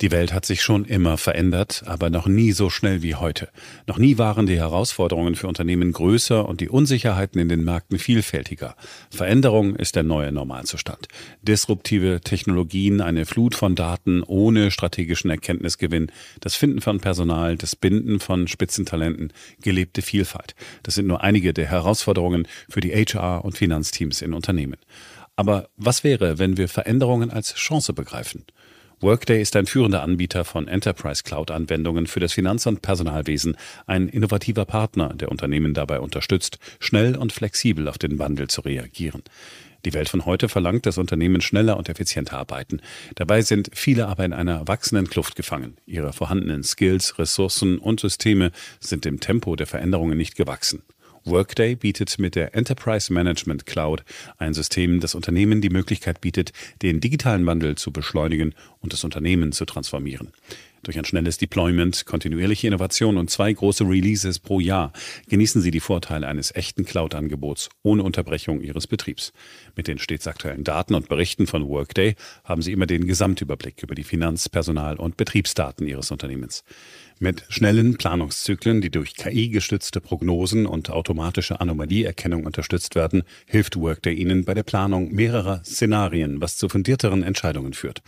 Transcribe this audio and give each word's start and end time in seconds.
Die 0.00 0.10
Welt 0.10 0.32
hat 0.32 0.44
sich 0.44 0.60
schon 0.60 0.84
immer 0.84 1.16
verändert, 1.16 1.84
aber 1.86 2.10
noch 2.10 2.26
nie 2.26 2.50
so 2.52 2.68
schnell 2.68 3.02
wie 3.02 3.14
heute. 3.14 3.48
Noch 3.86 3.96
nie 3.96 4.18
waren 4.18 4.46
die 4.46 4.58
Herausforderungen 4.58 5.36
für 5.36 5.46
Unternehmen 5.46 5.92
größer 5.92 6.48
und 6.48 6.60
die 6.60 6.68
Unsicherheiten 6.68 7.40
in 7.40 7.48
den 7.48 7.64
Märkten 7.64 7.98
vielfältiger. 7.98 8.74
Veränderung 9.10 9.76
ist 9.76 9.94
der 9.94 10.02
neue 10.02 10.32
Normalzustand. 10.32 11.06
Disruptive 11.42 12.20
Technologien, 12.22 13.00
eine 13.00 13.24
Flut 13.24 13.54
von 13.54 13.76
Daten 13.76 14.24
ohne 14.24 14.72
strategischen 14.72 15.30
Erkenntnisgewinn, 15.30 16.10
das 16.40 16.56
Finden 16.56 16.80
von 16.80 16.98
Personal, 16.98 17.56
das 17.56 17.76
Binden 17.76 18.18
von 18.18 18.48
Spitzentalenten, 18.48 19.32
gelebte 19.62 20.02
Vielfalt. 20.02 20.56
Das 20.82 20.96
sind 20.96 21.06
nur 21.06 21.22
einige 21.22 21.52
der 21.54 21.66
Herausforderungen 21.66 22.48
für 22.68 22.80
die 22.80 22.92
HR- 22.92 23.44
und 23.44 23.56
Finanzteams 23.56 24.22
in 24.22 24.34
Unternehmen. 24.34 24.78
Aber 25.36 25.68
was 25.76 26.04
wäre, 26.04 26.38
wenn 26.38 26.56
wir 26.56 26.68
Veränderungen 26.68 27.30
als 27.30 27.54
Chance 27.54 27.92
begreifen? 27.92 28.44
Workday 29.04 29.42
ist 29.42 29.54
ein 29.54 29.66
führender 29.66 30.02
Anbieter 30.02 30.46
von 30.46 30.66
Enterprise 30.66 31.24
Cloud-Anwendungen 31.24 32.06
für 32.06 32.20
das 32.20 32.32
Finanz- 32.32 32.64
und 32.64 32.80
Personalwesen, 32.80 33.54
ein 33.86 34.08
innovativer 34.08 34.64
Partner, 34.64 35.12
der 35.12 35.30
Unternehmen 35.30 35.74
dabei 35.74 36.00
unterstützt, 36.00 36.58
schnell 36.80 37.14
und 37.14 37.30
flexibel 37.30 37.86
auf 37.88 37.98
den 37.98 38.18
Wandel 38.18 38.48
zu 38.48 38.62
reagieren. 38.62 39.22
Die 39.84 39.92
Welt 39.92 40.08
von 40.08 40.24
heute 40.24 40.48
verlangt, 40.48 40.86
dass 40.86 40.96
Unternehmen 40.96 41.42
schneller 41.42 41.76
und 41.76 41.90
effizienter 41.90 42.38
arbeiten. 42.38 42.80
Dabei 43.14 43.42
sind 43.42 43.68
viele 43.74 44.08
aber 44.08 44.24
in 44.24 44.32
einer 44.32 44.66
wachsenden 44.66 45.10
Kluft 45.10 45.36
gefangen. 45.36 45.76
Ihre 45.84 46.14
vorhandenen 46.14 46.62
Skills, 46.62 47.18
Ressourcen 47.18 47.76
und 47.76 48.00
Systeme 48.00 48.52
sind 48.80 49.04
dem 49.04 49.20
Tempo 49.20 49.54
der 49.54 49.66
Veränderungen 49.66 50.16
nicht 50.16 50.34
gewachsen. 50.34 50.82
Workday 51.24 51.74
bietet 51.74 52.18
mit 52.18 52.34
der 52.34 52.54
Enterprise 52.54 53.12
Management 53.12 53.64
Cloud 53.64 54.04
ein 54.36 54.52
System, 54.52 55.00
das 55.00 55.14
Unternehmen 55.14 55.60
die 55.60 55.70
Möglichkeit 55.70 56.20
bietet, 56.20 56.52
den 56.82 57.00
digitalen 57.00 57.46
Wandel 57.46 57.76
zu 57.76 57.92
beschleunigen 57.92 58.54
und 58.80 58.92
das 58.92 59.04
Unternehmen 59.04 59.52
zu 59.52 59.64
transformieren. 59.64 60.32
Durch 60.84 60.98
ein 60.98 61.06
schnelles 61.06 61.38
Deployment, 61.38 62.04
kontinuierliche 62.04 62.66
Innovation 62.66 63.16
und 63.16 63.30
zwei 63.30 63.50
große 63.50 63.84
Releases 63.84 64.38
pro 64.38 64.60
Jahr 64.60 64.92
genießen 65.28 65.62
Sie 65.62 65.70
die 65.70 65.80
Vorteile 65.80 66.26
eines 66.26 66.54
echten 66.54 66.84
Cloud-Angebots 66.84 67.70
ohne 67.82 68.02
Unterbrechung 68.02 68.60
Ihres 68.60 68.86
Betriebs. 68.86 69.32
Mit 69.76 69.88
den 69.88 69.98
stets 69.98 70.26
aktuellen 70.26 70.62
Daten 70.62 70.94
und 70.94 71.08
Berichten 71.08 71.46
von 71.46 71.66
Workday 71.68 72.16
haben 72.44 72.60
Sie 72.60 72.72
immer 72.72 72.84
den 72.84 73.06
Gesamtüberblick 73.06 73.82
über 73.82 73.94
die 73.94 74.04
Finanz-, 74.04 74.50
Personal- 74.50 74.96
und 74.96 75.16
Betriebsdaten 75.16 75.86
Ihres 75.86 76.10
Unternehmens. 76.10 76.64
Mit 77.20 77.44
schnellen 77.48 77.96
Planungszyklen, 77.96 78.80
die 78.80 78.90
durch 78.90 79.14
KI-gestützte 79.14 80.00
Prognosen 80.00 80.66
und 80.66 80.90
automatische 80.90 81.60
Anomalieerkennung 81.60 82.44
unterstützt 82.44 82.96
werden, 82.96 83.22
hilft 83.46 83.76
Workday 83.76 84.14
Ihnen 84.14 84.44
bei 84.44 84.54
der 84.54 84.64
Planung 84.64 85.12
mehrerer 85.12 85.62
Szenarien, 85.64 86.40
was 86.40 86.56
zu 86.56 86.68
fundierteren 86.68 87.22
Entscheidungen 87.22 87.72
führt. 87.72 88.02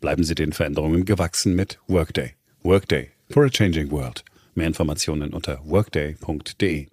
Bleiben 0.00 0.24
Sie 0.24 0.34
den 0.34 0.52
Veränderungen 0.52 1.04
gewachsen 1.04 1.54
mit 1.54 1.80
Workday. 1.88 2.34
Workday 2.62 3.10
for 3.30 3.44
a 3.44 3.48
changing 3.48 3.90
world. 3.90 4.24
Mehr 4.54 4.68
Informationen 4.68 5.32
unter 5.32 5.60
workday.de. 5.64 6.86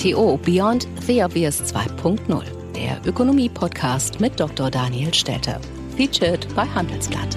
BTO 0.00 0.38
Beyond 0.38 0.88
the 1.06 1.22
Obvious 1.22 1.60
2.0, 1.60 2.42
der 2.74 3.02
Ökonomie-Podcast 3.04 4.18
mit 4.18 4.40
Dr. 4.40 4.70
Daniel 4.70 5.12
Stelter. 5.12 5.60
Featured 5.94 6.48
bei 6.54 6.64
Handelsblatt. 6.64 7.36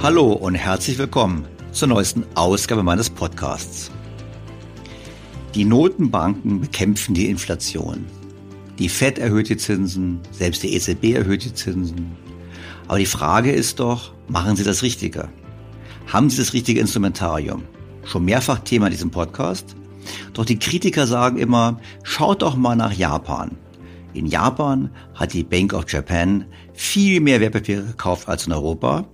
Hallo 0.00 0.32
und 0.32 0.54
herzlich 0.54 0.96
willkommen 0.96 1.44
zur 1.72 1.88
neuesten 1.88 2.24
Ausgabe 2.36 2.84
meines 2.84 3.10
Podcasts. 3.10 3.90
Die 5.56 5.64
Notenbanken 5.64 6.60
bekämpfen 6.60 7.14
die 7.14 7.28
Inflation. 7.28 8.06
Die 8.78 8.88
Fed 8.88 9.18
erhöht 9.18 9.48
die 9.48 9.56
Zinsen, 9.56 10.20
selbst 10.30 10.62
die 10.62 10.72
EZB 10.76 11.16
erhöht 11.16 11.44
die 11.44 11.54
Zinsen. 11.54 12.16
Aber 12.86 13.00
die 13.00 13.06
Frage 13.06 13.50
ist 13.50 13.80
doch, 13.80 14.12
machen 14.28 14.54
sie 14.54 14.62
das 14.62 14.84
Richtige? 14.84 15.30
Haben 16.06 16.30
sie 16.30 16.36
das 16.36 16.52
richtige 16.52 16.78
Instrumentarium? 16.78 17.64
Schon 18.06 18.24
mehrfach 18.24 18.60
Thema 18.60 18.86
in 18.86 18.92
diesem 18.92 19.10
Podcast. 19.10 19.74
Doch 20.32 20.44
die 20.44 20.58
Kritiker 20.58 21.08
sagen 21.08 21.38
immer, 21.38 21.80
schaut 22.04 22.42
doch 22.42 22.54
mal 22.54 22.76
nach 22.76 22.92
Japan. 22.92 23.58
In 24.14 24.26
Japan 24.26 24.90
hat 25.14 25.32
die 25.32 25.42
Bank 25.42 25.74
of 25.74 25.90
Japan 25.90 26.46
viel 26.72 27.20
mehr 27.20 27.40
Wertpapiere 27.40 27.82
gekauft 27.82 28.28
als 28.28 28.46
in 28.46 28.52
Europa, 28.52 29.04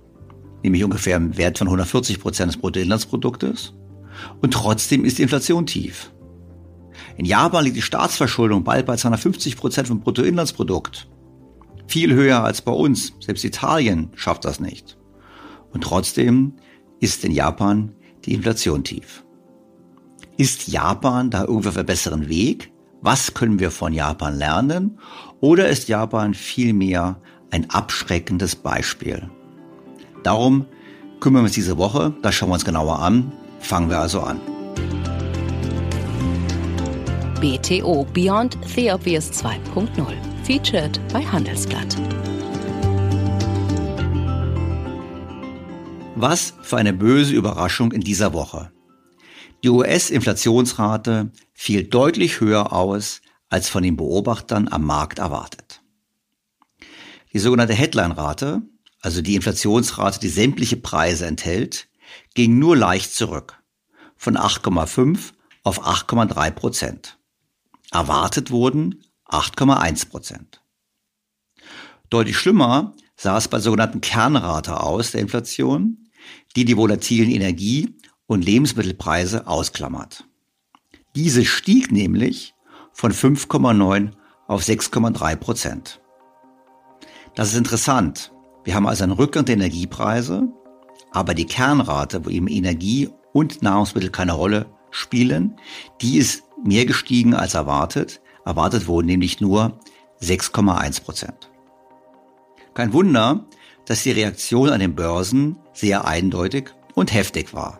nämlich 0.61 0.83
ungefähr 0.83 1.17
im 1.17 1.35
Wert 1.37 1.57
von 1.57 1.67
140 1.67 2.19
Prozent 2.19 2.53
des 2.53 2.61
Bruttoinlandsproduktes. 2.61 3.73
Und 4.41 4.53
trotzdem 4.53 5.05
ist 5.05 5.17
die 5.17 5.23
Inflation 5.23 5.65
tief. 5.65 6.11
In 7.17 7.25
Japan 7.25 7.63
liegt 7.63 7.77
die 7.77 7.81
Staatsverschuldung 7.81 8.63
bald 8.63 8.85
bei 8.85 8.95
250 8.95 9.57
Prozent 9.57 9.87
vom 9.87 10.01
Bruttoinlandsprodukt. 10.01 11.07
Viel 11.87 12.13
höher 12.13 12.43
als 12.43 12.61
bei 12.61 12.71
uns. 12.71 13.13
Selbst 13.19 13.43
Italien 13.43 14.11
schafft 14.15 14.45
das 14.45 14.59
nicht. 14.59 14.97
Und 15.71 15.83
trotzdem 15.83 16.53
ist 16.99 17.25
in 17.25 17.31
Japan 17.31 17.93
die 18.25 18.33
Inflation 18.33 18.83
tief. 18.83 19.23
Ist 20.37 20.67
Japan 20.67 21.29
da 21.29 21.43
irgendwie 21.43 21.69
auf 21.69 21.77
einem 21.77 21.85
besseren 21.85 22.29
Weg? 22.29 22.71
Was 23.01 23.33
können 23.33 23.59
wir 23.59 23.69
von 23.69 23.93
Japan 23.93 24.37
lernen? 24.37 24.97
Oder 25.41 25.67
ist 25.67 25.89
Japan 25.89 26.33
vielmehr 26.33 27.17
ein 27.51 27.69
abschreckendes 27.69 28.55
Beispiel? 28.55 29.29
Darum 30.23 30.65
kümmern 31.19 31.41
wir 31.41 31.47
uns 31.47 31.53
diese 31.53 31.77
Woche. 31.77 32.13
Das 32.21 32.33
schauen 32.33 32.49
wir 32.49 32.53
uns 32.53 32.65
genauer 32.65 32.99
an. 32.99 33.31
Fangen 33.59 33.89
wir 33.89 33.99
also 33.99 34.21
an. 34.21 34.39
BTO 37.41 38.05
Beyond 38.13 38.57
the 38.73 38.89
Obvious 38.91 39.29
2.0. 39.31 39.89
Featured 40.45 40.99
bei 41.11 41.21
Handelsblatt. 41.25 41.97
Was 46.23 46.53
für 46.61 46.77
eine 46.77 46.93
böse 46.93 47.33
Überraschung 47.33 47.91
in 47.91 47.99
dieser 47.99 48.31
Woche. 48.31 48.71
Die 49.61 49.67
US-Inflationsrate 49.67 51.33
fiel 51.51 51.83
deutlich 51.83 52.39
höher 52.39 52.71
aus, 52.71 53.19
als 53.49 53.67
von 53.67 53.83
den 53.83 53.97
Beobachtern 53.97 54.69
am 54.69 54.85
Markt 54.85 55.19
erwartet. 55.19 55.81
Die 57.33 57.39
sogenannte 57.39 57.73
Headline-Rate, 57.73 58.61
also 59.01 59.21
die 59.21 59.35
Inflationsrate, 59.35 60.21
die 60.21 60.29
sämtliche 60.29 60.77
Preise 60.77 61.25
enthält, 61.25 61.89
ging 62.35 62.57
nur 62.57 62.77
leicht 62.77 63.13
zurück, 63.13 63.61
von 64.15 64.37
8,5 64.37 65.33
auf 65.63 65.85
8,3 65.85 66.51
Prozent. 66.51 67.17
Erwartet 67.91 68.49
wurden 68.49 69.03
8,1 69.27 70.07
Prozent. 70.07 70.61
Deutlich 72.09 72.37
schlimmer 72.37 72.95
sah 73.17 73.35
es 73.37 73.49
bei 73.49 73.59
sogenannten 73.59 73.99
Kernrate 73.99 74.79
aus 74.79 75.11
der 75.11 75.19
Inflation, 75.19 76.02
die 76.55 76.65
die 76.65 76.77
volatilen 76.77 77.31
Energie- 77.31 77.95
und 78.27 78.45
Lebensmittelpreise 78.45 79.47
ausklammert. 79.47 80.25
Diese 81.15 81.45
stieg 81.45 81.91
nämlich 81.91 82.55
von 82.91 83.11
5,9 83.11 84.11
auf 84.47 84.61
6,3 84.61 85.35
Prozent. 85.35 86.01
Das 87.35 87.49
ist 87.49 87.57
interessant. 87.57 88.31
Wir 88.63 88.75
haben 88.75 88.87
also 88.87 89.03
einen 89.03 89.13
Rückgang 89.13 89.45
der 89.45 89.55
Energiepreise, 89.55 90.47
aber 91.11 91.33
die 91.33 91.45
Kernrate, 91.45 92.25
wo 92.25 92.29
eben 92.29 92.47
Energie 92.47 93.09
und 93.33 93.61
Nahrungsmittel 93.61 94.09
keine 94.09 94.33
Rolle 94.33 94.67
spielen, 94.91 95.59
die 96.01 96.17
ist 96.17 96.43
mehr 96.63 96.85
gestiegen 96.85 97.33
als 97.33 97.55
erwartet. 97.55 98.21
Erwartet 98.45 98.87
wurden 98.87 99.07
nämlich 99.07 99.41
nur 99.41 99.79
6,1 100.21 101.03
Prozent. 101.03 101.49
Kein 102.73 102.93
Wunder, 102.93 103.45
dass 103.85 104.03
die 104.03 104.11
Reaktion 104.11 104.69
an 104.69 104.79
den 104.79 104.95
Börsen 104.95 105.57
sehr 105.73 106.05
eindeutig 106.05 106.69
und 106.95 107.13
heftig 107.13 107.53
war. 107.53 107.79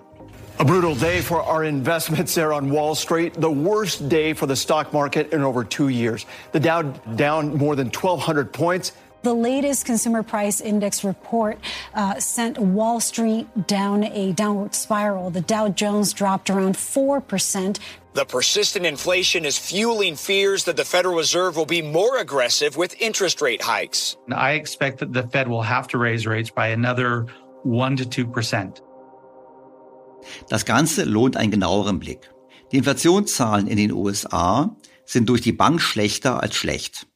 A 0.60 0.64
brutal 0.64 0.96
day 0.96 1.20
for 1.20 1.42
our 1.42 1.64
investments 1.64 2.36
there 2.36 2.54
on 2.54 2.70
Wall 2.70 2.94
Street. 2.96 3.34
The 3.34 3.50
worst 3.50 4.08
day 4.08 4.34
for 4.34 4.48
the 4.48 4.56
stock 4.56 4.94
market 4.94 5.34
in 5.34 5.42
over 5.42 5.64
two 5.64 5.90
years. 5.90 6.28
The 6.52 6.60
Dow 6.60 6.84
down 7.16 7.58
more 7.58 7.76
than 7.76 7.88
1,200 7.88 8.54
points. 8.54 8.94
The 9.24 9.34
latest 9.34 9.86
consumer 9.86 10.22
price 10.22 10.62
index 10.62 11.04
report 11.04 11.58
uh, 11.96 12.20
sent 12.20 12.60
Wall 12.60 13.00
Street 13.00 13.48
down 13.68 14.04
a 14.04 14.34
downward 14.34 14.76
spiral. 14.76 15.32
The 15.32 15.42
Dow 15.42 15.70
Jones 15.70 16.14
dropped 16.14 16.50
around 16.50 16.76
4%. 16.76 17.80
The 18.14 18.26
persistent 18.26 18.86
inflation 18.86 19.44
is 19.44 19.58
fueling 19.58 20.16
fears 20.16 20.66
that 20.66 20.78
the 20.78 20.86
Federal 20.86 21.16
Reserve 21.16 21.56
will 21.56 21.66
be 21.66 21.82
more 21.82 22.20
aggressive 22.20 22.78
with 22.78 22.96
interest 23.02 23.42
rate 23.42 23.64
hikes. 23.64 24.18
I 24.32 24.54
expect 24.54 25.00
that 25.00 25.14
the 25.14 25.24
Fed 25.24 25.48
will 25.48 25.64
have 25.64 25.88
to 25.88 25.98
raise 25.98 26.28
rates 26.28 26.52
by 26.52 26.68
another 26.68 27.26
1 27.64 27.98
to 27.98 28.06
2%. 28.06 28.82
Das 30.48 30.66
Ganze 30.66 31.06
lohnt 31.06 31.38
einen 31.38 31.50
genaueren 31.50 31.98
Blick. 31.98 32.30
Die 32.72 32.78
Inflationszahlen 32.78 33.68
in 33.68 33.78
den 33.78 33.92
USA 33.92 34.78
sind 35.06 35.28
durch 35.28 35.42
die 35.42 35.52
Bank 35.52 35.82
schlechter 35.82 36.42
als 36.42 36.56
schlecht. 36.56 37.08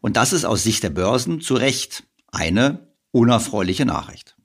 Und 0.00 0.16
das 0.16 0.32
ist 0.32 0.44
aus 0.44 0.62
Sicht 0.62 0.84
der 0.84 0.90
Börsen 0.90 1.40
zu 1.40 1.54
Recht 1.54 2.04
eine 2.30 2.88
unerfreuliche 3.10 3.84
Nachricht. 3.84 4.36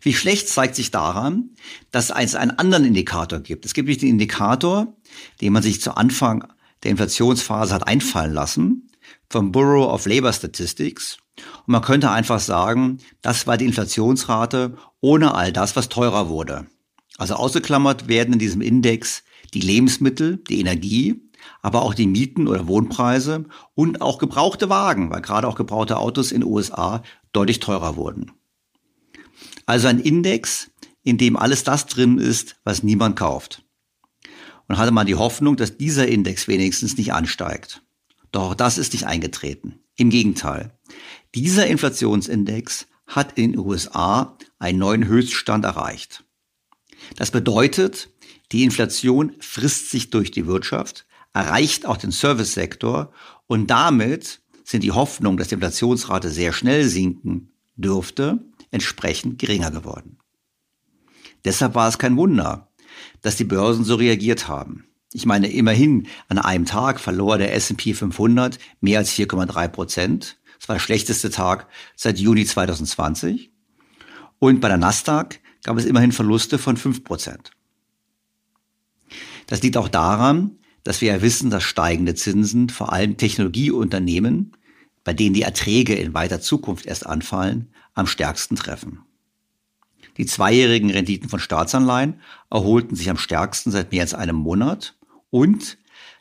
Wie 0.00 0.14
schlecht 0.14 0.48
zeigt 0.48 0.74
sich 0.74 0.90
daran, 0.90 1.50
dass 1.90 2.10
es 2.10 2.34
einen 2.34 2.58
anderen 2.58 2.84
Indikator 2.84 3.40
gibt. 3.40 3.64
Es 3.64 3.74
gibt 3.74 3.88
nicht 3.88 4.02
den 4.02 4.10
Indikator, 4.10 4.96
den 5.40 5.52
man 5.52 5.62
sich 5.62 5.80
zu 5.80 5.96
Anfang 5.96 6.46
der 6.82 6.90
Inflationsphase 6.90 7.74
hat 7.74 7.86
einfallen 7.86 8.34
lassen, 8.34 8.88
vom 9.30 9.52
Bureau 9.52 9.90
of 9.90 10.06
Labor 10.06 10.32
Statistics. 10.32 11.18
Und 11.66 11.72
man 11.72 11.82
könnte 11.82 12.10
einfach 12.10 12.40
sagen, 12.40 12.98
das 13.22 13.46
war 13.46 13.56
die 13.56 13.64
Inflationsrate 13.64 14.76
ohne 15.00 15.34
all 15.34 15.52
das, 15.52 15.76
was 15.76 15.88
teurer 15.88 16.28
wurde. 16.28 16.66
Also 17.18 17.34
ausgeklammert 17.34 18.08
werden 18.08 18.34
in 18.34 18.38
diesem 18.38 18.60
Index 18.60 19.22
die 19.54 19.60
Lebensmittel, 19.60 20.38
die 20.48 20.60
Energie, 20.60 21.22
aber 21.60 21.82
auch 21.82 21.94
die 21.94 22.06
Mieten 22.06 22.48
oder 22.48 22.66
Wohnpreise 22.66 23.44
und 23.74 24.00
auch 24.00 24.18
gebrauchte 24.18 24.68
Wagen, 24.68 25.10
weil 25.10 25.22
gerade 25.22 25.48
auch 25.48 25.54
gebrauchte 25.54 25.98
Autos 25.98 26.32
in 26.32 26.40
den 26.40 26.50
USA 26.50 27.02
deutlich 27.32 27.60
teurer 27.60 27.96
wurden. 27.96 28.32
Also 29.72 29.88
ein 29.88 30.00
Index, 30.00 30.70
in 31.02 31.16
dem 31.16 31.34
alles 31.34 31.64
das 31.64 31.86
drin 31.86 32.18
ist, 32.18 32.56
was 32.62 32.82
niemand 32.82 33.16
kauft. 33.16 33.64
Und 34.68 34.76
hatte 34.76 34.90
man 34.90 35.06
die 35.06 35.14
Hoffnung, 35.14 35.56
dass 35.56 35.78
dieser 35.78 36.06
Index 36.08 36.46
wenigstens 36.46 36.98
nicht 36.98 37.14
ansteigt. 37.14 37.82
Doch 38.32 38.50
auch 38.50 38.54
das 38.54 38.76
ist 38.76 38.92
nicht 38.92 39.06
eingetreten. 39.06 39.78
Im 39.96 40.10
Gegenteil. 40.10 40.78
Dieser 41.34 41.68
Inflationsindex 41.68 42.86
hat 43.06 43.38
in 43.38 43.52
den 43.52 43.60
USA 43.60 44.36
einen 44.58 44.78
neuen 44.78 45.06
Höchststand 45.06 45.64
erreicht. 45.64 46.22
Das 47.16 47.30
bedeutet, 47.30 48.10
die 48.52 48.64
Inflation 48.64 49.32
frisst 49.40 49.90
sich 49.90 50.10
durch 50.10 50.30
die 50.30 50.46
Wirtschaft, 50.46 51.06
erreicht 51.32 51.86
auch 51.86 51.96
den 51.96 52.10
Servicesektor 52.10 53.10
und 53.46 53.70
damit 53.70 54.42
sind 54.64 54.82
die 54.82 54.92
Hoffnungen, 54.92 55.38
dass 55.38 55.48
die 55.48 55.54
Inflationsrate 55.54 56.28
sehr 56.28 56.52
schnell 56.52 56.86
sinken 56.86 57.52
dürfte, 57.76 58.44
entsprechend 58.72 59.38
geringer 59.38 59.70
geworden. 59.70 60.18
Deshalb 61.44 61.76
war 61.76 61.88
es 61.88 61.98
kein 61.98 62.16
Wunder, 62.16 62.68
dass 63.20 63.36
die 63.36 63.44
Börsen 63.44 63.84
so 63.84 63.94
reagiert 63.94 64.48
haben. 64.48 64.84
Ich 65.12 65.26
meine, 65.26 65.48
immerhin 65.48 66.08
an 66.28 66.38
einem 66.38 66.64
Tag 66.64 66.98
verlor 66.98 67.38
der 67.38 67.54
S&P 67.54 67.94
500 67.94 68.58
mehr 68.80 68.98
als 68.98 69.12
4,3 69.12 69.68
Prozent. 69.68 70.38
Das 70.58 70.68
war 70.68 70.76
der 70.76 70.80
schlechteste 70.80 71.30
Tag 71.30 71.68
seit 71.96 72.18
Juni 72.18 72.44
2020. 72.44 73.52
Und 74.38 74.60
bei 74.60 74.68
der 74.68 74.78
Nasdaq 74.78 75.40
gab 75.64 75.76
es 75.76 75.84
immerhin 75.84 76.12
Verluste 76.12 76.58
von 76.58 76.76
5 76.76 77.04
Prozent. 77.04 77.52
Das 79.46 79.62
liegt 79.62 79.76
auch 79.76 79.88
daran, 79.88 80.58
dass 80.82 81.00
wir 81.00 81.12
ja 81.12 81.22
wissen, 81.22 81.50
dass 81.50 81.62
steigende 81.62 82.14
Zinsen 82.14 82.68
vor 82.68 82.92
allem 82.92 83.16
Technologieunternehmen, 83.16 84.52
bei 85.04 85.12
denen 85.12 85.34
die 85.34 85.42
Erträge 85.42 85.94
in 85.94 86.14
weiter 86.14 86.40
Zukunft 86.40 86.86
erst 86.86 87.06
anfallen, 87.06 87.71
am 87.94 88.06
stärksten 88.06 88.56
treffen. 88.56 89.00
Die 90.16 90.26
zweijährigen 90.26 90.90
Renditen 90.90 91.28
von 91.28 91.40
Staatsanleihen 91.40 92.20
erholten 92.50 92.96
sich 92.96 93.08
am 93.08 93.16
stärksten 93.16 93.70
seit 93.70 93.92
mehr 93.92 94.02
als 94.02 94.14
einem 94.14 94.36
Monat 94.36 94.96
und 95.30 95.78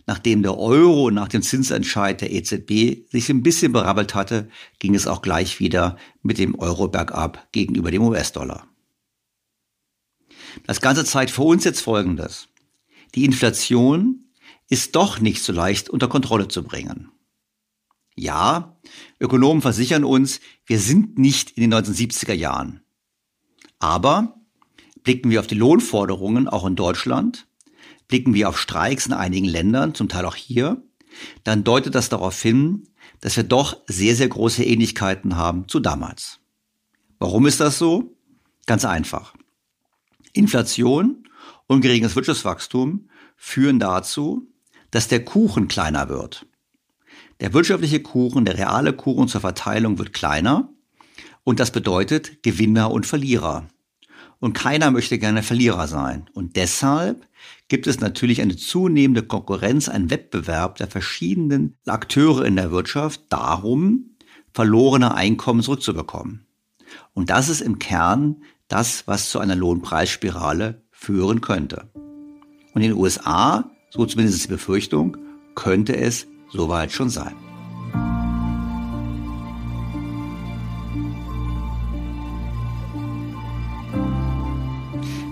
nachdem 0.07 0.43
der 0.43 0.57
Euro 0.57 1.11
nach 1.11 1.27
dem 1.27 1.41
Zinsentscheid 1.41 2.21
der 2.21 2.31
EZB 2.31 3.09
sich 3.11 3.29
ein 3.29 3.43
bisschen 3.43 3.73
berabbelt 3.73 4.15
hatte, 4.15 4.49
ging 4.79 4.95
es 4.95 5.07
auch 5.07 5.21
gleich 5.21 5.59
wieder 5.59 5.97
mit 6.21 6.37
dem 6.37 6.55
Euro 6.55 6.87
bergab 6.87 7.47
gegenüber 7.51 7.91
dem 7.91 8.03
US-Dollar. 8.03 8.67
Das 10.65 10.81
Ganze 10.81 11.05
zeigt 11.05 11.31
für 11.31 11.43
uns 11.43 11.63
jetzt 11.63 11.81
Folgendes. 11.81 12.47
Die 13.15 13.25
Inflation 13.25 14.25
ist 14.69 14.95
doch 14.95 15.19
nicht 15.19 15.43
so 15.43 15.51
leicht 15.51 15.89
unter 15.89 16.07
Kontrolle 16.07 16.47
zu 16.47 16.63
bringen. 16.63 17.11
Ja, 18.15 18.77
Ökonomen 19.21 19.61
versichern 19.61 20.03
uns, 20.03 20.41
wir 20.65 20.79
sind 20.79 21.19
nicht 21.19 21.51
in 21.51 21.61
den 21.61 21.73
1970er 21.73 22.33
Jahren. 22.33 22.81
Aber 23.79 24.35
blicken 25.03 25.29
wir 25.29 25.39
auf 25.39 25.47
die 25.47 25.55
Lohnforderungen 25.55 26.47
auch 26.47 26.65
in 26.65 26.75
Deutschland, 26.75 27.47
blicken 28.07 28.33
wir 28.33 28.49
auf 28.49 28.59
Streiks 28.59 29.05
in 29.05 29.13
einigen 29.13 29.45
Ländern, 29.45 29.93
zum 29.93 30.09
Teil 30.09 30.25
auch 30.25 30.35
hier, 30.35 30.83
dann 31.43 31.63
deutet 31.63 31.93
das 31.93 32.09
darauf 32.09 32.41
hin, 32.41 32.87
dass 33.19 33.37
wir 33.37 33.43
doch 33.43 33.77
sehr, 33.85 34.15
sehr 34.15 34.27
große 34.27 34.63
Ähnlichkeiten 34.63 35.35
haben 35.35 35.67
zu 35.67 35.79
damals. 35.79 36.39
Warum 37.19 37.45
ist 37.45 37.59
das 37.59 37.77
so? 37.77 38.17
Ganz 38.65 38.85
einfach. 38.85 39.35
Inflation 40.33 41.27
und 41.67 41.81
geringes 41.81 42.15
Wirtschaftswachstum 42.15 43.09
führen 43.35 43.79
dazu, 43.79 44.47
dass 44.89 45.07
der 45.07 45.23
Kuchen 45.23 45.67
kleiner 45.67 46.09
wird. 46.09 46.47
Der 47.41 47.53
wirtschaftliche 47.53 48.01
Kuchen, 48.01 48.45
der 48.45 48.59
reale 48.59 48.93
Kuchen 48.93 49.27
zur 49.27 49.41
Verteilung 49.41 49.97
wird 49.97 50.13
kleiner 50.13 50.69
und 51.43 51.59
das 51.59 51.71
bedeutet 51.71 52.43
Gewinner 52.43 52.91
und 52.91 53.07
Verlierer. 53.07 53.67
Und 54.39 54.53
keiner 54.53 54.91
möchte 54.91 55.17
gerne 55.17 55.41
Verlierer 55.41 55.87
sein. 55.87 56.29
Und 56.33 56.55
deshalb 56.55 57.27
gibt 57.67 57.87
es 57.87 57.99
natürlich 57.99 58.41
eine 58.41 58.55
zunehmende 58.55 59.23
Konkurrenz, 59.23 59.89
einen 59.89 60.11
Wettbewerb 60.11 60.77
der 60.77 60.87
verschiedenen 60.87 61.77
Akteure 61.87 62.45
in 62.45 62.55
der 62.55 62.71
Wirtschaft 62.71 63.21
darum, 63.29 64.15
verlorene 64.53 65.15
Einkommen 65.15 65.63
zurückzubekommen. 65.63 66.45
Und 67.13 67.31
das 67.31 67.49
ist 67.49 67.61
im 67.61 67.79
Kern 67.79 68.43
das, 68.67 69.07
was 69.07 69.31
zu 69.31 69.39
einer 69.39 69.55
Lohnpreisspirale 69.55 70.83
führen 70.91 71.41
könnte. 71.41 71.89
Und 72.73 72.83
in 72.83 72.91
den 72.91 72.97
USA, 72.97 73.71
so 73.89 74.05
zumindest 74.05 74.43
die 74.43 74.49
Befürchtung, 74.49 75.17
könnte 75.55 75.97
es 75.97 76.27
soweit 76.51 76.91
schon 76.91 77.09
sein. 77.09 77.35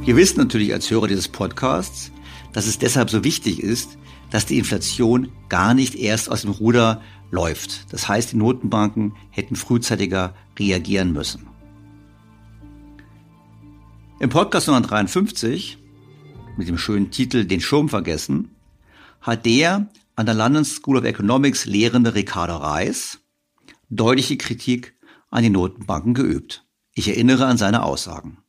Wir 0.04 0.16
wissen 0.16 0.40
natürlich 0.40 0.74
als 0.74 0.90
Hörer 0.90 1.08
dieses 1.08 1.28
Podcasts, 1.28 2.12
dass 2.52 2.66
es 2.66 2.80
deshalb 2.80 3.10
so 3.10 3.24
wichtig 3.24 3.62
ist, 3.62 3.98
dass 4.32 4.46
die 4.46 4.58
Inflation 4.58 5.32
gar 5.50 5.74
nicht 5.74 5.96
erst 5.96 6.32
aus 6.32 6.42
dem 6.42 6.52
Ruder 6.52 7.02
läuft. 7.32 7.94
Das 7.94 8.08
heißt, 8.08 8.32
die 8.32 8.38
Notenbanken 8.38 9.14
hätten 9.30 9.56
frühzeitiger 9.56 10.34
reagieren 10.58 11.14
müssen. 11.14 11.48
Im 14.20 14.30
Podcast 14.30 14.68
Nummer 14.68 14.82
53 14.82 15.78
mit 16.58 16.68
dem 16.68 16.78
schönen 16.78 17.12
Titel 17.12 17.46
Den 17.46 17.62
Schirm 17.62 17.88
vergessen 17.88 18.50
hat 19.22 19.46
der 19.46 19.90
an 20.20 20.26
der 20.26 20.36
London 20.36 20.66
School 20.66 20.98
of 20.98 21.06
Economics 21.06 21.66
lehrende 21.66 22.14
Ricardo 22.14 22.58
Reis 22.58 23.20
deutliche 23.90 24.36
Kritik 24.36 24.94
an 25.32 25.44
die 25.44 25.50
Notenbanken 25.50 26.14
geübt. 26.14 26.66
Ich 26.94 27.08
erinnere 27.08 27.46
an 27.46 27.58
seine 27.58 27.84
Aussagen. 27.84 28.44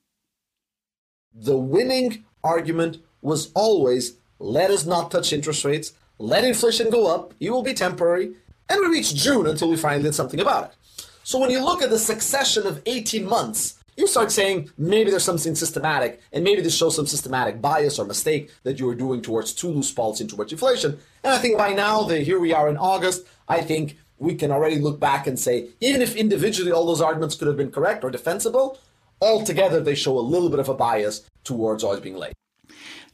The 1.33 1.53
winning 1.53 2.25
argument 2.43 2.99
was 3.23 3.53
always 3.55 4.17
let 4.41 4.71
us 4.71 4.85
not 4.85 5.12
touch 5.12 5.33
interest 5.33 5.65
rates, 5.65 5.95
let 6.19 6.43
inflation 6.43 6.91
go 6.91 7.07
up, 7.07 7.35
it 7.39 7.53
will 7.53 7.62
be 7.62 7.73
temporary, 7.73 8.35
and 8.69 8.81
we 8.81 8.89
reach 8.89 9.15
June 9.15 9.47
until 9.47 9.71
we 9.71 9.77
did 9.77 10.12
something 10.12 10.41
about 10.41 10.71
it. 10.71 10.77
So 11.23 11.39
when 11.39 11.50
you 11.50 11.65
look 11.65 11.83
at 11.83 11.91
the 11.91 12.00
succession 12.00 12.67
of 12.67 12.83
18 12.85 13.25
months 13.25 13.81
you 14.00 14.07
start 14.07 14.33
saying 14.33 14.71
maybe 14.79 15.11
there's 15.11 15.25
something 15.25 15.55
systematic, 15.55 16.21
and 16.33 16.43
maybe 16.43 16.62
this 16.62 16.75
shows 16.77 16.97
some 16.97 17.07
systematic 17.07 17.61
bias 17.61 17.99
or 17.99 18.07
mistake 18.07 18.50
that 18.62 18.79
you 18.81 18.87
were 18.87 18.95
doing 18.95 19.21
towards 19.21 19.53
too 19.53 19.69
loose 19.69 19.93
policy 19.93 20.25
and 20.25 20.31
towards 20.31 20.53
inflation. 20.53 20.99
And 21.23 21.35
I 21.35 21.39
think 21.39 21.59
by 21.59 21.73
now, 21.75 22.03
that 22.05 22.23
here 22.23 22.41
we 22.41 22.55
are 22.55 22.69
in 22.69 22.77
August, 22.77 23.27
I 23.49 23.61
think 23.61 23.97
we 24.19 24.35
can 24.35 24.50
already 24.50 24.79
look 24.79 25.00
back 25.00 25.27
and 25.27 25.39
say, 25.39 25.69
even 25.81 26.03
if 26.03 26.17
individually 26.17 26.73
all 26.73 26.87
those 26.87 27.03
arguments 27.05 27.37
could 27.37 27.49
have 27.49 27.57
been 27.57 27.71
correct 27.71 28.05
or 28.05 28.11
defensible, 28.11 28.79
altogether 29.21 29.83
they 29.83 29.95
show 29.95 30.19
a 30.19 30.21
little 30.21 30.50
bit 30.50 30.61
of 30.61 30.69
a 30.69 30.75
bias 30.75 31.27
towards 31.45 31.85
always 31.85 32.00
being 32.00 32.17
late. 32.17 32.33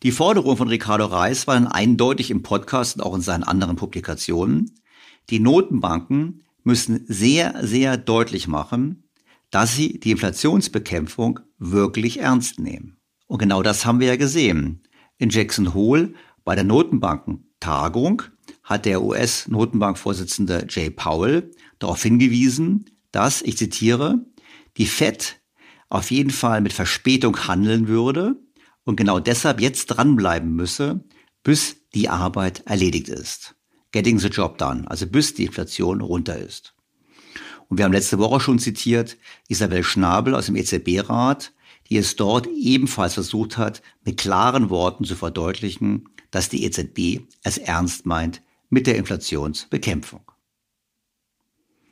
Die 0.02 0.12
Forderungen 0.12 0.56
von 0.56 0.68
Ricardo 0.68 1.06
Reis 1.06 1.46
waren 1.46 1.66
eindeutig 1.66 2.30
im 2.30 2.42
Podcast 2.42 2.96
und 2.96 3.02
auch 3.02 3.14
in 3.14 3.22
seinen 3.22 3.44
anderen 3.44 3.76
Publikationen. 3.76 4.72
Die 5.30 5.40
Notenbanken 5.40 6.44
müssen 6.64 7.04
sehr, 7.08 7.54
sehr 7.62 7.96
deutlich 7.96 8.46
machen, 8.46 9.04
dass 9.50 9.74
sie 9.74 9.98
die 9.98 10.10
Inflationsbekämpfung 10.10 11.40
wirklich 11.58 12.20
ernst 12.20 12.60
nehmen. 12.60 12.98
Und 13.26 13.38
genau 13.38 13.62
das 13.62 13.86
haben 13.86 14.00
wir 14.00 14.08
ja 14.08 14.16
gesehen. 14.16 14.82
In 15.18 15.30
Jackson 15.30 15.72
Hole 15.72 16.12
bei 16.44 16.54
der 16.54 16.64
Notenbankentagung 17.66 18.22
hat 18.62 18.84
der 18.84 19.02
US-Notenbankvorsitzende 19.02 20.66
Jay 20.68 20.90
Powell 20.90 21.50
darauf 21.78 22.02
hingewiesen, 22.02 22.86
dass, 23.10 23.42
ich 23.42 23.56
zitiere, 23.56 24.24
die 24.76 24.86
Fed 24.86 25.40
auf 25.88 26.10
jeden 26.10 26.30
Fall 26.30 26.60
mit 26.60 26.72
Verspätung 26.72 27.36
handeln 27.46 27.88
würde 27.88 28.36
und 28.84 28.96
genau 28.96 29.20
deshalb 29.20 29.60
jetzt 29.60 29.86
dranbleiben 29.86 30.54
müsse, 30.54 31.04
bis 31.42 31.76
die 31.94 32.08
Arbeit 32.08 32.62
erledigt 32.66 33.08
ist. 33.08 33.54
Getting 33.92 34.18
the 34.18 34.28
job 34.28 34.58
done, 34.58 34.88
also 34.90 35.06
bis 35.06 35.34
die 35.34 35.44
Inflation 35.44 36.00
runter 36.00 36.36
ist. 36.36 36.74
Und 37.68 37.78
wir 37.78 37.84
haben 37.84 37.92
letzte 37.92 38.18
Woche 38.18 38.40
schon 38.40 38.58
zitiert 38.58 39.16
Isabel 39.48 39.82
Schnabel 39.82 40.34
aus 40.34 40.46
dem 40.46 40.56
EZB-Rat, 40.56 41.52
die 41.88 41.96
es 41.96 42.16
dort 42.16 42.46
ebenfalls 42.48 43.14
versucht 43.14 43.58
hat, 43.58 43.82
mit 44.04 44.18
klaren 44.18 44.70
Worten 44.70 45.04
zu 45.04 45.14
verdeutlichen, 45.14 46.08
dass 46.36 46.50
die 46.50 46.64
EZB 46.64 47.22
es 47.44 47.56
ernst 47.56 48.04
meint 48.04 48.42
mit 48.68 48.86
der 48.86 48.96
Inflationsbekämpfung. 48.96 50.20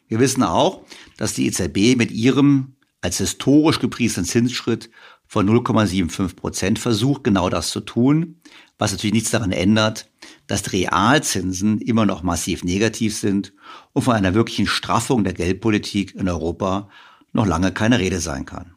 Wir 0.06 0.18
wissen 0.18 0.42
auch, 0.42 0.84
dass 1.16 1.32
die 1.32 1.46
EZB 1.46 1.96
mit 1.96 2.10
ihrem 2.10 2.76
als 3.00 3.16
historisch 3.16 3.78
gepriesenen 3.78 4.26
Zinsschritt 4.26 4.90
von 5.26 5.48
0,75 5.48 6.36
Prozent 6.36 6.78
versucht, 6.78 7.24
genau 7.24 7.48
das 7.48 7.70
zu 7.70 7.80
tun, 7.80 8.42
was 8.76 8.92
natürlich 8.92 9.14
nichts 9.14 9.30
daran 9.30 9.50
ändert, 9.50 10.10
dass 10.46 10.62
die 10.62 10.84
Realzinsen 10.84 11.80
immer 11.80 12.04
noch 12.04 12.22
massiv 12.22 12.64
negativ 12.64 13.16
sind 13.16 13.54
und 13.94 14.02
von 14.02 14.12
einer 14.12 14.34
wirklichen 14.34 14.66
Straffung 14.66 15.24
der 15.24 15.32
Geldpolitik 15.32 16.14
in 16.14 16.28
Europa 16.28 16.90
noch 17.32 17.46
lange 17.46 17.72
keine 17.72 17.98
Rede 17.98 18.20
sein 18.20 18.44
kann. 18.44 18.74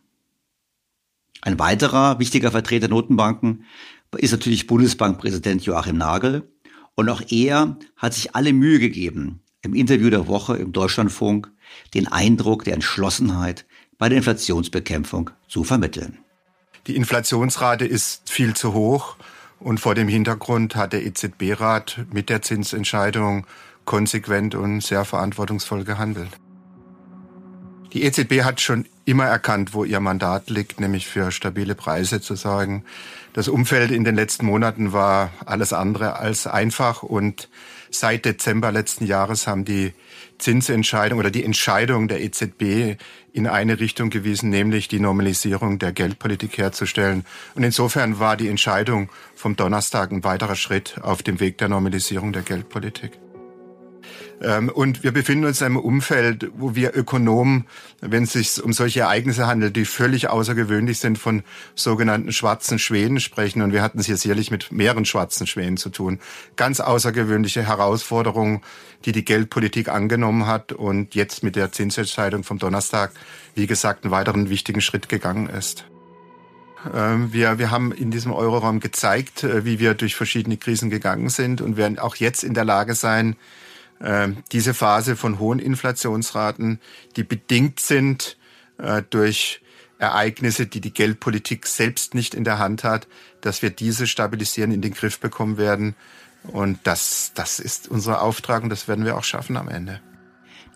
Ein 1.41 1.59
weiterer 1.59 2.19
wichtiger 2.19 2.51
Vertreter 2.51 2.88
Notenbanken 2.88 3.65
ist 4.15 4.31
natürlich 4.31 4.67
Bundesbankpräsident 4.67 5.65
Joachim 5.65 5.97
Nagel. 5.97 6.49
Und 6.95 7.09
auch 7.09 7.21
er 7.29 7.77
hat 7.95 8.13
sich 8.13 8.35
alle 8.35 8.53
Mühe 8.53 8.79
gegeben, 8.79 9.41
im 9.61 9.75
Interview 9.75 10.09
der 10.09 10.27
Woche 10.27 10.57
im 10.57 10.71
Deutschlandfunk 10.71 11.51
den 11.93 12.07
Eindruck 12.07 12.63
der 12.63 12.73
Entschlossenheit 12.73 13.65
bei 13.97 14.09
der 14.09 14.17
Inflationsbekämpfung 14.19 15.29
zu 15.47 15.63
vermitteln. 15.63 16.19
Die 16.87 16.95
Inflationsrate 16.95 17.85
ist 17.85 18.29
viel 18.29 18.55
zu 18.55 18.73
hoch 18.73 19.17
und 19.59 19.79
vor 19.79 19.93
dem 19.93 20.07
Hintergrund 20.07 20.75
hat 20.75 20.93
der 20.93 21.05
EZB-Rat 21.05 22.05
mit 22.11 22.29
der 22.29 22.41
Zinsentscheidung 22.41 23.45
konsequent 23.85 24.55
und 24.55 24.81
sehr 24.81 25.05
verantwortungsvoll 25.05 25.83
gehandelt. 25.83 26.29
Die 27.94 28.03
EZB 28.03 28.44
hat 28.44 28.60
schon 28.60 28.86
immer 29.06 29.25
erkannt, 29.25 29.74
wo 29.74 29.86
ihr 29.86 30.00
Mandat 30.00 30.50
liegt, 30.50 30.79
nämlich 30.79 31.08
für 31.08 31.32
stabile 31.32 31.75
Preise 31.75 32.20
zu 32.20 32.36
sorgen. 32.36 32.84
Das 33.34 33.48
Umfeld 33.48 33.91
in 33.91 34.03
den 34.03 34.15
letzten 34.15 34.46
Monaten 34.46 34.94
war 34.94 35.32
alles 35.46 35.72
andere 35.72 36.17
als 36.17 36.48
einfach 36.48 37.03
und 37.03 37.50
seit 37.89 38.25
Dezember 38.25 38.72
letzten 38.72 39.06
Jahres 39.06 39.48
haben 39.48 39.63
die 39.63 39.94
Zinsentscheidung 40.38 41.20
oder 41.20 41.32
die 41.32 41.44
Entscheidung 41.44 42.08
der 42.08 42.22
EZB 42.22 42.98
in 43.34 43.48
eine 43.48 43.79
Richtung 43.79 44.10
gewiesen, 44.10 44.50
nämlich 44.50 44.88
die 44.88 45.00
Normalisierung 45.00 45.79
der 45.79 45.94
Geldpolitik 45.94 46.58
herzustellen. 46.58 47.25
Und 47.56 47.63
insofern 47.63 48.20
war 48.20 48.38
die 48.38 48.50
Entscheidung 48.50 49.10
vom 49.36 49.56
Donnerstag 49.56 50.12
ein 50.12 50.24
weiterer 50.24 50.56
Schritt 50.56 51.00
auf 51.01 51.24
dem 51.24 51.39
Weg 51.39 51.58
der 51.60 51.70
Normalisierung 51.70 52.34
der 52.34 52.41
Geldpolitik. 52.41 53.20
Ähm, 54.41 54.69
und 54.69 55.03
wir 55.03 55.12
befinden 55.12 55.45
uns 55.45 55.62
in 55.62 55.67
einem 55.67 55.77
Umfeld, 55.77 56.50
wo 56.55 56.75
wir 56.75 56.95
Ökonomen, 56.95 57.65
wenn 58.01 58.24
es 58.24 58.33
sich 58.33 58.63
um 58.63 58.74
solche 58.74 59.01
Ereignisse 59.01 59.47
handelt, 59.47 59.75
die 59.75 59.86
völlig 59.86 60.29
außergewöhnlich 60.29 61.00
sind, 61.00 61.17
von 61.17 61.43
sogenannten 61.75 62.31
schwarzen 62.31 62.79
Schwänen 62.79 63.19
sprechen. 63.19 63.62
Und 63.62 63.74
wir 63.74 63.81
hatten 63.81 64.00
es 64.00 64.05
hier 64.05 64.17
sicherlich 64.17 64.51
mit 64.51 64.71
mehreren 64.71 65.05
schwarzen 65.05 65.47
Schwänen 65.47 65.77
zu 65.77 65.89
tun. 65.89 66.19
Ganz 66.55 66.79
außergewöhnliche 66.79 67.65
Herausforderungen, 67.65 68.62
die 69.05 69.12
die 69.12 69.25
Geldpolitik 69.25 69.89
angenommen 69.89 70.47
hat 70.47 70.71
und 70.74 71.15
jetzt 71.15 71.43
mit 71.43 71.55
der 71.55 71.71
Zinsentscheidung 71.71 72.43
vom 72.43 72.59
Donnerstag, 72.59 73.12
wie 73.55 73.67
gesagt, 73.67 74.03
einen 74.03 74.12
weiteren 74.12 74.50
wichtigen 74.50 74.81
Schritt 74.81 75.09
gegangen 75.09 75.47
ist. 75.50 75.86
Ähm, 76.93 77.33
wir, 77.33 77.59
wir 77.59 77.71
haben 77.71 77.91
in 77.91 78.12
diesem 78.12 78.31
Euroraum 78.31 78.79
gezeigt, 78.79 79.43
äh, 79.43 79.65
wie 79.65 79.79
wir 79.79 79.93
durch 79.93 80.15
verschiedene 80.15 80.57
Krisen 80.57 80.89
gegangen 80.89 81.29
sind 81.29 81.62
und 81.62 81.77
werden 81.77 82.00
auch 82.00 82.15
jetzt 82.15 82.43
in 82.43 82.53
der 82.53 82.65
Lage 82.65 82.95
sein, 82.95 83.36
ähm, 84.01 84.38
diese 84.51 84.74
Phase 84.74 85.16
von 85.16 85.39
hohen 85.39 85.60
Inflationsraten, 85.60 86.80
die 87.16 87.24
bedingt 87.24 87.80
sind 87.80 88.38
äh, 88.77 89.04
durch 89.10 89.62
Ereignisse, 90.00 90.68
die 90.68 90.82
die 90.82 90.94
Geldpolitik 90.94 91.66
selbst 91.66 92.13
nicht 92.13 92.36
in 92.36 92.44
der 92.44 92.60
Hand 92.60 92.84
hat, 92.84 93.08
dass 93.42 93.62
wir 93.62 93.70
diese 93.70 94.08
stabilisieren, 94.08 94.72
in 94.72 94.82
den 94.82 94.94
Griff 94.94 95.20
bekommen 95.20 95.58
werden. 95.58 95.96
Und 96.44 96.80
das, 96.84 97.32
das 97.34 97.60
ist 97.60 97.88
unser 97.88 98.22
Auftrag 98.22 98.63
und 98.63 98.70
das 98.70 98.88
werden 98.88 99.06
wir 99.06 99.18
auch 99.18 99.24
schaffen 99.24 99.58
am 99.58 99.68
Ende. 99.68 100.01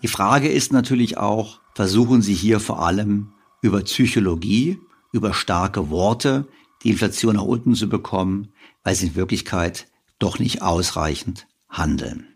Die 0.02 0.08
Frage 0.08 0.48
ist 0.48 0.72
natürlich 0.72 1.16
auch, 1.16 1.60
versuchen 1.74 2.22
Sie 2.22 2.34
hier 2.34 2.58
vor 2.58 2.84
allem 2.84 3.32
über 3.62 3.82
Psychologie, 3.82 4.78
über 5.12 5.32
starke 5.32 5.90
Worte 5.90 6.48
die 6.82 6.90
Inflation 6.90 7.36
nach 7.36 7.42
unten 7.42 7.74
zu 7.74 7.88
bekommen, 7.88 8.52
weil 8.82 8.96
Sie 8.96 9.08
in 9.08 9.14
Wirklichkeit 9.14 9.86
doch 10.18 10.40
nicht 10.40 10.62
ausreichend 10.62 11.46
handeln. 11.68 12.31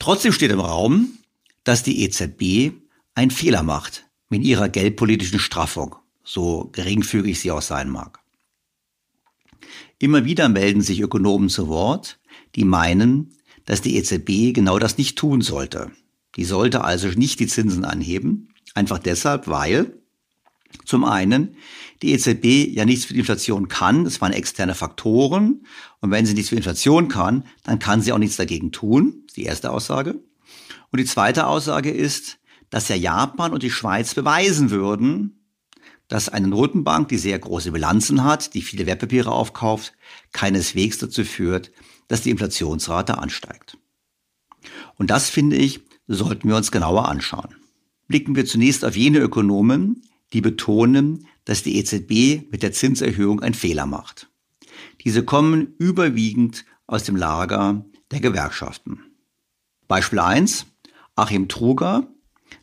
Trotzdem 0.00 0.32
steht 0.32 0.50
im 0.50 0.60
Raum, 0.60 1.18
dass 1.62 1.84
die 1.84 2.02
EZB 2.02 2.72
einen 3.14 3.30
Fehler 3.30 3.62
macht 3.62 4.06
mit 4.30 4.42
ihrer 4.42 4.68
geldpolitischen 4.68 5.38
Straffung, 5.38 5.94
so 6.24 6.70
geringfügig 6.72 7.38
sie 7.38 7.50
auch 7.50 7.62
sein 7.62 7.90
mag. 7.90 8.18
Immer 9.98 10.24
wieder 10.24 10.48
melden 10.48 10.80
sich 10.80 11.00
Ökonomen 11.00 11.50
zu 11.50 11.68
Wort, 11.68 12.18
die 12.56 12.64
meinen, 12.64 13.36
dass 13.66 13.82
die 13.82 13.96
EZB 13.96 14.54
genau 14.54 14.78
das 14.78 14.96
nicht 14.96 15.18
tun 15.18 15.42
sollte. 15.42 15.90
Die 16.36 16.44
sollte 16.44 16.82
also 16.82 17.08
nicht 17.08 17.38
die 17.38 17.46
Zinsen 17.46 17.84
anheben, 17.84 18.48
einfach 18.74 18.98
deshalb, 18.98 19.48
weil 19.48 19.99
zum 20.84 21.04
einen 21.04 21.56
die 22.02 22.12
EZB 22.12 22.74
ja 22.74 22.84
nichts 22.84 23.04
für 23.04 23.12
die 23.12 23.20
Inflation 23.20 23.68
kann, 23.68 24.04
das 24.04 24.20
waren 24.20 24.32
externe 24.32 24.74
Faktoren, 24.74 25.66
und 26.00 26.10
wenn 26.10 26.24
sie 26.24 26.34
nichts 26.34 26.48
für 26.48 26.56
Inflation 26.56 27.08
kann, 27.08 27.44
dann 27.62 27.78
kann 27.78 28.00
sie 28.00 28.12
auch 28.12 28.18
nichts 28.18 28.36
dagegen 28.36 28.72
tun, 28.72 29.26
die 29.36 29.44
erste 29.44 29.70
Aussage. 29.70 30.22
Und 30.90 30.98
die 30.98 31.04
zweite 31.04 31.46
Aussage 31.46 31.90
ist, 31.90 32.38
dass 32.70 32.88
ja 32.88 32.96
Japan 32.96 33.52
und 33.52 33.62
die 33.62 33.70
Schweiz 33.70 34.14
beweisen 34.14 34.70
würden, 34.70 35.40
dass 36.08 36.28
eine 36.28 36.48
Notenbank, 36.48 37.08
die 37.08 37.18
sehr 37.18 37.38
große 37.38 37.70
Bilanzen 37.70 38.24
hat, 38.24 38.54
die 38.54 38.62
viele 38.62 38.86
Wertpapiere 38.86 39.30
aufkauft, 39.30 39.92
keineswegs 40.32 40.98
dazu 40.98 41.24
führt, 41.24 41.70
dass 42.08 42.22
die 42.22 42.30
Inflationsrate 42.30 43.18
ansteigt. 43.18 43.76
Und 44.96 45.10
das, 45.10 45.30
finde 45.30 45.56
ich, 45.56 45.82
sollten 46.08 46.48
wir 46.48 46.56
uns 46.56 46.72
genauer 46.72 47.08
anschauen. 47.08 47.54
Blicken 48.08 48.34
wir 48.34 48.44
zunächst 48.44 48.84
auf 48.84 48.96
jene 48.96 49.18
Ökonomen, 49.18 50.02
die 50.32 50.40
betonen, 50.40 51.26
dass 51.44 51.62
die 51.62 51.76
EZB 51.78 52.50
mit 52.50 52.62
der 52.62 52.72
Zinserhöhung 52.72 53.40
einen 53.40 53.54
Fehler 53.54 53.86
macht. 53.86 54.28
Diese 55.02 55.24
kommen 55.24 55.74
überwiegend 55.78 56.64
aus 56.86 57.04
dem 57.04 57.16
Lager 57.16 57.84
der 58.10 58.20
Gewerkschaften. 58.20 59.00
Beispiel 59.88 60.20
1. 60.20 60.66
Achim 61.16 61.48
Truger, 61.48 62.06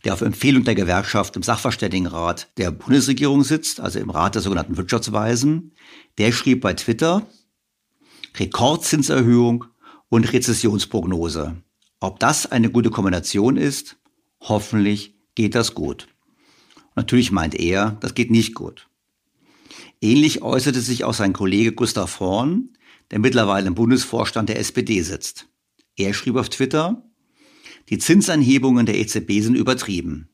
der 0.04 0.14
auf 0.14 0.22
Empfehlung 0.22 0.64
der 0.64 0.76
Gewerkschaft 0.76 1.36
im 1.36 1.44
Sachverständigenrat 1.44 2.50
der 2.58 2.72
Bundesregierung 2.72 3.44
sitzt, 3.44 3.80
also 3.80 4.00
im 4.00 4.10
Rat 4.10 4.36
der 4.36 4.42
sogenannten 4.42 4.78
Wirtschaftsweisen, 4.78 5.74
der 6.18 6.32
schrieb 6.32 6.62
bei 6.62 6.74
Twitter, 6.74 7.28
Rekordzinserhöhung 8.36 9.66
und 10.10 10.32
Rezessionsprognose. 10.32 11.62
Ob 12.00 12.20
das 12.20 12.46
eine 12.52 12.70
gute 12.70 12.92
Kombination 12.92 13.58
ist? 13.58 13.98
Hoffentlich 14.42 15.16
geht 15.36 15.56
das 15.56 15.74
gut. 15.74 16.08
Natürlich 16.98 17.32
meint 17.32 17.54
er, 17.54 17.92
das 18.00 18.16
geht 18.16 18.32
nicht 18.32 18.56
gut. 18.56 18.90
Ähnlich 20.02 20.42
äußerte 20.42 20.82
sich 20.82 21.04
auch 21.04 21.14
sein 21.14 21.32
Kollege 21.32 21.72
Gustav 21.72 22.20
Horn, 22.20 22.70
der 23.12 23.20
mittlerweile 23.20 23.68
im 23.68 23.76
Bundesvorstand 23.76 24.50
der 24.50 24.58
SPD 24.58 25.04
sitzt. 25.04 25.48
Er 25.96 26.16
schrieb 26.16 26.36
auf 26.38 26.50
Twitter, 26.50 27.04
die 27.90 28.00
Zinsanhebungen 28.00 28.88
der 28.88 28.98
EZB 28.98 29.42
sind 29.42 29.54
übertrieben. 29.54 30.30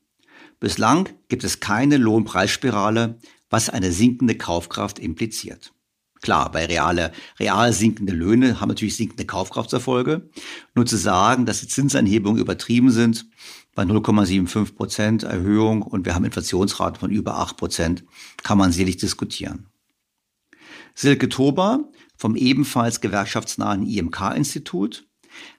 Bislang 0.61 1.09
gibt 1.27 1.43
es 1.43 1.59
keine 1.59 1.97
Lohnpreisspirale, 1.97 3.19
was 3.49 3.69
eine 3.69 3.91
sinkende 3.91 4.35
Kaufkraft 4.35 4.99
impliziert. 4.99 5.73
Klar, 6.21 6.49
bei 6.49 6.65
reale, 6.65 7.11
real 7.37 7.73
sinkende 7.73 8.13
Löhne 8.13 8.61
haben 8.61 8.69
natürlich 8.69 8.95
sinkende 8.95 9.25
Kaufkraftserfolge. 9.25 10.29
Nur 10.73 10.85
zu 10.85 10.95
sagen, 10.95 11.45
dass 11.45 11.59
die 11.59 11.67
Zinsanhebungen 11.67 12.41
übertrieben 12.41 12.91
sind, 12.91 13.25
bei 13.75 13.83
0,75 13.83 14.75
Prozent 14.75 15.23
Erhöhung 15.23 15.81
und 15.81 16.05
wir 16.05 16.15
haben 16.15 16.25
Inflationsraten 16.25 16.99
von 16.99 17.11
über 17.11 17.37
8 17.37 17.57
Prozent, 17.57 18.03
kann 18.43 18.57
man 18.57 18.71
sicherlich 18.71 18.97
diskutieren. 18.97 19.67
Silke 20.95 21.29
Tober 21.29 21.89
vom 22.15 22.35
ebenfalls 22.35 23.01
gewerkschaftsnahen 23.01 23.85
IMK-Institut 23.85 25.07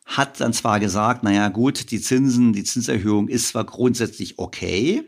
hat 0.05 0.41
dann 0.41 0.53
zwar 0.53 0.79
gesagt, 0.79 1.25
naja 1.25 1.49
gut, 1.49 1.91
die 1.91 2.01
Zinsen, 2.01 2.53
die 2.53 2.65
Zinserhöhung 2.65 3.29
ist 3.29 3.49
zwar 3.49 3.65
grundsätzlich 3.65 4.39
okay, 4.39 5.03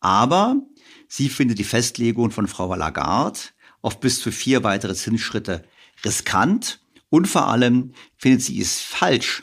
aber 0.00 0.62
sie 1.08 1.28
findet 1.28 1.58
die 1.58 1.64
Festlegung 1.64 2.30
von 2.30 2.48
Frau 2.48 2.74
Lagarde 2.74 3.38
auf 3.82 4.00
bis 4.00 4.20
zu 4.20 4.32
vier 4.32 4.64
weitere 4.64 4.94
Zinsschritte 4.94 5.64
riskant 6.04 6.80
und 7.10 7.28
vor 7.28 7.48
allem 7.48 7.92
findet 8.16 8.42
sie 8.42 8.60
es 8.60 8.80
falsch, 8.80 9.42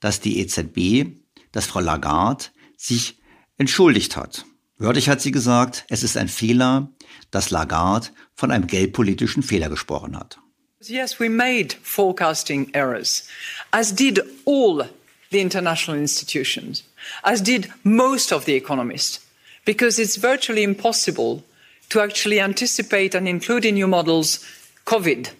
dass 0.00 0.20
die 0.20 0.38
EZB, 0.40 1.16
dass 1.52 1.66
Frau 1.66 1.80
Lagarde 1.80 2.46
sich 2.84 3.16
entschuldigt 3.56 4.16
hat. 4.16 4.44
Wörtlich 4.76 5.08
hat 5.08 5.20
sie 5.20 5.30
gesagt, 5.30 5.84
es 5.88 6.02
ist 6.02 6.16
ein 6.16 6.28
Fehler, 6.28 6.88
dass 7.30 7.50
Lagarde 7.50 8.08
von 8.34 8.50
einem 8.50 8.66
geldpolitischen 8.66 9.42
Fehler 9.42 9.68
gesprochen 9.68 10.18
hat. 10.18 10.38
Yes, 10.80 11.18
we 11.18 11.30
made 11.30 11.76
forecasting 11.82 12.68
errors, 12.74 13.26
as 13.70 13.94
did 13.94 14.20
all 14.44 14.86
the 15.30 15.40
international 15.40 15.98
institutions, 15.98 16.84
as 17.22 17.42
did 17.42 17.70
most 17.84 18.32
of 18.32 18.44
the 18.44 18.54
economists, 18.54 19.20
because 19.64 19.98
it's 19.98 20.18
virtually 20.18 20.62
impossible 20.62 21.42
to 21.88 22.00
actually 22.00 22.38
anticipate 22.38 23.16
and 23.16 23.26
include 23.26 23.64
in 23.66 23.78
your 23.78 23.88
models 23.88 24.44
COVID, 24.84 25.30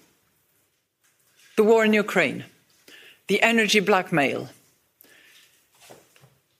the 1.57 1.65
war 1.65 1.85
in 1.85 1.93
Ukraine, 1.93 2.45
the 3.29 3.43
energy 3.43 3.81
blackmail. 3.81 4.49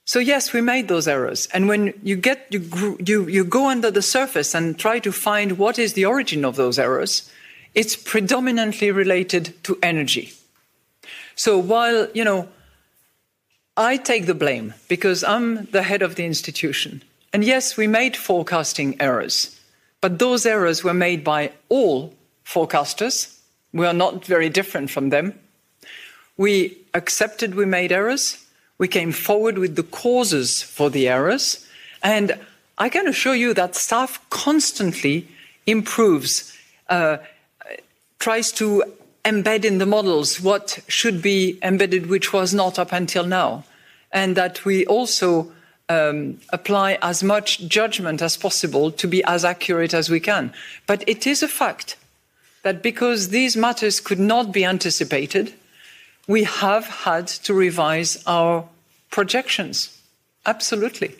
So 0.05 0.19
yes, 0.19 0.53
we 0.53 0.61
made 0.61 0.87
those 0.87 1.07
errors. 1.07 1.47
And 1.51 1.67
when 1.67 1.93
you 2.03 2.15
get 2.15 2.47
you, 2.51 2.97
you, 3.03 3.27
you 3.27 3.43
go 3.43 3.69
under 3.69 3.89
the 3.89 4.03
surface 4.03 4.53
and 4.53 4.77
try 4.77 4.99
to 4.99 5.11
find 5.11 5.57
what 5.57 5.79
is 5.79 5.93
the 5.93 6.05
origin 6.05 6.45
of 6.45 6.55
those 6.55 6.77
errors, 6.77 7.29
it's 7.73 7.95
predominantly 7.95 8.91
related 8.91 9.53
to 9.63 9.77
energy. 9.81 10.33
So 11.35 11.57
while, 11.57 12.07
you 12.13 12.23
know, 12.23 12.47
I 13.75 13.97
take 13.97 14.27
the 14.27 14.35
blame 14.35 14.73
because 14.87 15.23
I'm 15.23 15.65
the 15.65 15.83
head 15.83 16.01
of 16.01 16.15
the 16.15 16.25
institution. 16.25 17.03
And 17.33 17.43
yes, 17.43 17.75
we 17.75 17.87
made 17.87 18.15
forecasting 18.15 18.95
errors, 19.01 19.59
but 19.99 20.19
those 20.19 20.45
errors 20.45 20.83
were 20.83 20.93
made 20.93 21.23
by 21.23 21.51
all 21.67 22.13
forecasters. 22.45 23.37
We 23.73 23.85
are 23.85 23.93
not 23.93 24.23
very 24.23 24.49
different 24.49 24.91
from 24.91 25.09
them. 25.09 25.37
We 26.37 26.77
accepted 26.93 27.55
we 27.55 27.65
made 27.65 27.91
errors. 27.91 28.44
We 28.77 28.87
came 28.87 29.11
forward 29.11 29.57
with 29.57 29.75
the 29.75 29.83
causes 29.83 30.61
for 30.61 30.89
the 30.89 31.07
errors. 31.07 31.65
And 32.03 32.37
I 32.77 32.89
can 32.89 33.07
assure 33.07 33.35
you 33.35 33.53
that 33.53 33.75
staff 33.75 34.19
constantly 34.29 35.27
improves 35.65 36.55
uh, 36.89 37.17
tries 38.19 38.51
to 38.51 38.83
embed 39.23 39.65
in 39.65 39.79
the 39.79 39.85
models 39.85 40.39
what 40.39 40.79
should 40.87 41.21
be 41.21 41.57
embedded, 41.63 42.07
which 42.07 42.31
was 42.31 42.53
not 42.53 42.77
up 42.77 42.91
until 42.91 43.25
now, 43.25 43.63
and 44.11 44.37
that 44.37 44.65
we 44.65 44.85
also 44.85 45.51
um, 45.89 46.39
apply 46.49 46.97
as 47.01 47.23
much 47.23 47.67
judgment 47.67 48.21
as 48.21 48.37
possible 48.37 48.91
to 48.91 49.07
be 49.07 49.23
as 49.23 49.43
accurate 49.43 49.93
as 49.93 50.09
we 50.09 50.19
can. 50.19 50.53
But 50.85 51.03
it 51.07 51.25
is 51.25 51.41
a 51.41 51.47
fact 51.47 51.97
that 52.63 52.81
because 52.81 53.29
these 53.29 53.55
matters 53.55 53.99
could 53.99 54.19
not 54.19 54.51
be 54.51 54.65
anticipated, 54.65 55.53
we 56.27 56.45
have 56.45 57.05
had 57.05 57.27
to 57.43 57.53
revise 57.53 58.19
our 58.27 58.67
projections. 59.09 59.91
Absolutely. 60.43 61.15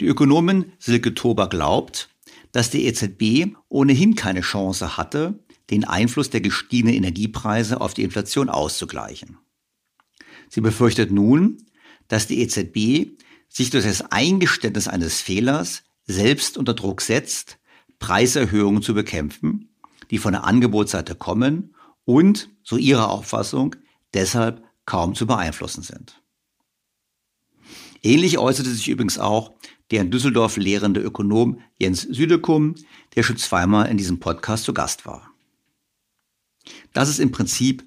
Die 0.00 0.06
Ökonomin 0.06 0.72
Silke 0.78 1.14
Tober 1.14 1.48
glaubt, 1.48 2.08
dass 2.52 2.70
die 2.70 2.86
EZB 2.86 3.56
ohnehin 3.68 4.14
keine 4.14 4.40
Chance 4.40 4.96
hatte, 4.96 5.38
den 5.70 5.84
Einfluss 5.84 6.30
der 6.30 6.40
gestiegenen 6.40 6.94
Energiepreise 6.94 7.80
auf 7.80 7.94
die 7.94 8.02
Inflation 8.02 8.48
auszugleichen. 8.48 9.38
Sie 10.48 10.60
befürchtet 10.60 11.10
nun, 11.10 11.64
dass 12.08 12.26
die 12.26 12.40
EZB 12.42 13.18
sich 13.48 13.70
durch 13.70 13.84
das 13.84 14.02
Eingeständnis 14.12 14.88
eines 14.88 15.20
Fehlers 15.20 15.82
selbst 16.06 16.58
unter 16.58 16.74
Druck 16.74 17.00
setzt, 17.00 17.58
Preiserhöhungen 17.98 18.82
zu 18.82 18.94
bekämpfen, 18.94 19.70
die 20.10 20.18
von 20.18 20.32
der 20.32 20.44
Angebotsseite 20.44 21.14
kommen 21.14 21.73
und, 22.04 22.50
so 22.62 22.76
ihrer 22.76 23.10
Auffassung, 23.10 23.76
deshalb 24.12 24.62
kaum 24.86 25.14
zu 25.14 25.26
beeinflussen 25.26 25.82
sind. 25.82 26.22
Ähnlich 28.02 28.38
äußerte 28.38 28.70
sich 28.70 28.88
übrigens 28.88 29.18
auch 29.18 29.52
der 29.90 30.00
in 30.00 30.10
Düsseldorf 30.10 30.56
lehrende 30.56 31.00
Ökonom 31.00 31.60
Jens 31.78 32.02
Südekum, 32.02 32.74
der 33.14 33.22
schon 33.22 33.36
zweimal 33.36 33.88
in 33.88 33.96
diesem 33.96 34.18
Podcast 34.18 34.64
zu 34.64 34.74
Gast 34.74 35.06
war. 35.06 35.30
Das 36.92 37.08
ist 37.08 37.18
im 37.18 37.32
Prinzip 37.32 37.84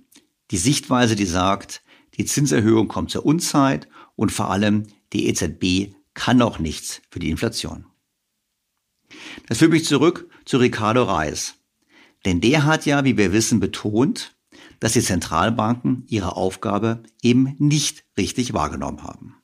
die 0.52 0.58
Sichtweise, 0.58 1.16
die 1.16 1.26
sagt, 1.26 1.82
die 2.18 2.26
Zinserhöhung 2.26 2.88
kommt 2.88 3.12
zur 3.12 3.26
Unzeit 3.26 3.88
und 4.16 4.32
vor 4.32 4.50
allem 4.52 4.88
die 5.14 5.28
EZB 5.28 5.94
kann 6.14 6.42
auch 6.42 6.60
nichts 6.60 7.02
für 7.10 7.20
die 7.20 7.30
Inflation. 7.30 7.86
Das 9.48 9.60
führt 9.60 9.72
mich 9.72 9.86
zurück 9.86 10.30
zu 10.46 10.58
Ricardo 10.58 11.04
Reis. 11.04 11.57
Denn 12.28 12.42
der 12.42 12.66
hat 12.66 12.86
ja, 12.86 13.06
wie 13.06 13.16
wir 13.16 13.32
wissen, 13.32 13.62
betont, 13.62 14.36
dass 14.82 14.92
die 14.92 15.02
Zentralbanken 15.02 16.04
ihre 16.10 16.36
Aufgabe 16.36 17.04
eben 17.22 17.56
nicht 17.58 18.04
richtig 18.18 18.52
wahrgenommen 18.54 19.04
haben. 19.04 19.37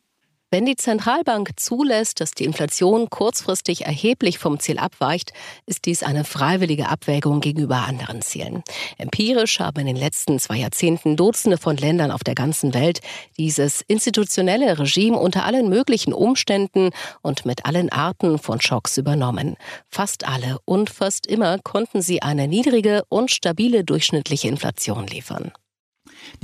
Wenn 0.54 0.68
die 0.68 0.76
Zentralbank 0.76 1.54
zulässt, 1.56 2.22
dass 2.22 2.30
die 2.30 2.44
Inflation 2.44 3.10
kurzfristig 3.10 3.88
erheblich 3.88 4.38
vom 4.38 4.60
Ziel 4.60 4.78
abweicht, 4.78 5.34
ist 5.66 5.86
dies 5.86 6.04
eine 6.04 6.24
freiwillige 6.24 6.90
Abwägung 6.90 7.42
gegenüber 7.42 7.78
anderen 7.78 8.22
Zielen. 8.22 8.62
Empirisch 9.00 9.60
haben 9.60 9.80
in 9.80 9.88
den 9.88 9.96
letzten 9.96 10.38
zwei 10.38 10.58
Jahrzehnten 10.58 11.18
Dutzende 11.18 11.58
von 11.58 11.76
Ländern 11.76 12.12
auf 12.12 12.24
der 12.24 12.36
ganzen 12.36 12.76
Welt 12.76 13.02
dieses 13.36 13.82
institutionelle 13.82 14.78
Regime 14.78 15.18
unter 15.18 15.44
allen 15.44 15.70
möglichen 15.70 16.14
Umständen 16.14 16.92
und 17.24 17.48
mit 17.48 17.66
allen 17.66 17.92
Arten 17.92 18.38
von 18.38 18.62
Schocks 18.62 19.00
übernommen. 19.00 19.56
Fast 19.90 20.28
alle 20.28 20.60
und 20.66 20.92
fast 20.92 21.26
immer 21.26 21.58
konnten 21.64 22.04
sie 22.04 22.22
eine 22.22 22.48
niedrige 22.48 23.02
und 23.10 23.32
stabile 23.32 23.84
durchschnittliche 23.84 24.50
Inflation 24.50 25.08
liefern. 25.08 25.52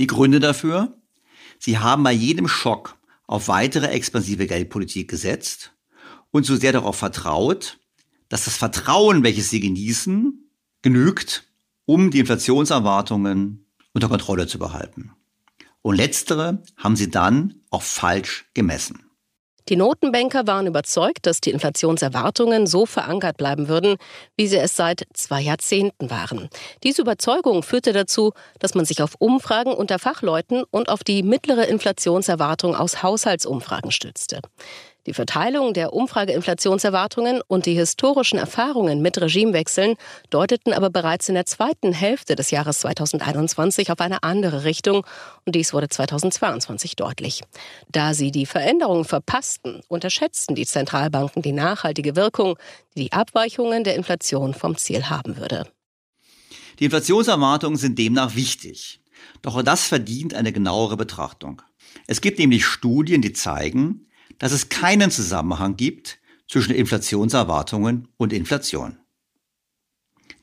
Die 0.00 0.08
Gründe 0.08 0.40
dafür? 0.40 0.96
Sie 1.60 1.78
haben 1.78 2.02
bei 2.02 2.12
jedem 2.12 2.48
Schock 2.48 2.96
auf 3.30 3.46
weitere 3.46 3.86
expansive 3.86 4.48
Geldpolitik 4.48 5.08
gesetzt 5.08 5.72
und 6.32 6.44
so 6.44 6.56
sehr 6.56 6.72
darauf 6.72 6.96
vertraut, 6.96 7.78
dass 8.28 8.46
das 8.46 8.56
Vertrauen, 8.56 9.22
welches 9.22 9.50
sie 9.50 9.60
genießen, 9.60 10.50
genügt, 10.82 11.44
um 11.84 12.10
die 12.10 12.18
Inflationserwartungen 12.18 13.66
unter 13.92 14.08
Kontrolle 14.08 14.48
zu 14.48 14.58
behalten. 14.58 15.12
Und 15.80 15.94
letztere 15.94 16.64
haben 16.76 16.96
sie 16.96 17.08
dann 17.08 17.60
auch 17.70 17.82
falsch 17.82 18.50
gemessen. 18.52 19.04
Die 19.70 19.76
Notenbanker 19.76 20.48
waren 20.48 20.66
überzeugt, 20.66 21.26
dass 21.26 21.40
die 21.40 21.52
Inflationserwartungen 21.52 22.66
so 22.66 22.86
verankert 22.86 23.36
bleiben 23.36 23.68
würden, 23.68 23.98
wie 24.36 24.48
sie 24.48 24.56
es 24.56 24.74
seit 24.74 25.04
zwei 25.14 25.40
Jahrzehnten 25.40 26.10
waren. 26.10 26.50
Diese 26.82 27.02
Überzeugung 27.02 27.62
führte 27.62 27.92
dazu, 27.92 28.32
dass 28.58 28.74
man 28.74 28.84
sich 28.84 29.00
auf 29.00 29.14
Umfragen 29.20 29.72
unter 29.72 30.00
Fachleuten 30.00 30.64
und 30.72 30.88
auf 30.88 31.04
die 31.04 31.22
mittlere 31.22 31.68
Inflationserwartung 31.68 32.74
aus 32.74 33.04
Haushaltsumfragen 33.04 33.92
stützte. 33.92 34.40
Die 35.06 35.14
Verteilung 35.14 35.72
der 35.72 35.92
Umfrageinflationserwartungen 35.92 37.40
und 37.46 37.66
die 37.66 37.74
historischen 37.74 38.38
Erfahrungen 38.38 39.00
mit 39.00 39.20
Regimewechseln 39.20 39.96
deuteten 40.28 40.72
aber 40.72 40.90
bereits 40.90 41.28
in 41.28 41.34
der 41.34 41.46
zweiten 41.46 41.92
Hälfte 41.92 42.36
des 42.36 42.50
Jahres 42.50 42.80
2021 42.80 43.90
auf 43.90 44.00
eine 44.00 44.22
andere 44.22 44.64
Richtung 44.64 45.06
und 45.46 45.54
dies 45.54 45.72
wurde 45.72 45.88
2022 45.88 46.96
deutlich. 46.96 47.42
Da 47.90 48.12
sie 48.14 48.30
die 48.30 48.46
Veränderungen 48.46 49.04
verpassten, 49.04 49.80
unterschätzten 49.88 50.54
die 50.54 50.66
Zentralbanken 50.66 51.42
die 51.42 51.52
nachhaltige 51.52 52.14
Wirkung, 52.16 52.56
die 52.94 53.04
die 53.04 53.12
Abweichungen 53.12 53.82
der 53.84 53.96
Inflation 53.96 54.52
vom 54.52 54.76
Ziel 54.76 55.08
haben 55.08 55.38
würde. 55.38 55.66
Die 56.78 56.84
Inflationserwartungen 56.84 57.78
sind 57.78 57.98
demnach 57.98 58.34
wichtig. 58.36 59.00
Doch 59.42 59.56
auch 59.56 59.62
das 59.62 59.86
verdient 59.86 60.34
eine 60.34 60.52
genauere 60.52 60.96
Betrachtung. 60.96 61.62
Es 62.06 62.20
gibt 62.20 62.38
nämlich 62.38 62.66
Studien, 62.66 63.22
die 63.22 63.32
zeigen, 63.32 64.06
dass 64.40 64.52
es 64.52 64.70
keinen 64.70 65.12
Zusammenhang 65.12 65.76
gibt 65.76 66.18
zwischen 66.48 66.74
Inflationserwartungen 66.74 68.08
und 68.16 68.32
Inflation. 68.32 68.98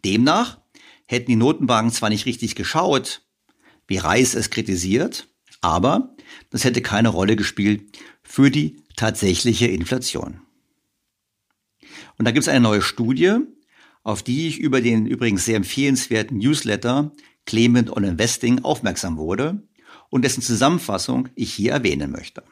Demnach 0.06 0.60
hätten 1.08 1.32
die 1.32 1.36
Notenbanken 1.36 1.92
zwar 1.92 2.10
nicht 2.10 2.26
richtig 2.26 2.56
geschaut, 2.56 3.26
wie 3.88 3.98
Reis 3.98 4.36
es 4.36 4.50
kritisiert, 4.50 5.28
aber 5.62 6.16
das 6.52 6.64
hätte 6.64 6.82
keine 6.82 7.10
Rolle 7.10 7.36
gespielt 7.36 7.98
für 8.24 8.52
die 8.52 8.84
tatsächliche 8.96 9.68
Inflation. 9.68 10.42
Und 12.18 12.26
da 12.26 12.32
gibt 12.32 12.44
es 12.44 12.50
eine 12.50 12.62
neue 12.62 12.82
Studie, 12.82 13.40
auf 14.04 14.22
die 14.22 14.48
ich 14.48 14.60
über 14.60 14.80
den 14.80 15.08
übrigens 15.08 15.44
sehr 15.46 15.58
empfehlenswerten 15.58 16.38
Newsletter 16.38 17.12
Clement 17.46 17.90
on 17.90 18.04
Investing 18.04 18.64
aufmerksam 18.64 19.18
wurde 19.18 19.64
und 20.10 20.24
dessen 20.24 20.42
Zusammenfassung 20.44 21.30
ich 21.36 21.52
hier 21.52 21.72
erwähnen 21.72 22.12
möchte. 22.12 22.44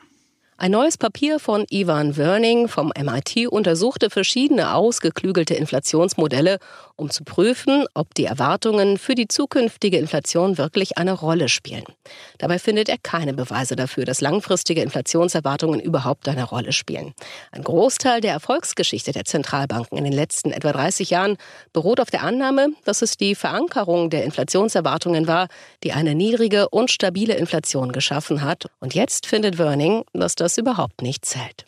Ein 0.57 0.71
neues 0.71 0.97
Papier 0.97 1.39
von 1.41 1.65
Ivan 1.69 2.15
Werning 2.15 2.69
vom 2.69 2.93
MIT 2.97 3.47
untersuchte 3.49 4.09
verschiedene 4.09 4.73
ausgeklügelte 4.73 5.53
Inflationsmodelle, 5.53 6.59
um 6.97 7.09
zu 7.09 7.23
prüfen, 7.23 7.85
ob 7.93 8.13
die 8.15 8.25
Erwartungen 8.25 8.97
für 8.97 9.15
die 9.15 9.27
zukünftige 9.27 9.97
Inflation 9.97 10.57
wirklich 10.57 10.97
eine 10.97 11.13
Rolle 11.13 11.49
spielen. 11.49 11.83
Dabei 12.37 12.59
findet 12.59 12.89
er 12.89 12.97
keine 12.97 13.33
Beweise 13.33 13.75
dafür, 13.75 14.05
dass 14.05 14.21
langfristige 14.21 14.81
Inflationserwartungen 14.81 15.79
überhaupt 15.79 16.27
eine 16.27 16.43
Rolle 16.43 16.73
spielen. 16.73 17.13
Ein 17.51 17.63
Großteil 17.63 18.21
der 18.21 18.33
Erfolgsgeschichte 18.33 19.11
der 19.11 19.25
Zentralbanken 19.25 19.97
in 19.97 20.03
den 20.03 20.13
letzten 20.13 20.51
etwa 20.51 20.71
30 20.71 21.09
Jahren 21.09 21.37
beruht 21.73 21.99
auf 21.99 22.09
der 22.09 22.23
Annahme, 22.23 22.69
dass 22.85 23.01
es 23.01 23.17
die 23.17 23.35
Verankerung 23.35 24.09
der 24.09 24.23
Inflationserwartungen 24.23 25.27
war, 25.27 25.47
die 25.83 25.93
eine 25.93 26.15
niedrige 26.15 26.69
und 26.69 26.91
stabile 26.91 27.35
Inflation 27.35 27.91
geschaffen 27.91 28.41
hat. 28.41 28.65
Und 28.79 28.93
jetzt 28.93 29.25
findet 29.25 29.57
Werning, 29.57 30.03
dass 30.13 30.35
das 30.35 30.57
überhaupt 30.57 31.01
nicht 31.01 31.25
zählt. 31.25 31.65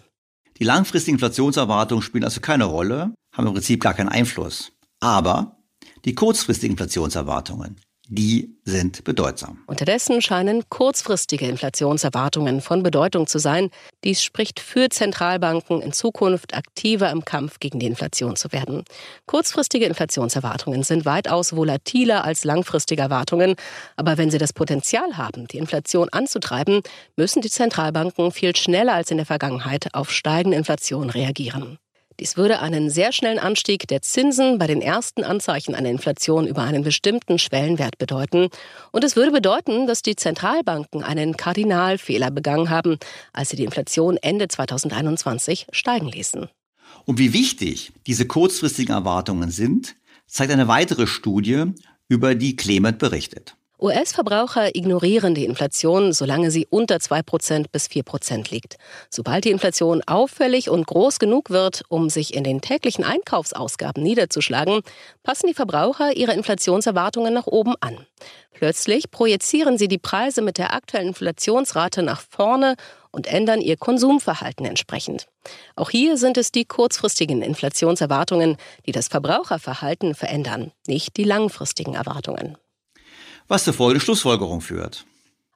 Die 0.60 0.63
langfristigen 0.63 1.16
Inflationserwartungen 1.16 2.02
spielen 2.02 2.24
also 2.24 2.42
keine 2.42 2.66
Rolle, 2.66 3.13
haben 3.32 3.48
im 3.48 3.54
Prinzip 3.54 3.82
gar 3.82 3.94
keinen 3.94 4.10
Einfluss. 4.10 4.72
Aber 4.99 5.57
die 6.05 6.15
kurzfristigen 6.15 6.73
Inflationserwartungen, 6.73 7.79
die 8.10 8.57
sind 8.63 9.03
bedeutsam. 9.03 9.60
Unterdessen 9.67 10.21
scheinen 10.21 10.63
kurzfristige 10.69 11.45
Inflationserwartungen 11.47 12.62
von 12.62 12.81
Bedeutung 12.81 13.27
zu 13.27 13.38
sein. 13.38 13.69
Dies 14.05 14.23
spricht 14.23 14.62
für 14.62 14.89
Zentralbanken, 14.89 15.81
in 15.81 15.91
Zukunft 15.91 16.55
aktiver 16.55 17.12
im 17.12 17.25
Kampf 17.25 17.60
gegen 17.60 17.79
die 17.79 17.86
Inflation 17.86 18.38
zu 18.38 18.51
werden. 18.53 18.83
Kurzfristige 19.25 19.86
Inflationserwartungen 19.86 20.83
sind 20.83 21.05
weitaus 21.05 21.53
volatiler 21.55 22.23
als 22.23 22.45
langfristige 22.45 23.01
Erwartungen. 23.01 23.55
Aber 23.97 24.17
wenn 24.17 24.31
sie 24.31 24.38
das 24.38 24.53
Potenzial 24.53 25.17
haben, 25.17 25.47
die 25.47 25.57
Inflation 25.57 26.07
anzutreiben, 26.10 26.81
müssen 27.17 27.41
die 27.41 27.49
Zentralbanken 27.49 28.31
viel 28.31 28.55
schneller 28.55 28.93
als 28.93 29.12
in 29.12 29.17
der 29.17 29.25
Vergangenheit 29.25 29.93
auf 29.93 30.12
steigende 30.12 30.57
Inflation 30.57 31.10
reagieren. 31.10 31.77
Dies 32.19 32.36
würde 32.36 32.60
einen 32.62 32.89
sehr 32.89 33.12
schnellen 33.12 33.38
Anstieg 33.38 33.88
der 33.88 34.01
Zinsen 34.01 34.58
bei 34.58 34.65
den 34.65 34.82
ersten 34.82 35.23
Anzeichen 35.23 35.75
einer 35.75 35.89
Inflation 35.89 36.47
über 36.47 36.63
einen 36.63 36.84
bestimmten 36.84 37.38
Schwellenwert 37.38 37.99
bedeuten. 37.99 38.49
Und 38.91 39.03
es 39.03 39.15
würde 39.15 39.32
bedeuten, 39.32 39.86
dass 39.86 40.01
die 40.01 40.15
Zentralbanken 40.15 41.03
einen 41.03 41.38
Kardinalfehler 41.38 42.32
begangen 42.32 42.71
haben, 42.71 42.97
als 43.34 43.49
sie 43.49 43.56
die 43.56 43.65
Inflation 43.65 44.17
Ende 44.17 44.47
2021 44.47 45.67
steigen 45.71 46.08
ließen. 46.08 46.47
Und 47.06 47.19
wie 47.19 47.34
wichtig 47.34 47.91
diese 48.08 48.25
kurzfristigen 48.25 48.95
Erwartungen 48.95 49.51
sind, 49.51 49.95
zeigt 50.25 50.51
eine 50.51 50.67
weitere 50.67 51.06
Studie, 51.06 51.65
über 52.10 52.36
die 52.36 52.56
Clement 52.56 52.99
berichtet. 52.99 53.58
US-Verbraucher 53.80 54.76
ignorieren 54.76 55.36
die 55.36 55.46
Inflation, 55.46 56.12
solange 56.12 56.50
sie 56.50 56.66
unter 56.68 56.96
2% 56.96 57.66
bis 57.72 57.86
4% 57.86 58.50
liegt. 58.50 58.78
Sobald 59.12 59.46
die 59.46 59.52
Inflation 59.52 60.02
auffällig 60.08 60.72
und 60.72 60.88
groß 60.88 61.20
genug 61.20 61.52
wird, 61.52 61.84
um 61.88 62.10
sich 62.10 62.34
in 62.34 62.44
den 62.44 62.60
täglichen 62.60 63.04
Einkaufsausgaben 63.04 64.02
niederzuschlagen, 64.02 64.82
passen 65.22 65.46
die 65.46 65.54
Verbraucher 65.54 66.18
ihre 66.18 66.34
Inflationserwartungen 66.34 67.32
nach 67.32 67.46
oben 67.46 67.76
an. 67.80 68.00
Plötzlich 68.52 69.12
projizieren 69.12 69.78
sie 69.78 69.88
die 69.88 70.00
Preise 70.00 70.42
mit 70.42 70.58
der 70.58 70.74
aktuellen 70.74 71.10
Inflationsrate 71.10 72.02
nach 72.02 72.22
vorne 72.22 72.78
und 73.12 73.28
ändern 73.28 73.62
ihr 73.62 73.78
Konsumverhalten 73.78 74.66
entsprechend. 74.66 75.28
Auch 75.76 75.92
hier 75.92 76.18
sind 76.18 76.38
es 76.38 76.52
die 76.52 76.66
kurzfristigen 76.66 77.44
Inflationserwartungen, 77.44 78.58
die 78.88 78.92
das 78.92 79.08
Verbraucherverhalten 79.08 80.16
verändern, 80.16 80.72
nicht 80.88 81.16
die 81.18 81.24
langfristigen 81.26 81.94
Erwartungen 81.94 82.58
was 83.47 83.63
zur 83.63 83.73
folgenden 83.73 84.01
Schlussfolgerung 84.01 84.62
führt. 84.62 85.05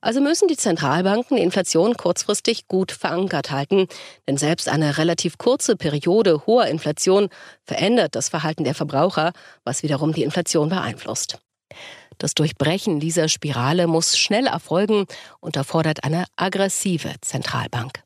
Also 0.04 0.20
müssen 0.20 0.48
die 0.48 0.58
Zentralbanken 0.58 1.38
die 1.38 1.44
Inflation 1.44 1.96
kurzfristig 1.96 2.68
gut 2.68 2.92
verankert 2.92 3.52
halten, 3.52 3.88
denn 4.28 4.36
selbst 4.36 4.68
eine 4.68 4.98
relativ 4.98 5.38
kurze 5.38 5.76
Periode 5.76 6.48
hoher 6.48 6.66
Inflation 6.66 7.30
verändert 7.64 8.16
das 8.16 8.30
Verhalten 8.30 8.64
der 8.64 8.74
Verbraucher, 8.74 9.32
was 9.64 9.84
wiederum 9.84 10.12
die 10.12 10.24
Inflation 10.24 10.70
beeinflusst. 10.70 11.38
Das 12.18 12.34
Durchbrechen 12.34 13.00
dieser 13.00 13.30
Spirale 13.30 13.86
muss 13.88 14.18
schnell 14.18 14.48
erfolgen 14.48 15.06
und 15.40 15.56
erfordert 15.56 16.04
eine 16.04 16.26
aggressive 16.36 17.14
Zentralbank. 17.22 18.04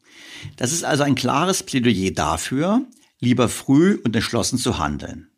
Das 0.57 0.73
ist 0.73 0.83
also 0.83 1.03
ein 1.03 1.15
klares 1.15 1.63
Plädoyer 1.63 2.11
dafür, 2.11 2.81
lieber 3.19 3.47
früh 3.47 3.99
und 4.03 4.15
entschlossen 4.15 4.57
zu 4.57 4.77
handeln. 4.79 5.29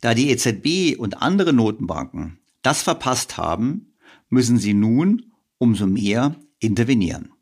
Da 0.00 0.14
die 0.14 0.30
EZB 0.30 0.98
und 0.98 1.22
andere 1.22 1.52
Notenbanken 1.52 2.37
das 2.62 2.82
verpasst 2.82 3.36
haben, 3.36 3.94
müssen 4.28 4.58
sie 4.58 4.74
nun 4.74 5.32
umso 5.58 5.86
mehr 5.86 6.36
intervenieren. 6.58 7.32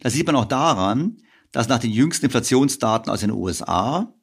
Das 0.00 0.12
sieht 0.12 0.26
man 0.26 0.36
auch 0.36 0.46
daran, 0.46 1.18
dass 1.52 1.68
nach 1.68 1.78
den 1.78 1.90
jüngsten 1.90 2.26
Inflationsdaten 2.26 3.10
aus 3.10 3.20
den 3.20 3.30
USA, 3.30 4.14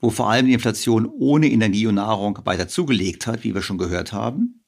wo 0.00 0.10
vor 0.10 0.30
allem 0.30 0.46
die 0.46 0.52
Inflation 0.52 1.06
ohne 1.06 1.50
Energie 1.50 1.86
und 1.86 1.96
Nahrung 1.96 2.38
weiter 2.44 2.68
zugelegt 2.68 3.26
hat, 3.26 3.44
wie 3.44 3.54
wir 3.54 3.62
schon 3.62 3.78
gehört 3.78 4.12
haben, 4.12 4.64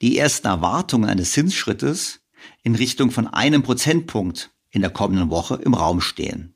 die 0.00 0.18
ersten 0.18 0.46
Erwartungen 0.46 1.08
eines 1.08 1.32
Zinsschrittes 1.32 2.20
in 2.62 2.74
Richtung 2.74 3.10
von 3.10 3.26
einem 3.26 3.62
Prozentpunkt 3.62 4.50
in 4.70 4.82
der 4.82 4.90
kommenden 4.90 5.30
Woche 5.30 5.56
im 5.56 5.74
Raum 5.74 6.00
stehen. 6.00 6.54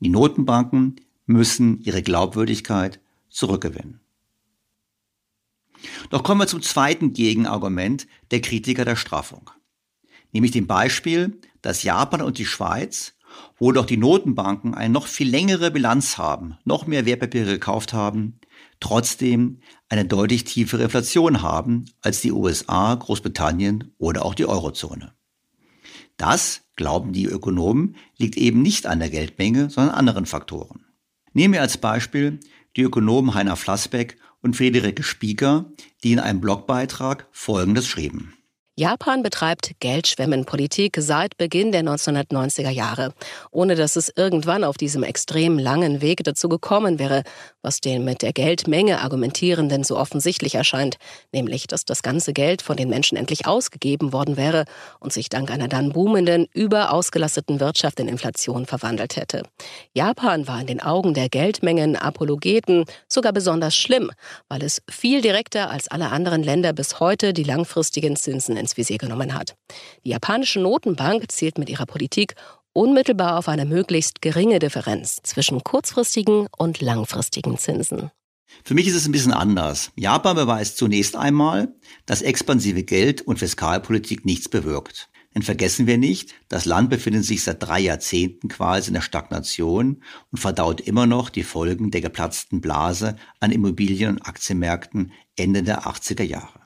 Die 0.00 0.10
Notenbanken 0.10 0.96
müssen 1.26 1.80
ihre 1.80 2.02
Glaubwürdigkeit 2.02 3.00
zurückgewinnen. 3.30 4.03
Doch 6.10 6.22
kommen 6.22 6.40
wir 6.40 6.46
zum 6.46 6.62
zweiten 6.62 7.12
Gegenargument 7.12 8.06
der 8.30 8.40
Kritiker 8.40 8.84
der 8.84 8.96
Straffung, 8.96 9.50
nämlich 10.32 10.52
dem 10.52 10.66
Beispiel, 10.66 11.40
dass 11.62 11.82
Japan 11.82 12.22
und 12.22 12.38
die 12.38 12.46
Schweiz, 12.46 13.14
wo 13.58 13.72
doch 13.72 13.86
die 13.86 13.96
Notenbanken 13.96 14.74
eine 14.74 14.92
noch 14.92 15.06
viel 15.06 15.28
längere 15.28 15.70
Bilanz 15.70 16.18
haben, 16.18 16.58
noch 16.64 16.86
mehr 16.86 17.06
Wertpapiere 17.06 17.52
gekauft 17.52 17.92
haben, 17.92 18.38
trotzdem 18.80 19.60
eine 19.88 20.04
deutlich 20.04 20.44
tiefere 20.44 20.84
Inflation 20.84 21.42
haben 21.42 21.86
als 22.00 22.20
die 22.20 22.32
USA, 22.32 22.94
Großbritannien 22.94 23.94
oder 23.98 24.24
auch 24.24 24.34
die 24.34 24.46
Eurozone. 24.46 25.12
Das, 26.16 26.62
glauben 26.76 27.12
die 27.12 27.26
Ökonomen, 27.26 27.96
liegt 28.18 28.36
eben 28.36 28.62
nicht 28.62 28.86
an 28.86 29.00
der 29.00 29.10
Geldmenge, 29.10 29.70
sondern 29.70 29.94
anderen 29.94 30.26
Faktoren. 30.26 30.84
Nehmen 31.32 31.54
wir 31.54 31.62
als 31.62 31.78
Beispiel 31.78 32.40
die 32.76 32.82
Ökonomen 32.82 33.34
Heiner 33.34 33.56
Flassbeck 33.56 34.16
und 34.44 34.54
Friederike 34.54 35.02
Spieker, 35.02 35.64
die 36.04 36.12
in 36.12 36.20
einem 36.20 36.40
Blogbeitrag 36.40 37.26
Folgendes 37.32 37.88
schrieben. 37.88 38.34
Japan 38.76 39.22
betreibt 39.22 39.70
Geldschwemmenpolitik 39.78 40.96
seit 40.98 41.36
Beginn 41.36 41.70
der 41.70 41.84
1990er 41.84 42.70
Jahre, 42.70 43.14
ohne 43.52 43.76
dass 43.76 43.94
es 43.94 44.12
irgendwann 44.16 44.64
auf 44.64 44.76
diesem 44.76 45.04
extrem 45.04 45.60
langen 45.60 46.02
Weg 46.02 46.24
dazu 46.24 46.48
gekommen 46.48 46.98
wäre, 46.98 47.22
was 47.64 47.80
den 47.80 48.04
mit 48.04 48.22
der 48.22 48.32
Geldmenge 48.32 49.00
argumentierenden 49.00 49.82
so 49.82 49.98
offensichtlich 49.98 50.54
erscheint, 50.54 50.98
nämlich 51.32 51.66
dass 51.66 51.84
das 51.84 52.02
ganze 52.02 52.32
Geld 52.32 52.62
von 52.62 52.76
den 52.76 52.88
Menschen 52.88 53.16
endlich 53.16 53.46
ausgegeben 53.46 54.12
worden 54.12 54.36
wäre 54.36 54.66
und 55.00 55.12
sich 55.12 55.30
dank 55.30 55.50
einer 55.50 55.66
dann 55.66 55.92
boomenden, 55.92 56.46
überausgelasteten 56.52 57.58
Wirtschaft 57.58 57.98
in 58.00 58.08
Inflation 58.08 58.66
verwandelt 58.66 59.16
hätte. 59.16 59.42
Japan 59.94 60.46
war 60.46 60.60
in 60.60 60.66
den 60.66 60.82
Augen 60.82 61.14
der 61.14 61.28
Geldmengen-Apologeten 61.28 62.84
sogar 63.08 63.32
besonders 63.32 63.74
schlimm, 63.74 64.10
weil 64.48 64.62
es 64.62 64.82
viel 64.90 65.22
direkter 65.22 65.70
als 65.70 65.88
alle 65.88 66.10
anderen 66.10 66.42
Länder 66.42 66.74
bis 66.74 67.00
heute 67.00 67.32
die 67.32 67.44
langfristigen 67.44 68.16
Zinsen 68.16 68.56
ins 68.58 68.76
Visier 68.76 68.98
genommen 68.98 69.34
hat. 69.34 69.56
Die 70.04 70.10
japanische 70.10 70.60
Notenbank 70.60 71.32
zielt 71.32 71.56
mit 71.56 71.70
ihrer 71.70 71.86
Politik 71.86 72.34
unmittelbar 72.74 73.38
auf 73.38 73.48
eine 73.48 73.64
möglichst 73.64 74.20
geringe 74.20 74.58
Differenz 74.58 75.20
zwischen 75.22 75.64
kurzfristigen 75.64 76.48
und 76.58 76.82
langfristigen 76.82 77.56
Zinsen. 77.56 78.10
Für 78.62 78.74
mich 78.74 78.86
ist 78.86 78.94
es 78.94 79.06
ein 79.06 79.12
bisschen 79.12 79.32
anders. 79.32 79.90
Japan 79.96 80.36
beweist 80.36 80.76
zunächst 80.76 81.16
einmal, 81.16 81.74
dass 82.06 82.22
expansive 82.22 82.82
Geld- 82.82 83.22
und 83.22 83.38
Fiskalpolitik 83.38 84.24
nichts 84.24 84.48
bewirkt. 84.48 85.08
Denn 85.34 85.42
vergessen 85.42 85.88
wir 85.88 85.98
nicht, 85.98 86.34
das 86.48 86.64
Land 86.64 86.90
befindet 86.90 87.24
sich 87.24 87.42
seit 87.42 87.60
drei 87.60 87.80
Jahrzehnten 87.80 88.48
quasi 88.48 88.88
in 88.88 88.94
der 88.94 89.00
Stagnation 89.00 90.02
und 90.30 90.38
verdaut 90.38 90.80
immer 90.80 91.06
noch 91.06 91.28
die 91.28 91.42
Folgen 91.42 91.90
der 91.90 92.02
geplatzten 92.02 92.60
Blase 92.60 93.16
an 93.40 93.50
Immobilien- 93.50 94.12
und 94.12 94.22
Aktienmärkten 94.22 95.12
Ende 95.34 95.64
der 95.64 95.86
80er 95.86 96.22
Jahre. 96.22 96.60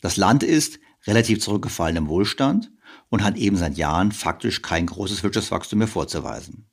Das 0.00 0.16
Land 0.16 0.42
ist, 0.42 0.78
relativ 1.06 1.40
zurückgefallenem 1.40 2.08
Wohlstand 2.08 2.72
und 3.08 3.22
hat 3.22 3.36
eben 3.36 3.56
seit 3.56 3.76
Jahren 3.76 4.12
faktisch 4.12 4.62
kein 4.62 4.86
großes 4.86 5.22
Wirtschaftswachstum 5.22 5.78
mehr 5.78 5.88
vorzuweisen. 5.88 6.66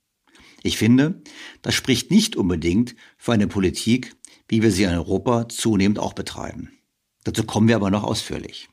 Ich 0.63 0.78
finde, 0.78 1.22
das 1.62 1.74
spricht 1.74 2.12
nicht 2.12 2.36
unbedingt 2.36 2.96
für 3.17 3.34
eine 3.34 3.48
Politik, 3.48 4.15
wie 4.48 4.62
wir 4.62 4.72
sie 4.72 4.84
in 4.84 4.91
Europa 4.91 5.50
zunehmend 5.50 5.98
auch 5.98 6.13
betreiben. 6.13 6.72
Dazu 7.24 7.44
kommen 7.44 7.67
wir 7.67 7.76
aber 7.76 7.89
noch 7.89 8.04
ausführlich. 8.04 8.70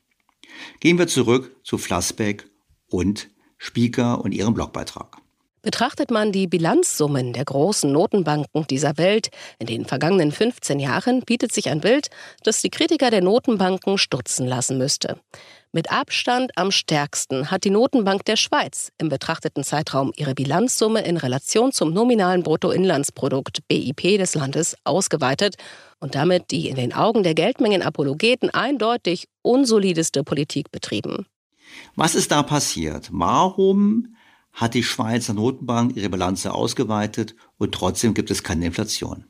Gehen 0.79 0.97
wir 0.97 1.07
zurück 1.07 1.55
zu 1.63 1.77
Flassbeck 1.77 2.49
und 2.87 3.29
Spieker 3.57 4.23
und 4.23 4.33
ihrem 4.33 4.53
Blogbeitrag. 4.53 5.17
Betrachtet 5.61 6.09
man 6.09 6.31
die 6.31 6.47
Bilanzsummen 6.47 7.33
der 7.33 7.43
großen 7.43 7.91
Notenbanken 7.91 8.65
dieser 8.67 8.97
Welt 8.97 9.29
in 9.59 9.67
den 9.67 9.85
vergangenen 9.85 10.31
15 10.31 10.79
Jahren, 10.79 11.21
bietet 11.21 11.51
sich 11.51 11.69
ein 11.69 11.81
Bild, 11.81 12.09
das 12.43 12.61
die 12.61 12.69
Kritiker 12.69 13.11
der 13.11 13.21
Notenbanken 13.21 13.97
stutzen 13.97 14.47
lassen 14.47 14.77
müsste. 14.77 15.19
Mit 15.71 15.91
Abstand 15.91 16.51
am 16.55 16.71
stärksten 16.71 17.51
hat 17.51 17.63
die 17.63 17.69
Notenbank 17.69 18.25
der 18.25 18.37
Schweiz 18.37 18.91
im 18.97 19.09
betrachteten 19.09 19.63
Zeitraum 19.63 20.11
ihre 20.15 20.33
Bilanzsumme 20.33 21.01
in 21.05 21.17
Relation 21.17 21.71
zum 21.71 21.93
nominalen 21.93 22.41
Bruttoinlandsprodukt 22.41 23.59
BIP 23.67 24.17
des 24.17 24.33
Landes 24.33 24.75
ausgeweitet 24.83 25.57
und 25.99 26.15
damit 26.15 26.49
die 26.49 26.69
in 26.69 26.75
den 26.75 26.93
Augen 26.93 27.21
der 27.21 27.35
Geldmengenapologeten 27.35 28.49
eindeutig 28.49 29.27
unsolideste 29.43 30.23
Politik 30.23 30.71
betrieben. 30.71 31.27
Was 31.95 32.15
ist 32.15 32.31
da 32.31 32.41
passiert? 32.41 33.09
Warum 33.11 34.15
hat 34.53 34.73
die 34.73 34.83
Schweizer 34.83 35.33
Notenbank 35.33 35.95
ihre 35.95 36.09
Bilanze 36.09 36.53
ausgeweitet 36.53 37.35
und 37.57 37.73
trotzdem 37.73 38.13
gibt 38.13 38.31
es 38.31 38.43
keine 38.43 38.65
Inflation. 38.65 39.25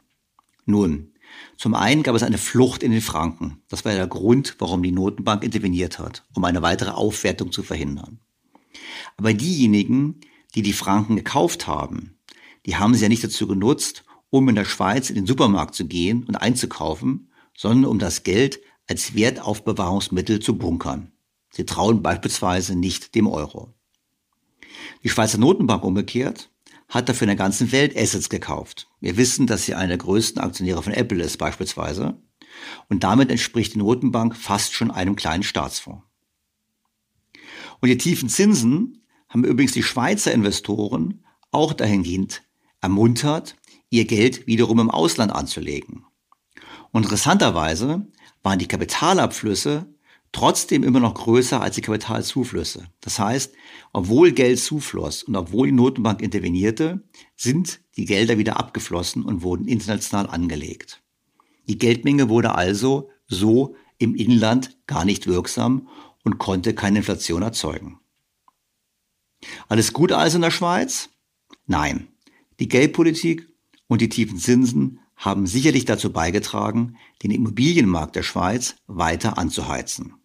Nun, 0.66 1.09
zum 1.58 1.76
einen 1.76 2.04
gab 2.04 2.16
es 2.16 2.24
eine 2.24 2.38
Flucht 2.38 2.84
in 2.84 2.92
den 2.92 3.02
Franken. 3.02 3.62
Das 3.68 3.84
war 3.86 3.94
der 3.94 4.08
Grund, 4.08 4.56
warum 4.60 4.82
die 4.82 4.92
Notenbank 4.92 5.44
interveniert 5.44 6.00
hat, 6.00 6.24
um 6.34 6.44
eine 6.46 6.62
weitere 6.62 6.92
Aufwertung 6.92 7.52
zu 7.52 7.64
verhindern. 7.64 8.20
Aber 9.18 9.34
diejenigen, 9.34 10.22
die 10.56 10.62
die 10.62 10.74
Franken 10.74 11.16
gekauft 11.16 11.68
haben, 11.68 12.18
die 12.66 12.78
haben 12.78 12.94
sie 12.94 13.04
ja 13.04 13.10
nicht 13.10 13.24
dazu 13.24 13.48
genutzt, 13.48 14.06
um 14.30 14.48
in 14.48 14.56
der 14.56 14.66
Schweiz 14.66 15.10
in 15.10 15.16
den 15.16 15.26
Supermarkt 15.26 15.76
zu 15.76 15.86
gehen 15.86 16.24
und 16.24 16.36
einzukaufen, 16.36 17.30
sondern 17.58 17.92
um 17.92 18.00
das 18.00 18.24
Geld 18.24 18.60
als 18.88 19.16
Wertaufbewahrungsmittel 19.16 20.40
zu 20.40 20.58
bunkern. 20.58 21.12
Sie 21.52 21.66
trauen 21.66 22.02
beispielsweise 22.02 22.76
nicht 22.76 23.16
dem 23.16 23.28
Euro. 23.28 23.74
Die 25.04 25.10
Schweizer 25.10 25.38
Notenbank 25.38 25.84
umgekehrt 25.84 26.50
hat 26.90 27.08
dafür 27.08 27.26
in 27.26 27.30
der 27.30 27.36
ganzen 27.36 27.72
Welt 27.72 27.96
Assets 27.96 28.30
gekauft. 28.30 28.90
Wir 29.00 29.16
wissen, 29.16 29.48
dass 29.48 29.66
sie 29.66 29.76
einer 29.76 29.90
der 29.90 29.98
größten 29.98 30.42
Aktionäre 30.42 30.84
von 30.84 30.94
Apple 30.94 31.24
ist 31.24 31.38
beispielsweise. 31.38 32.22
Und 32.90 33.04
damit 33.04 33.30
entspricht 33.30 33.76
die 33.76 33.78
Notenbank 33.78 34.36
fast 34.36 34.74
schon 34.74 34.92
einem 34.92 35.16
kleinen 35.16 35.44
Staatsfonds. 35.44 36.04
Und 37.80 37.88
die 37.90 37.98
tiefen 37.98 38.28
Zinsen 38.28 39.06
haben 39.30 39.46
übrigens 39.46 39.72
die 39.72 39.84
Schweizer 39.84 40.34
Investoren 40.34 41.24
auch 41.52 41.74
dahingehend 41.74 42.44
ermuntert, 42.82 43.56
ihr 43.90 44.06
Geld 44.06 44.48
wiederum 44.48 44.80
im 44.80 44.90
Ausland 44.90 45.32
anzulegen. 45.32 46.06
Und 46.92 47.04
interessanterweise 47.04 48.08
waren 48.42 48.60
die 48.60 48.68
Kapitalabflüsse 48.68 49.94
trotzdem 50.32 50.84
immer 50.84 51.00
noch 51.00 51.16
größer 51.16 51.62
als 51.62 51.76
die 51.76 51.82
Kapitalzuflüsse. 51.82 52.88
Das 53.02 53.20
heißt, 53.20 53.54
obwohl 53.94 54.32
Geld 54.32 54.60
zufloss 54.60 55.24
und 55.24 55.36
obwohl 55.36 55.68
die 55.68 55.74
Notenbank 55.74 56.22
intervenierte, 56.22 57.04
sind 57.36 57.82
die 57.98 58.06
Gelder 58.06 58.38
wieder 58.38 58.60
abgeflossen 58.60 59.24
und 59.24 59.42
wurden 59.42 59.68
international 59.68 60.28
angelegt. 60.28 61.02
Die 61.68 61.78
Geldmenge 61.78 62.30
wurde 62.30 62.56
also 62.56 63.10
so 63.28 63.76
im 63.98 64.16
Inland 64.16 64.78
gar 64.88 65.06
nicht 65.06 65.28
wirksam 65.28 65.88
und 66.24 66.38
konnte 66.38 66.74
keine 66.74 67.00
Inflation 67.00 67.42
erzeugen. 67.42 68.00
Alles 69.68 69.94
gut 69.94 70.12
also 70.12 70.38
in 70.38 70.42
der 70.42 70.52
Schweiz? 70.52 71.10
Nein. 71.66 72.08
Die 72.60 72.68
Geldpolitik 72.68 73.48
und 73.88 74.02
die 74.02 74.10
tiefen 74.10 74.38
Zinsen 74.38 75.00
haben 75.16 75.48
sicherlich 75.48 75.86
dazu 75.86 76.12
beigetragen, 76.12 76.98
den 77.24 77.32
Immobilienmarkt 77.32 78.16
der 78.16 78.24
Schweiz 78.24 78.76
weiter 78.88 79.38
anzuheizen. 79.38 80.16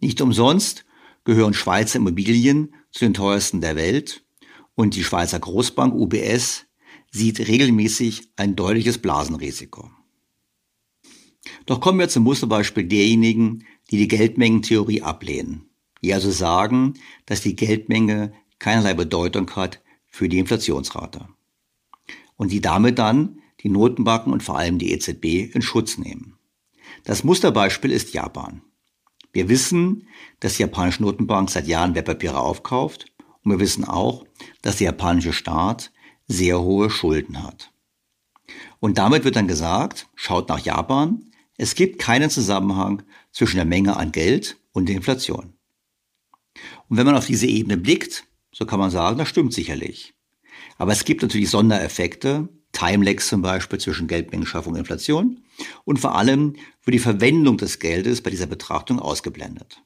Nicht 0.00 0.20
umsonst 0.20 0.84
gehören 1.24 1.54
Schweizer 1.54 1.98
Immobilien 1.98 2.74
zu 2.90 3.04
den 3.04 3.14
teuersten 3.14 3.60
der 3.60 3.76
Welt 3.76 4.24
und 4.74 4.94
die 4.94 5.04
Schweizer 5.04 5.38
Großbank 5.38 5.94
UBS 5.94 6.66
sieht 7.10 7.40
regelmäßig 7.40 8.28
ein 8.36 8.56
deutliches 8.56 8.98
Blasenrisiko. 8.98 9.90
Doch 11.64 11.80
kommen 11.80 11.98
wir 11.98 12.08
zum 12.08 12.24
Musterbeispiel 12.24 12.84
derjenigen, 12.84 13.64
die 13.90 13.96
die 13.96 14.08
Geldmengentheorie 14.08 15.02
ablehnen, 15.02 15.68
die 16.02 16.12
also 16.12 16.30
sagen, 16.30 16.94
dass 17.24 17.40
die 17.40 17.56
Geldmenge 17.56 18.32
keinerlei 18.58 18.94
Bedeutung 18.94 19.50
hat 19.56 19.82
für 20.06 20.28
die 20.28 20.38
Inflationsrate 20.38 21.28
und 22.36 22.52
die 22.52 22.60
damit 22.60 22.98
dann 22.98 23.40
die 23.60 23.68
Notenbanken 23.68 24.32
und 24.32 24.42
vor 24.42 24.58
allem 24.58 24.78
die 24.78 24.92
EZB 24.92 25.54
in 25.54 25.62
Schutz 25.62 25.98
nehmen. 25.98 26.38
Das 27.04 27.24
Musterbeispiel 27.24 27.90
ist 27.90 28.12
Japan. 28.12 28.62
Wir 29.36 29.50
wissen, 29.50 30.08
dass 30.40 30.56
die 30.56 30.62
japanische 30.62 31.02
Notenbank 31.02 31.50
seit 31.50 31.66
Jahren 31.66 31.94
Wertpapiere 31.94 32.40
aufkauft 32.40 33.12
und 33.42 33.50
wir 33.50 33.60
wissen 33.60 33.84
auch, 33.84 34.24
dass 34.62 34.76
der 34.76 34.86
japanische 34.86 35.34
Staat 35.34 35.92
sehr 36.26 36.62
hohe 36.62 36.88
Schulden 36.88 37.42
hat. 37.42 37.70
Und 38.80 38.96
damit 38.96 39.24
wird 39.24 39.36
dann 39.36 39.46
gesagt, 39.46 40.08
schaut 40.14 40.48
nach 40.48 40.60
Japan, 40.60 41.30
es 41.58 41.74
gibt 41.74 41.98
keinen 41.98 42.30
Zusammenhang 42.30 43.02
zwischen 43.30 43.56
der 43.56 43.66
Menge 43.66 43.98
an 43.98 44.10
Geld 44.10 44.56
und 44.72 44.88
der 44.88 44.96
Inflation. 44.96 45.52
Und 46.88 46.96
wenn 46.96 47.04
man 47.04 47.14
auf 47.14 47.26
diese 47.26 47.46
Ebene 47.46 47.76
blickt, 47.76 48.24
so 48.52 48.64
kann 48.64 48.80
man 48.80 48.90
sagen, 48.90 49.18
das 49.18 49.28
stimmt 49.28 49.52
sicherlich. 49.52 50.14
Aber 50.78 50.92
es 50.92 51.04
gibt 51.04 51.20
natürlich 51.20 51.50
Sondereffekte, 51.50 52.48
Timelags 52.76 53.28
zum 53.28 53.40
Beispiel 53.40 53.80
zwischen 53.80 54.06
Geldmengenschaffung 54.06 54.74
und 54.74 54.78
Inflation 54.78 55.40
und 55.84 55.98
vor 55.98 56.14
allem 56.16 56.56
wird 56.84 56.94
die 56.94 56.98
Verwendung 56.98 57.56
des 57.56 57.78
Geldes 57.78 58.20
bei 58.20 58.30
dieser 58.30 58.46
Betrachtung 58.46 59.00
ausgeblendet. 59.00 59.82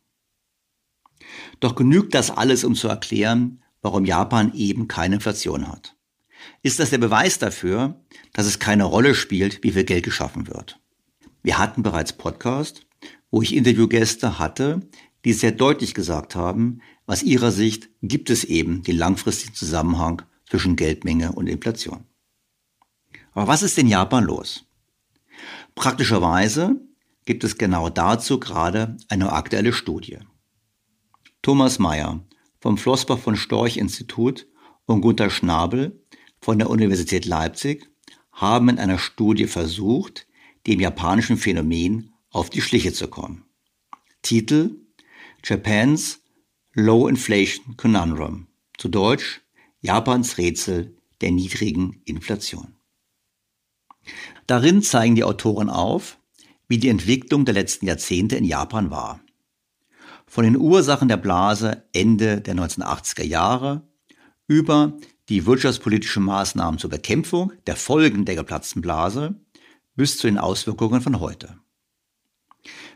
Doch 1.61 1.76
genügt 1.76 2.14
das 2.14 2.31
alles, 2.31 2.64
um 2.64 2.74
zu 2.74 2.88
erklären, 2.88 3.62
warum 3.81 4.05
Japan 4.05 4.53
eben 4.55 4.88
keine 4.88 5.16
Inflation 5.16 5.68
hat? 5.68 5.96
Ist 6.62 6.81
das 6.81 6.90
der 6.90 6.98
Beweis 6.98 7.38
dafür, 7.38 8.03
dass 8.33 8.46
es 8.46 8.59
keine 8.59 8.85
Rolle 8.85 9.14
spielt, 9.14 9.62
wie 9.62 9.70
viel 9.70 9.85
Geld 9.85 10.05
geschaffen 10.05 10.48
wird? 10.48 10.81
Wir 11.42 11.59
hatten 11.59 11.85
bereits 11.85 12.12
Podcast, 12.12 12.87
wo 13.31 13.40
ich 13.40 13.55
Interviewgäste 13.55 14.38
hatte, 14.40 14.81
die 15.24 15.33
sehr 15.33 15.53
deutlich 15.53 15.94
gesagt 15.94 16.35
haben, 16.35 16.81
aus 17.07 17.22
ihrer 17.22 17.53
Sicht 17.53 17.88
gibt 18.03 18.31
es 18.31 18.42
eben 18.42 18.83
den 18.83 18.96
langfristigen 18.96 19.55
Zusammenhang 19.55 20.22
zwischen 20.48 20.76
Geldmenge 20.76 21.33
und 21.33 21.46
Inflation. 21.46 22.10
Aber 23.33 23.49
was 23.49 23.62
ist 23.62 23.79
in 23.79 23.87
Japan 23.87 24.25
los? 24.25 24.64
Praktischerweise 25.75 26.81
gibt 27.25 27.45
es 27.45 27.59
genau 27.59 27.88
dazu 27.88 28.40
gerade 28.40 28.97
eine 29.09 29.33
aktuelle 29.33 29.73
Studie. 29.73 30.19
Thomas 31.43 31.79
Mayer 31.79 32.25
vom 32.61 32.77
Flossbach 32.77 33.19
von 33.19 33.37
Storch 33.37 33.77
Institut 33.77 34.47
und 34.87 35.01
Gunther 35.01 35.31
Schnabel 35.31 36.05
von 36.40 36.59
der 36.59 36.71
Universität 36.71 37.25
Leipzig 37.25 37.88
haben 38.33 38.69
in 38.69 38.79
einer 38.79 38.99
Studie 38.99 39.47
versucht, 39.47 40.27
dem 40.66 40.81
japanischen 40.81 41.37
Phänomen 41.37 42.12
auf 42.31 42.51
die 42.51 42.61
Schliche 42.61 42.93
zu 42.93 43.09
kommen. 43.09 43.45
Titel 44.23 44.77
Japan's 45.45 46.21
Low 46.73 47.09
Inflation 47.09 47.77
Conundrum, 47.77 48.49
zu 48.77 48.88
Deutsch 48.88 49.40
Japans 49.81 50.37
Rätsel 50.37 50.97
der 51.21 51.31
niedrigen 51.31 52.03
Inflation. 52.05 52.77
Darin 54.47 54.83
zeigen 54.83 55.15
die 55.15 55.25
Autoren 55.25 55.69
auf, 55.69 56.19
wie 56.69 56.79
die 56.79 56.89
Entwicklung 56.89 57.45
der 57.45 57.55
letzten 57.55 57.87
Jahrzehnte 57.87 58.37
in 58.37 58.45
Japan 58.45 58.91
war. 58.91 59.21
Von 60.27 60.45
den 60.45 60.57
Ursachen 60.57 61.09
der 61.09 61.17
Blase 61.17 61.85
Ende 61.93 62.41
der 62.41 62.55
1980er 62.55 63.25
Jahre 63.25 63.89
über 64.47 64.97
die 65.29 65.47
wirtschaftspolitischen 65.47 66.23
Maßnahmen 66.23 66.79
zur 66.79 66.91
Bekämpfung 66.91 67.53
der 67.67 67.77
Folgen 67.77 68.25
der 68.25 68.37
geplatzten 68.37 68.83
Blase 68.83 69.35
bis 69.97 70.19
zu 70.19 70.29
den 70.29 70.39
Auswirkungen 70.39 71.01
von 71.01 71.19
heute. 71.19 71.59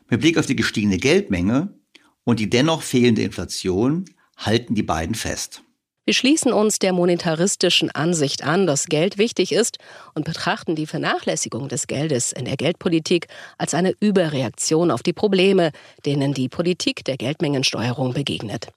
Mit 0.09 0.21
Blick 0.21 0.39
auf 0.39 0.47
die 0.47 0.57
gestiegene 0.57 0.99
Geldmenge 0.99 1.77
und 2.23 2.39
die 2.39 2.49
dennoch 2.49 2.83
fehlende 2.83 3.23
Inflation 3.23 4.05
halten 4.37 4.77
die 4.77 4.85
beiden 4.85 5.17
fest. 5.17 5.64
Wir 6.07 6.13
schließen 6.13 6.53
uns 6.53 6.79
der 6.79 6.93
monetaristischen 6.93 7.91
Ansicht 7.91 8.45
an, 8.45 8.67
dass 8.67 8.87
Geld 8.87 9.17
wichtig 9.17 9.53
ist 9.53 9.79
und 10.15 10.27
betrachten 10.27 10.77
die 10.77 10.87
Vernachlässigung 10.87 11.69
des 11.69 11.87
Geldes 11.87 12.31
in 12.31 12.45
der 12.45 12.59
Geldpolitik 12.59 13.29
als 13.57 13.73
eine 13.73 13.95
Überreaktion 14.01 14.91
auf 14.91 15.03
die 15.03 15.15
Probleme, 15.15 15.71
denen 16.05 16.35
die 16.35 16.51
Politik 16.51 17.07
der 17.07 17.17
Geldmengensteuerung 17.17 18.13
begegnet. 18.13 18.69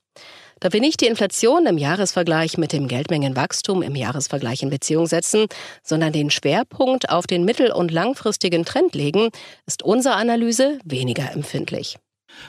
Da 0.60 0.72
wir 0.72 0.80
nicht 0.80 1.02
die 1.02 1.06
Inflation 1.06 1.66
im 1.66 1.76
Jahresvergleich 1.76 2.56
mit 2.56 2.72
dem 2.72 2.88
Geldmengenwachstum 2.88 3.82
im 3.82 3.94
Jahresvergleich 3.94 4.62
in 4.62 4.70
Beziehung 4.70 5.06
setzen, 5.06 5.48
sondern 5.82 6.14
den 6.14 6.30
Schwerpunkt 6.30 7.10
auf 7.10 7.26
den 7.26 7.44
mittel- 7.44 7.72
und 7.72 7.90
langfristigen 7.90 8.64
Trend 8.64 8.94
legen, 8.94 9.28
ist 9.66 9.82
unsere 9.82 10.14
Analyse 10.14 10.78
weniger 10.82 11.30
empfindlich. 11.30 11.98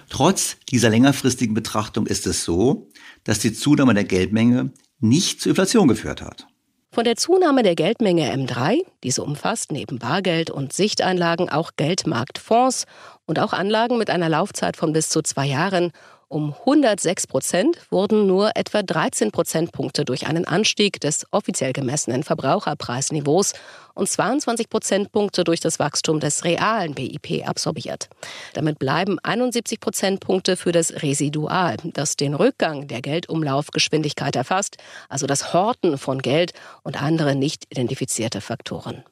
Trotz 0.09 0.57
dieser 0.69 0.89
längerfristigen 0.89 1.53
Betrachtung 1.53 2.07
ist 2.07 2.27
es 2.27 2.43
so, 2.43 2.89
dass 3.23 3.39
die 3.39 3.53
Zunahme 3.53 3.93
der 3.93 4.03
Geldmenge 4.03 4.71
nicht 4.99 5.41
zur 5.41 5.51
Inflation 5.51 5.87
geführt 5.87 6.21
hat. 6.21 6.47
Von 6.91 7.03
der 7.03 7.15
Zunahme 7.15 7.61
der 7.61 7.75
Geldmenge 7.75 8.33
M3, 8.33 8.79
diese 9.03 9.23
umfasst 9.23 9.71
neben 9.71 9.99
Bargeld 9.99 10.49
und 10.49 10.73
Sichteinlagen 10.73 11.47
auch 11.47 11.71
Geldmarktfonds 11.77 12.85
und 13.25 13.39
auch 13.39 13.53
Anlagen 13.53 13.99
mit 13.99 14.09
einer 14.09 14.27
Laufzeit 14.27 14.75
von 14.75 14.91
bis 14.91 15.09
zu 15.09 15.21
zwei 15.21 15.45
Jahren 15.45 15.91
um 16.29 16.53
106 16.53 17.25
Prozent 17.25 17.77
wurden 17.89 18.27
nur 18.27 18.55
etwa 18.55 18.83
13 18.83 19.31
Prozentpunkte 19.31 20.05
durch 20.05 20.27
einen 20.27 20.45
Anstieg 20.45 21.01
des 21.01 21.25
offiziell 21.31 21.73
gemessenen 21.73 22.23
Verbraucherpreisniveaus 22.23 23.53
und 23.95 24.07
22 24.07 24.69
Prozentpunkte 24.69 25.43
durch 25.43 25.59
das 25.59 25.79
Wachstum 25.79 26.19
des 26.19 26.43
realen 26.43 26.93
BIP 26.93 27.47
absorbiert. 27.47 28.09
Damit 28.53 28.77
bleiben 28.77 29.17
71 29.19 29.79
Prozentpunkte 29.79 30.55
für 30.55 30.71
das 30.71 31.01
Residual, 31.01 31.77
das 31.83 32.15
den 32.15 32.35
Rückgang 32.35 32.87
der 32.87 33.01
Geldumlaufgeschwindigkeit 33.01 34.35
erfasst, 34.35 34.77
also 35.09 35.25
das 35.25 35.51
Horten 35.51 35.97
von 35.97 36.21
Geld 36.21 36.53
und 36.83 37.01
andere 37.01 37.35
nicht 37.35 37.65
identifizierte 37.71 38.39
Faktoren. 38.39 39.03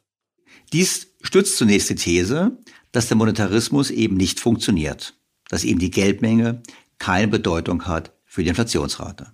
Dies 0.72 1.16
stützt 1.24 1.58
zunächst 1.58 1.90
die 1.90 1.96
These, 1.96 2.52
dass 2.92 3.08
der 3.08 3.18
Monetarismus 3.18 3.90
eben 3.90 4.18
nicht 4.18 4.40
funktioniert, 4.40 5.16
dass 5.50 5.64
eben 5.64 5.80
die 5.80 5.92
Geldmenge 5.92 6.62
keine 7.00 7.28
Bedeutung 7.28 7.86
hat 7.86 8.12
für 8.26 8.44
die 8.44 8.50
Inflationsrate. 8.50 9.28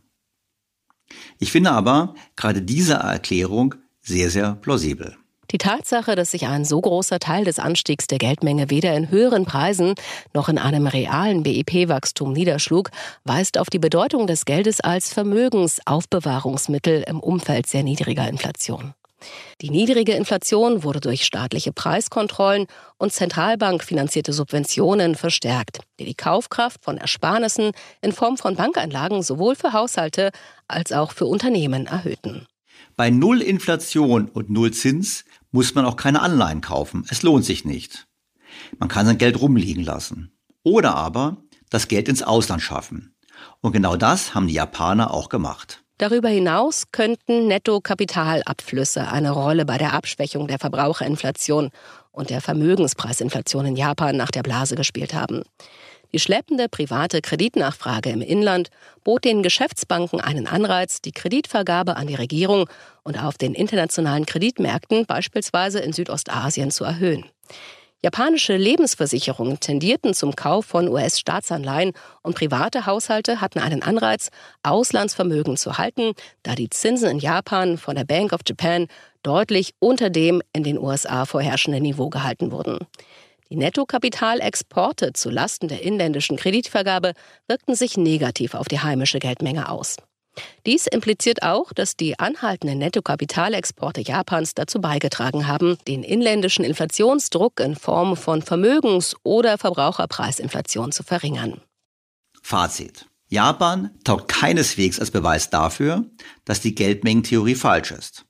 Ich 1.39 1.51
finde 1.51 1.71
aber 1.71 2.15
gerade 2.35 2.61
diese 2.61 2.95
Erklärung 2.95 3.75
sehr, 4.01 4.29
sehr 4.29 4.55
plausibel. 4.55 5.17
Die 5.51 5.57
Tatsache, 5.59 6.15
dass 6.15 6.31
sich 6.31 6.47
ein 6.47 6.65
so 6.65 6.81
großer 6.81 7.19
Teil 7.19 7.43
des 7.43 7.59
Anstiegs 7.59 8.07
der 8.07 8.17
Geldmenge 8.17 8.71
weder 8.71 8.95
in 8.95 9.11
höheren 9.11 9.45
Preisen 9.45 9.93
noch 10.33 10.49
in 10.49 10.57
einem 10.57 10.87
realen 10.87 11.43
BIP-Wachstum 11.43 12.33
niederschlug, 12.33 12.89
weist 13.23 13.59
auf 13.59 13.69
die 13.69 13.77
Bedeutung 13.77 14.25
des 14.25 14.45
Geldes 14.45 14.79
als 14.79 15.13
Vermögensaufbewahrungsmittel 15.13 17.03
im 17.07 17.19
Umfeld 17.19 17.67
sehr 17.67 17.83
niedriger 17.83 18.27
Inflation. 18.27 18.95
Die 19.61 19.69
niedrige 19.69 20.13
Inflation 20.13 20.83
wurde 20.83 20.99
durch 20.99 21.25
staatliche 21.25 21.71
Preiskontrollen 21.71 22.67
und 22.97 23.13
zentralbankfinanzierte 23.13 24.33
Subventionen 24.33 25.15
verstärkt, 25.15 25.79
die 25.99 26.05
die 26.05 26.15
Kaufkraft 26.15 26.83
von 26.83 26.97
Ersparnissen 26.97 27.71
in 28.01 28.11
Form 28.11 28.37
von 28.37 28.55
Bankanlagen 28.55 29.23
sowohl 29.23 29.55
für 29.55 29.73
Haushalte 29.73 30.31
als 30.67 30.91
auch 30.91 31.11
für 31.11 31.25
Unternehmen 31.25 31.85
erhöhten. 31.85 32.45
Bei 32.95 33.09
Null 33.09 33.41
Inflation 33.41 34.29
und 34.29 34.49
Null 34.49 34.71
Zins 34.71 35.25
muss 35.51 35.75
man 35.75 35.85
auch 35.85 35.95
keine 35.95 36.21
Anleihen 36.21 36.61
kaufen. 36.61 37.05
Es 37.09 37.23
lohnt 37.23 37.45
sich 37.45 37.65
nicht. 37.65 38.07
Man 38.77 38.89
kann 38.89 39.05
sein 39.05 39.17
Geld 39.17 39.39
rumliegen 39.39 39.83
lassen. 39.83 40.31
Oder 40.63 40.95
aber 40.95 41.37
das 41.69 41.87
Geld 41.87 42.07
ins 42.07 42.23
Ausland 42.23 42.61
schaffen. 42.61 43.15
Und 43.61 43.71
genau 43.71 43.95
das 43.95 44.35
haben 44.35 44.47
die 44.47 44.53
Japaner 44.53 45.11
auch 45.11 45.29
gemacht. 45.29 45.82
Darüber 45.97 46.29
hinaus 46.29 46.85
könnten 46.91 47.47
Nettokapitalabflüsse 47.47 49.07
eine 49.07 49.31
Rolle 49.31 49.65
bei 49.65 49.77
der 49.77 49.93
Abschwächung 49.93 50.47
der 50.47 50.59
Verbraucherinflation 50.59 51.69
und 52.11 52.29
der 52.29 52.41
Vermögenspreisinflation 52.41 53.67
in 53.67 53.75
Japan 53.75 54.17
nach 54.17 54.31
der 54.31 54.43
Blase 54.43 54.75
gespielt 54.75 55.13
haben. 55.13 55.43
Die 56.11 56.19
schleppende 56.19 56.69
private 56.69 57.21
Kreditnachfrage 57.21 58.11
im 58.11 58.21
Inland 58.21 58.69
bot 59.03 59.23
den 59.23 59.41
Geschäftsbanken 59.41 60.21
einen 60.21 60.45
Anreiz, 60.45 61.01
die 61.01 61.11
Kreditvergabe 61.11 61.95
an 61.95 62.05
die 62.05 62.15
Regierung 62.15 62.69
und 63.03 63.17
auf 63.17 63.37
den 63.39 63.55
internationalen 63.55 64.27
Kreditmärkten, 64.27 65.07
beispielsweise 65.07 65.79
in 65.79 65.91
Südostasien, 65.91 66.69
zu 66.69 66.83
erhöhen. 66.83 67.25
Japanische 68.03 68.57
Lebensversicherungen 68.57 69.61
tendierten 69.61 70.13
zum 70.13 70.35
Kauf 70.35 70.65
von 70.65 70.89
US-Staatsanleihen 70.89 71.93
und 72.21 72.35
private 72.35 72.85
Haushalte 72.85 73.39
hatten 73.39 73.59
einen 73.59 73.81
Anreiz, 73.81 74.29
Auslandsvermögen 74.61 75.55
zu 75.55 75.77
halten, 75.77 76.11
da 76.43 76.53
die 76.53 76.69
Zinsen 76.69 77.09
in 77.09 77.19
Japan 77.19 77.77
von 77.77 77.95
der 77.95 78.03
Bank 78.03 78.33
of 78.33 78.41
Japan 78.45 78.87
deutlich 79.23 79.73
unter 79.79 80.09
dem 80.09 80.41
in 80.51 80.63
den 80.63 80.77
USA 80.77 81.23
vorherrschenden 81.23 81.81
Niveau 81.81 82.09
gehalten 82.09 82.51
wurden. 82.51 82.79
Die 83.49 83.55
Nettokapitalexporte 83.55 85.13
zu 85.13 85.29
Lasten 85.29 85.69
der 85.69 85.81
inländischen 85.83 86.35
Kreditvergabe 86.35 87.13
wirkten 87.47 87.73
sich 87.73 87.95
negativ 87.95 88.53
auf 88.53 88.67
die 88.67 88.79
heimische 88.79 89.19
Geldmenge 89.19 89.69
aus. 89.69 89.95
Dies 90.65 90.87
impliziert 90.87 91.43
auch, 91.43 91.73
dass 91.73 91.95
die 91.95 92.17
anhaltenden 92.19 92.79
Nettokapitalexporte 92.79 94.01
Japans 94.01 94.53
dazu 94.55 94.81
beigetragen 94.81 95.47
haben, 95.47 95.77
den 95.87 96.03
inländischen 96.03 96.65
Inflationsdruck 96.65 97.59
in 97.59 97.75
Form 97.75 98.17
von 98.17 98.41
Vermögens- 98.41 99.15
oder 99.23 99.57
Verbraucherpreisinflation 99.57 100.91
zu 100.91 101.03
verringern. 101.03 101.61
Fazit. 102.41 103.07
Japan 103.29 103.91
taugt 104.03 104.27
keineswegs 104.27 104.99
als 104.99 105.11
Beweis 105.11 105.49
dafür, 105.49 106.05
dass 106.45 106.61
die 106.61 106.75
Geldmengentheorie 106.75 107.55
falsch 107.55 107.91
ist. 107.91 108.25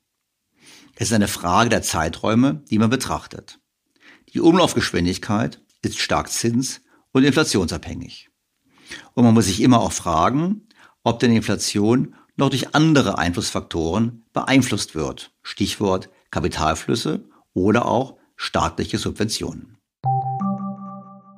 Es 0.96 1.08
ist 1.08 1.12
eine 1.12 1.28
Frage 1.28 1.68
der 1.68 1.82
Zeiträume, 1.82 2.62
die 2.70 2.78
man 2.78 2.90
betrachtet. 2.90 3.58
Die 4.32 4.40
Umlaufgeschwindigkeit 4.40 5.60
ist 5.82 5.98
stark 5.98 6.30
zins- 6.30 6.80
und 7.12 7.24
inflationsabhängig. 7.24 8.30
Und 9.14 9.24
man 9.24 9.34
muss 9.34 9.46
sich 9.46 9.60
immer 9.60 9.80
auch 9.80 9.92
fragen, 9.92 10.68
ob 11.04 11.20
denn 11.20 11.36
Inflation 11.36 12.14
noch 12.36 12.50
durch 12.50 12.74
andere 12.74 13.18
Einflussfaktoren 13.18 14.24
beeinflusst 14.32 14.94
wird. 14.94 15.30
Stichwort 15.42 16.10
Kapitalflüsse 16.30 17.28
oder 17.52 17.86
auch 17.86 18.16
staatliche 18.36 18.98
Subventionen. 18.98 19.78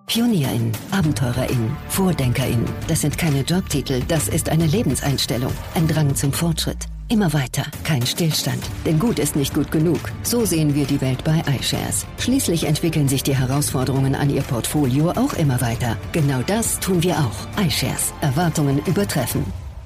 Pionierin, 0.06 0.72
Abenteurerin, 0.92 1.76
Vordenkerin, 1.88 2.64
das 2.86 3.00
sind 3.00 3.18
keine 3.18 3.40
Jobtitel, 3.40 4.00
das 4.06 4.28
ist 4.28 4.48
eine 4.48 4.66
Lebenseinstellung, 4.66 5.52
ein 5.74 5.88
Drang 5.88 6.14
zum 6.14 6.32
Fortschritt. 6.32 6.86
Immer 7.08 7.32
weiter, 7.32 7.64
kein 7.84 8.04
Stillstand. 8.04 8.60
Denn 8.84 8.98
gut 8.98 9.20
ist 9.20 9.36
nicht 9.36 9.54
gut 9.54 9.70
genug. 9.70 10.00
So 10.24 10.44
sehen 10.44 10.74
wir 10.74 10.86
die 10.86 11.00
Welt 11.00 11.22
bei 11.22 11.40
iShares. 11.56 12.04
Schließlich 12.18 12.64
entwickeln 12.64 13.06
sich 13.06 13.22
die 13.22 13.36
Herausforderungen 13.36 14.16
an 14.16 14.28
Ihr 14.28 14.42
Portfolio 14.42 15.10
auch 15.12 15.34
immer 15.34 15.60
weiter. 15.60 15.96
Genau 16.10 16.42
das 16.42 16.80
tun 16.80 17.04
wir 17.04 17.16
auch. 17.18 17.64
iShares. 17.64 18.12
Erwartungen 18.22 18.80
übertreffen. 18.86 19.44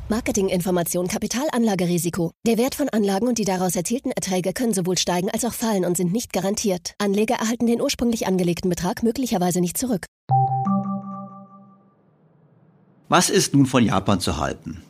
Marketinginformation 0.09 1.09
Kapitalanlagerisiko. 1.09 2.32
Der 2.47 2.57
Wert 2.57 2.74
von 2.74 2.88
Anlagen 2.88 3.28
und 3.28 3.36
die 3.36 3.45
daraus 3.45 3.76
erzielten 3.76 4.12
Erträge 4.12 4.55
können 4.55 4.72
sowohl 4.72 4.97
steigen 4.97 5.28
als 5.30 5.45
auch 5.45 5.53
fallen 5.53 5.84
und 5.84 5.99
sind 5.99 6.12
nicht 6.12 6.32
garantiert. 6.32 6.95
Anleger 6.97 7.34
erhalten 7.34 7.66
den 7.66 7.82
ursprünglich 7.82 8.26
angelegten 8.26 8.70
Betrag 8.70 9.03
möglicherweise 9.03 9.61
nicht 9.61 9.76
zurück. 9.76 10.07
Was 13.11 13.28
ist 13.28 13.53
nun 13.53 13.66
von 13.66 13.84
Japan 13.84 14.20
zu 14.20 14.38
halten? 14.38 14.82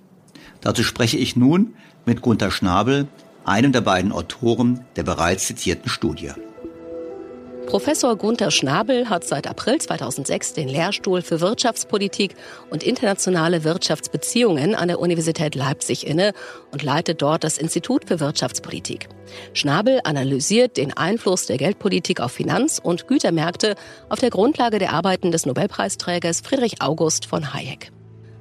Dazu 0.61 0.82
spreche 0.82 1.16
ich 1.16 1.36
nun 1.36 1.74
mit 2.11 2.22
Gunther 2.22 2.50
Schnabel, 2.50 3.06
einem 3.44 3.70
der 3.70 3.82
beiden 3.82 4.11
Autoren 4.11 4.84
der 4.96 5.04
bereits 5.04 5.46
zitierten 5.46 5.88
Studie. 5.88 6.32
Professor 7.68 8.16
Gunther 8.16 8.50
Schnabel 8.50 9.08
hat 9.08 9.22
seit 9.22 9.46
April 9.46 9.78
2006 9.78 10.54
den 10.54 10.68
Lehrstuhl 10.68 11.22
für 11.22 11.40
Wirtschaftspolitik 11.40 12.34
und 12.68 12.82
internationale 12.82 13.62
Wirtschaftsbeziehungen 13.62 14.74
an 14.74 14.88
der 14.88 14.98
Universität 14.98 15.54
Leipzig 15.54 16.04
inne 16.04 16.32
und 16.72 16.82
leitet 16.82 17.22
dort 17.22 17.44
das 17.44 17.58
Institut 17.58 18.06
für 18.08 18.18
Wirtschaftspolitik. 18.18 19.08
Schnabel 19.52 20.00
analysiert 20.02 20.78
den 20.78 20.92
Einfluss 20.96 21.46
der 21.46 21.58
Geldpolitik 21.58 22.18
auf 22.18 22.32
Finanz- 22.32 22.80
und 22.82 23.06
Gütermärkte 23.06 23.76
auf 24.08 24.18
der 24.18 24.30
Grundlage 24.30 24.80
der 24.80 24.92
Arbeiten 24.92 25.30
des 25.30 25.46
Nobelpreisträgers 25.46 26.40
Friedrich 26.40 26.82
August 26.82 27.26
von 27.26 27.54
Hayek. 27.54 27.92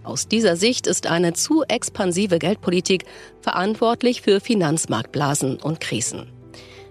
Aus 0.10 0.28
dieser 0.28 0.56
Sicht 0.56 0.88
ist 0.88 1.06
eine 1.06 1.34
zu 1.34 1.62
expansive 1.68 2.40
Geldpolitik 2.40 3.06
verantwortlich 3.42 4.24
für 4.24 4.40
Finanzmarktblasen 4.40 5.58
und 5.58 5.80
Krisen. 5.82 6.26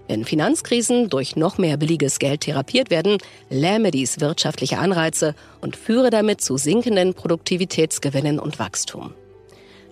Wenn 0.07 0.23
Finanzkrisen 0.23 1.09
durch 1.09 1.35
noch 1.35 1.57
mehr 1.57 1.75
billiges 1.75 2.19
Geld 2.19 2.41
therapiert 2.41 2.89
werden, 2.89 3.17
lähme 3.49 3.91
dies 3.91 4.21
wirtschaftliche 4.21 4.77
Anreize 4.77 5.35
und 5.59 5.75
führe 5.75 6.11
damit 6.11 6.39
zu 6.39 6.55
sinkenden 6.55 7.13
Produktivitätsgewinnen 7.13 8.39
und 8.39 8.57
Wachstum. 8.57 9.13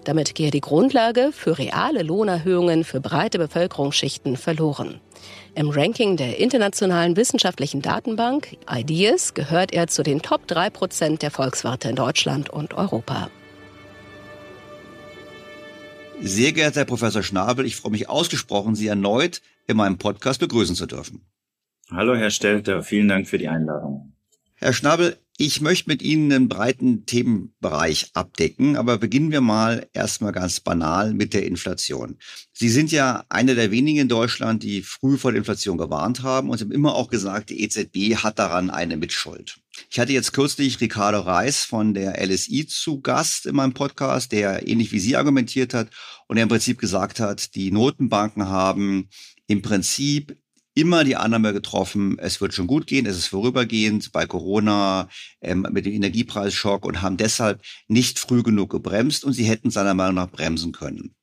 Damit 0.05 0.33
gehe 0.33 0.49
die 0.49 0.61
Grundlage 0.61 1.31
für 1.33 1.57
reale 1.57 2.03
Lohnerhöhungen 2.03 2.85
für 2.85 3.01
breite 3.01 3.39
Bevölkerungsschichten 3.39 4.37
verloren. 4.37 5.01
Im 5.57 5.71
Ranking 5.71 6.17
der 6.17 6.37
Internationalen 6.37 7.17
Wissenschaftlichen 7.17 7.81
Datenbank 7.81 8.57
IDEAS 8.69 9.33
gehört 9.33 9.73
er 9.73 9.87
zu 9.87 10.03
den 10.03 10.21
Top 10.21 10.45
3 10.45 10.69
Prozent 10.69 11.23
der 11.23 11.31
Volkswirte 11.31 11.89
in 11.89 11.95
Deutschland 11.95 12.51
und 12.51 12.75
Europa. 12.75 13.31
Sehr 16.21 16.51
geehrter 16.51 16.81
Herr 16.81 16.85
Professor 16.85 17.23
Schnabel, 17.23 17.65
ich 17.65 17.75
freue 17.75 17.91
mich 17.91 18.07
ausgesprochen, 18.07 18.75
Sie 18.75 18.85
erneut 18.85 19.41
in 19.65 19.77
meinem 19.77 19.97
Podcast 19.97 20.39
begrüßen 20.39 20.75
zu 20.75 20.85
dürfen. 20.85 21.25
Hallo, 21.89 22.15
Herr 22.15 22.29
Stelter. 22.29 22.83
Vielen 22.83 23.07
Dank 23.07 23.27
für 23.27 23.39
die 23.39 23.47
Einladung. 23.47 24.13
Herr 24.53 24.73
Schnabel, 24.73 25.17
ich 25.39 25.61
möchte 25.61 25.87
mit 25.87 26.01
Ihnen 26.01 26.31
einen 26.31 26.49
breiten 26.49 27.05
Themenbereich 27.05 28.09
abdecken, 28.13 28.75
aber 28.75 28.97
beginnen 28.97 29.31
wir 29.31 29.41
mal 29.41 29.87
erstmal 29.93 30.31
ganz 30.31 30.59
banal 30.59 31.13
mit 31.13 31.35
der 31.35 31.45
Inflation. 31.45 32.17
Sie 32.53 32.69
sind 32.69 32.91
ja 32.91 33.23
einer 33.29 33.53
der 33.53 33.69
wenigen 33.69 33.99
in 33.99 34.09
Deutschland, 34.09 34.63
die 34.63 34.81
früh 34.81 35.15
vor 35.15 35.31
der 35.31 35.37
Inflation 35.37 35.77
gewarnt 35.77 36.23
haben 36.23 36.49
und 36.49 36.59
haben 36.59 36.71
immer 36.71 36.95
auch 36.95 37.09
gesagt, 37.09 37.51
die 37.51 37.61
EZB 37.61 38.15
hat 38.23 38.39
daran 38.39 38.71
eine 38.71 38.97
Mitschuld. 38.97 39.59
Ich 39.91 39.99
hatte 39.99 40.11
jetzt 40.11 40.33
kürzlich 40.33 40.81
Ricardo 40.81 41.19
Reis 41.19 41.63
von 41.63 41.93
der 41.93 42.19
LSI 42.25 42.65
zu 42.65 42.99
Gast 43.01 43.45
in 43.45 43.55
meinem 43.55 43.75
Podcast, 43.75 44.31
der 44.31 44.67
ähnlich 44.67 44.91
wie 44.91 44.99
Sie 44.99 45.15
argumentiert 45.15 45.75
hat 45.75 45.91
und 46.27 46.37
er 46.37 46.43
im 46.43 46.49
Prinzip 46.49 46.79
gesagt 46.79 47.19
hat, 47.19 47.53
die 47.53 47.71
Notenbanken 47.71 48.49
haben 48.49 49.09
im 49.45 49.61
Prinzip 49.61 50.35
immer 50.77 51.03
die 51.03 51.15
Annahme 51.15 51.53
getroffen, 51.53 52.17
es 52.19 52.39
wird 52.39 52.53
schon 52.53 52.67
gut 52.67 52.85
gehen, 52.85 53.07
es 53.07 53.17
ist 53.17 53.27
vorübergehend 53.27 54.11
bei 54.11 54.27
Corona 54.27 55.09
ähm, 55.41 55.67
mit 55.71 55.87
dem 55.87 55.93
Energiepreisschock 55.93 56.85
und 56.85 57.01
haben 57.01 57.17
deshalb 57.17 57.63
nicht 57.87 58.19
früh 58.19 58.43
genug 58.43 58.69
gebremst 58.69 59.25
und 59.25 59.33
sie 59.33 59.45
hätten 59.45 59.71
seiner 59.71 59.95
Meinung 59.95 60.15
nach 60.15 60.29
bremsen 60.29 60.71
können. 60.73 61.15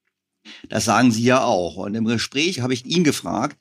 Das 0.69 0.85
sagen 0.85 1.13
sie 1.13 1.23
ja 1.23 1.45
auch. 1.45 1.77
Und 1.77 1.95
im 1.95 2.05
Gespräch 2.05 2.61
habe 2.61 2.75
ich 2.75 2.85
ihn 2.85 3.05
gefragt, 3.05 3.57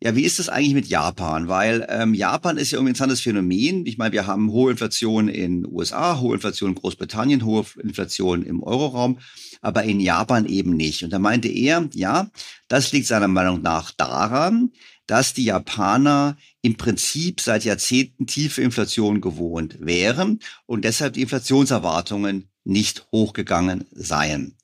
ja, 0.00 0.14
wie 0.14 0.22
ist 0.22 0.38
das 0.38 0.48
eigentlich 0.48 0.74
mit 0.74 0.86
Japan? 0.86 1.48
Weil 1.48 1.86
ähm, 1.88 2.14
Japan 2.14 2.56
ist 2.56 2.70
ja 2.70 2.78
ein 2.78 2.86
interessantes 2.86 3.20
Phänomen. 3.20 3.86
Ich 3.86 3.98
meine, 3.98 4.12
wir 4.12 4.26
haben 4.26 4.50
hohe 4.52 4.70
Inflation 4.70 5.28
in 5.28 5.66
USA, 5.66 6.20
hohe 6.20 6.34
Inflation 6.34 6.70
in 6.70 6.76
Großbritannien, 6.76 7.44
hohe 7.44 7.64
Inflation 7.82 8.44
im 8.44 8.62
Euroraum, 8.62 9.18
aber 9.60 9.84
in 9.84 9.98
Japan 9.98 10.46
eben 10.46 10.76
nicht. 10.76 11.02
Und 11.02 11.12
da 11.12 11.18
meinte 11.18 11.48
er, 11.48 11.88
ja, 11.94 12.28
das 12.68 12.92
liegt 12.92 13.06
seiner 13.06 13.26
Meinung 13.28 13.62
nach 13.62 13.90
daran, 13.90 14.70
dass 15.08 15.32
die 15.32 15.44
Japaner 15.44 16.36
im 16.62 16.76
Prinzip 16.76 17.40
seit 17.40 17.64
Jahrzehnten 17.64 18.26
tiefe 18.26 18.62
Inflation 18.62 19.20
gewohnt 19.20 19.78
wären 19.80 20.38
und 20.66 20.84
deshalb 20.84 21.14
die 21.14 21.22
Inflationserwartungen 21.22 22.48
nicht 22.62 23.06
hochgegangen 23.10 23.86
seien. 23.90 24.56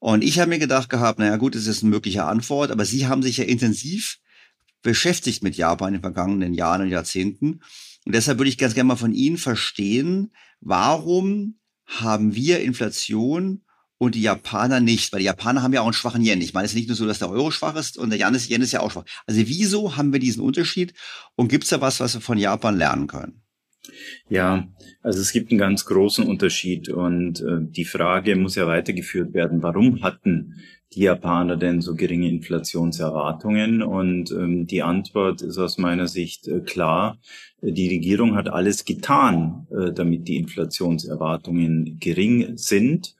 Und 0.00 0.22
ich 0.22 0.38
habe 0.38 0.50
mir 0.50 0.58
gedacht 0.58 0.90
gehabt, 0.90 1.20
naja 1.20 1.36
gut, 1.36 1.54
das 1.54 1.66
ist 1.68 1.82
eine 1.82 1.90
mögliche 1.90 2.24
Antwort, 2.24 2.70
aber 2.70 2.84
Sie 2.84 3.06
haben 3.06 3.22
sich 3.22 3.38
ja 3.38 3.44
intensiv 3.44 4.18
beschäftigt 4.82 5.42
mit 5.42 5.56
Japan 5.56 5.88
in 5.88 5.94
den 5.94 6.02
vergangenen 6.02 6.52
Jahren 6.52 6.82
und 6.82 6.90
Jahrzehnten. 6.90 7.60
Und 8.04 8.14
deshalb 8.14 8.38
würde 8.38 8.48
ich 8.48 8.58
ganz 8.58 8.74
gerne 8.74 8.88
mal 8.88 8.96
von 8.96 9.14
Ihnen 9.14 9.38
verstehen, 9.38 10.32
warum 10.60 11.58
haben 11.86 12.34
wir 12.34 12.60
Inflation 12.60 13.62
und 13.98 14.14
die 14.14 14.22
Japaner 14.22 14.80
nicht, 14.80 15.12
weil 15.12 15.20
die 15.20 15.26
Japaner 15.26 15.62
haben 15.62 15.72
ja 15.72 15.80
auch 15.80 15.86
einen 15.86 15.92
schwachen 15.92 16.22
Yen. 16.22 16.40
Ich 16.40 16.54
meine, 16.54 16.66
es 16.66 16.72
ist 16.72 16.76
nicht 16.76 16.88
nur 16.88 16.96
so, 16.96 17.06
dass 17.06 17.18
der 17.18 17.30
Euro 17.30 17.50
schwach 17.50 17.76
ist 17.76 17.96
und 17.96 18.10
der 18.10 18.18
Yen 18.18 18.34
ist, 18.34 18.50
Yen 18.50 18.62
ist 18.62 18.72
ja 18.72 18.80
auch 18.80 18.90
schwach. 18.90 19.04
Also 19.26 19.40
wieso 19.46 19.96
haben 19.96 20.12
wir 20.12 20.20
diesen 20.20 20.42
Unterschied 20.42 20.94
und 21.34 21.48
gibt 21.48 21.64
es 21.64 21.70
da 21.70 21.80
was, 21.80 22.00
was 22.00 22.14
wir 22.14 22.20
von 22.20 22.38
Japan 22.38 22.76
lernen 22.76 23.06
können? 23.06 23.42
Ja, 24.28 24.66
also 25.02 25.20
es 25.20 25.32
gibt 25.32 25.50
einen 25.50 25.58
ganz 25.58 25.84
großen 25.84 26.26
Unterschied 26.26 26.88
und 26.88 27.40
äh, 27.40 27.58
die 27.60 27.84
Frage 27.84 28.34
muss 28.36 28.56
ja 28.56 28.66
weitergeführt 28.66 29.32
werden, 29.32 29.62
warum 29.62 30.02
hatten 30.02 30.54
die 30.92 31.02
Japaner 31.02 31.56
denn 31.56 31.80
so 31.80 31.94
geringe 31.94 32.28
Inflationserwartungen? 32.28 33.82
Und 33.82 34.30
ähm, 34.32 34.66
die 34.66 34.82
Antwort 34.82 35.42
ist 35.42 35.58
aus 35.58 35.78
meiner 35.78 36.08
Sicht 36.08 36.48
äh, 36.48 36.60
klar. 36.60 37.18
Die 37.60 37.88
Regierung 37.88 38.34
hat 38.34 38.48
alles 38.48 38.84
getan, 38.84 39.66
äh, 39.70 39.92
damit 39.92 40.28
die 40.28 40.36
Inflationserwartungen 40.36 41.98
gering 42.00 42.56
sind. 42.56 43.14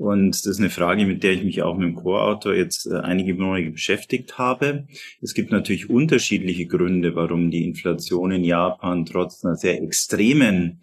Und 0.00 0.30
das 0.30 0.46
ist 0.46 0.60
eine 0.60 0.70
Frage, 0.70 1.04
mit 1.04 1.22
der 1.22 1.32
ich 1.32 1.44
mich 1.44 1.60
auch 1.60 1.76
mit 1.76 1.86
dem 1.86 1.94
Co-Autor 1.94 2.54
jetzt 2.54 2.86
äh, 2.86 2.94
einige 3.00 3.34
Monate 3.34 3.70
beschäftigt 3.70 4.38
habe. 4.38 4.86
Es 5.20 5.34
gibt 5.34 5.52
natürlich 5.52 5.90
unterschiedliche 5.90 6.64
Gründe, 6.64 7.14
warum 7.16 7.50
die 7.50 7.64
Inflation 7.64 8.32
in 8.32 8.42
Japan 8.42 9.04
trotz 9.04 9.44
einer 9.44 9.56
sehr 9.56 9.82
extremen 9.82 10.80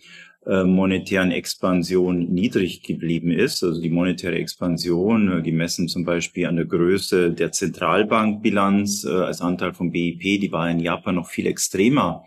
monetären 0.63 1.31
Expansion 1.31 2.33
niedrig 2.33 2.83
geblieben 2.83 3.31
ist. 3.31 3.63
Also 3.63 3.81
die 3.81 3.89
monetäre 3.89 4.35
Expansion, 4.35 5.39
äh, 5.39 5.41
gemessen 5.41 5.87
zum 5.87 6.05
Beispiel 6.05 6.45
an 6.47 6.55
der 6.55 6.65
Größe 6.65 7.31
der 7.31 7.51
Zentralbankbilanz 7.51 9.05
als 9.05 9.41
Anteil 9.41 9.73
vom 9.73 9.91
BIP, 9.91 10.21
die 10.39 10.51
war 10.51 10.69
in 10.69 10.79
Japan 10.79 11.15
noch 11.15 11.27
viel 11.27 11.47
extremer 11.47 12.23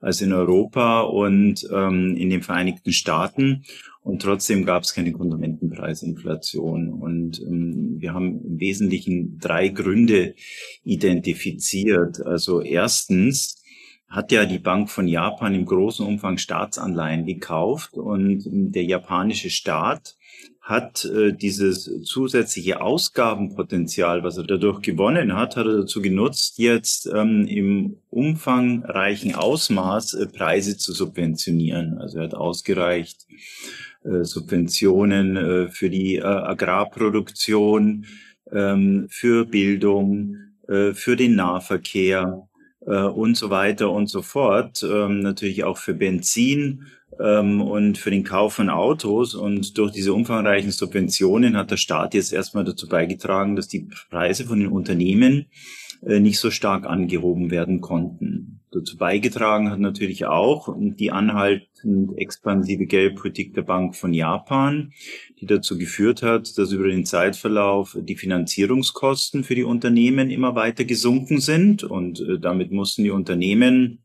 als 0.00 0.20
in 0.20 0.32
Europa 0.32 1.00
und 1.00 1.66
ähm, 1.72 2.14
in 2.16 2.30
den 2.30 2.42
Vereinigten 2.42 2.92
Staaten. 2.92 3.64
Und 4.02 4.20
trotzdem 4.20 4.66
gab 4.66 4.82
es 4.82 4.92
keine 4.92 5.12
Konsumentenpreisinflation. 5.12 6.92
Und 6.92 7.40
ähm, 7.40 7.96
wir 7.98 8.12
haben 8.12 8.44
im 8.44 8.60
Wesentlichen 8.60 9.38
drei 9.38 9.68
Gründe 9.68 10.34
identifiziert. 10.84 12.20
Also 12.20 12.60
erstens 12.60 13.63
hat 14.14 14.30
ja 14.30 14.44
die 14.44 14.58
Bank 14.58 14.90
von 14.90 15.08
Japan 15.08 15.54
im 15.54 15.66
großen 15.66 16.06
Umfang 16.06 16.38
Staatsanleihen 16.38 17.26
gekauft 17.26 17.94
und 17.94 18.44
der 18.46 18.84
japanische 18.84 19.50
Staat 19.50 20.16
hat 20.60 21.04
äh, 21.04 21.32
dieses 21.32 21.90
zusätzliche 22.04 22.80
Ausgabenpotenzial, 22.80 24.22
was 24.22 24.38
er 24.38 24.44
dadurch 24.44 24.80
gewonnen 24.80 25.34
hat, 25.34 25.56
hat 25.56 25.66
er 25.66 25.78
dazu 25.80 26.00
genutzt, 26.00 26.58
jetzt 26.58 27.06
ähm, 27.06 27.46
im 27.46 27.98
umfangreichen 28.08 29.34
Ausmaß 29.34 30.14
äh, 30.14 30.26
Preise 30.26 30.78
zu 30.78 30.92
subventionieren. 30.92 31.98
Also 31.98 32.18
er 32.18 32.24
hat 32.24 32.34
ausgereicht 32.34 33.26
äh, 34.04 34.24
Subventionen 34.24 35.36
äh, 35.36 35.68
für 35.68 35.90
die 35.90 36.16
äh, 36.16 36.22
Agrarproduktion, 36.22 38.06
ähm, 38.50 39.06
für 39.10 39.44
Bildung, 39.44 40.36
für 40.66 41.14
den 41.14 41.34
Nahverkehr 41.34 42.48
und 42.92 43.36
so 43.36 43.50
weiter 43.50 43.90
und 43.90 44.08
so 44.08 44.22
fort. 44.22 44.82
Ähm, 44.82 45.20
natürlich 45.20 45.64
auch 45.64 45.78
für 45.78 45.94
Benzin 45.94 46.86
ähm, 47.20 47.60
und 47.60 47.98
für 47.98 48.10
den 48.10 48.24
Kauf 48.24 48.54
von 48.54 48.68
Autos. 48.68 49.34
Und 49.34 49.78
durch 49.78 49.92
diese 49.92 50.12
umfangreichen 50.12 50.70
Subventionen 50.70 51.56
hat 51.56 51.70
der 51.70 51.76
Staat 51.76 52.14
jetzt 52.14 52.32
erstmal 52.32 52.64
dazu 52.64 52.88
beigetragen, 52.88 53.56
dass 53.56 53.68
die 53.68 53.88
Preise 54.10 54.44
von 54.44 54.60
den 54.60 54.68
Unternehmen 54.68 55.46
nicht 56.06 56.38
so 56.38 56.50
stark 56.50 56.84
angehoben 56.84 57.50
werden 57.50 57.80
konnten. 57.80 58.60
Dazu 58.74 58.96
beigetragen 58.96 59.70
hat 59.70 59.78
natürlich 59.78 60.26
auch 60.26 60.74
die 60.76 61.12
anhaltend 61.12 62.18
expansive 62.18 62.86
Geldpolitik 62.86 63.54
der 63.54 63.62
Bank 63.62 63.94
von 63.94 64.12
Japan, 64.12 64.92
die 65.44 65.54
dazu 65.54 65.76
geführt 65.76 66.22
hat, 66.22 66.56
dass 66.56 66.72
über 66.72 66.88
den 66.88 67.04
Zeitverlauf 67.04 67.96
die 68.00 68.16
Finanzierungskosten 68.16 69.44
für 69.44 69.54
die 69.54 69.62
Unternehmen 69.62 70.30
immer 70.30 70.54
weiter 70.54 70.84
gesunken 70.84 71.40
sind 71.40 71.84
und 71.84 72.20
äh, 72.20 72.38
damit 72.38 72.72
mussten 72.72 73.04
die 73.04 73.10
Unternehmen 73.10 74.00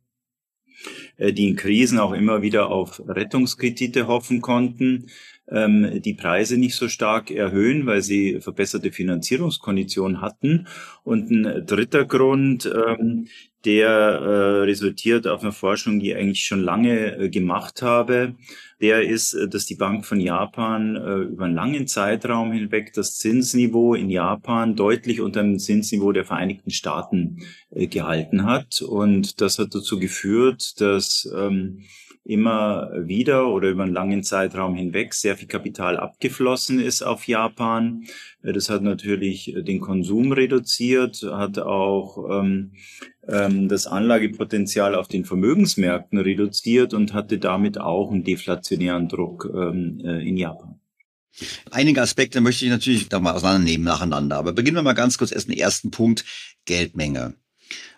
äh, 1.17 1.33
die 1.33 1.47
in 1.47 1.55
Krisen 1.55 1.99
auch 1.99 2.13
immer 2.13 2.41
wieder 2.41 2.69
auf 2.69 3.01
Rettungskredite 3.07 4.07
hoffen 4.07 4.41
konnten, 4.41 5.07
ähm, 5.49 6.01
die 6.01 6.13
Preise 6.13 6.57
nicht 6.57 6.75
so 6.75 6.87
stark 6.87 7.31
erhöhen, 7.31 7.85
weil 7.85 8.01
sie 8.01 8.39
verbesserte 8.39 8.91
Finanzierungskonditionen 8.91 10.21
hatten. 10.21 10.67
Und 11.03 11.31
ein 11.31 11.65
dritter 11.65 12.05
Grund, 12.05 12.65
ähm, 12.65 13.27
der 13.65 13.89
äh, 13.89 14.61
resultiert 14.63 15.27
auf 15.27 15.41
einer 15.41 15.51
Forschung, 15.51 15.99
die 15.99 16.11
ich 16.11 16.15
eigentlich 16.15 16.45
schon 16.45 16.61
lange 16.61 17.17
äh, 17.17 17.29
gemacht 17.29 17.81
habe. 17.81 18.35
Der 18.81 19.03
ist, 19.03 19.33
äh, 19.33 19.49
dass 19.49 19.65
die 19.65 19.75
Bank 19.75 20.05
von 20.05 20.19
Japan 20.19 20.95
äh, 20.95 21.15
über 21.23 21.45
einen 21.45 21.55
langen 21.55 21.87
Zeitraum 21.87 22.51
hinweg 22.51 22.93
das 22.93 23.17
Zinsniveau 23.17 23.95
in 23.95 24.09
Japan 24.09 24.75
deutlich 24.75 25.19
unter 25.19 25.41
dem 25.41 25.59
Zinsniveau 25.59 26.11
der 26.11 26.25
Vereinigten 26.25 26.71
Staaten 26.71 27.39
äh, 27.71 27.87
gehalten 27.87 28.45
hat. 28.45 28.81
Und 28.81 29.41
das 29.41 29.59
hat 29.59 29.75
dazu 29.75 29.99
geführt, 29.99 30.79
dass 30.79 31.29
ähm, 31.35 31.81
immer 32.29 32.91
wieder 32.95 33.47
oder 33.47 33.69
über 33.69 33.83
einen 33.83 33.93
langen 33.93 34.23
Zeitraum 34.23 34.75
hinweg 34.75 35.15
sehr 35.15 35.35
viel 35.35 35.47
Kapital 35.47 35.97
abgeflossen 35.97 36.79
ist 36.79 37.01
auf 37.01 37.27
Japan. 37.27 38.03
Äh, 38.43 38.53
das 38.53 38.69
hat 38.69 38.83
natürlich 38.83 39.55
den 39.57 39.79
Konsum 39.79 40.31
reduziert, 40.31 41.23
hat 41.23 41.57
auch 41.57 42.39
ähm, 42.39 42.73
ähm, 43.31 43.67
das 43.67 43.87
Anlagepotenzial 43.87 44.95
auf 44.95 45.07
den 45.07 45.25
Vermögensmärkten 45.25 46.19
reduziert 46.19 46.93
und 46.93 47.13
hatte 47.13 47.37
damit 47.37 47.79
auch 47.79 48.11
einen 48.11 48.23
deflationären 48.23 49.07
Druck 49.07 49.49
ähm, 49.53 50.01
äh, 50.03 50.27
in 50.27 50.37
Japan. 50.37 50.79
Einige 51.71 52.01
Aspekte 52.01 52.41
möchte 52.41 52.65
ich 52.65 52.71
natürlich 52.71 53.09
da 53.09 53.19
mal 53.19 53.33
auseinandernehmen 53.33 53.85
nacheinander. 53.85 54.37
Aber 54.37 54.51
beginnen 54.53 54.77
wir 54.77 54.83
mal 54.83 54.93
ganz 54.93 55.17
kurz 55.17 55.31
erst 55.31 55.47
den 55.47 55.57
ersten 55.57 55.91
Punkt, 55.91 56.25
Geldmenge. 56.65 57.35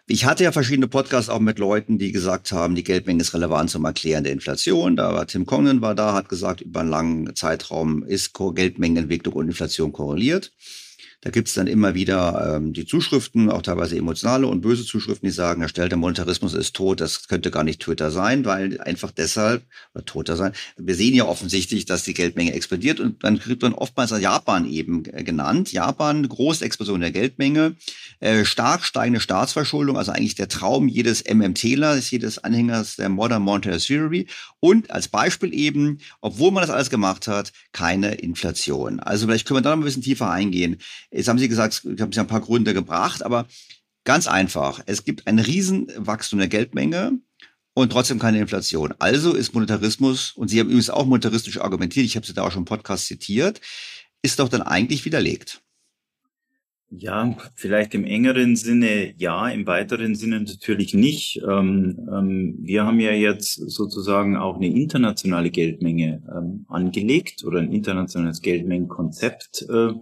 Ich 0.07 0.25
hatte 0.25 0.43
ja 0.43 0.51
verschiedene 0.51 0.87
Podcasts 0.87 1.29
auch 1.29 1.39
mit 1.39 1.57
Leuten, 1.57 1.97
die 1.97 2.11
gesagt 2.11 2.51
haben, 2.51 2.75
die 2.75 2.83
Geldmenge 2.83 3.21
ist 3.21 3.33
relevant 3.33 3.69
zum 3.69 3.85
Erklären 3.85 4.23
der 4.23 4.33
Inflation. 4.33 4.95
Da 4.97 5.13
war 5.13 5.25
Tim 5.25 5.45
Congdon 5.45 5.81
war 5.81 5.95
da, 5.95 6.13
hat 6.13 6.27
gesagt, 6.27 6.61
über 6.61 6.81
einen 6.81 6.89
langen 6.89 7.35
Zeitraum 7.35 8.03
ist 8.03 8.33
Geldmengenentwicklung 8.33 9.35
und 9.35 9.47
Inflation 9.47 9.93
korreliert. 9.93 10.51
Da 11.21 11.29
gibt's 11.29 11.53
dann 11.53 11.67
immer 11.67 11.93
wieder 11.93 12.55
ähm, 12.55 12.73
die 12.73 12.87
Zuschriften, 12.87 13.51
auch 13.51 13.61
teilweise 13.61 13.95
emotionale 13.95 14.47
und 14.47 14.61
böse 14.61 14.83
Zuschriften, 14.83 15.27
die 15.27 15.33
sagen, 15.33 15.65
der 15.75 15.97
Monetarismus 15.97 16.55
ist 16.55 16.75
tot, 16.75 16.99
das 16.99 17.27
könnte 17.27 17.51
gar 17.51 17.63
nicht 17.63 17.79
Twitter 17.79 18.09
sein, 18.09 18.43
weil 18.43 18.81
einfach 18.81 19.11
deshalb, 19.11 19.63
oder 19.93 20.03
toter 20.03 20.35
sein, 20.35 20.53
wir 20.77 20.95
sehen 20.95 21.13
ja 21.13 21.25
offensichtlich, 21.25 21.85
dass 21.85 22.03
die 22.03 22.15
Geldmenge 22.15 22.53
explodiert 22.53 22.99
und 22.99 23.23
dann 23.23 23.37
kriegt 23.39 23.61
man 23.61 23.73
oftmals 23.73 24.09
Japan 24.19 24.67
eben 24.67 25.03
äh, 25.05 25.23
genannt. 25.23 25.71
Japan, 25.71 26.27
große 26.27 26.65
Explosion 26.65 27.01
der 27.01 27.11
Geldmenge, 27.11 27.75
äh, 28.19 28.43
stark 28.43 28.83
steigende 28.83 29.19
Staatsverschuldung, 29.19 29.97
also 29.97 30.11
eigentlich 30.11 30.35
der 30.35 30.47
Traum 30.47 30.87
jedes 30.87 31.23
MMTler, 31.31 31.97
jedes 31.97 32.39
Anhängers 32.39 32.95
der 32.95 33.09
Modern 33.09 33.43
Monetary 33.43 33.77
Theory 33.77 34.27
und 34.59 34.89
als 34.89 35.07
Beispiel 35.07 35.53
eben, 35.53 35.99
obwohl 36.19 36.51
man 36.51 36.61
das 36.61 36.71
alles 36.71 36.89
gemacht 36.89 37.27
hat, 37.27 37.51
keine 37.73 38.15
Inflation. 38.15 38.99
Also 38.99 39.27
vielleicht 39.27 39.47
können 39.47 39.59
wir 39.59 39.61
da 39.61 39.75
noch 39.75 39.83
ein 39.83 39.85
bisschen 39.85 40.01
tiefer 40.01 40.31
eingehen. 40.31 40.77
Jetzt 41.11 41.27
haben 41.27 41.39
Sie 41.39 41.49
gesagt, 41.49 41.83
ich 41.85 42.01
habe 42.01 42.13
Sie 42.13 42.19
ein 42.19 42.27
paar 42.27 42.41
Gründe 42.41 42.73
gebracht, 42.73 43.23
aber 43.23 43.47
ganz 44.05 44.27
einfach. 44.27 44.81
Es 44.85 45.03
gibt 45.03 45.27
ein 45.27 45.39
Riesenwachstum 45.39 46.39
der 46.39 46.47
Geldmenge 46.47 47.19
und 47.73 47.91
trotzdem 47.91 48.19
keine 48.19 48.39
Inflation. 48.39 48.93
Also 48.99 49.33
ist 49.33 49.53
Monetarismus, 49.53 50.31
und 50.31 50.49
Sie 50.49 50.59
haben 50.59 50.67
übrigens 50.67 50.89
auch 50.89 51.05
monetaristisch 51.05 51.59
argumentiert, 51.59 52.05
ich 52.05 52.15
habe 52.15 52.25
Sie 52.25 52.33
da 52.33 52.43
auch 52.43 52.51
schon 52.51 52.61
im 52.61 52.65
Podcast 52.65 53.07
zitiert, 53.07 53.61
ist 54.21 54.39
doch 54.39 54.49
dann 54.49 54.61
eigentlich 54.61 55.05
widerlegt. 55.05 55.61
Ja, 56.93 57.37
vielleicht 57.55 57.93
im 57.93 58.03
engeren 58.03 58.57
Sinne 58.57 59.13
ja, 59.17 59.47
im 59.47 59.65
weiteren 59.65 60.13
Sinne 60.13 60.41
natürlich 60.41 60.93
nicht. 60.93 61.41
Ähm, 61.47 61.97
ähm, 62.13 62.57
wir 62.61 62.85
haben 62.85 62.99
ja 62.99 63.13
jetzt 63.13 63.53
sozusagen 63.53 64.35
auch 64.35 64.57
eine 64.57 64.67
internationale 64.67 65.51
Geldmenge 65.51 66.21
ähm, 66.29 66.65
angelegt 66.67 67.45
oder 67.45 67.59
ein 67.59 67.71
internationales 67.71 68.41
Geldmengenkonzept 68.41 69.67
äh, 69.69 69.93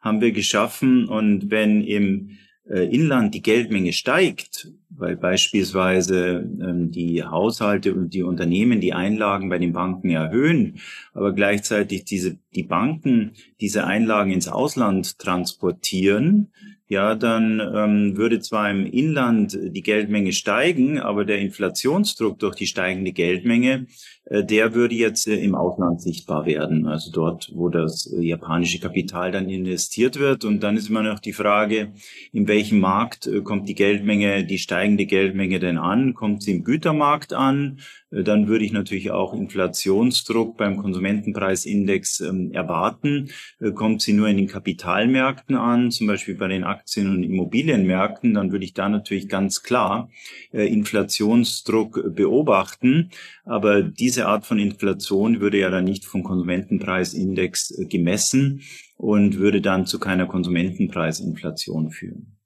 haben 0.00 0.20
wir 0.20 0.32
geschaffen. 0.32 1.06
Und 1.06 1.50
wenn 1.50 1.82
im 1.82 2.38
äh, 2.68 2.84
Inland 2.94 3.34
die 3.34 3.42
Geldmenge 3.42 3.92
steigt, 3.92 4.72
weil 4.90 5.16
beispielsweise 5.16 6.48
ähm, 6.62 6.90
die 6.90 7.24
Haushalte 7.24 7.94
und 7.94 8.14
die 8.14 8.22
Unternehmen 8.22 8.80
die 8.80 8.92
Einlagen 8.92 9.48
bei 9.48 9.58
den 9.58 9.72
Banken 9.72 10.10
erhöhen, 10.10 10.78
aber 11.12 11.32
gleichzeitig 11.32 12.04
diese, 12.04 12.38
die 12.54 12.62
Banken 12.62 13.32
diese 13.60 13.86
Einlagen 13.86 14.30
ins 14.30 14.48
Ausland 14.48 15.18
transportieren, 15.18 16.52
ja, 16.90 17.14
dann 17.14 17.60
ähm, 17.60 18.16
würde 18.16 18.40
zwar 18.40 18.68
im 18.68 18.84
Inland 18.84 19.56
die 19.56 19.80
Geldmenge 19.80 20.32
steigen, 20.32 20.98
aber 20.98 21.24
der 21.24 21.38
Inflationsdruck 21.38 22.40
durch 22.40 22.56
die 22.56 22.66
steigende 22.66 23.12
Geldmenge, 23.12 23.86
äh, 24.24 24.44
der 24.44 24.74
würde 24.74 24.96
jetzt 24.96 25.28
äh, 25.28 25.36
im 25.36 25.54
Ausland 25.54 26.02
sichtbar 26.02 26.46
werden. 26.46 26.88
Also 26.88 27.12
dort, 27.12 27.52
wo 27.54 27.68
das 27.68 28.12
äh, 28.12 28.20
japanische 28.20 28.80
Kapital 28.80 29.30
dann 29.30 29.48
investiert 29.48 30.18
wird. 30.18 30.44
Und 30.44 30.64
dann 30.64 30.76
ist 30.76 30.90
immer 30.90 31.04
noch 31.04 31.20
die 31.20 31.32
Frage, 31.32 31.92
in 32.32 32.48
welchem 32.48 32.80
Markt 32.80 33.28
äh, 33.28 33.40
kommt 33.42 33.68
die 33.68 33.76
Geldmenge, 33.76 34.44
die 34.44 34.58
steigende 34.58 35.06
Geldmenge 35.06 35.60
denn 35.60 35.78
an? 35.78 36.14
Kommt 36.14 36.42
sie 36.42 36.56
im 36.56 36.64
Gütermarkt 36.64 37.32
an? 37.32 37.78
Äh, 38.10 38.22
dann 38.22 38.48
würde 38.48 38.64
ich 38.64 38.72
natürlich 38.72 39.10
auch 39.10 39.34
Inflationsdruck 39.34 40.56
beim 40.56 40.76
Konsumentenpreisindex 40.76 42.20
ähm, 42.20 42.52
erwarten. 42.52 43.30
Äh, 43.60 43.72
kommt 43.72 44.02
sie 44.02 44.12
nur 44.12 44.28
in 44.28 44.36
den 44.36 44.46
Kapitalmärkten 44.46 45.56
an, 45.56 45.90
zum 45.90 46.06
Beispiel 46.06 46.34
bei 46.34 46.48
den 46.48 46.64
Aktien- 46.64 47.10
und 47.10 47.22
Immobilienmärkten, 47.22 48.34
dann 48.34 48.52
würde 48.52 48.64
ich 48.64 48.74
da 48.74 48.88
natürlich 48.88 49.28
ganz 49.28 49.62
klar 49.62 50.10
äh, 50.52 50.66
Inflationsdruck 50.66 52.14
beobachten. 52.14 53.10
Aber 53.44 53.82
diese 53.82 54.26
Art 54.26 54.46
von 54.46 54.58
Inflation 54.58 55.40
würde 55.40 55.58
ja 55.58 55.70
dann 55.70 55.84
nicht 55.84 56.04
vom 56.04 56.22
Konsumentenpreisindex 56.22 57.86
gemessen 57.88 58.62
und 58.96 59.38
würde 59.38 59.60
dann 59.60 59.86
zu 59.86 59.98
keiner 59.98 60.26
Konsumentenpreisinflation 60.26 61.90
führen. 61.90 62.39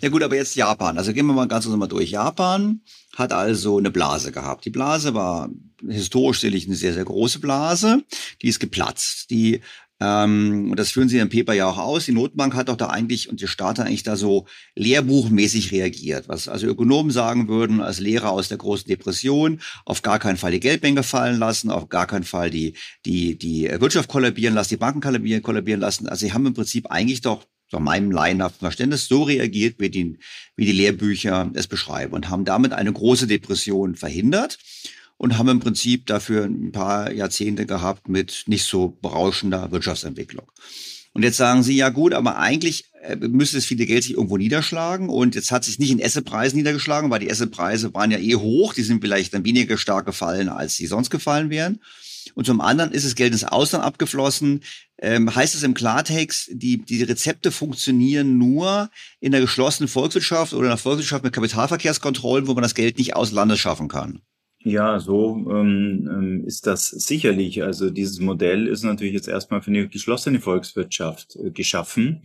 Ja 0.00 0.08
gut, 0.08 0.22
aber 0.22 0.36
jetzt 0.36 0.54
Japan. 0.54 0.98
Also 0.98 1.12
gehen 1.12 1.26
wir 1.26 1.32
mal 1.32 1.48
ganz 1.48 1.66
mal 1.66 1.86
durch. 1.86 2.10
Japan 2.10 2.80
hat 3.16 3.32
also 3.32 3.78
eine 3.78 3.90
Blase 3.90 4.32
gehabt. 4.32 4.64
Die 4.64 4.70
Blase 4.70 5.14
war 5.14 5.50
historisch 5.86 6.40
sicherlich 6.40 6.66
eine 6.66 6.76
sehr, 6.76 6.94
sehr 6.94 7.04
große 7.04 7.40
Blase. 7.40 8.02
Die 8.42 8.48
ist 8.48 8.60
geplatzt. 8.60 9.30
Die 9.30 9.60
ähm, 10.02 10.68
und 10.70 10.78
das 10.78 10.90
führen 10.90 11.08
sie 11.08 11.18
im 11.18 11.28
Paper 11.28 11.52
ja 11.52 11.68
auch 11.68 11.78
aus. 11.78 12.06
Die 12.06 12.12
Notbank 12.12 12.54
hat 12.54 12.68
doch 12.68 12.76
da 12.76 12.88
eigentlich 12.88 13.28
und 13.28 13.40
die 13.40 13.46
Staat 13.46 13.78
hat 13.78 13.86
eigentlich 13.86 14.02
da 14.02 14.16
so 14.16 14.46
lehrbuchmäßig 14.74 15.70
reagiert. 15.70 16.28
Was 16.28 16.48
also 16.48 16.66
Ökonomen 16.66 17.12
sagen 17.12 17.46
würden, 17.46 17.80
als 17.80 18.00
Lehrer 18.00 18.30
aus 18.30 18.48
der 18.48 18.58
großen 18.58 18.88
Depression, 18.88 19.60
auf 19.84 20.02
gar 20.02 20.18
keinen 20.18 20.38
Fall 20.38 20.50
die 20.50 20.60
Geldmenge 20.60 21.04
fallen 21.04 21.38
lassen, 21.38 21.70
auf 21.70 21.88
gar 21.88 22.08
keinen 22.08 22.24
Fall 22.24 22.50
die, 22.50 22.74
die, 23.06 23.38
die 23.38 23.70
Wirtschaft 23.78 24.08
kollabieren 24.08 24.54
lassen, 24.54 24.70
die 24.70 24.76
Banken 24.78 25.00
kollabieren, 25.00 25.42
kollabieren 25.42 25.80
lassen. 25.80 26.08
Also 26.08 26.26
sie 26.26 26.32
haben 26.32 26.46
im 26.46 26.54
Prinzip 26.54 26.90
eigentlich 26.90 27.20
doch 27.20 27.46
nach 27.72 27.80
meinem 27.80 28.10
laienhaften 28.10 28.60
Verständnis 28.60 29.06
so 29.06 29.22
reagiert, 29.22 29.76
wie 29.78 29.90
die, 29.90 30.18
wie 30.56 30.66
die 30.66 30.72
Lehrbücher 30.72 31.50
es 31.54 31.66
beschreiben 31.66 32.14
und 32.14 32.28
haben 32.28 32.44
damit 32.44 32.72
eine 32.72 32.92
große 32.92 33.26
Depression 33.26 33.94
verhindert 33.94 34.58
und 35.16 35.38
haben 35.38 35.48
im 35.48 35.60
Prinzip 35.60 36.06
dafür 36.06 36.44
ein 36.44 36.72
paar 36.72 37.12
Jahrzehnte 37.12 37.66
gehabt 37.66 38.08
mit 38.08 38.44
nicht 38.46 38.64
so 38.64 38.96
berauschender 39.00 39.70
Wirtschaftsentwicklung. 39.70 40.46
Und 41.14 41.22
jetzt 41.22 41.36
sagen 41.36 41.62
Sie, 41.62 41.76
ja 41.76 41.90
gut, 41.90 42.14
aber 42.14 42.38
eigentlich 42.38 42.86
äh, 43.02 43.16
müsste 43.16 43.58
das 43.58 43.66
viele 43.66 43.84
Geld 43.84 44.02
sich 44.02 44.14
irgendwo 44.14 44.38
niederschlagen. 44.38 45.10
Und 45.10 45.34
jetzt 45.34 45.52
hat 45.52 45.64
sich 45.64 45.78
nicht 45.78 45.90
in 45.90 46.02
Assetpreisen 46.02 46.56
niedergeschlagen, 46.56 47.10
weil 47.10 47.20
die 47.20 47.30
Assetpreise 47.30 47.92
waren 47.92 48.10
ja 48.10 48.18
eh 48.18 48.34
hoch. 48.34 48.72
Die 48.72 48.82
sind 48.82 49.02
vielleicht 49.02 49.34
dann 49.34 49.44
weniger 49.44 49.76
stark 49.76 50.06
gefallen, 50.06 50.48
als 50.48 50.76
sie 50.76 50.86
sonst 50.86 51.10
gefallen 51.10 51.50
wären. 51.50 51.80
Und 52.34 52.46
zum 52.46 52.60
anderen 52.60 52.92
ist 52.92 53.04
das 53.04 53.14
Geld 53.14 53.32
ins 53.32 53.44
Ausland 53.44 53.84
abgeflossen. 53.84 54.60
Ähm, 54.98 55.34
heißt 55.34 55.54
es 55.54 55.62
im 55.62 55.74
Klartext, 55.74 56.50
die, 56.52 56.78
die 56.78 57.02
Rezepte 57.02 57.50
funktionieren 57.50 58.38
nur 58.38 58.90
in 59.20 59.32
der 59.32 59.40
geschlossenen 59.40 59.88
Volkswirtschaft 59.88 60.52
oder 60.52 60.64
in 60.64 60.70
einer 60.70 60.78
Volkswirtschaft 60.78 61.24
mit 61.24 61.32
Kapitalverkehrskontrollen, 61.32 62.46
wo 62.46 62.54
man 62.54 62.62
das 62.62 62.74
Geld 62.74 62.98
nicht 62.98 63.16
aus 63.16 63.32
Landes 63.32 63.58
schaffen 63.58 63.88
kann? 63.88 64.20
Ja, 64.64 65.00
so 65.00 65.44
ähm, 65.50 66.08
ähm, 66.10 66.44
ist 66.46 66.66
das 66.66 66.88
sicherlich. 66.88 67.62
Also 67.64 67.90
dieses 67.90 68.20
Modell 68.20 68.68
ist 68.68 68.84
natürlich 68.84 69.14
jetzt 69.14 69.26
erstmal 69.26 69.60
für 69.60 69.72
eine 69.72 69.88
geschlossene 69.88 70.40
Volkswirtschaft 70.40 71.36
äh, 71.36 71.50
geschaffen. 71.50 72.22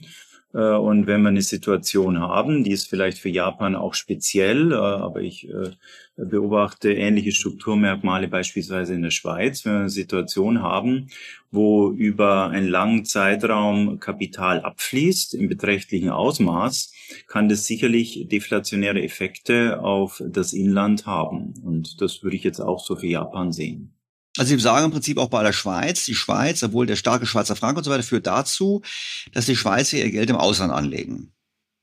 Äh, 0.54 0.60
und 0.60 1.08
wenn 1.08 1.22
wir 1.22 1.30
eine 1.30 1.42
Situation 1.42 2.20
haben, 2.20 2.64
die 2.64 2.72
ist 2.72 2.90
vielleicht 2.90 3.20
für 3.20 3.30
Japan 3.30 3.76
auch 3.76 3.94
speziell, 3.94 4.72
äh, 4.72 4.76
aber 4.76 5.22
ich 5.22 5.50
äh, 5.50 5.72
beobachte 6.16 6.94
ähnliche 6.94 7.32
Strukturmerkmale 7.32 8.28
beispielsweise 8.28 8.94
in 8.94 9.04
der 9.04 9.12
Schweiz, 9.12 9.66
wenn 9.66 9.74
wir 9.74 9.80
eine 9.82 9.90
Situation 9.90 10.62
haben, 10.62 11.10
wo 11.52 11.92
über 11.92 12.50
einen 12.50 12.68
langen 12.68 13.06
Zeitraum 13.06 14.00
Kapital 14.00 14.62
abfließt 14.62 15.36
im 15.36 15.48
beträchtlichen 15.48 16.10
Ausmaß, 16.10 16.92
kann 17.28 17.50
das 17.50 17.66
sicherlich 17.66 18.28
deflationäre 18.30 19.02
Effekte 19.02 19.82
auf 19.82 20.22
das 20.28 20.54
Inland 20.54 21.06
haben. 21.06 21.54
Und 21.64 22.02
das 22.02 22.24
würde 22.24 22.36
ich 22.36 22.44
jetzt 22.44 22.60
auch 22.60 22.80
so 22.84 22.96
für 22.96 23.08
Japan 23.08 23.52
sehen. 23.52 23.97
Also 24.38 24.56
Sie 24.56 24.62
sagen 24.62 24.86
im 24.86 24.92
Prinzip 24.92 25.18
auch 25.18 25.30
bei 25.30 25.44
der 25.44 25.54
Schweiz, 25.54 26.06
die 26.06 26.16
Schweiz, 26.16 26.62
obwohl 26.64 26.86
der 26.86 26.96
starke 26.96 27.26
Schweizer 27.26 27.56
Franken 27.56 27.80
und 27.80 27.84
so 27.84 27.92
weiter, 27.92 28.04
führt 28.04 28.28
dazu, 28.28 28.82
dass 29.34 29.46
die 29.46 29.56
Schweizer 29.56 29.98
ihr 29.98 30.12
Geld 30.12 30.30
im 30.30 30.36
Ausland 30.36 30.72
anlegen. 30.72 31.34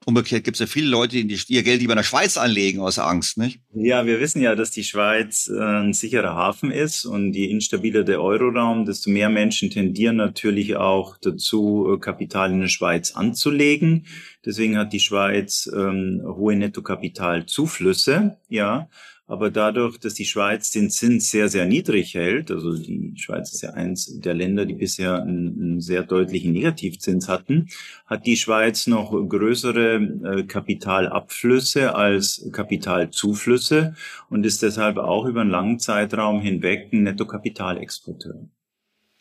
Umgekehrt 0.06 0.44
gibt 0.44 0.56
es 0.56 0.60
ja 0.60 0.66
viele 0.66 0.88
Leute, 0.88 1.24
die 1.24 1.38
ihr 1.48 1.62
Geld 1.62 1.80
lieber 1.80 1.94
in 1.94 1.98
der 1.98 2.04
Schweiz 2.04 2.36
anlegen 2.36 2.80
aus 2.80 2.98
Angst, 2.98 3.38
nicht? 3.38 3.60
Ja, 3.72 4.04
wir 4.04 4.20
wissen 4.20 4.42
ja, 4.42 4.54
dass 4.54 4.70
die 4.70 4.84
Schweiz 4.84 5.48
äh, 5.48 5.58
ein 5.58 5.94
sicherer 5.94 6.34
Hafen 6.34 6.70
ist 6.70 7.06
und 7.06 7.32
je 7.32 7.46
instabiler 7.46 8.04
der 8.04 8.20
Euroraum, 8.20 8.84
desto 8.84 9.08
mehr 9.08 9.30
Menschen 9.30 9.70
tendieren 9.70 10.16
natürlich 10.16 10.76
auch 10.76 11.16
dazu, 11.16 11.94
äh, 11.94 11.98
Kapital 11.98 12.52
in 12.52 12.60
der 12.60 12.68
Schweiz 12.68 13.12
anzulegen. 13.12 14.06
Deswegen 14.44 14.76
hat 14.76 14.92
die 14.92 15.00
Schweiz 15.00 15.70
ähm, 15.74 16.20
hohe 16.22 16.54
Nettokapitalzuflüsse, 16.56 18.36
ja. 18.50 18.88
Aber 19.26 19.50
dadurch, 19.50 19.98
dass 19.98 20.14
die 20.14 20.26
Schweiz 20.26 20.70
den 20.70 20.90
Zins 20.90 21.30
sehr, 21.30 21.48
sehr 21.48 21.64
niedrig 21.64 22.14
hält, 22.14 22.50
also 22.50 22.76
die 22.76 23.14
Schweiz 23.16 23.52
ist 23.54 23.62
ja 23.62 23.70
eins 23.70 24.20
der 24.20 24.34
Länder, 24.34 24.66
die 24.66 24.74
bisher 24.74 25.22
einen, 25.22 25.58
einen 25.58 25.80
sehr 25.80 26.02
deutlichen 26.02 26.52
Negativzins 26.52 27.26
hatten, 27.26 27.68
hat 28.04 28.26
die 28.26 28.36
Schweiz 28.36 28.86
noch 28.86 29.12
größere 29.12 29.94
äh, 29.94 30.42
Kapitalabflüsse 30.44 31.94
als 31.94 32.46
Kapitalzuflüsse 32.52 33.94
und 34.28 34.44
ist 34.44 34.62
deshalb 34.62 34.98
auch 34.98 35.24
über 35.24 35.40
einen 35.40 35.50
langen 35.50 35.78
Zeitraum 35.78 36.42
hinweg 36.42 36.92
ein 36.92 37.04
Nettokapitalexporteur. 37.04 38.48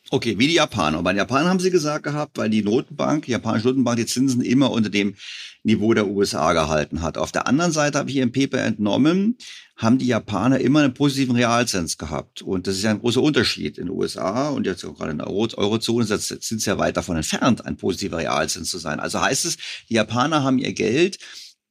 Okay, 0.10 0.38
wie 0.38 0.48
die 0.48 0.56
Japaner. 0.56 1.02
Bei 1.02 1.14
den 1.14 1.18
Japanern 1.18 1.48
haben 1.48 1.60
sie 1.60 1.72
gesagt 1.72 2.04
gehabt, 2.04 2.38
weil 2.38 2.50
die 2.50 2.62
Notenbank, 2.62 3.26
die 3.26 3.32
japanische 3.32 3.68
Notenbank, 3.68 3.98
die 3.98 4.06
Zinsen 4.06 4.42
immer 4.42 4.70
unter 4.72 4.90
dem 4.90 5.16
Niveau 5.64 5.94
der 5.94 6.08
USA 6.08 6.54
gehalten 6.54 7.02
hat. 7.02 7.18
Auf 7.18 7.32
der 7.32 7.48
anderen 7.48 7.72
Seite 7.72 7.98
habe 7.98 8.10
ich 8.10 8.16
hier 8.16 8.24
im 8.24 8.34
Paper 8.34 8.60
entnommen, 8.60 9.38
haben 9.78 9.98
die 9.98 10.08
Japaner 10.08 10.60
immer 10.60 10.82
einen 10.82 10.94
positiven 10.94 11.36
Realzins 11.36 11.98
gehabt. 11.98 12.42
Und 12.42 12.68
das 12.68 12.76
ist 12.76 12.84
ja 12.84 12.92
ein 12.92 13.00
großer 13.00 13.22
Unterschied. 13.22 13.78
In 13.78 13.88
den 13.88 13.96
USA 13.96 14.50
und 14.50 14.68
jetzt 14.68 14.84
auch 14.84 14.94
gerade 14.94 15.12
in 15.12 15.20
der 15.20 15.28
Eurozone 15.28 16.06
sind 16.06 16.42
sie 16.42 16.70
ja 16.70 16.78
weit 16.78 16.98
davon 16.98 17.16
entfernt, 17.16 17.66
ein 17.66 17.78
positiver 17.78 18.18
Realzins 18.18 18.70
zu 18.70 18.78
sein. 18.78 19.00
Also 19.00 19.22
heißt 19.22 19.46
es, 19.46 19.58
die 19.90 19.96
Japaner 19.96 20.44
haben 20.44 20.60
ihr 20.60 20.74
Geld 20.74 21.18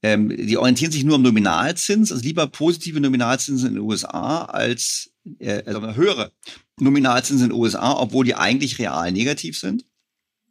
ähm, 0.02 0.34
die 0.36 0.58
orientieren 0.58 0.90
sich 0.90 1.04
nur 1.04 1.14
am 1.14 1.22
Nominalzins, 1.22 2.10
also 2.10 2.24
lieber 2.24 2.48
positive 2.48 2.98
Nominalzinsen 3.00 3.68
in 3.68 3.74
den 3.74 3.84
USA 3.84 4.46
als 4.46 5.12
äh, 5.38 5.62
also 5.64 5.94
höhere 5.94 6.32
Nominalzinsen 6.82 7.46
in 7.46 7.50
den 7.50 7.60
USA, 7.60 7.96
obwohl 7.98 8.24
die 8.24 8.34
eigentlich 8.34 8.78
real 8.78 9.10
negativ 9.12 9.58
sind? 9.58 9.84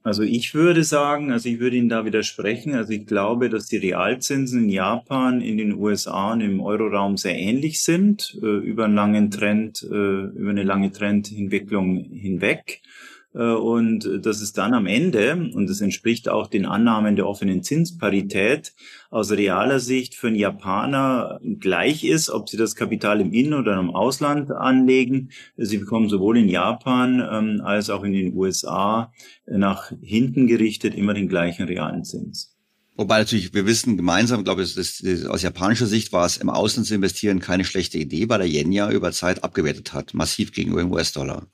Also 0.04 0.24
ich 0.24 0.56
würde 0.56 0.84
sagen, 0.84 1.32
also 1.32 1.48
ich 1.48 1.60
würde 1.60 1.76
Ihnen 1.76 1.90
da 1.90 2.06
widersprechen. 2.06 2.74
Also 2.74 2.92
ich 2.92 3.06
glaube, 3.06 3.50
dass 3.50 3.68
die 3.68 3.78
Realzinsen 3.78 4.64
in 4.64 4.70
Japan, 4.70 5.42
in 5.42 5.58
den 5.58 5.76
USA 5.76 6.34
und 6.34 6.42
im 6.42 6.60
Euroraum 6.60 7.18
sehr 7.18 7.38
ähnlich 7.38 7.84
sind, 7.84 8.36
äh, 8.42 8.46
über 8.46 8.86
einen 8.86 8.96
langen 8.96 9.30
Trend, 9.30 9.84
äh, 9.84 9.86
über 9.86 10.50
eine 10.50 10.64
lange 10.64 10.92
Trendentwicklung 10.92 11.98
hinweg. 11.98 12.82
Äh, 13.34 13.54
und 13.54 14.26
dass 14.26 14.42
es 14.42 14.54
dann 14.54 14.74
am 14.74 14.86
Ende, 14.86 15.50
und 15.54 15.70
das 15.70 15.82
entspricht 15.82 16.30
auch 16.30 16.48
den 16.48 16.66
Annahmen 16.66 17.16
der 17.16 17.28
offenen 17.28 17.64
Zinsparität, 17.64 18.74
aus 19.10 19.32
realer 19.32 19.80
Sicht 19.80 20.16
für 20.16 20.28
einen 20.28 20.36
Japaner 20.36 21.40
gleich 21.60 22.04
ist, 22.04 22.30
ob 22.30 22.50
sie 22.50 22.58
das 22.58 22.76
Kapital 22.76 23.22
im 23.22 23.34
In- 23.34 23.54
oder 23.54 23.80
im 23.80 23.92
Ausland 23.92 24.52
anlegen. 24.52 25.30
Sie 25.58 25.78
bekommen 25.78 26.10
sowohl 26.10 26.38
in 26.38 26.50
Japan 26.50 27.20
ähm, 27.20 27.62
als 27.64 27.90
auch 27.90 28.04
in 28.04 28.14
den 28.14 28.34
USA 28.34 29.12
nach 29.46 29.92
hinten 30.02 30.48
gerichtet 30.48 30.96
immer 30.96 31.14
den 31.14 31.28
gleichen 31.28 31.66
realen 31.66 32.04
Zins. 32.04 32.56
Wobei 32.98 33.20
natürlich, 33.20 33.54
wir 33.54 33.66
wissen 33.66 33.98
gemeinsam, 33.98 34.44
glaube 34.44 34.64
ich, 34.64 34.76
das, 34.76 35.04
aus 35.28 35.42
japanischer 35.42 35.88
Sicht 35.88 36.12
war 36.12 36.26
es 36.26 36.38
im 36.38 36.50
Ausland 36.50 36.88
zu 36.88 36.94
investieren 36.94 37.40
keine 37.40 37.64
schlechte 37.64 37.98
Idee, 37.98 38.28
weil 38.30 38.40
der 38.40 38.48
Yen 38.48 38.72
ja 38.72 38.92
über 38.92 39.12
Zeit 39.12 39.44
abgewertet 39.44 39.94
hat, 39.94 40.14
massiv 40.14 40.52
gegenüber 40.52 40.82
dem 40.82 40.92
US-Dollar. 40.92 41.48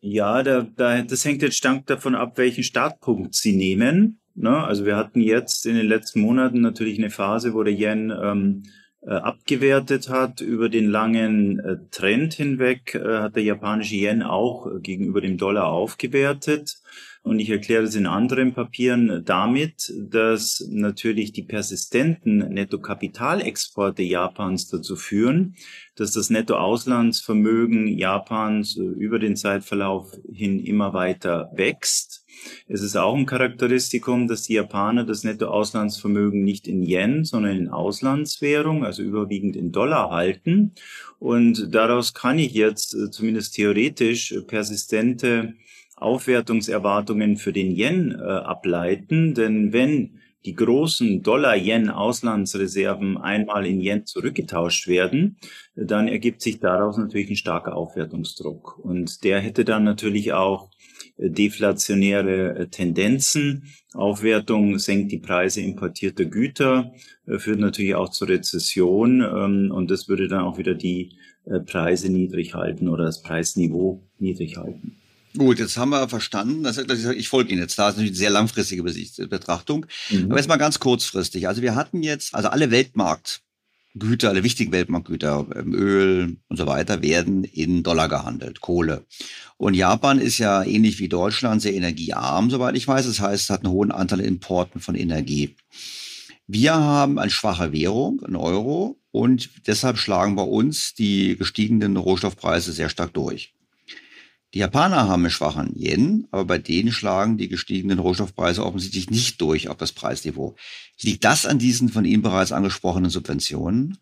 Ja, 0.00 0.42
da, 0.42 0.66
da, 0.76 1.02
das 1.02 1.24
hängt 1.24 1.42
jetzt 1.42 1.56
stark 1.56 1.86
davon 1.86 2.14
ab, 2.14 2.38
welchen 2.38 2.64
Startpunkt 2.64 3.34
Sie 3.34 3.54
nehmen. 3.54 4.20
Ne? 4.34 4.64
Also 4.64 4.86
wir 4.86 4.96
hatten 4.96 5.20
jetzt 5.20 5.66
in 5.66 5.74
den 5.74 5.86
letzten 5.86 6.20
Monaten 6.20 6.60
natürlich 6.60 6.98
eine 6.98 7.10
Phase, 7.10 7.52
wo 7.52 7.62
der 7.62 7.74
Yen 7.74 8.10
ähm, 8.10 8.62
äh, 9.02 9.10
abgewertet 9.10 10.08
hat. 10.08 10.40
Über 10.40 10.68
den 10.68 10.88
langen 10.88 11.58
äh, 11.60 11.76
Trend 11.90 12.34
hinweg 12.34 12.94
äh, 12.94 13.18
hat 13.18 13.36
der 13.36 13.42
japanische 13.42 13.96
Yen 13.96 14.22
auch 14.22 14.66
äh, 14.66 14.80
gegenüber 14.80 15.20
dem 15.20 15.36
Dollar 15.36 15.66
aufgewertet. 15.66 16.80
Und 17.22 17.38
ich 17.38 17.50
erkläre 17.50 17.82
es 17.82 17.94
in 17.94 18.06
anderen 18.06 18.54
Papieren 18.54 19.22
damit, 19.26 19.92
dass 19.98 20.66
natürlich 20.70 21.32
die 21.32 21.42
persistenten 21.42 22.38
Nettokapitalexporte 22.38 24.02
Japans 24.02 24.68
dazu 24.68 24.96
führen, 24.96 25.54
dass 26.00 26.12
das 26.12 26.30
Nettoauslandsvermögen 26.30 27.86
Japans 27.86 28.78
äh, 28.78 28.80
über 28.80 29.18
den 29.18 29.36
Zeitverlauf 29.36 30.10
hin 30.32 30.58
immer 30.58 30.94
weiter 30.94 31.50
wächst. 31.54 32.24
Es 32.66 32.80
ist 32.80 32.96
auch 32.96 33.14
ein 33.14 33.26
Charakteristikum, 33.26 34.26
dass 34.26 34.44
die 34.44 34.54
Japaner 34.54 35.04
das 35.04 35.24
Nettoauslandsvermögen 35.24 36.42
nicht 36.42 36.66
in 36.66 36.82
Yen, 36.82 37.26
sondern 37.26 37.54
in 37.54 37.68
Auslandswährung, 37.68 38.82
also 38.82 39.02
überwiegend 39.02 39.56
in 39.56 39.72
Dollar 39.72 40.10
halten. 40.10 40.72
Und 41.18 41.74
daraus 41.74 42.14
kann 42.14 42.38
ich 42.38 42.54
jetzt 42.54 42.94
äh, 42.94 43.10
zumindest 43.10 43.54
theoretisch 43.54 44.34
persistente 44.46 45.52
Aufwertungserwartungen 45.96 47.36
für 47.36 47.52
den 47.52 47.76
Yen 47.76 48.12
äh, 48.12 48.22
ableiten, 48.22 49.34
denn 49.34 49.74
wenn 49.74 50.19
die 50.44 50.54
großen 50.54 51.22
Dollar-Yen-Auslandsreserven 51.22 53.18
einmal 53.18 53.66
in 53.66 53.80
Yen 53.80 54.06
zurückgetauscht 54.06 54.88
werden, 54.88 55.36
dann 55.76 56.08
ergibt 56.08 56.40
sich 56.40 56.60
daraus 56.60 56.96
natürlich 56.96 57.30
ein 57.30 57.36
starker 57.36 57.76
Aufwertungsdruck. 57.76 58.78
Und 58.78 59.22
der 59.24 59.40
hätte 59.40 59.64
dann 59.64 59.84
natürlich 59.84 60.32
auch 60.32 60.70
äh, 61.18 61.30
deflationäre 61.30 62.56
äh, 62.56 62.68
Tendenzen. 62.68 63.64
Aufwertung 63.92 64.78
senkt 64.78 65.12
die 65.12 65.18
Preise 65.18 65.60
importierter 65.60 66.24
Güter, 66.24 66.92
äh, 67.26 67.38
führt 67.38 67.60
natürlich 67.60 67.94
auch 67.94 68.08
zur 68.08 68.28
Rezession 68.28 69.20
ähm, 69.20 69.70
und 69.70 69.90
das 69.90 70.08
würde 70.08 70.28
dann 70.28 70.44
auch 70.44 70.58
wieder 70.58 70.74
die 70.74 71.16
Preise 71.66 72.12
niedrig 72.12 72.54
halten 72.54 72.86
oder 72.86 73.04
das 73.04 73.22
Preisniveau 73.22 74.02
niedrig 74.18 74.58
halten. 74.58 74.99
Gut, 75.36 75.60
jetzt 75.60 75.76
haben 75.76 75.90
wir 75.90 76.08
verstanden, 76.08 76.64
dass, 76.64 76.76
ich 76.78 77.28
folge 77.28 77.52
Ihnen 77.52 77.60
jetzt, 77.60 77.78
da 77.78 77.88
ist 77.88 77.94
natürlich 77.94 78.12
eine 78.12 78.18
sehr 78.18 78.30
langfristige 78.30 78.82
Betrachtung. 78.82 79.86
Mhm. 80.10 80.24
Aber 80.24 80.36
jetzt 80.38 80.48
mal 80.48 80.56
ganz 80.56 80.80
kurzfristig. 80.80 81.46
Also 81.46 81.62
wir 81.62 81.74
hatten 81.76 82.02
jetzt, 82.02 82.34
also 82.34 82.48
alle 82.48 82.72
Weltmarktgüter, 82.72 84.28
alle 84.28 84.42
wichtigen 84.42 84.72
Weltmarktgüter, 84.72 85.46
ähm, 85.54 85.72
Öl 85.72 86.36
und 86.48 86.56
so 86.56 86.66
weiter, 86.66 87.02
werden 87.02 87.44
in 87.44 87.84
Dollar 87.84 88.08
gehandelt, 88.08 88.60
Kohle. 88.60 89.04
Und 89.56 89.74
Japan 89.74 90.18
ist 90.18 90.38
ja 90.38 90.64
ähnlich 90.64 90.98
wie 90.98 91.08
Deutschland 91.08 91.62
sehr 91.62 91.74
energiearm, 91.74 92.50
soweit 92.50 92.76
ich 92.76 92.88
weiß. 92.88 93.06
Das 93.06 93.20
heißt, 93.20 93.44
es 93.44 93.50
hat 93.50 93.64
einen 93.64 93.72
hohen 93.72 93.92
Anteil 93.92 94.20
an 94.20 94.26
Importen 94.26 94.80
von 94.80 94.96
Energie. 94.96 95.54
Wir 96.48 96.74
haben 96.74 97.20
eine 97.20 97.30
schwache 97.30 97.72
Währung, 97.72 98.20
ein 98.24 98.34
Euro, 98.34 99.00
und 99.12 99.50
deshalb 99.68 99.98
schlagen 99.98 100.34
bei 100.34 100.42
uns 100.42 100.94
die 100.94 101.36
gestiegenen 101.36 101.96
Rohstoffpreise 101.96 102.72
sehr 102.72 102.88
stark 102.88 103.14
durch. 103.14 103.54
Die 104.52 104.58
Japaner 104.58 105.08
haben 105.08 105.22
einen 105.22 105.30
schwachen 105.30 105.76
Yen, 105.76 106.26
aber 106.32 106.44
bei 106.44 106.58
denen 106.58 106.90
schlagen 106.90 107.38
die 107.38 107.48
gestiegenen 107.48 108.00
Rohstoffpreise 108.00 108.64
offensichtlich 108.64 109.08
nicht 109.08 109.40
durch 109.40 109.68
auf 109.68 109.76
das 109.76 109.92
Preisniveau. 109.92 110.56
Liegt 111.00 111.24
das 111.24 111.46
an 111.46 111.60
diesen 111.60 111.88
von 111.88 112.04
Ihnen 112.04 112.22
bereits 112.22 112.50
angesprochenen 112.50 113.10
Subventionen? 113.10 113.98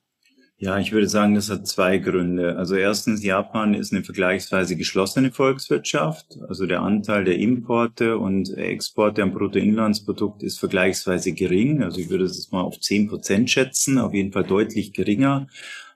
Ja, 0.61 0.77
ich 0.79 0.91
würde 0.91 1.09
sagen, 1.09 1.37
das 1.37 1.51
hat 1.51 1.69
zwei 1.69 1.99
Gründe. 1.99 2.57
Also 2.57 2.75
erstens, 2.75 3.23
Japan 3.23 3.75
ist 3.75 3.93
eine 3.93 4.03
vergleichsweise 4.03 4.75
geschlossene 4.75 5.31
Volkswirtschaft. 5.31 6.37
Also 6.49 6.67
der 6.67 6.81
Anteil 6.81 7.25
der 7.25 7.37
Importe 7.37 8.19
und 8.19 8.53
Exporte 8.57 9.23
am 9.23 9.33
Bruttoinlandsprodukt 9.33 10.43
ist 10.43 10.59
vergleichsweise 10.59 11.33
gering. 11.33 11.85
Also 11.85 12.01
ich 12.01 12.11
würde 12.11 12.25
es 12.25 12.51
mal 12.51 12.63
auf 12.63 12.81
zehn 12.81 13.07
Prozent 13.07 13.51
schätzen, 13.51 13.99
auf 13.99 14.15
jeden 14.15 14.33
Fall 14.33 14.45
deutlich 14.45 14.93
geringer 14.95 15.47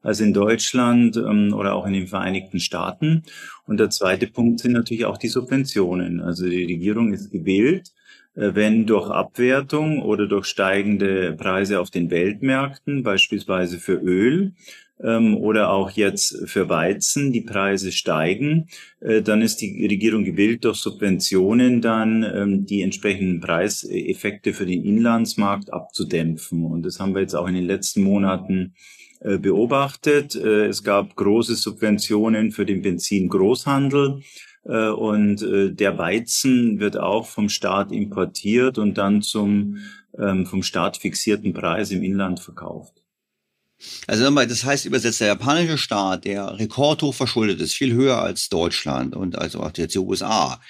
als 0.02 0.20
in 0.20 0.32
Deutschland 0.32 1.16
ähm, 1.16 1.54
oder 1.54 1.74
auch 1.74 1.86
in 1.86 1.92
den 1.92 2.06
Vereinigten 2.06 2.60
Staaten. 2.60 3.22
Und 3.66 3.78
der 3.78 3.90
zweite 3.90 4.26
Punkt 4.26 4.60
sind 4.60 4.72
natürlich 4.72 5.04
auch 5.04 5.18
die 5.18 5.28
Subventionen. 5.28 6.20
Also 6.20 6.48
die 6.48 6.64
Regierung 6.64 7.12
ist 7.12 7.30
gewählt, 7.30 7.88
äh, 8.34 8.50
wenn 8.54 8.86
durch 8.86 9.10
Abwertung 9.10 10.02
oder 10.02 10.26
durch 10.26 10.46
steigende 10.46 11.32
Preise 11.32 11.80
auf 11.80 11.90
den 11.90 12.10
Weltmärkten, 12.10 13.02
beispielsweise 13.02 13.78
für 13.78 13.94
Öl, 13.94 14.52
ähm, 15.02 15.36
oder 15.36 15.70
auch 15.70 15.90
jetzt 15.90 16.48
für 16.48 16.68
Weizen 16.68 17.32
die 17.32 17.40
Preise 17.40 17.92
steigen, 17.92 18.68
äh, 19.00 19.22
dann 19.22 19.42
ist 19.42 19.56
die 19.56 19.86
Regierung 19.86 20.24
gewillt, 20.24 20.64
durch 20.64 20.78
Subventionen 20.78 21.80
dann 21.80 22.22
ähm, 22.22 22.66
die 22.66 22.82
entsprechenden 22.82 23.40
Preiseffekte 23.40 24.52
für 24.52 24.66
den 24.66 24.84
Inlandsmarkt 24.84 25.72
abzudämpfen. 25.72 26.64
Und 26.64 26.84
das 26.86 27.00
haben 27.00 27.14
wir 27.14 27.20
jetzt 27.20 27.34
auch 27.34 27.48
in 27.48 27.54
den 27.54 27.66
letzten 27.66 28.02
Monaten 28.02 28.74
beobachtet. 29.38 30.34
Äh, 30.34 30.66
es 30.66 30.82
gab 30.82 31.16
große 31.16 31.54
Subventionen 31.56 32.52
für 32.52 32.66
den 32.66 32.82
Benzingroßhandel. 32.82 34.22
Äh, 34.64 34.88
und 34.88 35.40
der 35.40 35.98
Weizen 35.98 36.78
wird 36.78 36.96
auch 36.96 37.26
vom 37.26 37.48
Staat 37.48 37.92
importiert 37.92 38.78
und 38.78 38.98
dann 38.98 39.22
zum 39.22 39.78
ähm, 40.18 40.46
vom 40.46 40.62
Staat 40.62 40.96
fixierten 40.98 41.52
Preis 41.52 41.90
im 41.90 42.02
Inland 42.02 42.40
verkauft. 42.40 43.02
Also 44.06 44.24
nochmal, 44.24 44.46
das 44.46 44.64
heißt 44.64 44.84
übersetzt, 44.84 45.20
der 45.20 45.28
japanische 45.28 45.78
Staat, 45.78 46.24
der 46.24 46.58
rekordhoch 46.58 47.14
verschuldet 47.14 47.60
ist, 47.60 47.74
viel 47.74 47.92
höher 47.92 48.18
als 48.18 48.48
Deutschland 48.48 49.16
und 49.16 49.36
also 49.38 49.60
auch 49.60 49.72
jetzt 49.76 49.94
die 49.94 49.98
USA, 49.98 50.60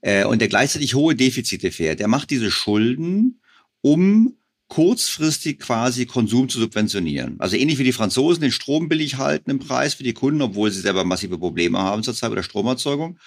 äh, 0.00 0.24
und 0.24 0.40
der 0.40 0.48
gleichzeitig 0.48 0.94
hohe 0.94 1.14
Defizite 1.14 1.70
fährt, 1.70 2.00
der 2.00 2.08
macht 2.08 2.30
diese 2.30 2.50
Schulden, 2.50 3.40
um 3.82 4.36
kurzfristig 4.68 5.60
quasi 5.60 6.06
Konsum 6.06 6.48
zu 6.48 6.58
subventionieren. 6.58 7.36
Also 7.38 7.56
ähnlich 7.56 7.78
wie 7.78 7.84
die 7.84 7.92
Franzosen 7.92 8.42
den 8.42 8.52
Strom 8.52 8.88
billig 8.88 9.16
halten 9.16 9.50
im 9.50 9.58
Preis 9.58 9.94
für 9.94 10.02
die 10.02 10.12
Kunden, 10.12 10.42
obwohl 10.42 10.70
sie 10.70 10.80
selber 10.80 11.04
massive 11.04 11.38
Probleme 11.38 11.78
haben 11.78 12.02
zurzeit 12.02 12.30
bei 12.30 12.36
der 12.36 12.42
Stromerzeugung 12.42 13.18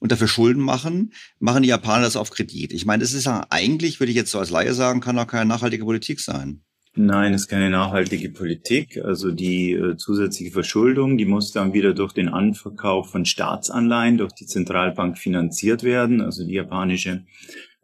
und 0.00 0.10
dafür 0.10 0.28
Schulden 0.28 0.62
machen, 0.62 1.12
machen 1.38 1.62
die 1.62 1.68
Japaner 1.68 2.04
das 2.04 2.16
auf 2.16 2.30
Kredit. 2.30 2.72
Ich 2.72 2.86
meine, 2.86 3.02
das 3.02 3.12
ist 3.12 3.26
ja 3.26 3.46
eigentlich, 3.50 4.00
würde 4.00 4.10
ich 4.10 4.16
jetzt 4.16 4.32
so 4.32 4.38
als 4.38 4.50
Laie 4.50 4.74
sagen, 4.74 5.00
kann 5.00 5.16
doch 5.16 5.26
keine 5.26 5.46
nachhaltige 5.46 5.84
Politik 5.84 6.20
sein. 6.20 6.62
Nein, 6.96 7.34
es 7.34 7.42
ist 7.42 7.48
keine 7.48 7.70
nachhaltige 7.70 8.30
Politik. 8.30 9.00
Also 9.04 9.30
die 9.30 9.72
äh, 9.72 9.96
zusätzliche 9.96 10.50
Verschuldung, 10.50 11.18
die 11.18 11.24
muss 11.24 11.52
dann 11.52 11.72
wieder 11.72 11.94
durch 11.94 12.12
den 12.12 12.28
Anverkauf 12.28 13.10
von 13.10 13.24
Staatsanleihen 13.24 14.18
durch 14.18 14.32
die 14.32 14.46
Zentralbank 14.46 15.16
finanziert 15.16 15.84
werden. 15.84 16.20
Also 16.20 16.44
die 16.44 16.54
japanische 16.54 17.26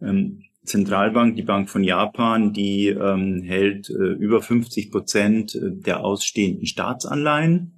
ähm, 0.03 0.43
Zentralbank, 0.67 1.37
die 1.37 1.43
Bank 1.43 1.71
von 1.71 1.83
Japan, 1.83 2.53
die 2.53 2.89
ähm, 2.89 3.43
hält 3.43 3.89
äh, 3.91 4.12
über 4.12 4.43
50 4.43 4.91
Prozent 4.91 5.55
äh, 5.55 5.71
der 5.73 6.05
ausstehenden 6.05 6.67
Staatsanleihen. 6.67 7.73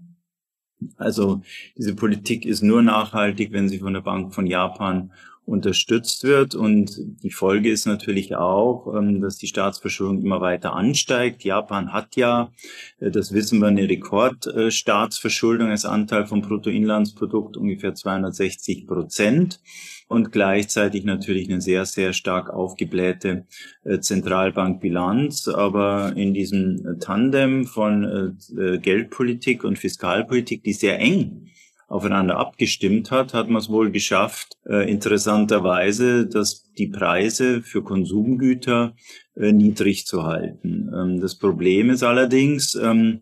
Also 0.97 1.43
diese 1.77 1.95
Politik 1.95 2.45
ist 2.45 2.63
nur 2.63 2.83
nachhaltig, 2.83 3.53
wenn 3.53 3.69
sie 3.69 3.79
von 3.79 3.95
der 3.95 4.01
Bank 4.01 4.35
von 4.35 4.47
Japan 4.47 5.11
unterstützt 5.49 6.25
wird. 6.25 6.55
Und 6.55 7.01
die 7.23 7.31
Folge 7.31 7.71
ist 7.71 7.87
natürlich 7.87 8.37
auch, 8.37 8.95
ähm, 8.95 9.21
dass 9.21 9.39
die 9.39 9.47
Staatsverschuldung 9.47 10.23
immer 10.23 10.41
weiter 10.41 10.75
ansteigt. 10.75 11.43
Japan 11.43 11.93
hat 11.93 12.17
ja, 12.17 12.53
äh, 13.01 13.11
das 13.11 13.33
wissen 13.33 13.61
wir, 13.61 13.69
eine 13.69 13.89
Rekordstaatsverschuldung 13.89 15.71
als 15.71 15.85
Anteil 15.85 16.27
vom 16.27 16.43
Bruttoinlandsprodukt 16.43 17.57
ungefähr 17.57 17.95
260 17.95 18.87
Prozent 18.87 19.61
und 20.09 20.33
gleichzeitig 20.33 21.05
natürlich 21.05 21.49
eine 21.49 21.61
sehr, 21.61 21.85
sehr 21.85 22.13
stark 22.13 22.51
aufgeblähte 22.51 23.47
äh, 23.85 24.01
Zentralbankbilanz. 24.01 25.49
Aber 25.49 26.15
in 26.17 26.35
diesem 26.35 26.99
Tandem 26.99 27.67
von 27.67 28.37
äh, 28.59 28.79
Geldpolitik 28.79 29.65
und 29.65 29.79
Fiskalpolitik, 29.79 30.65
die 30.65 30.73
sehr 30.73 30.99
eng 30.99 31.49
aufeinander 31.89 32.37
abgestimmt 32.37 33.11
hat, 33.11 33.33
hat 33.33 33.49
man 33.49 33.63
es 33.63 33.71
wohl 33.71 33.91
geschafft, 33.91 34.59
äh, 34.67 34.91
interessanterweise, 34.91 36.27
dass 36.27 36.71
die 36.77 36.89
Preise 36.89 37.63
für 37.63 37.83
Konsumgüter 37.83 38.95
äh, 39.35 39.53
niedrig 39.53 40.07
zu 40.07 40.25
halten. 40.25 40.91
Ähm, 40.95 41.21
das 41.21 41.37
Problem 41.37 41.89
ist 41.91 42.03
allerdings, 42.03 42.75
ähm, 42.75 43.21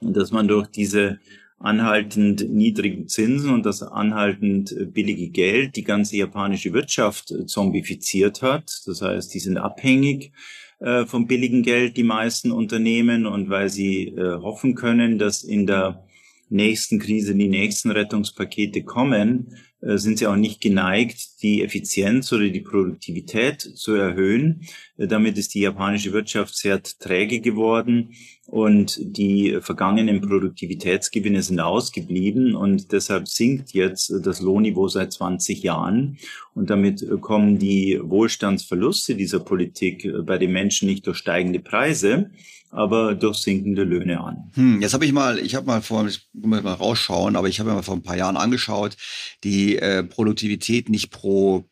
dass 0.00 0.30
man 0.30 0.46
durch 0.46 0.68
diese 0.68 1.18
anhaltend 1.58 2.48
niedrigen 2.50 3.08
Zinsen 3.08 3.50
und 3.50 3.64
das 3.64 3.82
anhaltend 3.82 4.72
äh, 4.72 4.84
billige 4.84 5.28
Geld 5.28 5.76
die 5.76 5.84
ganze 5.84 6.16
japanische 6.16 6.72
Wirtschaft 6.72 7.30
äh, 7.30 7.46
zombifiziert 7.46 8.42
hat. 8.42 8.82
Das 8.86 9.00
heißt, 9.00 9.32
die 9.32 9.40
sind 9.40 9.56
abhängig 9.56 10.32
äh, 10.80 11.06
vom 11.06 11.26
billigen 11.26 11.62
Geld, 11.62 11.96
die 11.96 12.02
meisten 12.02 12.52
Unternehmen, 12.52 13.26
und 13.26 13.48
weil 13.48 13.68
sie 13.68 14.08
äh, 14.08 14.38
hoffen 14.42 14.74
können, 14.74 15.18
dass 15.18 15.42
in 15.42 15.66
der 15.66 16.04
nächsten 16.48 16.98
Krise 16.98 17.34
die 17.34 17.48
nächsten 17.48 17.90
Rettungspakete 17.90 18.84
kommen, 18.84 19.56
sind 19.94 20.18
sie 20.18 20.26
auch 20.26 20.36
nicht 20.36 20.60
geneigt, 20.60 21.42
die 21.42 21.62
Effizienz 21.62 22.32
oder 22.32 22.48
die 22.48 22.60
Produktivität 22.60 23.60
zu 23.60 23.94
erhöhen. 23.94 24.62
Äh, 24.96 25.06
damit 25.06 25.38
ist 25.38 25.54
die 25.54 25.60
japanische 25.60 26.12
Wirtschaft 26.12 26.56
sehr 26.56 26.82
träge 26.82 27.40
geworden 27.40 28.10
und 28.46 28.98
die 29.00 29.58
vergangenen 29.60 30.20
Produktivitätsgewinne 30.20 31.42
sind 31.42 31.60
ausgeblieben 31.60 32.54
und 32.54 32.92
deshalb 32.92 33.28
sinkt 33.28 33.72
jetzt 33.72 34.12
das 34.22 34.40
Lohnniveau 34.40 34.88
seit 34.88 35.12
20 35.12 35.62
Jahren 35.62 36.18
und 36.54 36.70
damit 36.70 37.04
kommen 37.20 37.58
die 37.58 38.00
Wohlstandsverluste 38.02 39.14
dieser 39.14 39.40
Politik 39.40 40.04
äh, 40.04 40.22
bei 40.22 40.38
den 40.38 40.52
Menschen 40.52 40.88
nicht 40.88 41.06
durch 41.06 41.18
steigende 41.18 41.60
Preise, 41.60 42.30
aber 42.70 43.14
durch 43.14 43.38
sinkende 43.38 43.84
Löhne 43.84 44.20
an. 44.20 44.50
Hm, 44.54 44.82
jetzt 44.82 44.94
habe 44.94 45.04
ich 45.04 45.12
mal, 45.12 45.38
ich 45.38 45.54
habe 45.54 45.66
mal 45.66 45.82
vor, 45.82 46.06
ich 46.06 46.28
muss 46.32 46.62
mal 46.62 46.74
rausschauen, 46.74 47.36
aber 47.36 47.48
ich 47.48 47.58
habe 47.58 47.70
mir 47.70 47.76
mal 47.76 47.82
vor 47.82 47.94
ein 47.94 48.02
paar 48.02 48.16
Jahren 48.16 48.36
angeschaut, 48.36 48.96
die 49.44 49.75
äh, 49.76 50.02
Produktivität 50.02 50.88
nicht 50.88 51.10
pro 51.10 51.64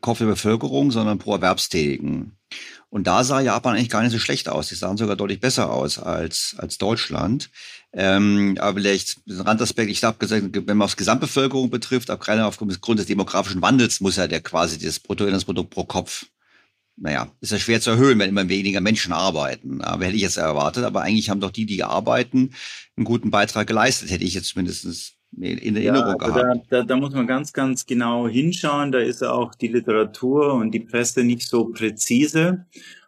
Kopf 0.00 0.18
der 0.18 0.26
Bevölkerung, 0.26 0.90
sondern 0.90 1.18
pro 1.18 1.34
Erwerbstätigen. 1.34 2.36
Und 2.90 3.06
da 3.06 3.24
sah 3.24 3.40
Japan 3.40 3.74
eigentlich 3.74 3.90
gar 3.90 4.02
nicht 4.02 4.12
so 4.12 4.18
schlecht 4.18 4.48
aus. 4.48 4.68
Die 4.68 4.74
sahen 4.74 4.96
sogar 4.96 5.16
deutlich 5.16 5.40
besser 5.40 5.72
aus 5.72 5.98
als, 5.98 6.54
als 6.58 6.78
Deutschland. 6.78 7.50
Ähm, 7.92 8.56
aber 8.60 8.74
vielleicht 8.80 9.26
ein 9.26 9.40
Randaspekt, 9.40 9.90
ich 9.90 10.00
glaube, 10.00 10.18
wenn 10.20 10.76
man 10.76 10.84
aufs 10.84 10.96
Gesamtbevölkerung 10.96 11.70
betrifft, 11.70 12.08
gerade 12.08 12.44
aufgrund 12.44 12.98
des 12.98 13.06
demografischen 13.06 13.62
Wandels, 13.62 14.00
muss 14.00 14.16
ja 14.16 14.28
der 14.28 14.42
quasi 14.42 14.78
das 14.78 15.00
Bruttoinlandsprodukt 15.00 15.70
pro 15.70 15.84
Kopf 15.84 16.26
naja, 16.96 17.28
ist 17.40 17.52
ja 17.52 17.58
schwer 17.58 17.80
zu 17.80 17.90
erhöhen, 17.90 18.18
wenn 18.18 18.28
immer 18.28 18.48
weniger 18.48 18.80
Menschen 18.80 19.12
arbeiten. 19.12 19.80
Aber 19.80 20.04
hätte 20.04 20.16
ich 20.16 20.22
jetzt 20.22 20.36
erwartet. 20.36 20.84
Aber 20.84 21.02
eigentlich 21.02 21.30
haben 21.30 21.40
doch 21.40 21.50
die, 21.50 21.66
die 21.66 21.82
arbeiten, 21.82 22.54
einen 22.96 23.04
guten 23.04 23.30
Beitrag 23.30 23.66
geleistet, 23.66 24.10
hätte 24.10 24.24
ich 24.24 24.34
jetzt 24.34 24.50
zumindest 24.50 25.14
in 25.40 25.76
Erinnerung 25.76 26.16
ja, 26.20 26.26
also 26.26 26.40
gehabt. 26.40 26.66
Da, 26.70 26.78
da, 26.78 26.82
da 26.84 26.96
muss 26.96 27.12
man 27.14 27.26
ganz, 27.26 27.52
ganz 27.52 27.86
genau 27.86 28.28
hinschauen. 28.28 28.92
Da 28.92 28.98
ist 28.98 29.22
auch 29.22 29.54
die 29.54 29.68
Literatur 29.68 30.54
und 30.54 30.72
die 30.72 30.80
Presse 30.80 31.24
nicht 31.24 31.48
so 31.48 31.66
präzise. 31.66 32.64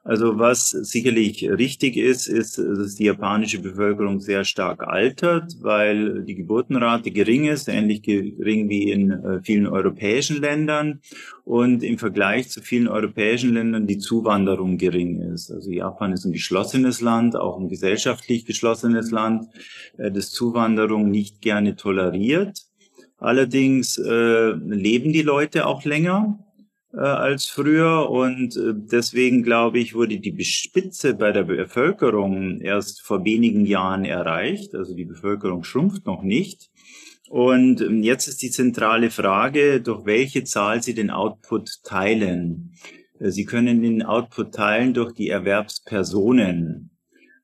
Also 0.06 0.38
was 0.38 0.70
sicherlich 0.70 1.50
richtig 1.50 1.96
ist, 1.96 2.28
ist, 2.28 2.58
dass 2.58 2.94
die 2.94 3.06
japanische 3.06 3.58
Bevölkerung 3.58 4.20
sehr 4.20 4.44
stark 4.44 4.86
altert, 4.86 5.56
weil 5.62 6.22
die 6.22 6.36
Geburtenrate 6.36 7.10
gering 7.10 7.46
ist, 7.46 7.66
ähnlich 7.68 8.02
gering 8.02 8.68
wie 8.68 8.92
in 8.92 9.10
äh, 9.10 9.42
vielen 9.42 9.66
europäischen 9.66 10.40
Ländern 10.40 11.00
und 11.44 11.82
im 11.82 11.98
Vergleich 11.98 12.50
zu 12.50 12.60
vielen 12.60 12.86
europäischen 12.86 13.52
Ländern 13.52 13.88
die 13.88 13.98
Zuwanderung 13.98 14.78
gering 14.78 15.20
ist. 15.34 15.50
Also 15.50 15.72
Japan 15.72 16.12
ist 16.12 16.24
ein 16.24 16.32
geschlossenes 16.32 17.00
Land, 17.00 17.34
auch 17.34 17.58
ein 17.58 17.68
gesellschaftlich 17.68 18.46
geschlossenes 18.46 19.10
Land, 19.10 19.46
äh, 19.98 20.12
das 20.12 20.30
Zuwanderung 20.30 21.10
nicht 21.10 21.42
gerne 21.42 21.74
toleriert. 21.74 22.60
Allerdings 23.18 23.98
äh, 23.98 24.50
leben 24.52 25.12
die 25.12 25.22
Leute 25.22 25.66
auch 25.66 25.84
länger 25.84 26.45
äh, 26.96 27.00
als 27.00 27.46
früher 27.46 28.08
und 28.08 28.56
äh, 28.56 28.72
deswegen 28.74 29.42
glaube 29.42 29.78
ich, 29.78 29.94
wurde 29.94 30.18
die 30.18 30.44
Spitze 30.44 31.14
bei 31.14 31.30
der 31.30 31.44
Bevölkerung 31.44 32.60
erst 32.60 33.02
vor 33.02 33.24
wenigen 33.24 33.66
Jahren 33.66 34.04
erreicht. 34.04 34.74
Also 34.74 34.94
die 34.94 35.04
Bevölkerung 35.04 35.62
schrumpft 35.62 36.06
noch 36.06 36.22
nicht. 36.22 36.70
Und 37.28 37.80
ähm, 37.82 38.02
jetzt 38.02 38.28
ist 38.28 38.40
die 38.42 38.50
zentrale 38.50 39.10
Frage, 39.10 39.80
durch 39.80 40.06
welche 40.06 40.44
Zahl 40.44 40.82
Sie 40.82 40.94
den 40.94 41.10
Output 41.10 41.82
teilen. 41.84 42.72
Äh, 43.18 43.30
Sie 43.30 43.44
können 43.44 43.82
den 43.82 44.02
Output 44.02 44.54
teilen 44.54 44.94
durch 44.94 45.12
die 45.12 45.28
Erwerbspersonen. 45.28 46.90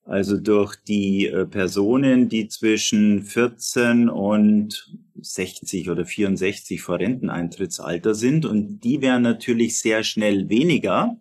Also 0.05 0.39
durch 0.39 0.77
die 0.89 1.27
äh, 1.27 1.47
Personen, 1.47 2.29
die 2.29 2.49
zwischen 2.49 3.23
14 3.23 4.09
und 4.09 4.97
60 5.23 5.91
oder 5.91 6.05
64 6.05 6.81
vor 6.83 6.99
Renteneintrittsalter 6.99 8.15
sind. 8.15 8.45
Und 8.45 8.81
die 8.81 9.01
wären 9.01 9.23
natürlich 9.23 9.79
sehr 9.79 10.05
schnell 10.05 10.49
weniger. 10.49 11.17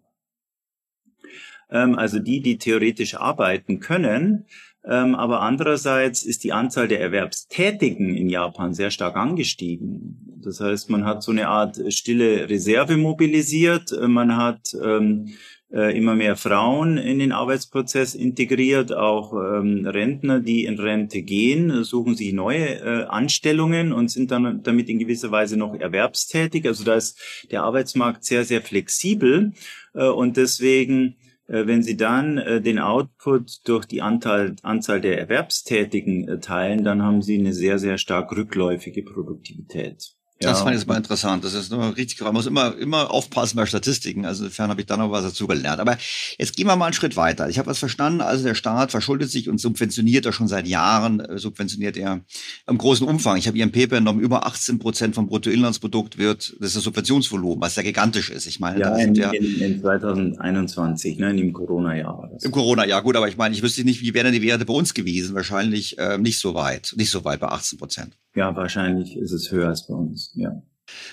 Ähm, 1.69 1.97
also 1.97 2.19
die, 2.19 2.41
die 2.41 2.57
theoretisch 2.57 3.15
arbeiten 3.15 3.79
können. 3.79 4.45
Ähm, 4.83 5.13
aber 5.13 5.41
andererseits 5.41 6.23
ist 6.23 6.43
die 6.43 6.53
Anzahl 6.53 6.87
der 6.87 7.01
Erwerbstätigen 7.01 8.15
in 8.15 8.29
Japan 8.29 8.73
sehr 8.73 8.89
stark 8.89 9.15
angestiegen. 9.15 10.39
Das 10.43 10.59
heißt, 10.59 10.89
man 10.89 11.05
hat 11.05 11.21
so 11.21 11.31
eine 11.31 11.47
Art 11.47 11.79
stille 11.89 12.49
Reserve 12.49 12.97
mobilisiert. 12.97 13.91
Man 14.07 14.37
hat 14.37 14.75
ähm, 14.83 15.35
äh, 15.73 15.97
immer 15.97 16.15
mehr 16.15 16.35
Frauen 16.35 16.97
in 16.97 17.19
den 17.19 17.31
Arbeitsprozess 17.31 18.13
integriert, 18.13 18.93
auch 18.93 19.33
ähm, 19.33 19.85
Rentner, 19.85 20.39
die 20.39 20.65
in 20.65 20.79
Rente 20.79 21.21
gehen, 21.21 21.83
suchen 21.83 22.15
sich 22.15 22.33
neue 22.33 22.79
äh, 22.79 23.03
Anstellungen 23.05 23.93
und 23.93 24.09
sind 24.09 24.31
dann 24.31 24.63
damit 24.63 24.89
in 24.89 24.99
gewisser 24.99 25.31
Weise 25.31 25.57
noch 25.57 25.73
erwerbstätig. 25.73 26.67
Also 26.67 26.83
da 26.83 26.95
ist 26.95 27.47
der 27.51 27.63
Arbeitsmarkt 27.63 28.25
sehr, 28.25 28.43
sehr 28.43 28.61
flexibel 28.61 29.53
äh, 29.93 30.07
und 30.07 30.37
deswegen 30.37 31.15
äh, 31.47 31.67
wenn 31.67 31.83
Sie 31.83 31.97
dann 31.97 32.37
äh, 32.37 32.61
den 32.61 32.79
Output 32.79 33.67
durch 33.67 33.85
die 33.85 34.01
Anteil, 34.01 34.55
Anzahl 34.63 35.01
der 35.01 35.19
Erwerbstätigen 35.19 36.39
teilen, 36.41 36.83
dann 36.83 37.01
haben 37.01 37.21
Sie 37.21 37.37
eine 37.37 37.53
sehr, 37.53 37.77
sehr 37.77 37.97
stark 37.97 38.31
rückläufige 38.31 39.03
Produktivität. 39.03 40.15
Ja. 40.43 40.51
Das 40.51 40.61
fand 40.61 40.71
ich 40.71 40.81
jetzt 40.81 40.87
mal 40.87 40.97
interessant. 40.97 41.43
Das 41.43 41.53
ist 41.53 41.71
nur 41.71 41.95
richtig, 41.95 42.19
man 42.21 42.33
muss 42.33 42.45
immer, 42.45 42.77
immer 42.77 43.11
aufpassen 43.11 43.57
bei 43.57 43.65
Statistiken. 43.65 44.25
Also 44.25 44.43
insofern 44.43 44.69
habe 44.69 44.81
ich 44.81 44.87
da 44.87 44.97
noch 44.97 45.11
was 45.11 45.23
dazu 45.23 45.47
gelernt. 45.47 45.79
Aber 45.79 45.97
jetzt 46.37 46.55
gehen 46.55 46.67
wir 46.67 46.75
mal 46.75 46.85
einen 46.85 46.93
Schritt 46.93 47.15
weiter. 47.15 47.49
Ich 47.49 47.59
habe 47.59 47.69
was 47.69 47.79
verstanden. 47.79 48.21
Also 48.21 48.43
der 48.43 48.55
Staat 48.55 48.91
verschuldet 48.91 49.29
sich 49.29 49.49
und 49.49 49.59
subventioniert 49.59 50.25
er 50.25 50.33
schon 50.33 50.47
seit 50.47 50.67
Jahren, 50.67 51.19
äh, 51.19 51.37
subventioniert 51.37 51.97
er 51.97 52.21
im 52.67 52.77
großen 52.77 53.07
Umfang. 53.07 53.37
Ich 53.37 53.47
habe 53.47 53.57
hier 53.57 53.65
ein 53.65 53.71
Paper 53.71 53.97
genommen, 53.97 54.19
über 54.19 54.45
18 54.45 54.79
Prozent 54.79 55.15
vom 55.15 55.27
Bruttoinlandsprodukt 55.27 56.17
wird, 56.17 56.55
das 56.59 56.69
ist 56.69 56.75
das 56.77 56.83
Subventionsvolumen, 56.83 57.61
was 57.61 57.75
ja 57.75 57.83
gigantisch 57.83 58.29
ist. 58.29 58.47
Ich 58.47 58.59
meine, 58.59 58.79
ja, 58.79 58.95
in, 58.97 59.15
ja 59.15 59.31
in, 59.31 59.61
in 59.61 59.81
2021, 59.81 61.17
ne, 61.17 61.31
in 61.31 61.37
dem 61.37 61.53
Corona-Jahr. 61.53 62.31
Im 62.41 62.51
Corona-Jahr, 62.51 63.01
gut, 63.01 63.15
aber 63.15 63.27
ich 63.27 63.37
meine, 63.37 63.55
ich 63.55 63.61
wüsste 63.61 63.83
nicht, 63.83 64.01
wie 64.01 64.13
wären 64.13 64.33
die 64.33 64.41
Werte 64.41 64.65
bei 64.65 64.73
uns 64.73 64.93
gewesen? 64.93 65.35
Wahrscheinlich 65.35 65.97
äh, 65.97 66.17
nicht 66.17 66.39
so 66.39 66.53
weit, 66.53 66.93
nicht 66.97 67.11
so 67.11 67.23
weit 67.23 67.39
bei 67.39 67.47
18 67.47 67.77
Prozent. 67.79 68.17
Ja, 68.35 68.55
wahrscheinlich 68.55 69.17
ist 69.17 69.31
es 69.31 69.51
höher 69.51 69.67
als 69.67 69.87
bei 69.87 69.93
uns, 69.93 70.31
ja. 70.35 70.61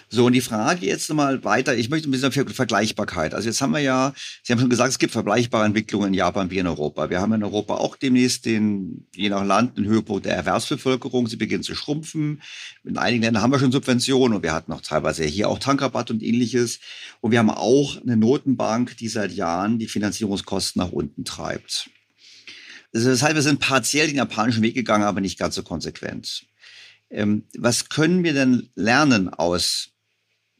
So, 0.08 0.26
und 0.26 0.32
die 0.32 0.40
Frage 0.40 0.86
jetzt 0.86 1.08
nochmal 1.08 1.44
weiter, 1.44 1.76
ich 1.76 1.90
möchte 1.90 2.08
ein 2.08 2.10
bisschen 2.10 2.32
für 2.32 2.46
Vergleichbarkeit. 2.46 3.34
Also 3.34 3.48
jetzt 3.48 3.60
haben 3.60 3.72
wir 3.72 3.80
ja, 3.80 4.12
Sie 4.42 4.52
haben 4.52 4.60
schon 4.60 4.70
gesagt, 4.70 4.90
es 4.90 4.98
gibt 4.98 5.12
vergleichbare 5.12 5.64
Entwicklungen 5.64 6.08
in 6.08 6.14
Japan 6.14 6.50
wie 6.50 6.58
in 6.58 6.66
Europa. 6.66 7.10
Wir 7.10 7.20
haben 7.20 7.32
in 7.34 7.44
Europa 7.44 7.74
auch 7.74 7.96
demnächst 7.96 8.46
den, 8.46 9.06
je 9.14 9.28
nach 9.28 9.44
Land, 9.44 9.76
den 9.76 9.86
Höhepunkt 9.86 10.26
der 10.26 10.34
Erwerbsbevölkerung. 10.34 11.26
Sie 11.26 11.36
beginnt 11.36 11.64
zu 11.64 11.74
schrumpfen. 11.74 12.42
In 12.84 12.96
einigen 12.96 13.22
Ländern 13.22 13.42
haben 13.42 13.52
wir 13.52 13.58
schon 13.58 13.72
Subventionen 13.72 14.36
und 14.36 14.42
wir 14.42 14.52
hatten 14.52 14.72
auch 14.72 14.80
teilweise 14.80 15.24
hier 15.24 15.48
auch 15.48 15.58
Tankrabatt 15.58 16.10
und 16.10 16.22
ähnliches. 16.22 16.80
Und 17.20 17.32
wir 17.32 17.38
haben 17.38 17.50
auch 17.50 18.00
eine 18.00 18.16
Notenbank, 18.16 18.96
die 18.96 19.08
seit 19.08 19.32
Jahren 19.32 19.78
die 19.78 19.88
Finanzierungskosten 19.88 20.80
nach 20.80 20.92
unten 20.92 21.24
treibt. 21.24 21.90
Also 22.94 23.10
das 23.10 23.22
heißt, 23.22 23.34
wir 23.34 23.42
sind 23.42 23.60
partiell 23.60 24.06
den 24.06 24.16
japanischen 24.16 24.62
Weg 24.62 24.74
gegangen, 24.74 25.04
aber 25.04 25.20
nicht 25.20 25.38
ganz 25.38 25.54
so 25.54 25.62
konsequent. 25.62 26.47
Ähm, 27.10 27.44
was 27.56 27.88
können 27.88 28.22
wir 28.24 28.34
denn 28.34 28.68
lernen 28.74 29.28
aus 29.28 29.90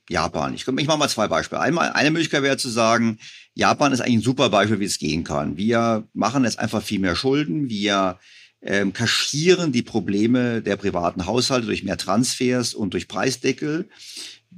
Japan? 0.09 0.55
Ich, 0.55 0.67
ich 0.67 0.87
mache 0.87 0.99
mal 0.99 1.09
zwei 1.09 1.29
Beispiele. 1.29 1.61
Einmal, 1.61 1.91
eine 1.93 2.11
Möglichkeit 2.11 2.43
wäre 2.43 2.57
zu 2.57 2.69
sagen, 2.69 3.19
Japan 3.55 3.93
ist 3.93 4.01
eigentlich 4.01 4.19
ein 4.19 4.23
super 4.23 4.49
Beispiel, 4.49 4.81
wie 4.81 4.85
es 4.85 4.99
gehen 4.99 5.25
kann. 5.25 5.57
Wir 5.57 6.09
machen 6.15 6.45
jetzt 6.45 6.59
einfach 6.59 6.83
viel 6.83 7.01
mehr 7.01 7.17
Schulden. 7.17 7.69
Wir 7.69 8.19
ähm, 8.63 8.93
kaschieren 8.93 9.73
die 9.73 9.83
Probleme 9.83 10.63
der 10.63 10.77
privaten 10.77 11.27
Haushalte 11.27 11.67
durch 11.67 11.85
mehr 11.85 11.97
Transfers 11.97 12.75
und 12.75 12.95
durch 12.95 13.09
Preisdeckel. 13.09 13.89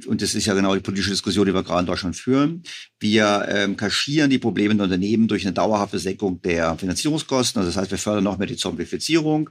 Und 0.06 0.22
das 0.22 0.34
ist 0.34 0.46
ja 0.46 0.54
genau 0.54 0.74
die 0.74 0.80
politische 0.80 1.10
Diskussion, 1.10 1.46
die 1.46 1.54
wir 1.54 1.64
gerade 1.64 1.80
in 1.80 1.86
Deutschland 1.86 2.16
führen. 2.16 2.62
Wir 3.00 3.46
ähm, 3.48 3.76
kaschieren 3.76 4.30
die 4.30 4.38
Probleme 4.38 4.74
der 4.76 4.84
Unternehmen 4.84 5.28
durch 5.28 5.44
eine 5.44 5.52
dauerhafte 5.52 5.98
Senkung 5.98 6.40
der 6.42 6.78
Finanzierungskosten. 6.78 7.60
Also 7.60 7.70
das 7.70 7.80
heißt, 7.80 7.90
wir 7.90 7.98
fördern 7.98 8.24
noch 8.24 8.38
mehr 8.38 8.46
die 8.46 8.56
Zomifizierung. 8.56 9.50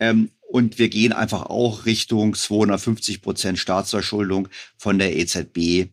Ähm, 0.00 0.30
und 0.48 0.78
wir 0.78 0.88
gehen 0.88 1.12
einfach 1.12 1.42
auch 1.46 1.84
Richtung 1.84 2.34
250 2.34 3.22
Prozent 3.22 3.58
Staatsverschuldung 3.58 4.48
von 4.76 4.98
der 4.98 5.16
EZB 5.16 5.90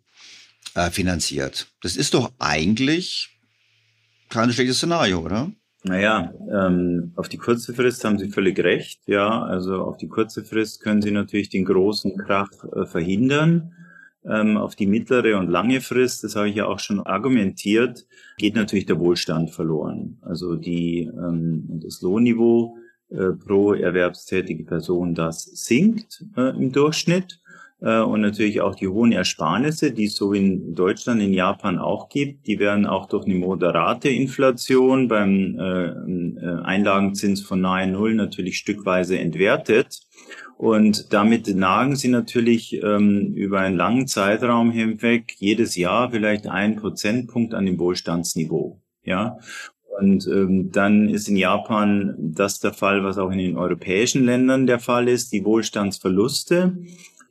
äh, 0.75 0.89
finanziert. 0.91 1.67
Das 1.81 1.97
ist 1.97 2.13
doch 2.13 2.31
eigentlich 2.39 3.37
kein 4.29 4.51
schlechtes 4.51 4.77
Szenario, 4.77 5.19
oder? 5.19 5.51
Naja, 5.83 6.33
ähm, 6.51 7.11
auf 7.15 7.29
die 7.29 7.37
kurze 7.37 7.73
Frist 7.73 8.03
haben 8.05 8.17
Sie 8.17 8.29
völlig 8.29 8.57
recht. 8.59 9.01
Ja, 9.07 9.43
also 9.43 9.83
auf 9.83 9.97
die 9.97 10.07
kurze 10.07 10.43
Frist 10.43 10.81
können 10.81 11.01
Sie 11.01 11.11
natürlich 11.11 11.49
den 11.49 11.65
großen 11.65 12.17
Krach 12.17 12.49
äh, 12.73 12.85
verhindern. 12.85 13.73
Ähm, 14.27 14.57
auf 14.57 14.75
die 14.75 14.87
mittlere 14.87 15.37
und 15.37 15.49
lange 15.49 15.81
Frist, 15.81 16.23
das 16.23 16.35
habe 16.35 16.49
ich 16.49 16.55
ja 16.55 16.65
auch 16.65 16.79
schon 16.79 16.99
argumentiert, 16.99 18.07
geht 18.37 18.55
natürlich 18.55 18.87
der 18.87 18.99
Wohlstand 18.99 19.51
verloren. 19.51 20.17
Also 20.21 20.55
die, 20.55 21.01
ähm, 21.01 21.65
das 21.83 22.01
Lohnniveau 22.01 22.75
äh, 23.09 23.31
pro 23.31 23.73
erwerbstätige 23.73 24.63
Person, 24.63 25.15
das 25.15 25.43
sinkt 25.43 26.23
äh, 26.37 26.49
im 26.55 26.71
Durchschnitt. 26.71 27.39
Äh, 27.81 27.99
und 27.99 28.21
natürlich 28.21 28.61
auch 28.61 28.75
die 28.75 28.87
hohen 28.87 29.11
Ersparnisse, 29.11 29.91
die 29.91 30.05
es 30.05 30.15
so 30.15 30.33
in 30.33 30.73
Deutschland, 30.73 31.21
in 31.21 31.33
Japan 31.33 31.77
auch 31.77 32.09
gibt, 32.09 32.47
die 32.47 32.59
werden 32.59 32.85
auch 32.85 33.07
durch 33.07 33.25
eine 33.25 33.35
moderate 33.35 34.09
Inflation 34.09 35.07
beim 35.07 35.59
äh, 35.59 35.85
äh 35.87 36.61
Einlagenzins 36.63 37.41
von 37.41 37.61
nahe 37.61 37.87
Null 37.87 38.15
natürlich 38.15 38.57
stückweise 38.57 39.19
entwertet. 39.19 40.01
Und 40.57 41.11
damit 41.13 41.53
nagen 41.53 41.97
sie 41.97 42.07
natürlich 42.07 42.81
ähm, 42.81 43.33
über 43.35 43.59
einen 43.59 43.75
langen 43.75 44.07
Zeitraum 44.07 44.71
hinweg 44.71 45.33
jedes 45.37 45.75
Jahr 45.75 46.11
vielleicht 46.11 46.47
einen 46.47 46.77
Prozentpunkt 46.77 47.53
an 47.53 47.65
dem 47.65 47.77
Wohlstandsniveau. 47.77 48.81
Ja, 49.03 49.37
und 49.99 50.27
ähm, 50.27 50.71
dann 50.71 51.09
ist 51.09 51.27
in 51.27 51.37
Japan 51.37 52.15
das 52.17 52.59
der 52.59 52.73
Fall, 52.73 53.03
was 53.03 53.17
auch 53.17 53.31
in 53.31 53.37
den 53.37 53.57
europäischen 53.57 54.25
Ländern 54.25 54.67
der 54.67 54.79
Fall 54.79 55.07
ist. 55.07 55.31
Die 55.31 55.45
Wohlstandsverluste, 55.45 56.77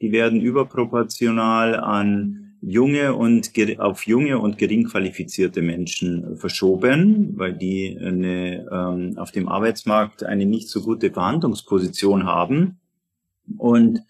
die 0.01 0.13
werden 0.13 0.41
überproportional 0.41 1.77
an 1.77 2.45
junge 2.61 3.15
und 3.15 3.53
auf 3.79 4.07
junge 4.07 4.39
und 4.39 4.57
gering 4.57 4.85
qualifizierte 4.85 5.61
Menschen 5.61 6.37
verschoben, 6.37 7.35
weil 7.37 7.53
die 7.53 7.99
eine, 8.01 8.67
ähm, 8.71 9.19
auf 9.19 9.31
dem 9.33 9.49
Arbeitsmarkt 9.49 10.25
eine 10.25 10.47
nicht 10.47 10.69
so 10.69 10.81
gute 10.81 11.11
Verhandlungsposition 11.11 12.25
haben. 12.25 12.79
Und 13.59 14.01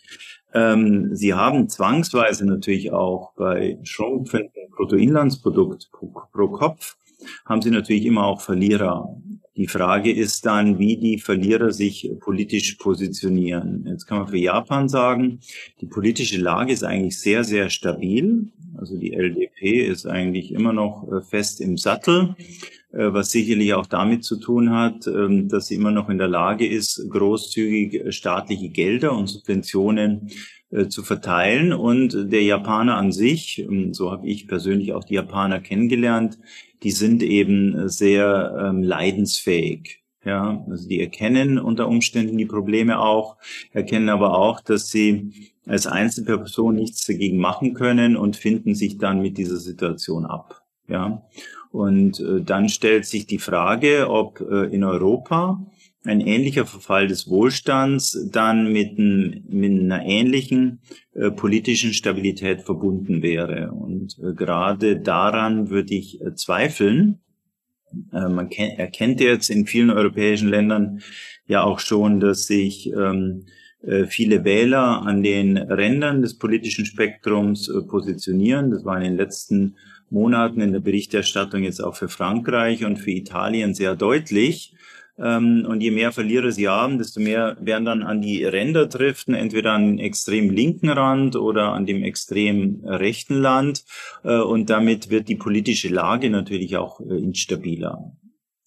ähm, 0.53 1.15
sie 1.17 1.35
haben 1.35 1.69
zwangsweise 1.69 2.47
natürlich 2.47 2.93
auch 2.93 3.33
bei 3.35 3.79
schrumpfendem 3.83 4.71
Bruttoinlandsprodukt 4.71 5.91
pro, 5.91 6.13
pro 6.33 6.49
Kopf 6.49 6.97
haben 7.45 7.63
sie 7.63 7.71
natürlich 7.71 8.07
immer 8.07 8.25
auch 8.27 8.41
Verlierer. 8.41 9.09
Die 9.57 9.69
Frage 9.69 10.13
ist 10.13 10.47
dann, 10.47 10.81
wie 10.81 10.97
die 10.97 11.19
Verlierer 11.19 11.71
sich 11.71 12.11
politisch 12.19 12.75
positionieren. 12.75 13.85
Jetzt 13.87 14.07
kann 14.07 14.19
man 14.19 14.27
für 14.27 14.39
Japan 14.39 14.89
sagen, 14.89 15.39
die 15.81 15.87
politische 15.87 16.41
Lage 16.41 16.73
ist 16.73 16.83
eigentlich 16.83 17.21
sehr, 17.21 17.45
sehr 17.45 17.71
stabil. 17.71 18.49
Also 18.77 18.99
die 18.99 19.13
LDP 19.13 19.87
ist 19.87 20.07
eigentlich 20.07 20.53
immer 20.53 20.73
noch 20.73 21.07
äh, 21.09 21.21
fest 21.23 21.61
im 21.61 21.77
Sattel, 21.77 22.35
äh, 22.91 23.13
was 23.13 23.31
sicherlich 23.31 23.75
auch 23.75 23.87
damit 23.87 24.25
zu 24.25 24.41
tun 24.41 24.71
hat, 24.71 25.07
ähm, 25.07 25.49
dass 25.49 25.69
sie 25.69 25.77
immer 25.77 25.93
noch 25.93 26.09
in 26.09 26.19
der 26.19 26.27
Lage 26.27 26.67
ist, 26.67 27.07
großzügig 27.09 28.13
staatliche 28.13 28.71
Gelder 28.71 29.17
und 29.17 29.29
Subventionen 29.29 30.31
äh, 30.71 30.89
zu 30.89 31.05
verteilen. 31.05 31.73
Und 31.73 32.33
der 32.33 32.43
Japaner 32.43 32.97
an 32.97 33.13
sich, 33.13 33.61
ähm, 33.61 33.95
so 33.95 34.11
habe 34.11 34.27
ich 34.27 34.49
persönlich 34.49 34.93
auch 34.93 35.05
die 35.05 35.15
Japaner 35.15 35.61
kennengelernt, 35.61 36.39
die 36.85 36.91
sind 36.91 37.23
eben 37.23 37.89
sehr 37.89 38.57
ähm, 38.61 38.83
leidensfähig. 38.83 40.03
Ja, 40.25 40.65
also 40.71 40.89
die 40.89 41.01
erkennen 41.01 41.59
unter 41.59 41.87
Umständen 41.87 42.39
die 42.39 42.47
Probleme 42.47 42.99
auch, 42.99 43.37
erkennen 43.73 44.09
aber 44.09 44.39
auch, 44.39 44.61
dass 44.61 44.89
sie 44.89 45.53
als 45.67 45.87
Einzelperson 45.87 46.77
nichts 46.77 47.05
dagegen 47.05 47.39
machen 47.39 47.75
können 47.75 48.17
und 48.17 48.37
finden 48.37 48.75
sich 48.75 48.97
dann 48.97 49.21
mit 49.21 49.37
dieser 49.37 49.57
Situation 49.57 50.25
ab. 50.25 50.63
Ja, 50.89 51.27
und 51.71 52.21
äh, 52.21 52.43
dann 52.43 52.69
stellt 52.69 53.05
sich 53.07 53.27
die 53.27 53.39
Frage, 53.39 54.09
ob 54.09 54.41
äh, 54.41 54.67
in 54.67 54.85
Europa 54.85 55.61
ein 56.05 56.21
ähnlicher 56.21 56.67
Verfall 56.67 57.09
des 57.09 57.29
Wohlstands 57.29 58.29
dann 58.31 58.73
mit, 58.73 58.99
ein, 58.99 59.45
mit 59.49 59.73
einer 59.73 60.05
ähnlichen 60.05 60.81
äh, 61.15 61.31
politischen 61.31 61.93
Stabilität 61.95 62.63
verbunden 62.63 63.23
wäre. 63.23 63.73
Und 63.73 64.19
äh, 64.19 64.35
gerade 64.35 65.01
daran 65.01 65.71
würde 65.71 65.95
ich 65.95 66.21
äh, 66.21 66.35
zweifeln. 66.35 67.21
Äh, 68.13 68.29
man 68.29 68.51
erkennt 68.51 69.21
jetzt 69.21 69.49
in 69.49 69.67
vielen 69.67 69.91
europäischen 69.91 70.49
Ländern 70.49 71.01
ja 71.47 71.63
auch 71.63 71.79
schon, 71.79 72.21
dass 72.21 72.47
sich 72.47 72.93
ähm, 72.93 73.47
äh, 73.83 74.07
viele 74.07 74.45
Wähler 74.45 75.03
an 75.03 75.23
den 75.23 75.57
Rändern 75.57 76.23
des 76.23 76.39
politischen 76.39 76.87
Spektrums 76.87 77.69
äh, 77.69 77.83
positionieren. 77.83 78.71
Das 78.71 78.85
war 78.85 78.97
in 78.97 79.05
den 79.05 79.17
letzten 79.17 79.77
Monaten 80.11 80.61
in 80.61 80.73
der 80.73 80.81
Berichterstattung 80.81 81.63
jetzt 81.63 81.83
auch 81.83 81.97
für 81.97 82.09
Frankreich 82.09 82.85
und 82.85 82.99
für 82.99 83.11
Italien 83.11 83.75
sehr 83.75 83.97
deutlich. 83.97 84.75
Ähm, 85.19 85.65
und 85.69 85.81
je 85.81 85.91
mehr 85.91 86.13
Verlierer 86.13 86.51
sie 86.51 86.69
haben, 86.69 86.99
desto 86.99 87.21
mehr 87.21 87.57
werden 87.61 87.85
dann 87.85 88.03
an 88.03 88.21
die 88.21 88.45
Ränder 88.45 88.87
driften, 88.87 89.35
entweder 89.35 89.73
an 89.73 89.87
den 89.87 89.99
extrem 89.99 90.51
linken 90.51 90.89
Rand 90.89 91.37
oder 91.37 91.73
an 91.73 91.87
dem 91.87 92.03
extrem 92.03 92.85
rechten 92.85 93.37
Land. 93.37 93.85
Äh, 94.25 94.41
und 94.41 94.71
damit 94.71 95.11
wird 95.11 95.29
die 95.29 95.37
politische 95.37 95.89
Lage 95.89 96.31
natürlich 96.31 96.77
auch 96.77 97.01
äh, 97.01 97.17
instabiler. 97.17 98.13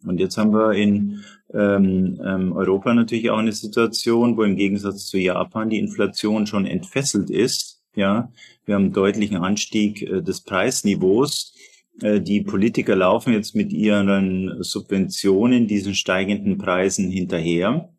Und 0.05 0.19
jetzt 0.19 0.37
haben 0.37 0.53
wir 0.53 0.73
in 0.73 1.23
ähm, 1.53 2.19
ähm, 2.23 2.53
Europa 2.53 2.93
natürlich 2.93 3.29
auch 3.29 3.39
eine 3.39 3.51
Situation, 3.51 4.37
wo 4.37 4.43
im 4.43 4.55
Gegensatz 4.55 5.07
zu 5.07 5.17
Japan 5.17 5.69
die 5.69 5.79
Inflation 5.79 6.47
schon 6.47 6.65
entfesselt 6.65 7.29
ist. 7.29 7.81
Ja, 7.95 8.31
wir 8.65 8.75
haben 8.75 8.85
einen 8.85 8.93
deutlichen 8.93 9.37
Anstieg 9.37 10.01
äh, 10.01 10.21
des 10.21 10.41
Preisniveaus. 10.41 11.53
Äh, 12.01 12.21
die 12.21 12.41
Politiker 12.41 12.95
laufen 12.95 13.33
jetzt 13.33 13.55
mit 13.55 13.71
ihren 13.73 14.63
Subventionen 14.63 15.67
diesen 15.67 15.95
steigenden 15.95 16.57
Preisen 16.57 17.09
hinterher. 17.09 17.89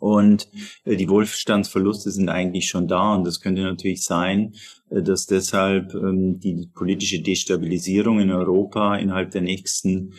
Und 0.00 0.48
äh, 0.84 0.96
die 0.96 1.08
Wohlstandsverluste 1.08 2.10
sind 2.10 2.28
eigentlich 2.28 2.68
schon 2.68 2.88
da. 2.88 3.14
Und 3.14 3.26
das 3.26 3.40
könnte 3.40 3.62
natürlich 3.62 4.02
sein, 4.02 4.54
äh, 4.90 5.02
dass 5.02 5.26
deshalb 5.26 5.94
ähm, 5.94 6.40
die 6.40 6.68
politische 6.74 7.20
Destabilisierung 7.20 8.20
in 8.20 8.30
Europa 8.30 8.96
innerhalb 8.96 9.30
der 9.30 9.42
nächsten 9.42 10.12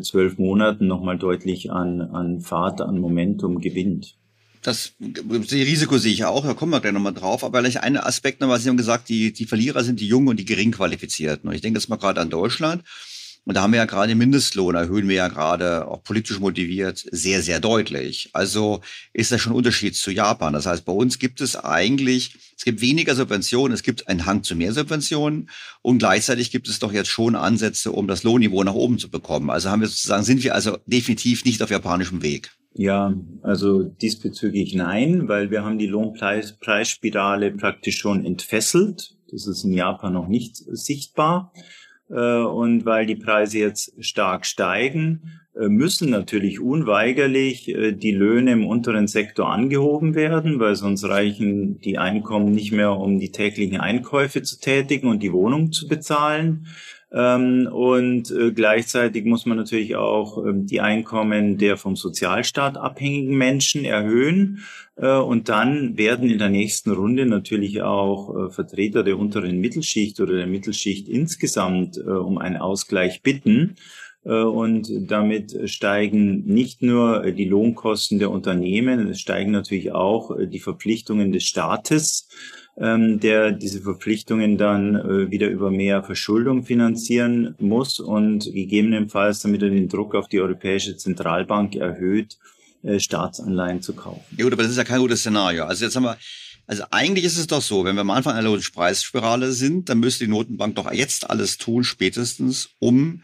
zwölf 0.00 0.38
Monaten 0.38 0.88
nochmal 0.88 1.18
deutlich 1.18 1.70
an, 1.70 2.00
an 2.00 2.40
Fahrt, 2.40 2.80
an 2.80 2.98
Momentum 2.98 3.60
gewinnt 3.60 4.17
das 4.62 4.92
Risiko 5.00 5.98
sehe 5.98 6.12
ich 6.12 6.20
ja 6.20 6.28
auch, 6.28 6.44
da 6.44 6.54
kommen 6.54 6.72
wir 6.72 6.80
gleich 6.80 6.92
nochmal 6.92 7.14
drauf. 7.14 7.44
Aber 7.44 7.60
vielleicht 7.60 7.82
ein 7.82 7.96
Aspekt 7.96 8.40
noch, 8.40 8.48
was 8.48 8.62
Sie 8.62 8.68
haben 8.68 8.76
gesagt, 8.76 9.08
die, 9.08 9.32
die 9.32 9.46
Verlierer 9.46 9.84
sind 9.84 10.00
die 10.00 10.08
Jungen 10.08 10.28
und 10.28 10.36
die 10.36 10.44
Geringqualifizierten. 10.44 11.48
Und 11.48 11.54
ich 11.54 11.60
denke 11.60 11.78
jetzt 11.78 11.88
mal 11.88 11.96
gerade 11.96 12.20
an 12.20 12.30
Deutschland. 12.30 12.84
Und 13.48 13.54
da 13.54 13.62
haben 13.62 13.72
wir 13.72 13.78
ja 13.78 13.86
gerade 13.86 14.08
den 14.08 14.18
Mindestlohn, 14.18 14.74
erhöhen 14.74 15.08
wir 15.08 15.16
ja 15.16 15.28
gerade 15.28 15.88
auch 15.88 16.02
politisch 16.02 16.38
motiviert 16.38 17.06
sehr, 17.10 17.42
sehr 17.42 17.60
deutlich. 17.60 18.28
Also 18.34 18.82
ist 19.14 19.32
das 19.32 19.40
schon 19.40 19.54
ein 19.54 19.56
Unterschied 19.56 19.96
zu 19.96 20.10
Japan. 20.10 20.52
Das 20.52 20.66
heißt, 20.66 20.84
bei 20.84 20.92
uns 20.92 21.18
gibt 21.18 21.40
es 21.40 21.56
eigentlich, 21.56 22.34
es 22.58 22.64
gibt 22.64 22.82
weniger 22.82 23.14
Subventionen, 23.14 23.72
es 23.72 23.82
gibt 23.82 24.06
einen 24.06 24.26
Hang 24.26 24.42
zu 24.42 24.54
mehr 24.54 24.74
Subventionen 24.74 25.48
und 25.80 25.98
gleichzeitig 25.98 26.50
gibt 26.50 26.68
es 26.68 26.78
doch 26.78 26.92
jetzt 26.92 27.08
schon 27.08 27.36
Ansätze, 27.36 27.90
um 27.90 28.06
das 28.06 28.22
Lohnniveau 28.22 28.64
nach 28.64 28.74
oben 28.74 28.98
zu 28.98 29.08
bekommen. 29.08 29.48
Also 29.48 29.70
haben 29.70 29.80
wir 29.80 29.88
sozusagen, 29.88 30.24
sind 30.24 30.44
wir 30.44 30.54
also 30.54 30.76
definitiv 30.84 31.46
nicht 31.46 31.62
auf 31.62 31.70
japanischem 31.70 32.20
Weg. 32.20 32.50
Ja, 32.78 33.12
also 33.42 33.82
diesbezüglich 33.82 34.72
nein, 34.76 35.26
weil 35.26 35.50
wir 35.50 35.64
haben 35.64 35.78
die 35.78 35.88
Lohnpreisspirale 35.88 37.50
praktisch 37.50 37.98
schon 37.98 38.24
entfesselt. 38.24 39.16
Das 39.32 39.48
ist 39.48 39.64
in 39.64 39.72
Japan 39.72 40.12
noch 40.12 40.28
nicht 40.28 40.54
sichtbar. 40.56 41.52
Äh, 42.08 42.36
und 42.36 42.84
weil 42.84 43.04
die 43.04 43.16
Preise 43.16 43.58
jetzt 43.58 43.92
stark 43.98 44.46
steigen, 44.46 45.40
äh, 45.56 45.68
müssen 45.68 46.10
natürlich 46.10 46.60
unweigerlich 46.60 47.68
äh, 47.68 47.90
die 47.90 48.12
Löhne 48.12 48.52
im 48.52 48.64
unteren 48.64 49.08
Sektor 49.08 49.50
angehoben 49.50 50.14
werden, 50.14 50.60
weil 50.60 50.76
sonst 50.76 51.02
reichen 51.02 51.80
die 51.80 51.98
Einkommen 51.98 52.52
nicht 52.52 52.70
mehr, 52.70 52.92
um 52.92 53.18
die 53.18 53.32
täglichen 53.32 53.80
Einkäufe 53.80 54.42
zu 54.42 54.60
tätigen 54.60 55.08
und 55.08 55.24
die 55.24 55.32
Wohnung 55.32 55.72
zu 55.72 55.88
bezahlen. 55.88 56.68
Ähm, 57.10 57.68
und 57.72 58.30
äh, 58.30 58.52
gleichzeitig 58.52 59.24
muss 59.24 59.46
man 59.46 59.56
natürlich 59.56 59.96
auch 59.96 60.44
ähm, 60.44 60.66
die 60.66 60.80
Einkommen 60.80 61.56
der 61.56 61.78
vom 61.78 61.96
Sozialstaat 61.96 62.76
abhängigen 62.76 63.36
Menschen 63.36 63.84
erhöhen. 63.84 64.62
Äh, 64.96 65.16
und 65.16 65.48
dann 65.48 65.96
werden 65.96 66.28
in 66.28 66.38
der 66.38 66.50
nächsten 66.50 66.90
Runde 66.90 67.24
natürlich 67.24 67.80
auch 67.80 68.48
äh, 68.48 68.50
Vertreter 68.50 69.04
der 69.04 69.18
unteren 69.18 69.58
Mittelschicht 69.58 70.20
oder 70.20 70.34
der 70.34 70.46
Mittelschicht 70.46 71.08
insgesamt 71.08 71.98
um 71.98 72.38
einen 72.38 72.56
Ausgleich 72.56 73.22
bitten. 73.22 73.76
Und 74.24 74.90
damit 75.10 75.70
steigen 75.70 76.44
nicht 76.44 76.82
nur 76.82 77.30
die 77.30 77.46
Lohnkosten 77.46 78.18
der 78.18 78.30
Unternehmen, 78.30 79.08
es 79.08 79.20
steigen 79.20 79.52
natürlich 79.52 79.92
auch 79.92 80.36
die 80.38 80.58
Verpflichtungen 80.58 81.32
des 81.32 81.44
Staates 81.44 82.28
ähm, 82.80 83.20
der 83.20 83.52
diese 83.52 83.80
Verpflichtungen 83.80 84.56
dann 84.56 84.94
äh, 84.94 85.30
wieder 85.30 85.48
über 85.48 85.70
mehr 85.70 86.02
Verschuldung 86.02 86.64
finanzieren 86.64 87.54
muss 87.58 88.00
und 88.00 88.44
gegebenenfalls, 88.44 89.40
damit 89.40 89.62
er 89.62 89.70
den 89.70 89.88
Druck 89.88 90.14
auf 90.14 90.28
die 90.28 90.40
Europäische 90.40 90.96
Zentralbank 90.96 91.74
erhöht, 91.74 92.38
äh, 92.82 93.00
Staatsanleihen 93.00 93.82
zu 93.82 93.94
kaufen. 93.94 94.22
Ja 94.36 94.44
gut, 94.44 94.52
aber 94.52 94.62
das 94.62 94.72
ist 94.72 94.78
ja 94.78 94.84
kein 94.84 95.00
gutes 95.00 95.20
Szenario. 95.20 95.64
Also 95.64 95.84
jetzt 95.84 95.96
haben 95.96 96.04
wir 96.04 96.16
also 96.68 96.84
eigentlich 96.90 97.24
ist 97.24 97.38
es 97.38 97.46
doch 97.46 97.62
so, 97.62 97.86
wenn 97.86 97.94
wir 97.96 98.02
am 98.02 98.10
Anfang 98.10 98.34
einer 98.34 98.54
Preisspirale 98.74 99.52
sind, 99.52 99.88
dann 99.88 100.00
müsste 100.00 100.26
die 100.26 100.30
Notenbank 100.30 100.76
doch 100.76 100.92
jetzt 100.92 101.30
alles 101.30 101.56
tun, 101.56 101.82
spätestens, 101.82 102.68
um 102.78 103.22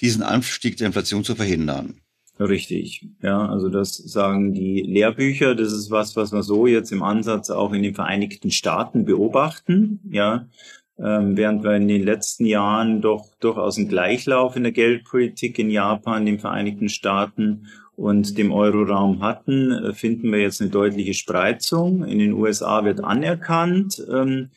diesen 0.00 0.24
Anstieg 0.24 0.76
der 0.76 0.88
Inflation 0.88 1.22
zu 1.22 1.36
verhindern. 1.36 2.00
Richtig, 2.40 3.06
ja, 3.22 3.46
also 3.46 3.68
das 3.68 3.98
sagen 3.98 4.54
die 4.54 4.80
Lehrbücher. 4.80 5.54
Das 5.54 5.72
ist 5.72 5.90
was, 5.90 6.16
was 6.16 6.32
wir 6.32 6.42
so 6.42 6.66
jetzt 6.66 6.90
im 6.90 7.02
Ansatz 7.02 7.50
auch 7.50 7.74
in 7.74 7.82
den 7.82 7.94
Vereinigten 7.94 8.50
Staaten 8.50 9.04
beobachten, 9.04 10.00
ja, 10.10 10.46
ähm, 10.98 11.36
während 11.36 11.64
wir 11.64 11.74
in 11.74 11.86
den 11.86 12.02
letzten 12.02 12.46
Jahren 12.46 13.02
doch 13.02 13.26
durchaus 13.40 13.76
einen 13.76 13.88
Gleichlauf 13.88 14.56
in 14.56 14.62
der 14.62 14.72
Geldpolitik 14.72 15.58
in 15.58 15.68
Japan, 15.68 16.24
den 16.24 16.38
Vereinigten 16.38 16.88
Staaten 16.88 17.66
und 17.94 18.38
dem 18.38 18.52
Euroraum 18.52 19.20
hatten, 19.20 19.72
äh, 19.72 19.92
finden 19.92 20.32
wir 20.32 20.40
jetzt 20.40 20.62
eine 20.62 20.70
deutliche 20.70 21.12
Spreizung. 21.12 22.04
In 22.04 22.18
den 22.18 22.32
USA 22.32 22.86
wird 22.86 23.04
anerkannt, 23.04 24.02
ähm, 24.10 24.48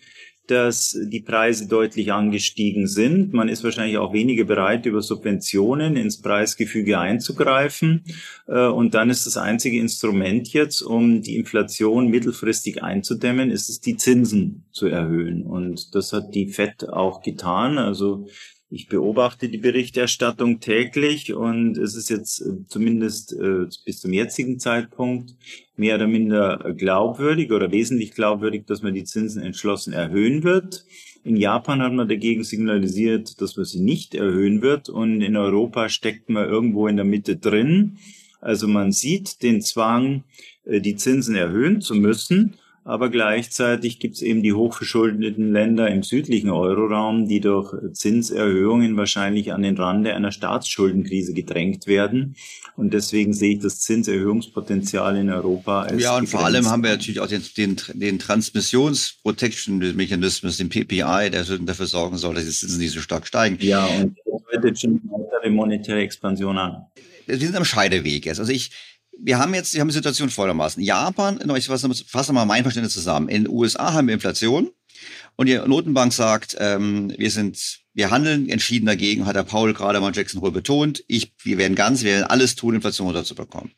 dass 0.48 0.98
die 1.02 1.22
Preise 1.22 1.68
deutlich 1.68 2.12
angestiegen 2.12 2.88
sind. 2.88 3.34
Man 3.34 3.48
ist 3.48 3.64
wahrscheinlich 3.64 3.98
auch 3.98 4.12
weniger 4.12 4.44
bereit, 4.44 4.86
über 4.86 5.02
Subventionen 5.02 5.96
ins 5.96 6.22
Preisgefüge 6.22 7.00
einzugreifen. 7.00 8.04
Äh, 8.48 8.68
und 8.68 8.94
dann 8.94 9.10
ist 9.10 9.26
das 9.26 9.38
einzige 9.38 9.80
Instrument 9.80 10.52
jetzt, 10.52 10.82
um 10.82 11.22
die 11.22 11.38
Inflation 11.38 12.08
mittelfristig 12.08 12.84
einzudämmen, 12.84 13.52
ist 13.52 13.70
es, 13.70 13.80
die 13.80 13.96
Zinsen 13.96 14.66
zu 14.72 14.88
erhöhen. 14.88 15.44
Und 15.44 15.96
das 15.96 16.12
hat 16.12 16.36
die 16.36 16.50
FED 16.50 16.90
auch 16.90 17.22
getan. 17.22 17.78
Also 17.78 18.28
ich 18.74 18.88
beobachte 18.88 19.50
die 19.50 19.60
Berichterstattung 19.60 20.60
täglich 20.60 21.32
und 21.32 21.78
es 21.78 21.96
ist 21.96 22.10
jetzt 22.10 22.42
äh, 22.42 22.66
zumindest 22.68 23.32
äh, 23.34 23.68
bis 23.86 24.02
zum 24.02 24.12
jetzigen 24.12 24.58
Zeitpunkt 24.58 25.36
mehr 25.76 25.96
oder 25.96 26.08
minder 26.08 26.74
glaubwürdig 26.76 27.52
oder 27.52 27.72
wesentlich 27.72 28.16
glaubwürdig, 28.16 28.66
dass 28.66 28.82
man 28.82 28.96
die 28.96 29.04
Zinsen 29.04 29.44
entschlossen 29.44 29.94
erhöhen 29.94 30.44
wird. 30.44 30.86
In 31.24 31.38
Japan 31.38 31.84
hat 31.84 31.94
man 31.94 32.08
dagegen 32.08 32.44
signalisiert, 32.44 33.40
dass 33.42 33.56
man 33.58 33.66
sie 33.66 33.80
nicht 33.80 34.16
erhöhen 34.16 34.64
wird 34.64 34.90
und 34.90 35.22
in 35.22 35.38
Europa 35.38 35.88
steckt 35.88 36.30
man 36.30 36.50
irgendwo 36.50 36.88
in 36.88 36.96
der 36.96 37.06
Mitte 37.06 37.38
drin. 37.38 38.00
Also 38.42 38.68
man 38.68 38.92
sieht 38.92 39.44
den 39.44 39.62
Zwang, 39.62 40.24
äh, 40.66 40.82
die 40.82 40.96
Zinsen 40.96 41.36
erhöhen 41.36 41.80
zu 41.80 41.94
müssen 41.94 42.56
aber 42.86 43.10
gleichzeitig 43.10 44.00
gibt 44.00 44.16
es 44.16 44.22
eben 44.22 44.42
die 44.44 44.52
hochverschuldeten 44.54 45.54
Länder 45.54 45.90
im 45.90 46.04
südlichen 46.04 46.50
Euroraum, 46.50 47.30
die 47.30 47.40
durch 47.40 47.74
Zinserhöhungen 47.94 48.98
wahrscheinlich 48.98 49.54
an 49.54 49.62
den 49.62 49.78
Rande 49.78 50.14
einer 50.14 50.34
Staatsschuldenkrise 50.34 51.34
gedrängt 51.34 51.88
werden. 51.88 52.36
Und 52.76 52.94
deswegen 52.94 53.34
sehe 53.34 53.54
ich 53.54 53.60
das 53.60 53.80
Zinserhöhungspotenzial 53.82 55.16
in 55.16 55.30
Europa 55.30 55.84
als 55.84 56.02
Ja, 56.02 56.18
und 56.18 56.28
vor 56.28 56.44
allem 56.44 56.68
haben 56.68 56.84
wir 56.84 56.90
natürlich 56.90 57.22
auch 57.22 57.28
den, 57.28 57.44
den, 57.56 57.78
den 57.94 58.20
Transmissionsprotection-Mechanismus, 58.20 60.58
den 60.58 60.68
PPI, 60.70 61.30
der 61.32 61.46
dafür 61.62 61.86
sorgen 61.86 62.18
soll, 62.18 62.36
dass 62.36 62.44
die 62.46 62.52
Zinsen 62.52 62.80
nicht 62.80 62.94
so 62.94 63.00
stark 63.00 63.26
steigen. 63.28 63.58
Ja, 63.62 63.86
und 63.86 64.18
das 64.26 64.42
deutet 64.52 64.78
schon 64.80 65.00
weitere 65.06 65.52
monetäre 65.52 66.02
Expansion 66.02 66.58
an. 66.58 66.88
Wir 67.26 67.38
sind 67.38 67.56
am 67.56 67.64
Scheideweg 67.64 68.26
jetzt. 68.26 68.40
Also 68.40 68.52
ich, 68.52 68.72
wir 69.20 69.40
haben 69.40 69.54
jetzt, 69.54 69.74
wir 69.74 69.82
haben 69.82 69.88
die 69.88 69.94
Situation 69.94 70.30
folgendermaßen. 70.30 70.82
Japan, 70.84 71.40
ich 71.56 71.68
fasse 71.68 72.34
mal 72.34 72.46
mein 72.46 72.64
Verständnis 72.64 72.94
zusammen. 72.94 73.30
In 73.30 73.44
den 73.44 73.54
USA 73.54 73.94
haben 73.94 74.08
wir 74.08 74.14
Inflation 74.14 74.72
und 75.36 75.48
die 75.48 75.58
Notenbank 75.58 76.14
sagt, 76.14 76.56
ähm, 76.60 77.14
wir 77.18 77.32
sind, 77.32 77.80
wir 77.94 78.12
handeln 78.12 78.50
entschieden 78.50 78.86
dagegen, 78.86 79.26
hat 79.26 79.36
der 79.36 79.44
Paul 79.44 79.74
gerade 79.74 80.00
mal 80.00 80.16
Jackson 80.16 80.42
Hole 80.42 80.52
betont. 80.52 81.04
Ich, 81.08 81.34
wir 81.44 81.58
werden 81.58 81.76
ganz, 81.76 82.04
wir 82.04 82.12
werden 82.12 82.26
alles 82.26 82.56
tun, 82.56 82.76
Inflation 82.76 83.08
runterzubekommen. 83.08 83.72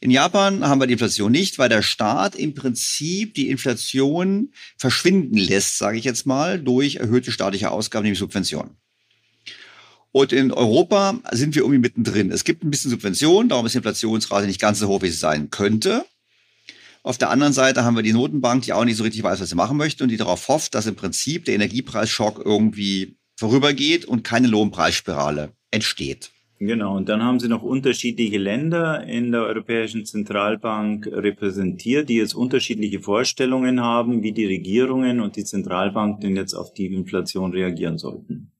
In 0.00 0.10
Japan 0.10 0.66
haben 0.66 0.80
wir 0.80 0.86
die 0.86 0.94
Inflation 0.94 1.32
nicht, 1.32 1.58
weil 1.58 1.68
der 1.68 1.82
Staat 1.82 2.34
im 2.34 2.54
Prinzip 2.54 3.34
die 3.34 3.48
Inflation 3.48 4.52
verschwinden 4.76 5.36
lässt, 5.36 5.78
sage 5.78 5.98
ich 5.98 6.04
jetzt 6.04 6.26
mal, 6.26 6.60
durch 6.60 6.96
erhöhte 6.96 7.32
staatliche 7.32 7.70
Ausgaben, 7.70 8.04
nämlich 8.04 8.18
Subventionen. 8.18 8.76
Und 10.12 10.32
in 10.32 10.52
Europa 10.52 11.18
sind 11.32 11.54
wir 11.54 11.62
irgendwie 11.62 11.80
mittendrin. 11.80 12.30
Es 12.30 12.44
gibt 12.44 12.64
ein 12.64 12.70
bisschen 12.70 12.90
Subvention, 12.90 13.48
darum 13.48 13.66
ist 13.66 13.72
die 13.72 13.78
Inflationsrate 13.78 14.46
nicht 14.46 14.60
ganz 14.60 14.78
so 14.78 14.88
hoch, 14.88 15.02
wie 15.02 15.08
sie 15.08 15.18
sein 15.18 15.50
könnte. 15.50 16.04
Auf 17.02 17.18
der 17.18 17.30
anderen 17.30 17.52
Seite 17.52 17.84
haben 17.84 17.96
wir 17.96 18.02
die 18.02 18.12
Notenbank, 18.12 18.62
die 18.62 18.72
auch 18.72 18.84
nicht 18.84 18.96
so 18.96 19.04
richtig 19.04 19.22
weiß, 19.22 19.40
was 19.40 19.48
sie 19.48 19.54
machen 19.54 19.76
möchte 19.76 20.02
und 20.02 20.10
die 20.10 20.16
darauf 20.16 20.48
hofft, 20.48 20.74
dass 20.74 20.86
im 20.86 20.96
Prinzip 20.96 21.44
der 21.44 21.54
Energiepreisschock 21.54 22.42
irgendwie 22.44 23.16
vorübergeht 23.36 24.04
und 24.04 24.24
keine 24.24 24.48
Lohnpreisspirale 24.48 25.52
entsteht. 25.70 26.32
Genau, 26.60 26.96
und 26.96 27.08
dann 27.08 27.22
haben 27.22 27.38
Sie 27.38 27.46
noch 27.46 27.62
unterschiedliche 27.62 28.36
Länder 28.36 29.04
in 29.04 29.30
der 29.30 29.42
Europäischen 29.42 30.04
Zentralbank 30.04 31.06
repräsentiert, 31.06 32.08
die 32.08 32.16
jetzt 32.16 32.34
unterschiedliche 32.34 32.98
Vorstellungen 32.98 33.80
haben, 33.80 34.24
wie 34.24 34.32
die 34.32 34.46
Regierungen 34.46 35.20
und 35.20 35.36
die 35.36 35.44
Zentralbank 35.44 36.20
denn 36.20 36.34
jetzt 36.34 36.54
auf 36.54 36.74
die 36.74 36.86
Inflation 36.86 37.52
reagieren 37.52 37.96
sollten. 37.96 38.50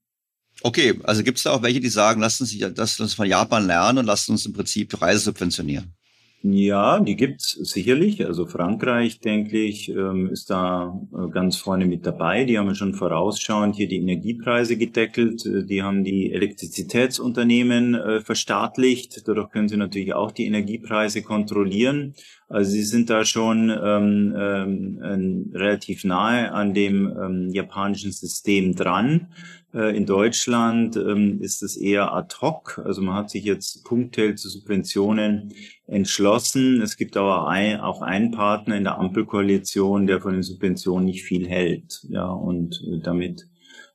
Okay, 0.61 0.99
also 1.03 1.23
gibt 1.23 1.37
es 1.37 1.43
da 1.43 1.51
auch 1.51 1.61
welche, 1.61 1.79
die 1.79 1.89
sagen, 1.89 2.21
lasst 2.21 2.41
uns, 2.41 2.57
lasst 2.75 2.99
uns 2.99 3.13
von 3.13 3.27
Japan 3.27 3.65
lernen 3.65 3.99
und 3.99 4.05
lasst 4.05 4.29
uns 4.29 4.45
im 4.45 4.53
Prinzip 4.53 5.01
Reise 5.01 5.19
subventionieren? 5.19 5.93
Ja, 6.41 7.01
die 7.01 7.17
gibt's 7.17 7.51
sicherlich. 7.51 8.25
Also 8.25 8.45
Frankreich, 8.45 9.19
denke 9.19 9.59
ich, 9.59 9.89
ähm, 9.89 10.29
ist 10.31 10.49
da 10.49 10.97
äh, 11.13 11.29
ganz 11.31 11.57
vorne 11.57 11.85
mit 11.85 12.05
dabei. 12.05 12.45
Die 12.45 12.57
haben 12.57 12.73
schon 12.75 12.93
vorausschauend 12.93 13.75
hier 13.75 13.89
die 13.89 13.97
Energiepreise 13.97 14.77
gedeckelt. 14.77 15.45
Äh, 15.45 15.65
die 15.65 15.83
haben 15.83 16.05
die 16.05 16.31
Elektrizitätsunternehmen 16.31 17.93
äh, 17.93 18.21
verstaatlicht. 18.21 19.27
Dadurch 19.27 19.51
können 19.51 19.67
sie 19.67 19.75
natürlich 19.75 20.13
auch 20.13 20.31
die 20.31 20.45
Energiepreise 20.45 21.23
kontrollieren. 21.23 22.13
Also 22.47 22.71
sie 22.71 22.83
sind 22.83 23.09
da 23.09 23.25
schon 23.25 23.69
ähm, 23.69 24.33
ähm, 24.37 25.51
relativ 25.53 26.05
nahe 26.05 26.53
an 26.53 26.73
dem 26.73 27.05
ähm, 27.05 27.49
japanischen 27.51 28.13
System 28.13 28.75
dran. 28.75 29.27
Äh, 29.73 29.95
in 29.95 30.05
Deutschland 30.05 30.95
ähm, 30.95 31.41
ist 31.41 31.61
es 31.61 31.77
eher 31.77 32.13
ad 32.13 32.35
hoc. 32.41 32.81
Also 32.83 33.01
man 33.01 33.15
hat 33.15 33.29
sich 33.29 33.43
jetzt 33.43 33.83
punktuell 33.85 34.35
zu 34.35 34.49
Subventionen 34.49 35.53
entschlossen. 35.85 36.81
Es 36.81 36.97
gibt 36.97 37.17
aber 37.17 37.43
auch 37.83 38.01
einen 38.01 38.31
Partner 38.31 38.77
in 38.77 38.83
der 38.83 38.97
Ampelkoalition, 38.97 40.07
der 40.07 40.21
von 40.21 40.33
den 40.33 40.43
Subventionen 40.43 41.05
nicht 41.05 41.23
viel 41.23 41.47
hält. 41.47 42.05
Ja, 42.09 42.27
und 42.27 42.81
äh, 42.87 42.99
damit 43.03 43.47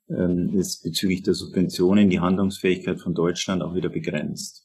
ähm, 0.09 0.55
ist 0.55 0.83
bezüglich 0.83 1.23
der 1.23 1.35
Subventionen 1.35 2.11
die 2.11 2.21
Handlungsfähigkeit 2.21 3.01
von 3.01 3.15
Deutschland 3.15 3.63
auch 3.63 3.75
wieder 3.75 3.89
begrenzt. 3.89 4.64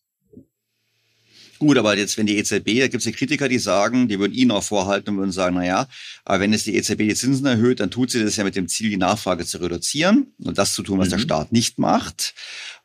Gut, 1.60 1.78
aber 1.78 1.98
jetzt, 1.98 2.18
wenn 2.18 2.26
die 2.26 2.38
EZB, 2.38 2.80
da 2.80 2.88
gibt 2.88 3.02
es 3.02 3.06
ja 3.06 3.12
Kritiker, 3.12 3.50
die 3.50 3.60
sagen, 3.60 4.08
die 4.08 4.18
würden 4.18 4.32
Ihnen 4.34 4.52
auch 4.52 4.64
vorhalten 4.64 5.10
und 5.10 5.18
würden 5.18 5.34
sagen, 5.34 5.56
na 5.56 5.66
ja, 5.66 5.88
aber 6.24 6.40
wenn 6.40 6.54
jetzt 6.54 6.66
die 6.66 6.76
EZB 6.76 7.00
die 7.00 7.16
Zinsen 7.16 7.46
erhöht, 7.46 7.82
dann 7.82 7.92
tut 7.92 8.12
sie 8.12 8.24
das 8.24 8.38
ja 8.38 8.46
mit 8.46 8.56
dem 8.56 8.70
Ziel, 8.70 8.90
die 8.90 8.98
Nachfrage 8.98 9.46
zu 9.46 9.58
reduzieren 9.58 10.28
und 10.42 10.58
das 10.58 10.74
zu 10.74 10.84
tun, 10.84 11.00
was 11.00 11.08
mhm. 11.08 11.12
der 11.12 11.20
Staat 11.20 11.52
nicht 11.52 11.78
macht. 11.78 12.34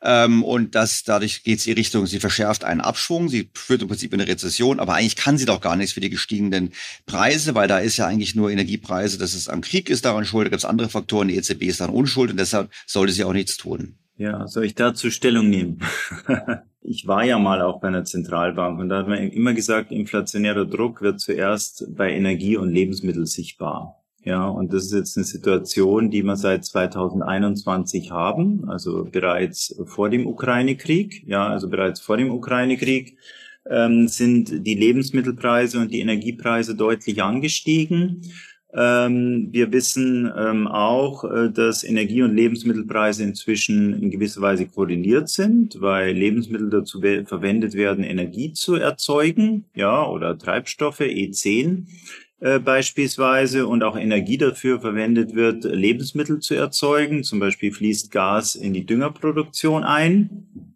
Ähm, 0.01 0.43
und 0.43 0.75
das, 0.75 1.03
dadurch 1.03 1.43
geht 1.43 1.61
sie 1.61 1.71
in 1.71 1.77
Richtung, 1.77 2.05
sie 2.05 2.19
verschärft 2.19 2.65
einen 2.65 2.81
Abschwung, 2.81 3.29
sie 3.29 3.49
führt 3.53 3.81
im 3.81 3.87
Prinzip 3.87 4.13
in 4.13 4.19
eine 4.19 4.29
Rezession, 4.29 4.81
aber 4.81 4.95
eigentlich 4.95 5.15
kann 5.15 5.37
sie 5.37 5.45
doch 5.45 5.61
gar 5.61 5.77
nichts 5.77 5.93
für 5.93 6.01
die 6.01 6.09
gestiegenen 6.09 6.73
Preise, 7.05 7.55
weil 7.55 7.69
da 7.69 7.79
ist 7.79 7.95
ja 7.95 8.07
eigentlich 8.07 8.35
nur 8.35 8.51
Energiepreise, 8.51 9.17
dass 9.17 9.33
es 9.35 9.47
am 9.47 9.61
Krieg 9.61 9.89
ist 9.89 10.03
daran 10.03 10.25
schuld, 10.25 10.47
da 10.47 10.49
gibt 10.49 10.59
es 10.59 10.65
andere 10.65 10.89
Faktoren, 10.89 11.29
die 11.29 11.37
EZB 11.37 11.63
ist 11.63 11.79
daran 11.79 11.95
unschuld 11.95 12.29
und 12.29 12.37
deshalb 12.37 12.69
sollte 12.85 13.13
sie 13.13 13.23
auch 13.23 13.31
nichts 13.31 13.55
tun. 13.55 13.95
Ja, 14.17 14.47
soll 14.47 14.65
ich 14.65 14.75
dazu 14.75 15.11
Stellung 15.11 15.49
nehmen? 15.49 15.79
ich 16.81 17.05
war 17.07 17.25
ja 17.25 17.37
mal 17.37 17.61
auch 17.61 17.81
bei 17.81 17.89
einer 17.89 18.05
Zentralbank 18.05 18.79
und 18.79 18.89
da 18.89 18.99
hat 18.99 19.07
man 19.07 19.17
immer 19.17 19.53
gesagt, 19.53 19.91
inflationärer 19.91 20.65
Druck 20.65 21.01
wird 21.01 21.19
zuerst 21.19 21.85
bei 21.95 22.11
Energie 22.11 22.55
und 22.55 22.69
Lebensmitteln 22.69 23.25
sichtbar. 23.25 24.01
Ja, 24.23 24.47
und 24.47 24.73
das 24.73 24.85
ist 24.85 24.93
jetzt 24.93 25.17
eine 25.17 25.25
Situation, 25.25 26.09
die 26.09 26.23
wir 26.23 26.35
seit 26.35 26.65
2021 26.65 28.09
haben, 28.09 28.67
also 28.67 29.03
bereits 29.03 29.75
vor 29.85 30.09
dem 30.09 30.25
Ukraine-Krieg. 30.25 31.23
Ja, 31.27 31.47
also 31.47 31.69
bereits 31.69 31.99
vor 31.99 32.17
dem 32.17 32.31
Ukraine-Krieg 32.31 33.19
ähm, 33.69 34.07
sind 34.07 34.65
die 34.65 34.73
Lebensmittelpreise 34.73 35.79
und 35.79 35.91
die 35.91 35.99
Energiepreise 35.99 36.75
deutlich 36.75 37.21
angestiegen. 37.21 38.21
Ähm, 38.77 39.47
wir 39.51 39.71
wissen 39.71 40.29
ähm, 40.35 40.67
auch, 40.67 41.23
äh, 41.23 41.49
dass 41.49 41.85
Energie- 41.85 42.23
und 42.23 42.35
Lebensmittelpreise 42.35 43.23
inzwischen 43.23 44.01
in 44.03 44.11
gewisser 44.11 44.41
Weise 44.41 44.65
koordiniert 44.65 45.29
sind, 45.29 45.79
weil 45.79 46.11
Lebensmittel 46.11 46.69
dazu 46.69 46.99
verwendet 46.99 47.73
werden, 47.75 48.03
Energie 48.03 48.51
zu 48.51 48.75
erzeugen, 48.75 49.63
ja, 49.75 50.05
oder 50.05 50.37
Treibstoffe, 50.37 50.99
E10 50.99 51.85
äh, 52.41 52.59
beispielsweise 52.59 53.65
und 53.65 53.81
auch 53.81 53.95
Energie 53.95 54.37
dafür 54.37 54.81
verwendet 54.81 55.35
wird, 55.35 55.63
Lebensmittel 55.63 56.39
zu 56.39 56.53
erzeugen. 56.55 57.23
Zum 57.23 57.39
Beispiel 57.39 57.71
fließt 57.71 58.11
Gas 58.11 58.55
in 58.55 58.73
die 58.73 58.85
Düngerproduktion 58.85 59.85
ein. 59.85 60.75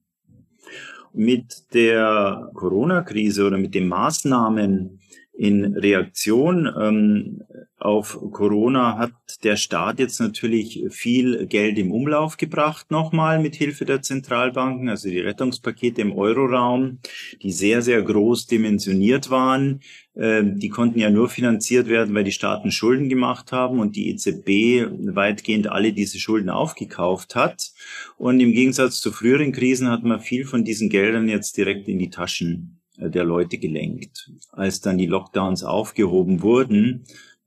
Mit 1.11 1.73
der 1.73 2.49
Corona-Krise 2.53 3.45
oder 3.45 3.57
mit 3.57 3.75
den 3.75 3.89
Maßnahmen 3.89 4.99
in 5.33 5.73
Reaktion 5.73 6.69
ähm, 6.79 7.41
auf 7.79 8.19
Corona 8.31 8.97
hat 8.97 9.11
der 9.43 9.55
Staat 9.55 9.99
jetzt 9.99 10.19
natürlich 10.19 10.83
viel 10.89 11.47
Geld 11.47 11.77
im 11.77 11.91
Umlauf 11.91 12.37
gebracht, 12.37 12.91
nochmal 12.91 13.39
mit 13.39 13.55
Hilfe 13.55 13.85
der 13.85 14.01
Zentralbanken, 14.01 14.89
also 14.89 15.09
die 15.09 15.19
Rettungspakete 15.19 16.01
im 16.01 16.11
Euroraum, 16.11 16.99
die 17.41 17.51
sehr, 17.51 17.81
sehr 17.81 18.01
groß 18.01 18.47
dimensioniert 18.47 19.29
waren. 19.29 19.79
Ähm, 20.15 20.59
die 20.59 20.69
konnten 20.69 20.99
ja 20.99 21.09
nur 21.09 21.29
finanziert 21.29 21.87
werden, 21.87 22.13
weil 22.13 22.25
die 22.25 22.33
Staaten 22.33 22.71
Schulden 22.71 23.07
gemacht 23.07 23.53
haben 23.53 23.79
und 23.79 23.95
die 23.95 24.09
EZB 24.09 24.91
weitgehend 25.15 25.67
alle 25.67 25.93
diese 25.93 26.19
Schulden 26.19 26.49
aufgekauft 26.49 27.35
hat. 27.35 27.71
Und 28.17 28.41
im 28.41 28.51
Gegensatz 28.51 28.99
zu 28.99 29.11
früheren 29.13 29.53
Krisen 29.53 29.89
hat 29.89 30.03
man 30.03 30.19
viel 30.19 30.45
von 30.45 30.65
diesen 30.65 30.89
Geldern 30.89 31.29
jetzt 31.29 31.55
direkt 31.55 31.87
in 31.87 31.99
die 31.99 32.09
Taschen 32.09 32.81
äh, 32.97 33.09
der 33.09 33.23
Leute 33.23 33.57
gelenkt. 33.57 34.29
Als 34.51 34.81
dann 34.81 34.97
die 34.97 35.07
Lockdowns 35.07 35.63
aufgehoben 35.63 36.41
wurden, 36.41 37.05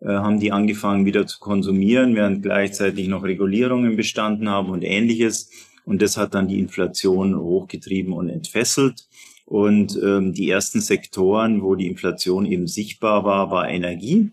haben 0.08 0.40
die 0.40 0.52
angefangen 0.52 1.06
wieder 1.06 1.26
zu 1.26 1.38
konsumieren, 1.38 2.14
während 2.14 2.42
gleichzeitig 2.42 3.08
noch 3.08 3.22
Regulierungen 3.22 3.96
bestanden 3.96 4.48
haben 4.48 4.70
und 4.70 4.82
ähnliches. 4.82 5.50
Und 5.84 6.02
das 6.02 6.16
hat 6.16 6.34
dann 6.34 6.48
die 6.48 6.58
Inflation 6.58 7.38
hochgetrieben 7.38 8.12
und 8.12 8.28
entfesselt. 8.28 9.08
Und 9.44 9.98
ähm, 10.02 10.32
die 10.32 10.48
ersten 10.48 10.80
Sektoren, 10.80 11.62
wo 11.62 11.74
die 11.74 11.88
Inflation 11.88 12.46
eben 12.46 12.66
sichtbar 12.66 13.24
war, 13.24 13.50
war 13.50 13.68
Energie, 13.68 14.32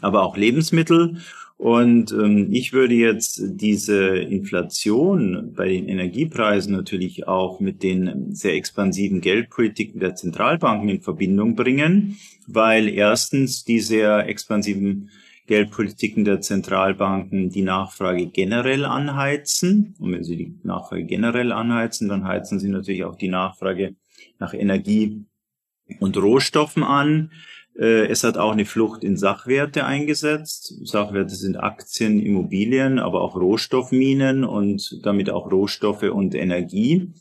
aber 0.00 0.22
auch 0.22 0.36
Lebensmittel. 0.36 1.18
Und 1.56 2.12
ähm, 2.12 2.48
ich 2.50 2.72
würde 2.72 2.94
jetzt 2.94 3.40
diese 3.44 4.16
Inflation 4.18 5.52
bei 5.54 5.68
den 5.68 5.88
Energiepreisen 5.88 6.74
natürlich 6.74 7.28
auch 7.28 7.60
mit 7.60 7.82
den 7.82 8.34
sehr 8.34 8.54
expansiven 8.54 9.20
Geldpolitiken 9.20 10.00
der 10.00 10.16
Zentralbanken 10.16 10.88
in 10.88 11.00
Verbindung 11.00 11.54
bringen, 11.54 12.18
weil 12.46 12.88
erstens 12.88 13.64
die 13.64 13.80
sehr 13.80 14.28
expansiven 14.28 15.10
Geldpolitiken 15.46 16.24
der 16.24 16.40
Zentralbanken 16.40 17.50
die 17.50 17.62
Nachfrage 17.62 18.26
generell 18.26 18.84
anheizen. 18.84 19.94
Und 19.98 20.12
wenn 20.12 20.24
sie 20.24 20.36
die 20.36 20.58
Nachfrage 20.62 21.04
generell 21.04 21.52
anheizen, 21.52 22.08
dann 22.08 22.24
heizen 22.24 22.58
sie 22.58 22.68
natürlich 22.68 23.04
auch 23.04 23.16
die 23.16 23.28
Nachfrage 23.28 23.94
nach 24.38 24.54
Energie 24.54 25.24
und 26.00 26.16
Rohstoffen 26.16 26.82
an. 26.82 27.30
Äh, 27.78 28.06
es 28.06 28.24
hat 28.24 28.36
auch 28.36 28.52
eine 28.52 28.64
Flucht 28.64 29.02
in 29.02 29.16
Sachwerte 29.16 29.84
eingesetzt. 29.84 30.74
Sachwerte 30.84 31.34
sind 31.34 31.56
Aktien, 31.56 32.20
Immobilien, 32.20 32.98
aber 32.98 33.20
auch 33.20 33.36
Rohstoffminen 33.36 34.44
und 34.44 35.00
damit 35.04 35.30
auch 35.30 35.50
Rohstoffe 35.50 36.04
und 36.04 36.34
Energie. 36.34 37.12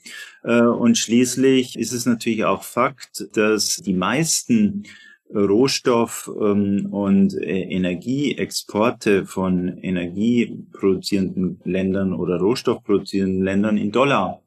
Äh, 0.44 0.62
und 0.62 0.98
schließlich 0.98 1.78
ist 1.78 1.94
es 1.94 2.06
natürlich 2.06 2.46
auch 2.46 2.64
Fakt, 2.64 3.28
dass 3.36 3.78
die 3.78 3.94
meisten 3.94 4.84
Rohstoff- 5.34 6.30
ähm, 6.40 6.88
und 6.92 7.34
äh, 7.34 7.62
Energieexporte 7.62 9.26
von 9.26 9.80
energieproduzierenden 9.80 11.62
Ländern 11.64 12.14
oder 12.14 12.38
rohstoffproduzierenden 12.38 13.44
Ländern 13.44 13.78
in 13.78 13.92
Dollar 13.92 14.40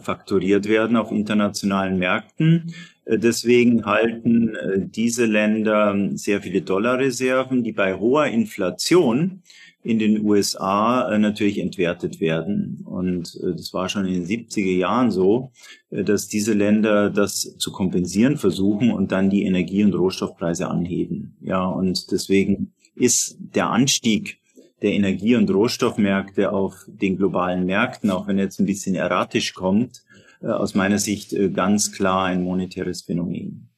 fakturiert 0.00 0.66
werden 0.66 0.96
auf 0.96 1.12
internationalen 1.12 1.98
Märkten. 1.98 2.72
Äh, 3.04 3.18
deswegen 3.18 3.84
halten 3.84 4.54
äh, 4.54 4.80
diese 4.80 5.26
Länder 5.26 5.96
sehr 6.14 6.42
viele 6.42 6.62
Dollarreserven, 6.62 7.62
die 7.62 7.72
bei 7.72 7.98
hoher 7.98 8.26
Inflation 8.26 9.42
in 9.82 9.98
den 9.98 10.24
USA 10.24 11.10
äh, 11.10 11.18
natürlich 11.18 11.58
entwertet 11.58 12.20
werden. 12.20 12.84
Und 12.86 13.38
das 13.42 13.74
war 13.74 13.88
schon 13.88 14.06
in 14.06 14.14
den 14.14 14.26
70er 14.26 14.76
Jahren 14.76 15.10
so, 15.10 15.52
dass 15.90 16.28
diese 16.28 16.54
Länder 16.54 17.10
das 17.10 17.56
zu 17.58 17.70
kompensieren 17.70 18.38
versuchen 18.38 18.90
und 18.90 19.12
dann 19.12 19.30
die 19.30 19.44
Energie- 19.44 19.84
und 19.84 19.94
Rohstoffpreise 19.94 20.68
anheben. 20.68 21.36
Ja, 21.40 21.66
und 21.66 22.10
deswegen 22.10 22.72
ist 22.94 23.36
der 23.38 23.70
Anstieg 23.70 24.38
der 24.80 24.92
Energie- 24.92 25.36
und 25.36 25.50
Rohstoffmärkte 25.50 26.52
auf 26.52 26.84
den 26.86 27.16
globalen 27.16 27.64
Märkten, 27.66 28.10
auch 28.10 28.26
wenn 28.26 28.38
er 28.38 28.44
jetzt 28.44 28.60
ein 28.60 28.66
bisschen 28.66 28.94
erratisch 28.94 29.54
kommt, 29.54 30.02
aus 30.40 30.74
meiner 30.74 30.98
Sicht 30.98 31.32
äh, 31.32 31.50
ganz 31.50 31.92
klar 31.92 32.26
ein 32.26 32.42
monetäres 32.42 33.02
Phänomen. 33.02 33.68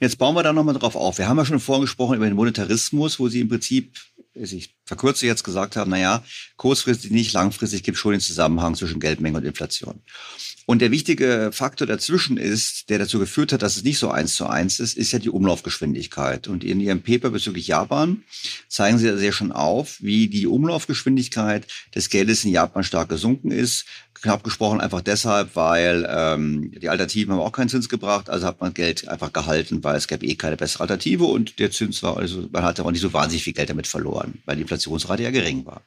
Jetzt 0.00 0.18
bauen 0.18 0.34
wir 0.34 0.42
da 0.42 0.52
nochmal 0.52 0.74
drauf 0.74 0.96
auf. 0.96 1.18
Wir 1.18 1.28
haben 1.28 1.38
ja 1.38 1.44
schon 1.44 1.60
vorhin 1.60 1.82
gesprochen 1.82 2.16
über 2.16 2.26
den 2.26 2.36
Monetarismus, 2.36 3.18
wo 3.18 3.28
Sie 3.28 3.40
im 3.40 3.48
Prinzip, 3.48 3.96
ich 4.34 4.74
verkürze 4.84 5.26
jetzt 5.26 5.42
gesagt 5.42 5.76
haben, 5.76 5.90
naja, 5.90 6.22
kurzfristig 6.56 7.10
nicht, 7.10 7.32
langfristig 7.32 7.82
gibt 7.82 7.96
es 7.96 8.00
schon 8.00 8.12
den 8.12 8.20
Zusammenhang 8.20 8.74
zwischen 8.74 9.00
Geldmenge 9.00 9.38
und 9.38 9.44
Inflation. 9.44 10.02
Und 10.66 10.82
der 10.82 10.90
wichtige 10.90 11.50
Faktor 11.52 11.86
dazwischen 11.86 12.36
ist, 12.36 12.90
der 12.90 12.98
dazu 12.98 13.20
geführt 13.20 13.52
hat, 13.52 13.62
dass 13.62 13.76
es 13.76 13.84
nicht 13.84 13.98
so 13.98 14.10
eins 14.10 14.34
zu 14.34 14.46
eins 14.46 14.80
ist, 14.80 14.96
ist 14.96 15.12
ja 15.12 15.20
die 15.20 15.30
Umlaufgeschwindigkeit. 15.30 16.48
Und 16.48 16.64
in 16.64 16.80
Ihrem 16.80 17.02
Paper 17.02 17.30
bezüglich 17.30 17.68
Japan 17.68 18.24
zeigen 18.68 18.98
Sie 18.98 19.06
ja 19.06 19.16
sehr 19.16 19.30
schon 19.30 19.52
auf, 19.52 20.02
wie 20.02 20.26
die 20.26 20.48
Umlaufgeschwindigkeit 20.48 21.66
des 21.94 22.10
Geldes 22.10 22.44
in 22.44 22.50
Japan 22.50 22.82
stark 22.82 23.08
gesunken 23.08 23.52
ist. 23.52 23.86
Knapp 24.22 24.42
gesprochen 24.44 24.80
einfach 24.80 25.00
deshalb, 25.00 25.56
weil 25.56 26.06
ähm, 26.08 26.72
die 26.72 26.88
Alternativen 26.88 27.34
haben 27.34 27.40
auch 27.40 27.52
keinen 27.52 27.68
Zins 27.68 27.88
gebracht, 27.88 28.30
also 28.30 28.46
hat 28.46 28.60
man 28.60 28.74
Geld 28.74 29.08
einfach 29.08 29.32
gehalten, 29.32 29.84
weil 29.84 29.96
es 29.96 30.08
gab 30.08 30.22
eh 30.22 30.34
keine 30.34 30.56
bessere 30.56 30.82
Alternative 30.82 31.24
und 31.24 31.58
der 31.58 31.70
Zins 31.70 32.02
war, 32.02 32.16
also 32.16 32.48
man 32.50 32.62
hatte 32.62 32.84
auch 32.84 32.90
nicht 32.90 33.00
so 33.00 33.12
wahnsinnig 33.12 33.44
viel 33.44 33.52
Geld 33.52 33.70
damit 33.70 33.86
verloren, 33.86 34.42
weil 34.44 34.56
die 34.56 34.62
Inflationsrate 34.62 35.22
ja 35.22 35.30
gering 35.30 35.66
war. 35.66 35.82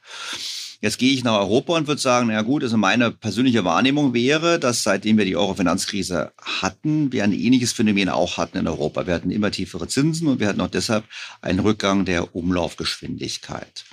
Jetzt 0.82 0.98
gehe 0.98 1.12
ich 1.12 1.24
nach 1.24 1.38
Europa 1.38 1.76
und 1.76 1.88
würde 1.88 2.00
sagen, 2.00 2.28
na 2.28 2.40
gut, 2.40 2.62
also 2.62 2.78
meine 2.78 3.10
persönliche 3.10 3.64
Wahrnehmung 3.64 4.14
wäre, 4.14 4.58
dass 4.58 4.82
seitdem 4.82 5.18
wir 5.18 5.26
die 5.26 5.36
Euro-Finanzkrise 5.36 6.32
hatten, 6.40 7.12
wir 7.12 7.22
ein 7.22 7.34
ähnliches 7.34 7.72
Phänomen 7.72 8.08
auch 8.08 8.38
hatten 8.38 8.56
in 8.56 8.66
Europa. 8.66 9.06
Wir 9.06 9.12
hatten 9.12 9.30
immer 9.30 9.50
tiefere 9.50 9.88
Zinsen 9.88 10.26
und 10.26 10.40
wir 10.40 10.48
hatten 10.48 10.62
auch 10.62 10.70
deshalb 10.70 11.04
einen 11.42 11.58
Rückgang 11.58 12.06
der 12.06 12.34
Umlaufgeschwindigkeit. 12.34 13.84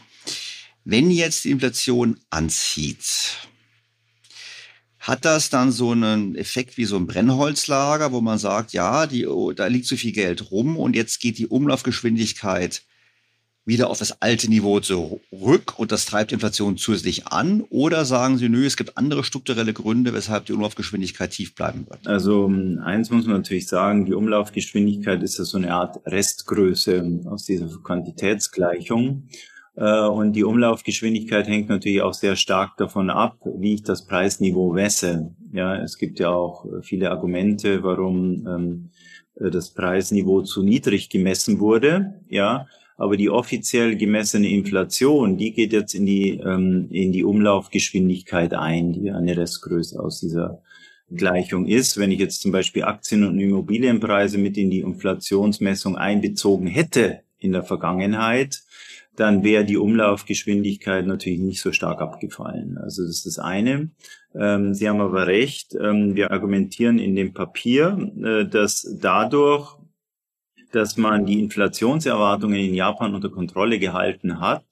Wenn 0.86 1.12
jetzt 1.12 1.44
die 1.44 1.52
Inflation 1.52 2.22
anzieht, 2.30 3.36
hat 5.08 5.24
das 5.24 5.50
dann 5.50 5.72
so 5.72 5.92
einen 5.92 6.36
Effekt 6.36 6.78
wie 6.78 6.84
so 6.84 6.98
ein 6.98 7.08
Brennholzlager, 7.08 8.12
wo 8.12 8.20
man 8.20 8.38
sagt, 8.38 8.74
ja, 8.74 9.08
die, 9.08 9.26
oh, 9.26 9.54
da 9.54 9.68
liegt 9.68 9.86
so 9.86 9.96
viel 9.96 10.12
Geld 10.12 10.52
rum 10.52 10.76
und 10.76 10.98
jetzt 10.98 11.22
geht 11.22 11.38
die 11.38 11.48
Umlaufgeschwindigkeit 11.48 12.82
wieder 13.64 13.90
auf 13.90 14.00
das 14.00 14.22
alte 14.22 14.50
Niveau 14.50 14.82
zurück 14.82 15.78
und 15.78 15.94
das 15.94 16.06
treibt 16.06 16.34
Inflation 16.34 16.78
zusätzlich 16.78 17.28
an? 17.28 17.62
Oder 17.70 18.04
sagen 18.04 18.38
Sie, 18.38 18.50
nö, 18.50 18.66
es 18.66 18.76
gibt 18.76 18.98
andere 18.98 19.24
strukturelle 19.24 19.72
Gründe, 19.72 20.14
weshalb 20.14 20.46
die 20.46 20.54
Umlaufgeschwindigkeit 20.54 21.32
tief 21.32 21.56
bleiben 21.56 21.86
wird? 21.90 22.06
Also 22.06 22.52
eins 22.84 23.10
muss 23.10 23.26
man 23.26 23.38
natürlich 23.38 23.68
sagen, 23.68 24.06
die 24.06 24.14
Umlaufgeschwindigkeit 24.14 25.24
ist 25.24 25.38
ja 25.38 25.46
so 25.46 25.58
eine 25.58 25.74
Art 25.74 26.06
Restgröße 26.06 27.22
aus 27.26 27.46
dieser 27.46 27.68
Quantitätsgleichung. 27.82 29.24
Äh, 29.78 30.08
und 30.08 30.34
die 30.34 30.44
Umlaufgeschwindigkeit 30.44 31.48
hängt 31.48 31.70
natürlich 31.70 32.02
auch 32.02 32.14
sehr 32.14 32.36
stark 32.36 32.76
davon 32.78 33.10
ab, 33.10 33.38
wie 33.58 33.76
ich 33.76 33.84
das 33.84 34.06
Preisniveau 34.06 34.74
messe. 34.74 35.36
Ja, 35.54 35.76
es 35.82 35.98
gibt 35.98 36.20
ja 36.20 36.32
auch 36.32 36.66
viele 36.82 37.12
Argumente, 37.12 37.84
warum 37.84 38.46
ähm, 38.48 38.90
das 39.36 39.74
Preisniveau 39.74 40.42
zu 40.42 40.64
niedrig 40.64 41.10
gemessen 41.10 41.60
wurde. 41.60 42.22
Ja, 42.28 42.66
aber 42.98 43.16
die 43.16 43.30
offiziell 43.30 43.96
gemessene 43.96 44.50
Inflation, 44.50 45.38
die 45.38 45.54
geht 45.54 45.72
jetzt 45.72 45.94
in 45.94 46.08
die, 46.08 46.32
ähm, 46.44 46.88
in 46.90 47.12
die 47.12 47.24
Umlaufgeschwindigkeit 47.24 48.56
ein, 48.56 48.94
die 48.94 49.12
eine 49.12 49.38
Restgröße 49.38 50.00
aus 50.00 50.20
dieser 50.20 50.64
Gleichung 51.12 51.68
ist. 51.68 51.98
Wenn 51.98 52.12
ich 52.12 52.20
jetzt 52.20 52.42
zum 52.42 52.52
Beispiel 52.52 52.84
Aktien- 52.84 53.24
und 53.24 53.40
Immobilienpreise 53.40 54.40
mit 54.40 54.58
in 54.58 54.72
die 54.72 54.80
Inflationsmessung 54.80 55.96
einbezogen 55.96 56.66
hätte 56.66 57.22
in 57.38 57.52
der 57.52 57.64
Vergangenheit, 57.64 58.64
dann 59.18 59.44
wäre 59.44 59.66
die 59.66 59.78
Umlaufgeschwindigkeit 59.78 61.06
natürlich 61.06 61.40
nicht 61.40 61.60
so 61.60 61.72
stark 61.72 62.02
abgefallen. 62.02 62.78
Also 62.78 63.02
das 63.02 63.18
ist 63.18 63.26
das 63.26 63.40
eine. 63.40 63.90
Ähm, 64.36 64.74
Sie 64.76 64.88
haben 64.88 65.02
aber 65.02 65.26
recht. 65.26 65.76
Ähm, 65.76 66.16
wir 66.16 66.32
argumentieren 66.32 67.00
in 67.00 67.16
dem 67.16 67.34
Papier, 67.34 67.98
äh, 68.24 68.46
dass 68.46 68.88
dadurch, 69.02 69.76
dass 70.72 70.98
man 70.98 71.26
die 71.26 71.40
Inflationserwartungen 71.40 72.60
in 72.60 72.76
Japan 72.76 73.16
unter 73.16 73.30
Kontrolle 73.30 73.80
gehalten 73.80 74.40
hat, 74.40 74.66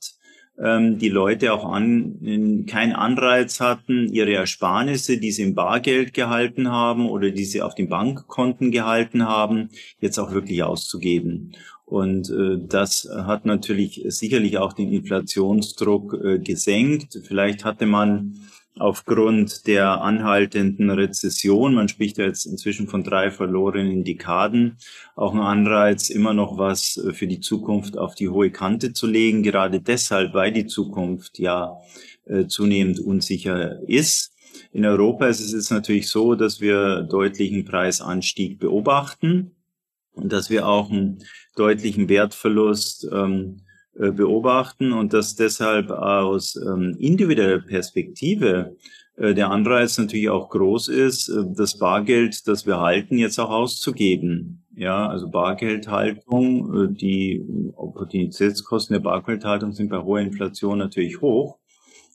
ähm, 0.60 1.00
die 1.00 1.10
Leute 1.10 1.52
auch 1.52 1.66
an, 1.66 2.66
keinen 2.68 2.94
Anreiz 2.94 3.60
hatten, 3.60 4.08
ihre 4.14 4.36
Ersparnisse, 4.36 5.18
die 5.18 5.32
sie 5.32 5.44
im 5.44 5.56
Bargeld 5.56 6.14
gehalten 6.14 6.72
haben 6.72 7.10
oder 7.10 7.32
die 7.32 7.46
sie 7.46 7.64
auf 7.64 7.74
den 7.74 7.90
Bankkonten 7.90 8.72
gehalten 8.72 9.28
haben, 9.28 9.70
jetzt 10.00 10.20
auch 10.20 10.32
wirklich 10.32 10.62
auszugeben. 10.62 11.56
Und 11.86 12.30
äh, 12.32 12.58
das 12.68 13.08
hat 13.12 13.46
natürlich 13.46 14.04
sicherlich 14.08 14.58
auch 14.58 14.74
den 14.74 14.92
Inflationsdruck 14.92 16.14
äh, 16.14 16.40
gesenkt. 16.40 17.20
Vielleicht 17.28 17.64
hatte 17.64 17.86
man 17.86 18.40
aufgrund 18.78 19.68
der 19.68 20.02
anhaltenden 20.02 20.90
Rezession, 20.90 21.76
man 21.76 21.88
spricht 21.88 22.18
ja 22.18 22.26
jetzt 22.26 22.46
inzwischen 22.46 22.88
von 22.88 23.04
drei 23.04 23.32
verlorenen 23.32 24.04
Dekaden, 24.04 24.78
auch 25.16 25.32
einen 25.32 25.44
Anreiz, 25.44 26.10
immer 26.10 26.34
noch 26.34 26.58
was 26.58 26.98
äh, 26.98 27.14
für 27.14 27.28
die 27.28 27.40
Zukunft 27.40 27.98
auf 27.98 28.16
die 28.16 28.30
hohe 28.30 28.52
Kante 28.52 28.94
zu 28.94 29.08
legen, 29.08 29.44
gerade 29.44 29.80
deshalb, 29.80 30.34
weil 30.34 30.52
die 30.52 30.66
Zukunft 30.66 31.40
ja 31.40 31.78
äh, 32.26 32.48
zunehmend 32.48 33.00
unsicher 33.00 33.80
ist. 33.88 34.34
In 34.72 34.86
Europa 34.86 35.28
ist 35.28 35.40
es 35.40 35.54
jetzt 35.54 35.72
natürlich 35.72 36.10
so, 36.10 36.36
dass 36.36 36.60
wir 36.60 37.04
deutlichen 37.04 37.64
Preisanstieg 37.64 38.60
beobachten 38.60 39.52
und 40.12 40.32
dass 40.34 40.50
wir 40.50 40.68
auch 40.68 40.90
einen 40.90 41.24
deutlichen 41.56 42.10
Wertverlust 42.10 43.08
ähm, 43.12 43.62
äh, 43.98 44.12
beobachten 44.12 44.92
und 44.92 45.14
dass 45.14 45.36
deshalb 45.36 45.90
aus 45.90 46.56
ähm, 46.58 46.96
individueller 47.00 47.62
Perspektive 47.62 48.76
äh, 49.18 49.34
der 49.34 49.50
Anreiz 49.50 49.98
natürlich 49.98 50.30
auch 50.30 50.50
groß 50.50 50.90
ist, 50.90 51.30
äh, 51.30 51.44
das 51.56 51.78
Bargeld, 51.78 52.48
das 52.48 52.66
wir 52.66 52.80
halten, 52.80 53.18
jetzt 53.18 53.40
auch 53.40 53.50
auszugeben. 53.50 54.66
Ja, 54.76 55.08
also 55.08 55.30
Bargeldhaltung, 55.30 56.90
äh, 56.90 56.94
die 56.94 57.42
Opportunitätskosten 57.76 58.96
der 58.96 59.02
Bargeldhaltung 59.02 59.72
sind 59.72 59.90
bei 59.90 60.00
hoher 60.00 60.20
Inflation 60.20 60.78
natürlich 60.78 61.22
hoch. 61.22 61.58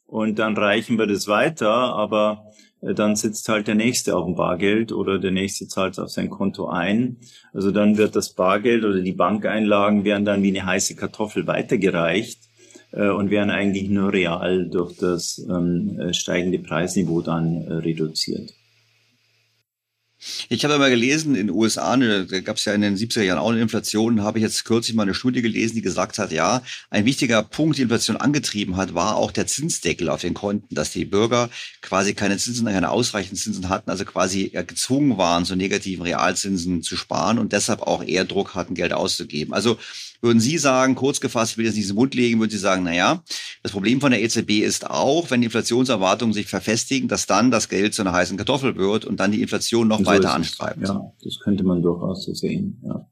Und 0.06 0.38
dann 0.38 0.56
reichen 0.56 0.98
wir 0.98 1.06
das 1.06 1.28
weiter, 1.28 1.70
aber 1.70 2.44
äh, 2.46 2.59
dann 2.82 3.14
sitzt 3.14 3.48
halt 3.48 3.68
der 3.68 3.74
Nächste 3.74 4.16
auf 4.16 4.24
dem 4.24 4.34
Bargeld 4.34 4.92
oder 4.92 5.18
der 5.18 5.30
Nächste 5.30 5.68
zahlt 5.68 5.94
es 5.94 5.98
auf 5.98 6.10
sein 6.10 6.30
Konto 6.30 6.68
ein. 6.68 7.18
Also 7.52 7.70
dann 7.70 7.98
wird 7.98 8.16
das 8.16 8.32
Bargeld 8.32 8.84
oder 8.84 9.00
die 9.00 9.12
Bankeinlagen 9.12 10.04
werden 10.04 10.24
dann 10.24 10.42
wie 10.42 10.48
eine 10.48 10.66
heiße 10.66 10.96
Kartoffel 10.96 11.46
weitergereicht 11.46 12.40
äh, 12.92 13.08
und 13.08 13.30
werden 13.30 13.50
eigentlich 13.50 13.88
nur 13.90 14.12
real 14.12 14.68
durch 14.68 14.96
das 14.96 15.44
ähm, 15.48 15.98
äh, 16.00 16.14
steigende 16.14 16.58
Preisniveau 16.58 17.20
dann 17.20 17.64
äh, 17.64 17.72
reduziert. 17.74 18.52
Ich 20.48 20.64
habe 20.64 20.78
mal 20.78 20.90
gelesen, 20.90 21.34
in 21.34 21.46
den 21.46 21.56
USA, 21.56 21.96
ne, 21.96 22.26
da 22.26 22.40
gab 22.40 22.56
es 22.56 22.64
ja 22.66 22.74
in 22.74 22.82
den 22.82 22.96
70er 22.96 23.22
Jahren 23.22 23.38
auch 23.38 23.50
eine 23.50 23.60
Inflation, 23.60 24.22
habe 24.22 24.38
ich 24.38 24.42
jetzt 24.42 24.64
kürzlich 24.64 24.94
mal 24.94 25.04
eine 25.04 25.14
Studie 25.14 25.40
gelesen, 25.40 25.76
die 25.76 25.82
gesagt 25.82 26.18
hat, 26.18 26.30
ja, 26.30 26.62
ein 26.90 27.06
wichtiger 27.06 27.42
Punkt, 27.42 27.78
die 27.78 27.82
Inflation 27.82 28.18
angetrieben 28.18 28.76
hat, 28.76 28.94
war 28.94 29.16
auch 29.16 29.32
der 29.32 29.46
Zinsdeckel 29.46 30.10
auf 30.10 30.20
den 30.20 30.34
Konten, 30.34 30.74
dass 30.74 30.90
die 30.90 31.06
Bürger 31.06 31.48
quasi 31.80 32.12
keine 32.12 32.36
Zinsen, 32.36 32.66
keine 32.66 32.90
ausreichenden 32.90 33.38
Zinsen 33.38 33.68
hatten, 33.70 33.90
also 33.90 34.04
quasi 34.04 34.50
gezwungen 34.50 35.16
waren, 35.16 35.44
so 35.46 35.54
negativen 35.54 36.02
Realzinsen 36.02 36.82
zu 36.82 36.96
sparen 36.96 37.38
und 37.38 37.52
deshalb 37.52 37.80
auch 37.82 38.02
eher 38.04 38.26
Druck 38.26 38.54
hatten, 38.54 38.74
Geld 38.74 38.92
auszugeben. 38.92 39.54
Also 39.54 39.78
würden 40.20 40.40
Sie 40.40 40.58
sagen, 40.58 40.94
kurz 40.94 41.20
gefasst, 41.20 41.52
ich 41.52 41.58
will 41.58 41.66
jetzt 41.66 41.76
nicht 41.76 41.84
in 41.84 41.90
den 41.90 41.96
Mund 41.96 42.14
legen, 42.14 42.40
würden 42.40 42.50
Sie 42.50 42.58
sagen, 42.58 42.82
na 42.84 42.94
ja, 42.94 43.22
das 43.62 43.72
Problem 43.72 44.00
von 44.00 44.10
der 44.10 44.22
EZB 44.22 44.60
ist 44.60 44.88
auch, 44.88 45.30
wenn 45.30 45.40
die 45.40 45.46
Inflationserwartungen 45.46 46.32
sich 46.32 46.46
verfestigen, 46.46 47.08
dass 47.08 47.26
dann 47.26 47.50
das 47.50 47.68
Geld 47.68 47.94
zu 47.94 48.02
einer 48.02 48.12
heißen 48.12 48.36
Kartoffel 48.36 48.76
wird 48.76 49.04
und 49.04 49.18
dann 49.20 49.32
die 49.32 49.42
Inflation 49.42 49.88
noch 49.88 50.00
so 50.00 50.06
weiter 50.06 50.34
anstreibt. 50.34 50.86
Ja, 50.86 51.12
das 51.22 51.38
könnte 51.40 51.64
man 51.64 51.82
durchaus 51.82 52.24
so 52.24 52.34
sehen, 52.34 52.80
ja. 52.84 53.06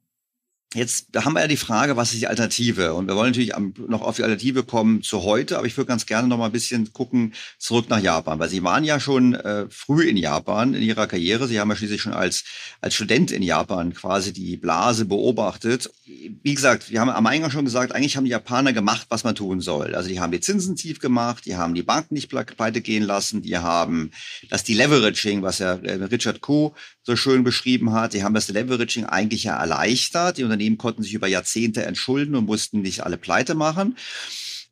Jetzt 0.75 1.07
haben 1.15 1.33
wir 1.33 1.41
ja 1.41 1.47
die 1.47 1.57
Frage, 1.57 1.97
was 1.97 2.13
ist 2.13 2.21
die 2.21 2.27
Alternative? 2.27 2.93
Und 2.93 3.07
wir 3.07 3.15
wollen 3.15 3.31
natürlich 3.31 3.53
noch 3.87 4.03
auf 4.03 4.17
die 4.17 4.21
Alternative 4.21 4.61
kommen 4.61 5.01
zu 5.01 5.23
heute, 5.23 5.57
aber 5.57 5.65
ich 5.65 5.75
würde 5.75 5.87
ganz 5.87 6.05
gerne 6.05 6.27
noch 6.27 6.37
mal 6.37 6.45
ein 6.45 6.51
bisschen 6.51 6.93
gucken 6.93 7.33
zurück 7.57 7.89
nach 7.89 7.99
Japan, 7.99 8.37
weil 8.37 8.49
Sie 8.49 8.61
waren 8.61 8.83
ja 8.83 8.99
schon 8.99 9.33
äh, 9.33 9.65
früh 9.71 10.07
in 10.07 10.15
Japan 10.15 10.75
in 10.75 10.83
Ihrer 10.83 11.07
Karriere. 11.07 11.47
Sie 11.47 11.59
haben 11.59 11.71
ja 11.71 11.75
schließlich 11.75 12.03
schon 12.03 12.13
als, 12.13 12.43
als 12.81 12.93
Student 12.93 13.31
in 13.31 13.41
Japan 13.41 13.95
quasi 13.95 14.31
die 14.31 14.57
Blase 14.57 15.05
beobachtet. 15.05 15.89
Wie 16.05 16.53
gesagt, 16.53 16.91
wir 16.91 17.01
haben 17.01 17.09
am 17.09 17.25
Eingang 17.25 17.49
schon 17.49 17.65
gesagt, 17.65 17.91
eigentlich 17.91 18.15
haben 18.15 18.25
die 18.25 18.31
Japaner 18.31 18.71
gemacht, 18.71 19.07
was 19.09 19.23
man 19.23 19.33
tun 19.33 19.61
soll. 19.61 19.95
Also 19.95 20.09
die 20.09 20.19
haben 20.19 20.31
die 20.31 20.39
Zinsen 20.39 20.75
tief 20.75 20.99
gemacht, 20.99 21.47
die 21.47 21.55
haben 21.55 21.73
die 21.73 21.81
Banken 21.81 22.13
nicht 22.13 22.29
pleite 22.29 22.81
gehen 22.81 23.03
lassen, 23.03 23.41
die 23.41 23.57
haben 23.57 24.11
das 24.51 24.65
Deleveraging, 24.65 25.41
was 25.41 25.57
ja 25.57 25.73
äh, 25.77 26.03
Richard 26.03 26.41
Kuh 26.41 26.73
so 27.01 27.15
schön 27.15 27.43
beschrieben 27.43 27.91
hat, 27.91 28.13
die 28.13 28.23
haben 28.23 28.35
das 28.35 28.45
Deleveraging 28.45 29.05
eigentlich 29.05 29.45
ja 29.45 29.59
erleichtert. 29.59 30.37
Die 30.37 30.43
Unternehmen 30.59 30.77
konnten 30.77 31.03
sich 31.03 31.13
über 31.13 31.27
Jahrzehnte 31.27 31.85
entschulden 31.85 32.35
und 32.35 32.45
mussten 32.45 32.81
nicht 32.81 33.05
alle 33.05 33.17
pleite 33.17 33.55
machen. 33.55 33.97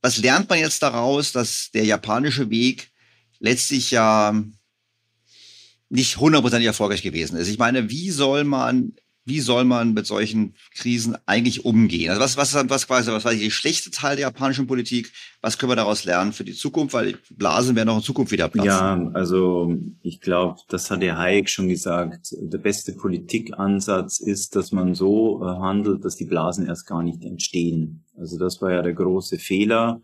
Was 0.01 0.17
lernt 0.17 0.49
man 0.49 0.59
jetzt 0.59 0.83
daraus, 0.83 1.31
dass 1.31 1.71
der 1.73 1.85
japanische 1.85 2.49
Weg 2.49 2.91
letztlich 3.39 3.91
ja 3.91 4.43
nicht 5.87 6.17
hundertprozentig 6.17 6.67
erfolgreich 6.67 7.03
gewesen 7.03 7.37
ist? 7.37 7.47
Ich 7.47 7.57
meine, 7.57 7.89
wie 7.89 8.11
soll 8.11 8.43
man 8.43 8.97
wie 9.27 9.41
soll 9.41 9.65
man 9.65 9.93
mit 9.93 10.07
solchen 10.07 10.55
Krisen 10.73 11.17
eigentlich 11.25 11.65
umgehen? 11.65 12.09
Also 12.09 12.21
was, 12.21 12.37
was, 12.37 12.69
was 12.69 12.87
quasi, 12.87 13.11
was 13.11 13.25
war 13.25 13.33
die 13.33 13.51
schlechte 13.51 13.91
Teil 13.91 14.15
der 14.15 14.27
japanischen 14.27 14.67
Politik? 14.67 15.11
Was 15.41 15.57
können 15.57 15.71
wir 15.71 15.75
daraus 15.75 16.05
lernen 16.05 16.31
für 16.31 16.45
die 16.45 16.53
Zukunft? 16.53 16.93
Weil 16.93 17.17
Blasen 17.29 17.75
werden 17.75 17.89
auch 17.89 17.97
in 17.97 18.03
Zukunft 18.03 18.31
wieder 18.31 18.47
platzen. 18.47 18.69
Ja, 18.69 19.11
also 19.13 19.75
ich 20.01 20.21
glaube, 20.21 20.61
das 20.69 20.89
hat 20.89 21.01
der 21.01 21.17
Hayek 21.17 21.49
schon 21.49 21.67
gesagt. 21.67 22.33
Der 22.39 22.57
beste 22.57 22.93
Politikansatz 22.93 24.19
ist, 24.19 24.55
dass 24.55 24.71
man 24.71 24.95
so 24.95 25.43
äh, 25.43 25.45
handelt, 25.45 26.05
dass 26.05 26.15
die 26.15 26.25
Blasen 26.25 26.65
erst 26.65 26.87
gar 26.87 27.03
nicht 27.03 27.21
entstehen. 27.21 28.05
Also 28.17 28.39
das 28.39 28.61
war 28.61 28.71
ja 28.71 28.81
der 28.81 28.93
große 28.93 29.39
Fehler 29.39 30.01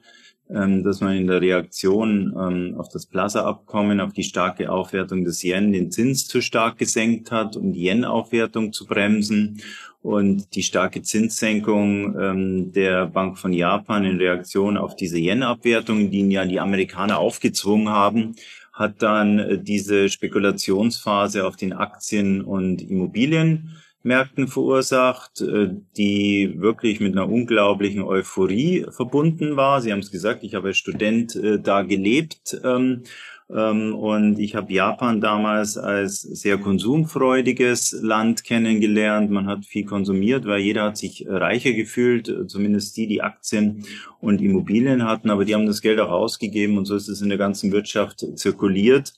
dass 0.50 1.02
man 1.02 1.16
in 1.16 1.28
der 1.28 1.42
Reaktion 1.42 2.36
ähm, 2.38 2.76
auf 2.78 2.90
das 2.90 3.06
Plaza-Abkommen, 3.06 4.00
auf 4.00 4.14
die 4.14 4.24
starke 4.24 4.70
Aufwertung 4.70 5.24
des 5.24 5.44
Yen 5.44 5.72
den 5.72 5.92
Zins 5.92 6.28
zu 6.28 6.42
stark 6.42 6.78
gesenkt 6.78 7.32
hat, 7.32 7.56
um 7.56 7.74
die 7.74 7.88
Yen-Aufwertung 7.88 8.74
zu 8.74 8.86
bremsen. 8.86 9.62
Und 10.02 10.54
die 10.56 10.64
starke 10.64 11.02
Zinssenkung 11.02 12.20
ähm, 12.20 12.72
der 12.74 13.08
Bank 13.08 13.38
von 13.38 13.54
Japan 13.54 14.04
in 14.04 14.18
Reaktion 14.18 14.78
auf 14.78 14.98
diese 14.98 15.18
Yen-Abwertung, 15.18 16.12
die 16.12 16.30
ja 16.30 16.46
die 16.46 16.60
Amerikaner 16.60 17.20
aufgezwungen 17.20 17.90
haben, 17.90 18.36
hat 18.74 19.02
dann 19.02 19.40
äh, 19.40 19.58
diese 19.60 20.10
Spekulationsphase 20.10 21.48
auf 21.48 21.56
den 21.56 21.72
Aktien- 21.72 22.42
und 22.42 22.82
Immobilien 22.82 23.78
Märkten 24.04 24.48
verursacht, 24.48 25.42
äh, 25.42 25.70
die 25.98 26.56
wirklich 26.58 27.00
mit 27.00 27.14
einer 27.14 27.30
unglaublichen 27.30 28.04
Euphorie 28.04 28.86
verbunden 28.90 29.56
war. 29.56 29.82
Sie 29.82 29.92
haben 29.92 30.00
es 30.00 30.12
gesagt, 30.12 30.44
ich 30.44 30.56
habe 30.56 30.70
als 30.70 30.78
Student 30.78 31.36
äh, 31.36 31.60
da 31.60 31.82
gelebt 31.84 32.60
ähm, 32.64 33.04
ähm, 33.50 33.96
und 33.96 34.40
ich 34.40 34.56
habe 34.56 34.74
Japan 34.74 35.22
damals 35.22 35.78
als 35.78 36.22
sehr 36.22 36.58
konsumfreudiges 36.58 37.98
Land 38.02 38.44
kennengelernt. 38.44 39.32
Man 39.32 39.48
hat 39.48 39.66
viel 39.66 39.86
konsumiert, 39.86 40.46
weil 40.46 40.60
jeder 40.60 40.84
hat 40.84 40.98
sich 40.98 41.26
reicher 41.28 41.72
gefühlt, 41.72 42.28
äh, 42.28 42.48
zumindest 42.48 42.98
die, 42.98 43.08
die 43.08 43.22
Aktien 43.22 43.86
und 44.20 44.42
Immobilien 44.42 45.06
hatten, 45.06 45.30
aber 45.30 45.46
die 45.46 45.54
haben 45.54 45.66
das 45.66 45.82
Geld 45.82 46.00
auch 46.00 46.12
ausgegeben 46.12 46.78
und 46.78 46.86
so 46.86 46.96
ist 46.96 47.08
es 47.08 47.22
in 47.22 47.30
der 47.30 47.38
ganzen 47.38 47.72
Wirtschaft 47.72 48.26
zirkuliert. 48.36 49.14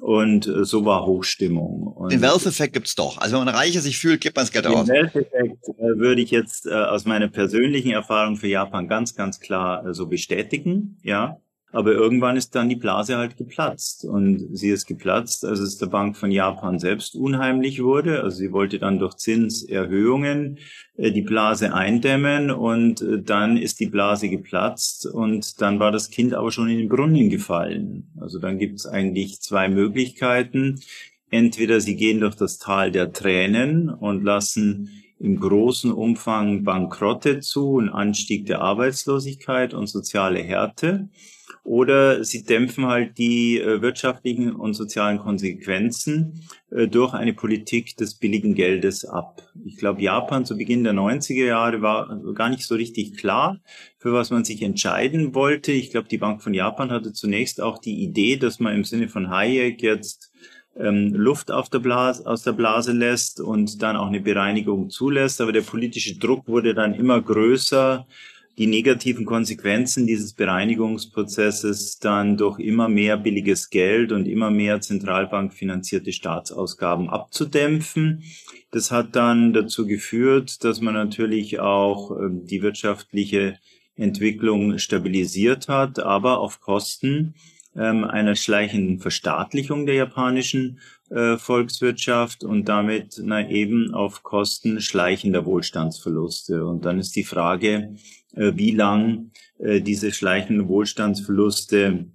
Und 0.00 0.46
äh, 0.46 0.64
so 0.64 0.84
war 0.84 1.06
Hochstimmung. 1.06 1.86
Und 1.86 2.12
den 2.12 2.20
Wealth-Effekt 2.20 2.74
gibt's 2.74 2.94
doch. 2.94 3.18
Also 3.18 3.38
wenn 3.38 3.46
man 3.46 3.54
reicher 3.54 3.80
sich 3.80 3.98
fühlt, 3.98 4.20
gibt 4.20 4.36
man 4.36 4.44
das 4.44 4.52
Geld 4.52 4.66
aus. 4.66 4.86
Den 4.86 4.94
Wealth-Effekt 4.94 5.68
äh, 5.68 5.98
würde 5.98 6.20
ich 6.20 6.30
jetzt 6.30 6.66
äh, 6.66 6.74
aus 6.74 7.06
meiner 7.06 7.28
persönlichen 7.28 7.92
Erfahrung 7.92 8.36
für 8.36 8.48
Japan 8.48 8.88
ganz, 8.88 9.14
ganz 9.14 9.40
klar 9.40 9.86
äh, 9.86 9.94
so 9.94 10.06
bestätigen. 10.06 10.98
Ja, 11.02 11.38
aber 11.72 11.92
irgendwann 11.92 12.36
ist 12.36 12.54
dann 12.54 12.68
die 12.68 12.76
Blase 12.76 13.16
halt 13.16 13.36
geplatzt. 13.36 14.04
Und 14.04 14.56
sie 14.56 14.70
ist 14.70 14.86
geplatzt, 14.86 15.44
als 15.44 15.58
es 15.58 15.78
der 15.78 15.86
Bank 15.86 16.16
von 16.16 16.30
Japan 16.30 16.78
selbst 16.78 17.16
unheimlich 17.16 17.82
wurde. 17.82 18.22
Also 18.22 18.38
sie 18.38 18.52
wollte 18.52 18.78
dann 18.78 18.98
durch 18.98 19.16
Zinserhöhungen 19.16 20.58
äh, 20.96 21.10
die 21.10 21.22
Blase 21.22 21.74
eindämmen 21.74 22.50
und 22.50 23.02
äh, 23.02 23.20
dann 23.20 23.56
ist 23.56 23.80
die 23.80 23.88
Blase 23.88 24.28
geplatzt 24.28 25.06
und 25.06 25.60
dann 25.60 25.80
war 25.80 25.92
das 25.92 26.10
Kind 26.10 26.34
aber 26.34 26.52
schon 26.52 26.68
in 26.68 26.78
den 26.78 26.88
Brunnen 26.88 27.30
gefallen. 27.30 28.12
Also 28.20 28.38
dann 28.38 28.58
gibt 28.58 28.76
es 28.76 28.86
eigentlich 28.86 29.40
zwei 29.40 29.68
Möglichkeiten. 29.68 30.80
Entweder 31.30 31.80
sie 31.80 31.96
gehen 31.96 32.20
durch 32.20 32.36
das 32.36 32.58
Tal 32.58 32.92
der 32.92 33.12
Tränen 33.12 33.90
und 33.90 34.22
lassen 34.22 34.90
im 35.18 35.40
großen 35.40 35.92
Umfang 35.92 36.62
Bankrotte 36.62 37.40
zu, 37.40 37.78
einen 37.78 37.88
Anstieg 37.88 38.46
der 38.46 38.60
Arbeitslosigkeit 38.60 39.74
und 39.74 39.88
soziale 39.88 40.40
Härte. 40.40 41.08
Oder 41.66 42.22
sie 42.22 42.44
dämpfen 42.44 42.86
halt 42.86 43.18
die 43.18 43.58
äh, 43.58 43.82
wirtschaftlichen 43.82 44.54
und 44.54 44.74
sozialen 44.74 45.18
Konsequenzen 45.18 46.44
äh, 46.70 46.86
durch 46.86 47.12
eine 47.12 47.34
Politik 47.34 47.96
des 47.96 48.14
billigen 48.14 48.54
Geldes 48.54 49.04
ab. 49.04 49.42
Ich 49.64 49.76
glaube, 49.76 50.00
Japan 50.00 50.44
zu 50.44 50.56
Beginn 50.56 50.84
der 50.84 50.92
90er 50.92 51.44
Jahre 51.44 51.82
war 51.82 52.20
gar 52.34 52.50
nicht 52.50 52.62
so 52.62 52.76
richtig 52.76 53.16
klar, 53.16 53.58
für 53.98 54.12
was 54.12 54.30
man 54.30 54.44
sich 54.44 54.62
entscheiden 54.62 55.34
wollte. 55.34 55.72
Ich 55.72 55.90
glaube, 55.90 56.06
die 56.06 56.18
Bank 56.18 56.40
von 56.40 56.54
Japan 56.54 56.92
hatte 56.92 57.12
zunächst 57.12 57.60
auch 57.60 57.78
die 57.78 58.00
Idee, 58.00 58.36
dass 58.36 58.60
man 58.60 58.72
im 58.72 58.84
Sinne 58.84 59.08
von 59.08 59.28
Hayek 59.28 59.82
jetzt 59.82 60.32
ähm, 60.78 61.14
Luft 61.14 61.50
auf 61.50 61.68
der 61.68 61.80
Blase, 61.80 62.24
aus 62.26 62.44
der 62.44 62.52
Blase 62.52 62.92
lässt 62.92 63.40
und 63.40 63.82
dann 63.82 63.96
auch 63.96 64.06
eine 64.06 64.20
Bereinigung 64.20 64.88
zulässt. 64.88 65.40
Aber 65.40 65.50
der 65.50 65.62
politische 65.62 66.16
Druck 66.16 66.46
wurde 66.46 66.74
dann 66.74 66.94
immer 66.94 67.20
größer 67.20 68.06
die 68.58 68.66
negativen 68.66 69.26
Konsequenzen 69.26 70.06
dieses 70.06 70.32
Bereinigungsprozesses 70.32 71.98
dann 71.98 72.36
durch 72.36 72.58
immer 72.58 72.88
mehr 72.88 73.16
billiges 73.18 73.68
Geld 73.68 74.12
und 74.12 74.26
immer 74.26 74.50
mehr 74.50 74.80
zentralbankfinanzierte 74.80 76.12
Staatsausgaben 76.12 77.10
abzudämpfen. 77.10 78.22
Das 78.70 78.90
hat 78.90 79.14
dann 79.14 79.52
dazu 79.52 79.86
geführt, 79.86 80.64
dass 80.64 80.80
man 80.80 80.94
natürlich 80.94 81.60
auch 81.60 82.10
ähm, 82.12 82.46
die 82.46 82.62
wirtschaftliche 82.62 83.58
Entwicklung 83.94 84.78
stabilisiert 84.78 85.68
hat, 85.68 85.98
aber 85.98 86.38
auf 86.38 86.60
Kosten 86.60 87.34
ähm, 87.76 88.04
einer 88.04 88.36
schleichenden 88.36 89.00
Verstaatlichung 89.00 89.86
der 89.86 89.96
japanischen 89.96 90.80
äh, 91.10 91.36
Volkswirtschaft 91.36 92.42
und 92.42 92.68
damit 92.68 93.20
na, 93.22 93.48
eben 93.48 93.94
auf 93.94 94.22
Kosten 94.22 94.80
schleichender 94.80 95.44
Wohlstandsverluste. 95.44 96.64
Und 96.66 96.84
dann 96.84 96.98
ist 96.98 97.14
die 97.16 97.24
Frage, 97.24 97.94
wie 98.36 98.72
lang 98.72 99.30
äh, 99.58 99.80
diese 99.80 100.12
schleichenden 100.12 100.68
Wohlstandsverluste 100.68 102.06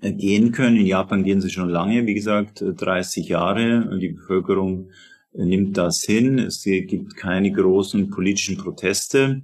äh, 0.00 0.12
gehen 0.12 0.52
können. 0.52 0.76
In 0.76 0.86
Japan 0.86 1.24
gehen 1.24 1.40
sie 1.40 1.50
schon 1.50 1.68
lange, 1.68 2.06
wie 2.06 2.14
gesagt, 2.14 2.62
30 2.64 3.28
Jahre. 3.28 3.98
Die 3.98 4.10
Bevölkerung 4.10 4.90
nimmt 5.32 5.76
das 5.76 6.02
hin. 6.02 6.38
Es 6.38 6.62
gibt 6.62 7.16
keine 7.16 7.50
großen 7.50 8.10
politischen 8.10 8.56
Proteste. 8.56 9.42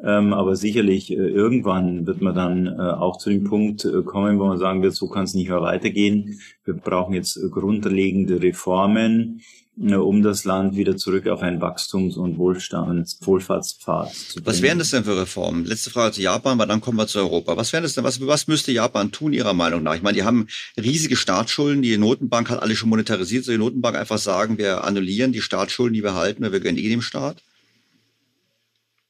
Ähm, 0.00 0.32
aber 0.32 0.54
sicherlich 0.54 1.10
irgendwann 1.10 2.06
wird 2.06 2.20
man 2.20 2.34
dann 2.34 2.68
auch 2.78 3.18
zu 3.18 3.30
dem 3.30 3.42
Punkt 3.42 3.86
kommen, 4.04 4.38
wo 4.38 4.46
man 4.46 4.58
sagen 4.58 4.82
wird, 4.82 4.94
so 4.94 5.08
kann 5.08 5.24
es 5.24 5.34
nicht 5.34 5.48
mehr 5.48 5.60
weitergehen. 5.60 6.38
Wir 6.64 6.74
brauchen 6.74 7.14
jetzt 7.14 7.40
grundlegende 7.50 8.40
Reformen 8.40 9.40
um 9.80 10.22
das 10.22 10.44
Land 10.44 10.76
wieder 10.76 10.96
zurück 10.96 11.28
auf 11.28 11.40
einen 11.40 11.60
Wachstums- 11.60 12.16
und 12.16 12.36
Wohlstands 12.36 13.18
Wohlfahrtspfad 13.22 14.12
zu 14.12 14.34
bringen. 14.34 14.46
Was 14.46 14.62
wären 14.62 14.78
das 14.78 14.90
denn 14.90 15.04
für 15.04 15.16
Reformen? 15.16 15.64
Letzte 15.64 15.90
Frage 15.90 16.12
zu 16.12 16.22
Japan, 16.22 16.58
weil 16.58 16.66
dann 16.66 16.80
kommen 16.80 16.98
wir 16.98 17.06
zu 17.06 17.18
Europa. 17.18 17.56
Was 17.56 17.72
wären 17.72 17.84
das 17.84 17.94
denn? 17.94 18.02
Was, 18.02 18.20
was 18.26 18.48
müsste 18.48 18.72
Japan 18.72 19.12
tun, 19.12 19.32
Ihrer 19.32 19.54
Meinung 19.54 19.84
nach? 19.84 19.94
Ich 19.94 20.02
meine, 20.02 20.16
die 20.16 20.24
haben 20.24 20.48
riesige 20.76 21.16
Staatsschulden. 21.16 21.82
Die 21.82 21.96
Notenbank 21.96 22.50
hat 22.50 22.60
alle 22.60 22.74
schon 22.74 22.88
monetarisiert. 22.88 23.44
Soll 23.44 23.54
die 23.54 23.60
Notenbank 23.60 23.96
einfach 23.96 24.18
sagen, 24.18 24.58
wir 24.58 24.82
annullieren 24.84 25.32
die 25.32 25.42
Staatsschulden, 25.42 25.94
die 25.94 26.02
wir 26.02 26.14
halten, 26.14 26.42
wir 26.42 26.60
gönnen 26.60 26.78
eh 26.78 26.88
dem 26.88 27.02
Staat? 27.02 27.42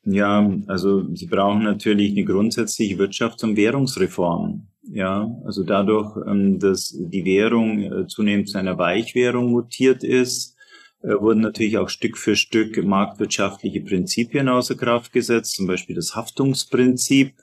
Ja, 0.04 0.50
also 0.66 1.14
sie 1.14 1.26
brauchen 1.26 1.64
natürlich 1.64 2.12
eine 2.12 2.24
grundsätzliche 2.24 2.96
Wirtschafts- 2.96 3.44
und 3.44 3.56
Währungsreform. 3.56 4.66
Ja, 4.90 5.30
also 5.44 5.64
dadurch, 5.64 6.16
ähm, 6.26 6.58
dass 6.58 6.96
die 6.98 7.24
Währung 7.24 7.82
äh, 7.82 8.06
zunehmend 8.06 8.48
zu 8.48 8.58
einer 8.58 8.78
Weichwährung 8.78 9.50
mutiert 9.50 10.02
ist, 10.02 10.56
wurden 11.02 11.40
natürlich 11.40 11.78
auch 11.78 11.88
Stück 11.88 12.18
für 12.18 12.34
Stück 12.36 12.82
marktwirtschaftliche 12.82 13.80
Prinzipien 13.80 14.48
außer 14.48 14.74
Kraft 14.74 15.12
gesetzt, 15.12 15.54
zum 15.54 15.66
Beispiel 15.66 15.96
das 15.96 16.16
Haftungsprinzip. 16.16 17.34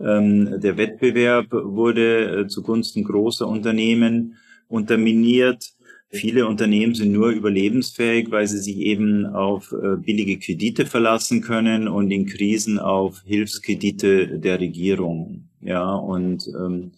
Ähm, 0.00 0.60
der 0.60 0.76
Wettbewerb 0.76 1.46
wurde 1.50 2.40
äh, 2.40 2.46
zugunsten 2.46 3.04
großer 3.04 3.46
Unternehmen 3.46 4.36
unterminiert. 4.68 5.72
Viele 6.10 6.46
Unternehmen 6.46 6.94
sind 6.94 7.12
nur 7.12 7.30
überlebensfähig, 7.30 8.30
weil 8.30 8.46
sie 8.46 8.58
sich 8.58 8.78
eben 8.78 9.26
auf 9.26 9.72
äh, 9.72 9.96
billige 9.96 10.38
Kredite 10.38 10.86
verlassen 10.86 11.42
können 11.42 11.86
und 11.86 12.10
in 12.10 12.26
Krisen 12.26 12.78
auf 12.78 13.22
Hilfskredite 13.26 14.38
der 14.38 14.60
Regierung. 14.60 15.48
Ja, 15.60 15.94
und 15.94 16.48
ähm, 16.48 16.92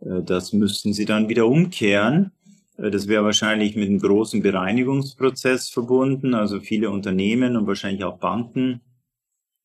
das 0.00 0.52
müssten 0.52 0.92
sie 0.92 1.06
dann 1.06 1.28
wieder 1.28 1.46
umkehren. 1.46 2.30
Äh, 2.78 2.90
das 2.90 3.08
wäre 3.08 3.24
wahrscheinlich 3.24 3.76
mit 3.76 3.88
einem 3.88 4.00
großen 4.00 4.42
Bereinigungsprozess 4.42 5.70
verbunden. 5.70 6.34
Also 6.34 6.60
viele 6.60 6.90
Unternehmen 6.90 7.56
und 7.56 7.66
wahrscheinlich 7.66 8.04
auch 8.04 8.18
Banken 8.18 8.82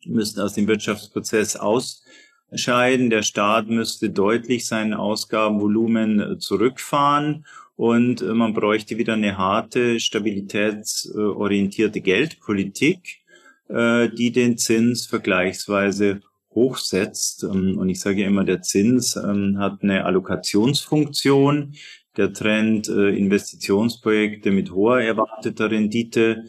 müssten 0.06 0.40
aus 0.40 0.54
dem 0.54 0.66
Wirtschaftsprozess 0.68 1.58
ausscheiden. 1.58 3.10
Der 3.10 3.24
Staat 3.24 3.68
müsste 3.68 4.10
deutlich 4.10 4.66
sein 4.66 4.94
Ausgabenvolumen 4.94 6.20
äh, 6.20 6.38
zurückfahren 6.38 7.46
und 7.76 8.22
äh, 8.22 8.34
man 8.34 8.54
bräuchte 8.54 8.98
wieder 8.98 9.14
eine 9.14 9.38
harte, 9.38 10.00
stabilitätsorientierte 10.00 12.02
Geldpolitik, 12.02 13.18
die 13.72 14.32
den 14.32 14.58
Zins 14.58 15.06
vergleichsweise 15.06 16.22
hochsetzt. 16.60 17.44
Ähm, 17.44 17.78
und 17.78 17.90
ich 17.90 18.00
sage 18.00 18.24
immer, 18.24 18.44
der 18.44 18.62
Zins 18.62 19.16
ähm, 19.16 19.58
hat 19.60 19.82
eine 19.82 20.06
Allokationsfunktion 20.06 21.74
der 22.20 22.34
Trend 22.34 22.90
äh, 22.90 23.10
Investitionsprojekte 23.18 24.52
mit 24.52 24.72
hoher 24.72 25.02
erwarteter 25.02 25.72
Rendite 25.72 26.44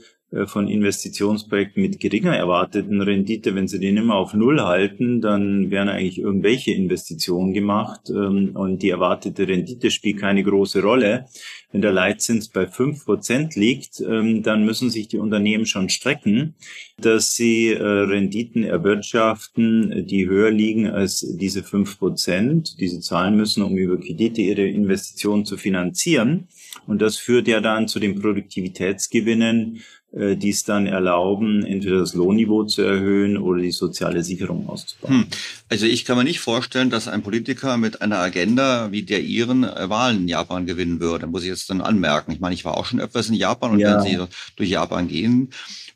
von 0.46 0.68
Investitionsprojekten 0.68 1.82
mit 1.82 1.98
geringer 1.98 2.36
erwarteten 2.36 3.02
Rendite, 3.02 3.54
wenn 3.56 3.66
Sie 3.66 3.80
den 3.80 3.96
immer 3.96 4.14
auf 4.14 4.32
Null 4.32 4.60
halten, 4.60 5.20
dann 5.20 5.70
werden 5.72 5.88
eigentlich 5.88 6.20
irgendwelche 6.20 6.72
Investitionen 6.72 7.52
gemacht 7.52 8.10
ähm, 8.10 8.52
und 8.54 8.82
die 8.82 8.90
erwartete 8.90 9.48
Rendite 9.48 9.90
spielt 9.90 10.20
keine 10.20 10.44
große 10.44 10.82
Rolle. 10.82 11.26
Wenn 11.72 11.82
der 11.82 11.92
Leitzins 11.92 12.48
bei 12.48 12.66
fünf 12.66 13.04
Prozent 13.04 13.56
liegt, 13.56 14.00
ähm, 14.00 14.42
dann 14.42 14.64
müssen 14.64 14.90
sich 14.90 15.08
die 15.08 15.18
Unternehmen 15.18 15.66
schon 15.66 15.88
strecken, 15.88 16.54
dass 17.00 17.34
sie 17.34 17.68
äh, 17.68 17.82
Renditen 17.82 18.62
erwirtschaften, 18.62 20.06
die 20.06 20.28
höher 20.28 20.50
liegen 20.50 20.88
als 20.88 21.26
diese 21.38 21.62
fünf 21.62 21.98
Prozent, 21.98 22.78
die 22.80 22.88
sie 22.88 23.00
zahlen 23.00 23.36
müssen, 23.36 23.62
um 23.62 23.76
über 23.76 23.98
Kredite 23.98 24.42
ihre 24.42 24.66
Investitionen 24.66 25.44
zu 25.44 25.56
finanzieren. 25.56 26.48
Und 26.86 27.02
das 27.02 27.16
führt 27.16 27.48
ja 27.48 27.60
dann 27.60 27.88
zu 27.88 27.98
den 27.98 28.20
Produktivitätsgewinnen, 28.20 29.76
äh, 29.76 29.80
die 30.12 30.50
es 30.50 30.64
dann 30.64 30.86
erlauben, 30.86 31.64
entweder 31.64 32.00
das 32.00 32.14
Lohnniveau 32.14 32.64
zu 32.64 32.82
erhöhen 32.82 33.38
oder 33.38 33.62
die 33.62 33.70
soziale 33.70 34.24
Sicherung 34.24 34.68
auszubauen. 34.68 35.20
Hm. 35.20 35.26
Also 35.68 35.86
ich 35.86 36.04
kann 36.04 36.16
mir 36.16 36.24
nicht 36.24 36.40
vorstellen, 36.40 36.90
dass 36.90 37.06
ein 37.06 37.22
Politiker 37.22 37.76
mit 37.76 38.02
einer 38.02 38.18
Agenda 38.18 38.90
wie 38.90 39.04
der 39.04 39.20
Ihren 39.20 39.62
äh, 39.62 39.88
Wahlen 39.88 40.22
in 40.22 40.28
Japan 40.28 40.66
gewinnen 40.66 40.98
würde. 40.98 41.28
Muss 41.28 41.42
ich 41.42 41.48
jetzt 41.48 41.70
dann 41.70 41.80
anmerken. 41.80 42.32
Ich 42.32 42.40
meine, 42.40 42.54
ich 42.54 42.64
war 42.64 42.76
auch 42.76 42.86
schon 42.86 43.00
öfters 43.00 43.28
in 43.28 43.34
Japan 43.34 43.70
und 43.70 43.78
ja. 43.78 43.94
wenn 43.94 44.02
Sie 44.04 44.18
durch 44.56 44.68
Japan 44.68 45.06
gehen, 45.06 45.50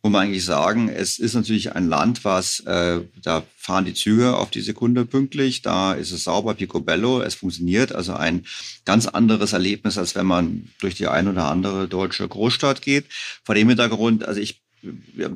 muss 0.04 0.12
man 0.12 0.26
eigentlich 0.26 0.44
sagen, 0.44 0.90
es 0.90 1.18
ist 1.18 1.32
natürlich 1.32 1.74
ein 1.74 1.88
Land, 1.88 2.26
was, 2.26 2.60
äh, 2.60 3.00
da 3.22 3.42
fahren 3.56 3.86
die 3.86 3.94
Züge 3.94 4.36
auf 4.36 4.50
die 4.50 4.60
Sekunde 4.60 5.06
pünktlich, 5.06 5.62
da 5.62 5.94
ist 5.94 6.12
es 6.12 6.24
sauber, 6.24 6.52
picobello, 6.52 7.22
es 7.22 7.36
funktioniert, 7.36 7.94
also 7.94 8.12
ein 8.12 8.44
ganz 8.84 9.06
anderes 9.06 9.54
Erlebnis, 9.54 9.96
als 9.96 10.14
wenn 10.14 10.26
man 10.26 10.68
durch 10.78 10.94
die 10.94 11.06
ein 11.06 11.26
oder 11.26 11.46
andere 11.46 11.88
deutsche 11.88 12.28
Großstadt 12.28 12.82
geht. 12.82 13.06
Vor 13.44 13.54
dem 13.54 13.66
Hintergrund, 13.70 14.28
also 14.28 14.42
ich 14.42 14.62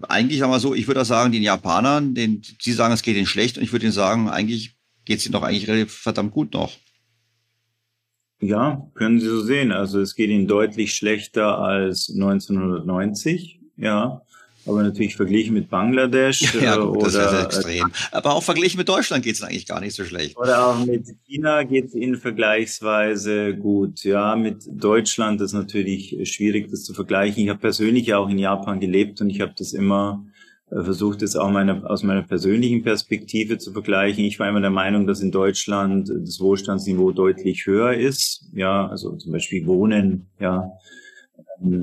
eigentlich 0.06 0.40
sagen 0.40 0.52
wir 0.52 0.60
so, 0.60 0.74
ich 0.74 0.86
würde 0.86 1.00
auch 1.00 1.06
sagen, 1.06 1.32
den 1.32 1.42
Japanern, 1.42 2.14
den, 2.14 2.42
sie 2.60 2.74
sagen, 2.74 2.92
es 2.92 3.00
geht 3.00 3.16
ihnen 3.16 3.24
schlecht 3.24 3.56
und 3.56 3.64
ich 3.64 3.72
würde 3.72 3.86
ihnen 3.86 3.94
sagen, 3.94 4.28
eigentlich 4.28 4.76
geht 5.06 5.20
es 5.20 5.24
ihnen 5.24 5.32
doch 5.32 5.44
eigentlich 5.44 5.90
verdammt 5.90 6.32
gut 6.32 6.52
noch. 6.52 6.76
Ja, 8.42 8.86
können 8.92 9.18
Sie 9.18 9.26
so 9.26 9.40
sehen. 9.40 9.72
Also 9.72 9.98
es 9.98 10.14
geht 10.14 10.28
ihnen 10.28 10.46
deutlich 10.46 10.94
schlechter 10.94 11.58
als 11.58 12.10
1990. 12.14 13.60
Ja, 13.78 14.20
aber 14.68 14.82
natürlich 14.82 15.16
verglichen 15.16 15.54
mit 15.54 15.70
Bangladesch. 15.70 16.54
Ja, 16.60 16.76
gut, 16.76 16.96
oder, 16.96 17.04
das 17.04 17.14
ist 17.14 17.32
ja 17.32 17.42
extrem. 17.44 17.92
Aber 18.10 18.34
auch 18.34 18.42
verglichen 18.42 18.78
mit 18.78 18.88
Deutschland 18.88 19.24
geht 19.24 19.36
es 19.36 19.42
eigentlich 19.42 19.66
gar 19.66 19.80
nicht 19.80 19.94
so 19.94 20.04
schlecht. 20.04 20.36
Oder 20.36 20.66
auch 20.66 20.84
mit 20.84 21.06
China 21.26 21.62
geht 21.62 21.86
es 21.86 21.94
ihnen 21.94 22.16
vergleichsweise 22.16 23.54
gut. 23.54 24.04
Ja, 24.04 24.36
mit 24.36 24.64
Deutschland 24.66 25.40
ist 25.40 25.52
natürlich 25.52 26.16
schwierig, 26.30 26.70
das 26.70 26.84
zu 26.84 26.94
vergleichen. 26.94 27.44
Ich 27.44 27.48
habe 27.48 27.60
persönlich 27.60 28.12
auch 28.14 28.28
in 28.28 28.38
Japan 28.38 28.80
gelebt 28.80 29.20
und 29.20 29.30
ich 29.30 29.40
habe 29.40 29.54
das 29.56 29.72
immer 29.72 30.24
äh, 30.70 30.82
versucht, 30.82 31.22
das 31.22 31.36
auch 31.36 31.50
meine, 31.50 31.88
aus 31.88 32.02
meiner 32.02 32.22
persönlichen 32.22 32.82
Perspektive 32.82 33.58
zu 33.58 33.72
vergleichen. 33.72 34.24
Ich 34.24 34.38
war 34.38 34.48
immer 34.48 34.60
der 34.60 34.70
Meinung, 34.70 35.06
dass 35.06 35.20
in 35.20 35.30
Deutschland 35.30 36.08
das 36.08 36.40
Wohlstandsniveau 36.40 37.12
deutlich 37.12 37.66
höher 37.66 37.94
ist. 37.94 38.46
Ja, 38.52 38.86
also 38.86 39.16
zum 39.16 39.32
Beispiel 39.32 39.66
Wohnen, 39.66 40.26
ja, 40.40 40.70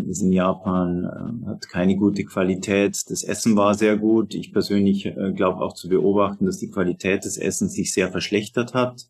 ist 0.08 0.22
in 0.22 0.32
Japan, 0.32 1.04
äh, 1.04 1.48
hat 1.48 1.68
keine 1.70 1.96
gute 1.96 2.24
Qualität. 2.24 3.10
Das 3.10 3.24
Essen 3.24 3.56
war 3.56 3.76
sehr 3.76 3.98
gut. 3.98 4.34
Ich 4.34 4.54
persönlich 4.54 5.06
äh, 5.06 5.34
glaube 5.34 5.62
auch 5.62 5.74
zu 5.74 5.90
beobachten, 5.90 6.46
dass 6.46 6.60
die 6.60 6.70
Qualität 6.70 7.26
des 7.26 7.38
Essens 7.38 7.74
sich 7.74 7.94
sehr 7.94 8.10
verschlechtert 8.10 8.74
hat. 8.74 9.08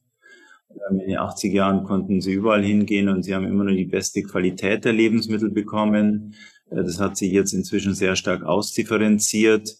Ähm, 0.90 1.00
in 1.00 1.10
den 1.10 1.20
80er 1.20 1.52
Jahren 1.52 1.84
konnten 1.84 2.22
sie 2.22 2.34
überall 2.34 2.64
hingehen 2.64 3.10
und 3.10 3.24
sie 3.24 3.36
haben 3.36 3.46
immer 3.46 3.64
nur 3.64 3.76
die 3.76 3.86
beste 3.86 4.24
Qualität 4.24 4.86
der 4.86 4.94
Lebensmittel 4.94 5.52
bekommen. 5.52 6.34
Äh, 6.70 6.84
das 6.84 7.00
hat 7.00 7.18
sich 7.18 7.32
jetzt 7.32 7.54
inzwischen 7.54 7.94
sehr 7.94 8.16
stark 8.16 8.44
ausdifferenziert. 8.44 9.78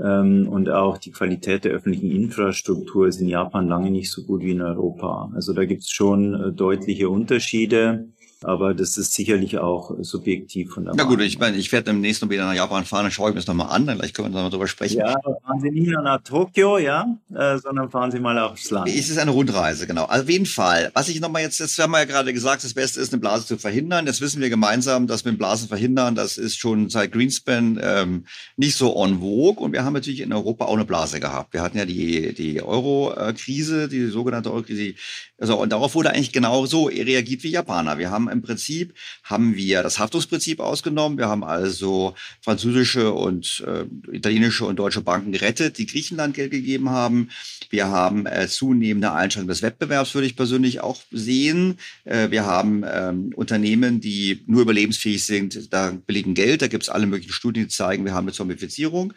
Ähm, 0.00 0.48
und 0.48 0.68
auch 0.68 0.98
die 0.98 1.10
Qualität 1.10 1.64
der 1.64 1.72
öffentlichen 1.72 2.10
Infrastruktur 2.10 3.08
ist 3.08 3.20
in 3.20 3.28
Japan 3.28 3.68
lange 3.68 3.90
nicht 3.90 4.12
so 4.12 4.24
gut 4.24 4.42
wie 4.42 4.52
in 4.52 4.62
Europa. 4.62 5.30
Also 5.34 5.52
da 5.52 5.64
gibt 5.64 5.82
es 5.82 5.90
schon 5.90 6.34
äh, 6.34 6.52
deutliche 6.52 7.08
Unterschiede. 7.08 8.08
Aber 8.44 8.72
das 8.72 8.96
ist 8.96 9.14
sicherlich 9.14 9.58
auch 9.58 9.96
subjektiv 10.00 10.72
von 10.72 10.84
der 10.84 10.94
Na 10.96 11.02
gut, 11.02 11.20
ich 11.20 11.40
meine, 11.40 11.56
ich 11.56 11.72
werde 11.72 11.86
demnächst 11.86 12.22
noch 12.22 12.30
wieder 12.30 12.46
nach 12.46 12.54
Japan 12.54 12.84
fahren, 12.84 13.04
dann 13.04 13.10
schaue 13.10 13.30
ich 13.30 13.34
mir 13.34 13.40
das 13.40 13.48
nochmal 13.48 13.74
an, 13.74 13.86
dann 13.86 13.98
gleich 13.98 14.12
können 14.14 14.32
wir 14.32 14.42
noch 14.42 14.50
drüber 14.50 14.68
sprechen. 14.68 14.98
Ja, 14.98 15.16
fahren 15.20 15.60
Sie 15.60 15.70
nicht 15.70 15.88
nur 15.88 16.02
nach 16.02 16.22
Tokio, 16.22 16.78
ja, 16.78 17.04
äh, 17.34 17.58
sondern 17.58 17.90
fahren 17.90 18.12
Sie 18.12 18.20
mal 18.20 18.38
aufs 18.38 18.70
Land. 18.70 18.88
Es 18.88 19.10
ist 19.10 19.18
eine 19.18 19.32
Rundreise, 19.32 19.88
genau. 19.88 20.04
Also 20.04 20.22
auf 20.22 20.30
jeden 20.30 20.46
Fall. 20.46 20.92
Was 20.94 21.08
ich 21.08 21.20
nochmal 21.20 21.42
jetzt, 21.42 21.58
jetzt 21.58 21.76
haben 21.78 21.90
wir 21.90 21.98
ja 21.98 22.04
gerade 22.04 22.32
gesagt, 22.32 22.62
das 22.62 22.74
Beste 22.74 23.00
ist, 23.00 23.12
eine 23.12 23.20
Blase 23.20 23.44
zu 23.44 23.58
verhindern. 23.58 24.06
Jetzt 24.06 24.20
wissen 24.20 24.40
wir 24.40 24.50
gemeinsam, 24.50 25.08
dass 25.08 25.24
mit 25.24 25.36
Blasen 25.36 25.66
verhindern, 25.66 26.14
das 26.14 26.38
ist 26.38 26.58
schon 26.58 26.90
seit 26.90 27.10
Greenspan 27.10 27.80
ähm, 27.82 28.24
nicht 28.56 28.76
so 28.76 29.04
en 29.04 29.18
vogue. 29.18 29.64
Und 29.64 29.72
wir 29.72 29.84
haben 29.84 29.94
natürlich 29.94 30.20
in 30.20 30.32
Europa 30.32 30.66
auch 30.66 30.74
eine 30.74 30.84
Blase 30.84 31.18
gehabt. 31.18 31.54
Wir 31.54 31.62
hatten 31.62 31.76
ja 31.76 31.84
die, 31.84 32.34
die 32.34 32.62
Euro-Krise, 32.62 33.88
die 33.88 34.06
sogenannte 34.06 34.52
Euro-Krise. 34.52 34.94
Also, 35.38 35.60
und 35.60 35.72
darauf 35.72 35.94
wurde 35.94 36.10
eigentlich 36.10 36.32
genau 36.32 36.66
so 36.66 36.84
reagiert 36.84 37.42
wie 37.42 37.50
Japaner. 37.50 37.98
Wir 37.98 38.10
haben 38.10 38.27
im 38.28 38.42
Prinzip 38.42 38.94
haben 39.24 39.56
wir 39.56 39.82
das 39.82 39.98
Haftungsprinzip 39.98 40.60
ausgenommen. 40.60 41.18
Wir 41.18 41.28
haben 41.28 41.44
also 41.44 42.14
französische 42.40 43.12
und 43.12 43.64
äh, 43.66 43.84
italienische 44.14 44.64
und 44.64 44.78
deutsche 44.78 45.00
Banken 45.00 45.32
gerettet, 45.32 45.78
die 45.78 45.86
Griechenland 45.86 46.34
Geld 46.34 46.50
gegeben 46.50 46.90
haben. 46.90 47.30
Wir 47.70 47.88
haben 47.88 48.26
äh, 48.26 48.48
zunehmende 48.48 49.12
Einschränkungen 49.12 49.48
des 49.48 49.62
Wettbewerbs, 49.62 50.14
würde 50.14 50.26
ich 50.26 50.36
persönlich 50.36 50.80
auch 50.80 51.00
sehen. 51.10 51.78
Äh, 52.04 52.30
wir 52.30 52.46
haben 52.46 52.84
ähm, 52.90 53.32
Unternehmen, 53.34 54.00
die 54.00 54.42
nur 54.46 54.62
überlebensfähig 54.62 55.24
sind, 55.24 55.72
da 55.72 55.90
billigen 56.06 56.34
Geld. 56.34 56.62
Da 56.62 56.68
gibt 56.68 56.84
es 56.84 56.88
alle 56.88 57.06
möglichen 57.06 57.32
Studien, 57.32 57.64
die 57.64 57.68
zeigen, 57.68 58.04
wir 58.04 58.14
haben 58.14 58.26
eine 58.26 58.32
Zombifizierung. 58.32 59.12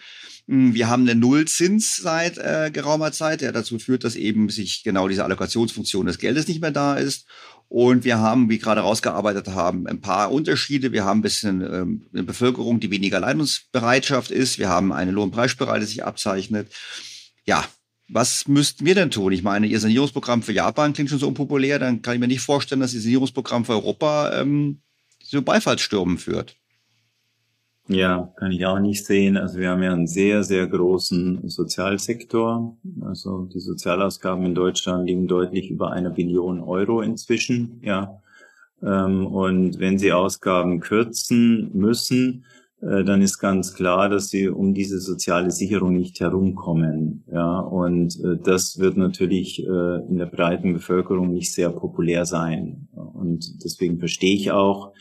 Hm, 0.47 0.73
wir 0.73 0.89
haben 0.89 1.07
einen 1.07 1.19
Nullzins 1.19 1.97
seit 1.97 2.37
äh, 2.37 2.71
geraumer 2.73 3.11
Zeit, 3.11 3.41
der 3.41 3.51
dazu 3.51 3.79
führt, 3.79 4.03
dass 4.03 4.15
eben 4.15 4.49
sich 4.49 4.83
genau 4.83 5.07
diese 5.07 5.23
Allokationsfunktion 5.23 6.05
des 6.05 6.17
Geldes 6.17 6.47
nicht 6.47 6.61
mehr 6.61 6.71
da 6.71 6.95
ist. 6.95 7.25
Und 7.71 8.03
wir 8.03 8.19
haben, 8.19 8.49
wie 8.49 8.59
gerade 8.59 8.81
rausgearbeitet 8.81 9.47
haben, 9.47 9.87
ein 9.87 10.01
paar 10.01 10.33
Unterschiede. 10.33 10.91
Wir 10.91 11.05
haben 11.05 11.19
ein 11.19 11.21
bisschen 11.21 11.61
ähm, 11.61 12.05
eine 12.11 12.23
Bevölkerung, 12.23 12.81
die 12.81 12.91
weniger 12.91 13.21
Leidensbereitschaft 13.21 14.29
ist. 14.29 14.59
Wir 14.59 14.67
haben 14.67 14.91
eine 14.91 15.11
Lohnpreisspirale, 15.11 15.79
die 15.79 15.85
sich 15.85 16.03
abzeichnet. 16.03 16.69
Ja, 17.45 17.63
was 18.09 18.45
müssten 18.49 18.85
wir 18.85 18.93
denn 18.93 19.09
tun? 19.09 19.31
Ich 19.31 19.41
meine, 19.41 19.67
Ihr 19.67 19.79
Sanierungsprogramm 19.79 20.43
für 20.43 20.51
Japan 20.51 20.91
klingt 20.91 21.09
schon 21.11 21.19
so 21.19 21.29
unpopulär. 21.29 21.79
Dann 21.79 22.01
kann 22.01 22.15
ich 22.15 22.19
mir 22.19 22.27
nicht 22.27 22.41
vorstellen, 22.41 22.81
dass 22.81 22.93
Ihr 22.93 22.99
Sanierungsprogramm 22.99 23.63
für 23.63 23.71
Europa 23.71 24.41
ähm, 24.41 24.81
so 25.23 25.41
Beifallsstürmen 25.41 26.17
führt. 26.17 26.57
Ja, 27.91 28.31
kann 28.37 28.51
ich 28.51 28.65
auch 28.65 28.79
nicht 28.79 29.05
sehen. 29.05 29.35
Also 29.37 29.59
wir 29.59 29.69
haben 29.69 29.83
ja 29.83 29.91
einen 29.91 30.07
sehr, 30.07 30.43
sehr 30.43 30.65
großen 30.67 31.49
Sozialsektor. 31.49 32.77
Also 33.01 33.49
die 33.53 33.59
Sozialausgaben 33.59 34.45
in 34.45 34.55
Deutschland 34.55 35.07
liegen 35.07 35.27
deutlich 35.27 35.69
über 35.69 35.91
einer 35.91 36.09
Billion 36.09 36.61
Euro 36.61 37.01
inzwischen. 37.01 37.81
Ja. 37.83 38.21
Ähm, 38.81 39.27
und 39.27 39.79
wenn 39.79 39.97
Sie 39.97 40.13
Ausgaben 40.13 40.79
kürzen 40.79 41.71
müssen, 41.73 42.45
äh, 42.81 43.03
dann 43.03 43.21
ist 43.21 43.39
ganz 43.39 43.73
klar, 43.73 44.09
dass 44.09 44.29
sie 44.29 44.47
um 44.47 44.73
diese 44.73 44.99
soziale 44.99 45.51
Sicherung 45.51 45.93
nicht 45.95 46.19
herumkommen. 46.19 47.23
Ja, 47.31 47.59
und 47.59 48.19
äh, 48.23 48.37
das 48.43 48.79
wird 48.79 48.97
natürlich 48.97 49.59
äh, 49.59 50.07
in 50.07 50.17
der 50.17 50.25
breiten 50.25 50.73
Bevölkerung 50.73 51.31
nicht 51.31 51.53
sehr 51.53 51.69
populär 51.69 52.25
sein. 52.25 52.87
Und 52.93 53.63
deswegen 53.63 53.99
verstehe 53.99 54.35
ich 54.35 54.51
auch, 54.51 54.93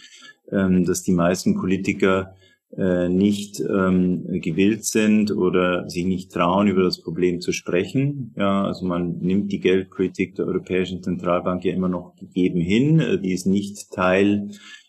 ähm, 0.51 0.85
dass 0.85 1.03
die 1.03 1.13
meisten 1.13 1.59
Politiker 1.59 2.35
äh, 2.81 3.11
nicht 3.11 3.61
ähm, 3.61 4.25
gewillt 4.41 4.87
sind 4.87 5.31
oder 5.37 5.87
sich 5.91 6.07
nicht 6.07 6.33
trauen, 6.33 6.67
über 6.67 6.83
das 6.83 7.03
Problem 7.03 7.41
zu 7.43 7.53
sprechen. 7.53 8.33
Ja, 8.39 8.65
also 8.65 8.87
man 8.87 9.19
nimmt 9.19 9.53
die 9.53 9.61
Geldpolitik 9.61 10.35
der 10.37 10.47
Europäischen 10.47 11.03
Zentralbank 11.03 11.63
ja 11.63 11.75
immer 11.75 11.91
noch 11.91 12.15
gegeben 12.17 12.61
hin. 12.61 12.99
Äh, 12.99 13.21
die 13.21 13.35
ist 13.35 13.47
nicht 13.47 13.91
Teil 13.91 14.49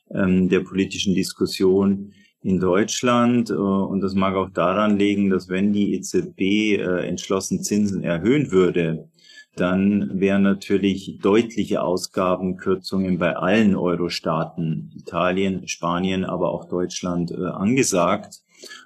ähm, 0.09 0.47
der 0.47 0.61
politischen 0.61 1.15
Diskussion 1.15 2.13
in 2.41 2.61
Deutschland. 2.61 3.49
Äh, 3.49 3.55
und 3.55 3.99
das 3.99 4.15
mag 4.15 4.35
auch 4.35 4.49
daran 4.51 4.97
liegen, 4.97 5.29
dass 5.29 5.49
wenn 5.49 5.73
die 5.73 5.93
EZB 5.95 6.39
äh, 6.39 7.07
entschlossen 7.07 7.61
Zinsen 7.61 8.05
erhöhen 8.05 8.51
würde, 8.51 9.09
dann 9.55 10.19
wären 10.19 10.43
natürlich 10.43 11.19
deutliche 11.21 11.81
Ausgabenkürzungen 11.81 13.17
bei 13.17 13.35
allen 13.35 13.75
Euro-Staaten, 13.75 14.91
Italien, 14.95 15.67
Spanien, 15.67 16.23
aber 16.23 16.51
auch 16.51 16.65
Deutschland 16.69 17.31
äh, 17.31 17.45
angesagt. 17.45 18.41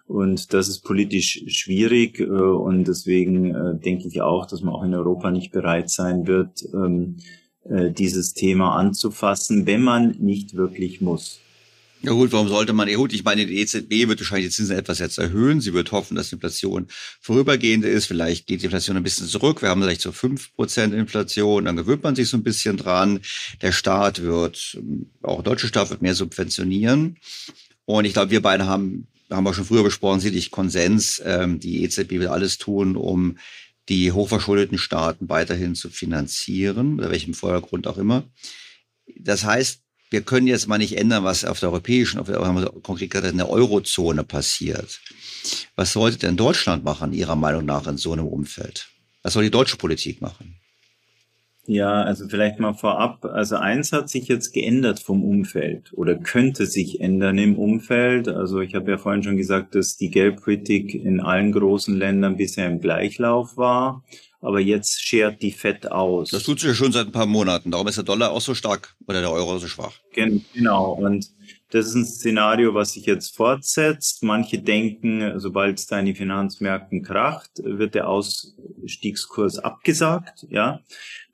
Und 0.07 0.53
das 0.53 0.67
ist 0.67 0.81
politisch 0.81 1.43
schwierig 1.47 2.19
äh, 2.19 2.25
und 2.25 2.87
deswegen 2.87 3.53
äh, 3.53 3.79
denke 3.79 4.07
ich 4.07 4.21
auch, 4.21 4.45
dass 4.45 4.61
man 4.61 4.73
auch 4.73 4.83
in 4.83 4.93
Europa 4.93 5.31
nicht 5.31 5.51
bereit 5.51 5.89
sein 5.89 6.27
wird, 6.27 6.63
ähm, 6.73 7.17
äh, 7.63 7.91
dieses 7.91 8.33
Thema 8.33 8.75
anzufassen, 8.75 9.65
wenn 9.65 9.81
man 9.81 10.15
nicht 10.19 10.55
wirklich 10.55 11.01
muss. 11.01 11.41
Ja 12.05 12.11
gut, 12.11 12.31
warum 12.33 12.47
sollte 12.47 12.71
man, 12.71 12.87
ja 12.87 12.97
gut, 12.97 13.13
ich 13.13 13.23
meine, 13.23 13.47
die 13.47 13.59
EZB 13.61 14.07
wird 14.07 14.19
wahrscheinlich 14.19 14.49
die 14.49 14.55
Zinsen 14.55 14.77
etwas 14.77 14.99
jetzt 14.99 15.17
erhöhen. 15.17 15.59
Sie 15.59 15.73
wird 15.73 15.91
hoffen, 15.91 16.15
dass 16.15 16.29
die 16.29 16.35
Inflation 16.35 16.85
vorübergehend 17.19 17.83
ist. 17.83 18.05
Vielleicht 18.05 18.45
geht 18.45 18.61
die 18.61 18.65
Inflation 18.65 18.95
ein 18.95 19.01
bisschen 19.01 19.25
zurück. 19.25 19.63
Wir 19.63 19.69
haben 19.69 19.81
vielleicht 19.81 20.01
so 20.01 20.11
fünf 20.11 20.53
Prozent 20.53 20.93
Inflation. 20.93 21.65
Dann 21.65 21.75
gewöhnt 21.75 22.03
man 22.03 22.15
sich 22.15 22.29
so 22.29 22.37
ein 22.37 22.43
bisschen 22.43 22.77
dran. 22.77 23.21
Der 23.63 23.71
Staat 23.71 24.21
wird, 24.21 24.77
auch 25.23 25.41
der 25.41 25.51
deutsche 25.51 25.67
Staat 25.67 25.89
wird 25.89 26.03
mehr 26.03 26.13
subventionieren. 26.13 27.17
Und 27.85 28.05
ich 28.05 28.13
glaube, 28.13 28.29
wir 28.29 28.43
beide 28.43 28.67
haben, 28.67 29.07
haben 29.31 29.43
wir 29.43 29.55
schon 29.55 29.65
früher 29.65 29.83
besprochen, 29.83 30.19
sicherlich 30.19 30.51
Konsens. 30.51 31.19
Ähm, 31.25 31.59
die 31.59 31.83
EZB 31.83 32.11
will 32.11 32.27
alles 32.27 32.59
tun, 32.59 32.97
um 32.97 33.39
die 33.89 34.11
hochverschuldeten 34.11 34.77
Staaten 34.77 35.27
weiterhin 35.27 35.73
zu 35.73 35.89
finanzieren, 35.89 36.99
oder 36.99 37.09
welchem 37.09 37.33
Vordergrund 37.33 37.87
auch 37.87 37.97
immer. 37.97 38.25
Das 39.17 39.43
heißt, 39.43 39.84
wir 40.15 40.21
können 40.21 40.47
jetzt 40.47 40.69
mal 40.69 40.77
nicht 40.77 40.97
ändern, 40.97 41.25
was 41.25 41.43
auf 41.43 41.59
der 41.59 41.67
europäischen, 41.67 42.19
auf 42.19 42.27
der, 42.27 42.37
konkret 42.83 43.11
gesagt 43.11 43.33
in 43.33 43.37
der 43.37 43.49
Eurozone 43.49 44.23
passiert. 44.23 45.01
Was 45.75 45.91
sollte 45.91 46.17
denn 46.19 46.37
Deutschland 46.37 46.85
machen, 46.85 47.11
Ihrer 47.11 47.35
Meinung 47.35 47.65
nach, 47.65 47.85
in 47.85 47.97
so 47.97 48.13
einem 48.13 48.25
Umfeld? 48.25 48.87
Was 49.23 49.33
soll 49.33 49.43
die 49.43 49.51
deutsche 49.51 49.75
Politik 49.75 50.21
machen? 50.21 50.55
Ja, 51.67 52.03
also 52.03 52.27
vielleicht 52.27 52.59
mal 52.59 52.73
vorab. 52.73 53.25
Also 53.25 53.55
eins 53.55 53.91
hat 53.91 54.09
sich 54.09 54.27
jetzt 54.27 54.53
geändert 54.53 54.99
vom 54.99 55.23
Umfeld 55.23 55.91
oder 55.93 56.15
könnte 56.15 56.67
sich 56.67 57.01
ändern 57.01 57.37
im 57.39 57.57
Umfeld. 57.57 58.27
Also 58.27 58.59
ich 58.59 58.75
habe 58.75 58.91
ja 58.91 58.97
vorhin 58.97 59.23
schon 59.23 59.37
gesagt, 59.37 59.73
dass 59.73 59.97
die 59.97 60.11
Geldpolitik 60.11 60.93
in 60.93 61.19
allen 61.19 61.51
großen 61.51 61.97
Ländern 61.97 62.37
bisher 62.37 62.67
im 62.67 62.79
Gleichlauf 62.79 63.57
war 63.57 64.03
aber 64.45 64.59
jetzt 64.59 65.01
schert 65.01 65.41
die 65.41 65.51
Fett 65.51 65.91
aus. 65.91 66.29
Das 66.29 66.43
tut 66.43 66.59
sie 66.59 66.67
ja 66.67 66.75
schon 66.75 66.91
seit 66.91 67.07
ein 67.07 67.11
paar 67.11 67.25
Monaten. 67.25 67.71
Darum 67.71 67.87
ist 67.87 67.95
der 67.95 68.03
Dollar 68.03 68.31
auch 68.31 68.41
so 68.41 68.53
stark 68.53 68.95
oder 69.07 69.19
der 69.19 69.31
Euro 69.31 69.57
so 69.57 69.67
schwach. 69.67 69.93
Genau. 70.13 70.91
Und 70.91 71.31
das 71.71 71.87
ist 71.87 71.95
ein 71.95 72.05
Szenario, 72.05 72.73
was 72.73 72.93
sich 72.93 73.05
jetzt 73.05 73.35
fortsetzt. 73.35 74.23
Manche 74.23 74.59
denken, 74.59 75.39
sobald 75.39 75.79
es 75.79 75.87
da 75.87 75.99
in 75.99 76.05
die 76.05 76.13
Finanzmärkten 76.13 77.01
kracht, 77.01 77.51
wird 77.63 77.95
der 77.95 78.07
Ausstiegskurs 78.07 79.57
abgesagt. 79.57 80.45
Ja, 80.49 80.81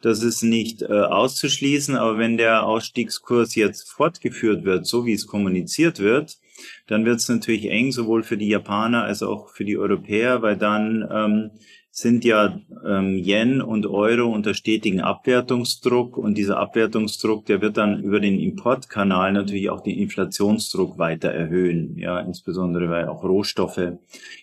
das 0.02 0.24
ist 0.24 0.42
nicht 0.42 0.84
äh, 0.84 0.88
auszuschließen. 0.88 1.96
Aber 1.96 2.18
wenn 2.18 2.38
der 2.38 2.64
Ausstiegskurs 2.64 3.56
jetzt 3.56 3.90
fortgeführt 3.90 4.64
wird, 4.64 4.88
so 4.88 5.06
wie 5.06 5.14
es 5.14 5.28
kommuniziert 5.28 6.00
wird, 6.00 6.38
dann 6.88 7.06
wird 7.06 7.18
es 7.18 7.28
natürlich 7.28 7.70
eng, 7.70 7.92
sowohl 7.92 8.24
für 8.24 8.38
die 8.38 8.50
Japaner 8.50 9.04
als 9.04 9.24
auch 9.24 9.50
für 9.50 9.66
die 9.66 9.78
Europäer, 9.78 10.42
weil 10.42 10.58
dann 10.58 11.08
ähm, 11.12 11.52
sind 11.94 12.24
ja 12.24 12.58
ähm, 12.88 13.18
Yen 13.18 13.62
und 13.62 13.86
Euro 13.86 14.32
unter 14.32 14.54
stetigen 14.54 15.02
Abwertungsdruck 15.02 16.18
und 16.18 16.38
dieser 16.38 16.58
Abwertungsdruck, 16.58 17.46
der 17.46 17.62
wird 17.62 17.76
dann 17.76 18.02
über 18.02 18.22
den 18.22 18.40
Importkanal 18.40 19.34
natürlich 19.34 19.70
auch 19.70 19.82
den 19.82 19.98
Inflationsdruck 19.98 20.98
weiter 20.98 21.30
erhöhen, 21.30 21.98
ja, 21.98 22.22
insbesondere 22.22 22.90
weil 22.90 23.10
auch 23.10 23.24
Rohstoffe 23.24 23.78
äh, 23.78 23.98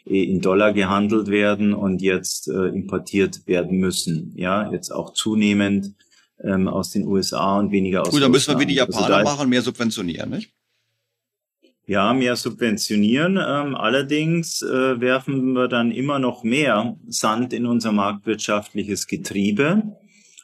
in 0.04 0.42
Dollar 0.42 0.74
gehandelt 0.74 1.28
werden 1.28 1.72
und 1.72 2.02
jetzt 2.02 2.48
äh, 2.48 2.66
importiert 2.66 3.46
werden 3.46 3.78
müssen, 3.78 4.34
ja, 4.36 4.70
jetzt 4.70 4.90
auch 4.90 5.14
zunehmend 5.14 5.94
ähm, 6.44 6.68
aus 6.68 6.90
den 6.90 7.06
USA 7.06 7.58
und 7.58 7.72
weniger 7.72 8.02
aus 8.02 8.10
Gut, 8.10 8.22
dann 8.22 8.30
müssen 8.30 8.54
wir 8.54 8.60
wie 8.60 8.66
die 8.66 8.80
also 8.80 8.92
Japaner 8.92 9.16
also 9.16 9.36
machen, 9.36 9.48
mehr 9.48 9.62
subventionieren, 9.62 10.28
nicht? 10.28 10.52
Ja, 11.88 12.12
mehr 12.12 12.36
subventionieren. 12.36 13.38
Ähm, 13.38 13.74
allerdings 13.74 14.60
äh, 14.60 15.00
werfen 15.00 15.54
wir 15.54 15.68
dann 15.68 15.90
immer 15.90 16.18
noch 16.18 16.44
mehr 16.44 16.98
Sand 17.06 17.54
in 17.54 17.64
unser 17.64 17.92
marktwirtschaftliches 17.92 19.06
Getriebe. 19.06 19.96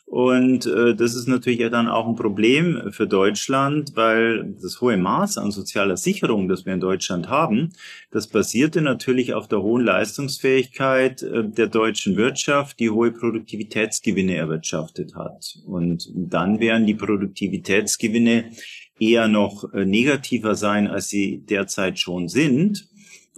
Und 0.07 0.65
äh, 0.65 0.95
das 0.95 1.15
ist 1.15 1.29
natürlich 1.29 1.61
ja 1.61 1.69
dann 1.69 1.89
auch 1.89 2.09
ein 2.09 2.15
Problem 2.15 2.91
für 2.93 3.07
Deutschland, 3.07 3.93
weil 3.95 4.55
das 4.63 4.81
hohe 4.81 4.97
Maß 4.97 5.37
an 5.37 5.51
sozialer 5.51 5.99
Sicherung, 5.99 6.49
das 6.49 6.65
wir 6.65 6.73
in 6.73 6.81
Deutschland 6.81 7.29
haben, 7.29 7.75
das 8.11 8.27
basierte 8.27 8.81
natürlich 8.81 9.35
auf 9.35 9.47
der 9.47 9.61
hohen 9.61 9.85
Leistungsfähigkeit 9.85 11.23
äh, 11.23 11.47
der 11.47 11.67
deutschen 11.67 12.17
Wirtschaft, 12.17 12.81
die 12.81 12.89
hohe 12.89 13.13
Produktivitätsgewinne 13.13 14.35
erwirtschaftet 14.35 15.15
hat. 15.15 15.59
Und 15.67 16.11
dann 16.15 16.59
wären 16.59 16.87
die 16.87 16.95
Produktivitätsgewinne 16.95 18.51
eher 18.99 19.29
noch 19.29 19.73
äh, 19.73 19.85
negativer 19.85 20.55
sein, 20.55 20.87
als 20.87 21.09
sie 21.09 21.45
derzeit 21.45 21.99
schon 21.99 22.29
sind. 22.29 22.89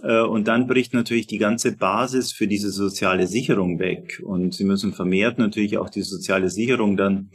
Äh, 0.01 0.21
und 0.21 0.47
dann 0.47 0.67
bricht 0.67 0.93
natürlich 0.93 1.27
die 1.27 1.39
ganze 1.39 1.75
Basis 1.75 2.31
für 2.31 2.47
diese 2.47 2.69
soziale 2.69 3.27
Sicherung 3.27 3.79
weg. 3.79 4.21
Und 4.23 4.53
sie 4.53 4.63
müssen 4.63 4.93
vermehrt 4.93 5.37
natürlich 5.39 5.77
auch 5.77 5.89
die 5.89 6.03
soziale 6.03 6.49
Sicherung 6.49 6.97
dann 6.97 7.29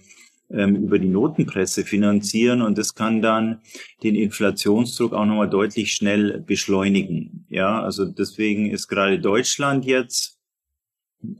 ähm, 0.53 0.77
über 0.77 0.99
die 0.99 1.09
Notenpresse 1.09 1.83
finanzieren 1.85 2.61
und 2.61 2.77
das 2.77 2.95
kann 2.95 3.23
dann 3.23 3.63
den 4.03 4.15
Inflationsdruck 4.15 5.15
auch 5.15 5.25
nochmal 5.25 5.49
deutlich 5.49 5.93
schnell 5.93 6.41
beschleunigen. 6.47 7.47
Ja, 7.49 7.83
also 7.83 8.05
deswegen 8.05 8.71
ist 8.71 8.87
gerade 8.87 9.19
Deutschland 9.19 9.87
jetzt 9.87 10.42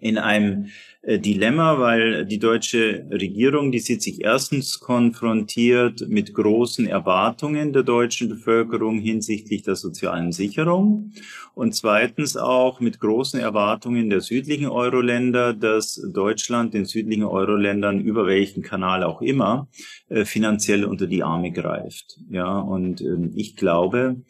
in 0.01 0.19
einem 0.19 0.67
äh, 1.03 1.19
Dilemma, 1.19 1.79
weil 1.79 2.25
die 2.25 2.39
deutsche 2.39 3.07
Regierung, 3.11 3.73
die 3.73 3.81
sieht 3.81 4.03
sich 4.03 4.23
erstens 4.23 4.79
konfrontiert 4.79 6.07
mit 6.09 6.33
großen 6.33 6.87
Erwartungen 6.87 7.73
der 7.73 7.83
deutschen 7.83 8.29
Bevölkerung 8.29 8.99
hinsichtlich 8.99 9.63
der 9.63 9.77
sozialen 9.77 10.33
Sicherung 10.33 11.13
und 11.55 11.75
zweitens 11.75 12.37
auch 12.37 12.81
mit 12.81 13.01
großen 13.01 13.41
Erwartungen 13.41 14.11
der 14.11 14.21
südlichen 14.21 14.69
Euro-Länder, 14.69 15.55
dass 15.55 16.01
Deutschland 16.13 16.73
den 16.73 16.85
südlichen 16.85 17.25
Euro-Ländern 17.25 18.01
über 18.01 18.27
welchen 18.27 18.63
Kanal 18.63 19.03
auch 19.03 19.21
immer 19.23 19.69
äh, 20.09 20.25
finanziell 20.25 20.85
unter 20.85 21.07
die 21.07 21.23
Arme 21.23 21.51
greift. 21.53 22.19
Ja, 22.31 22.59
und 22.59 23.01
äh, 23.01 23.31
ich 23.35 23.57
glaube, 23.57 24.23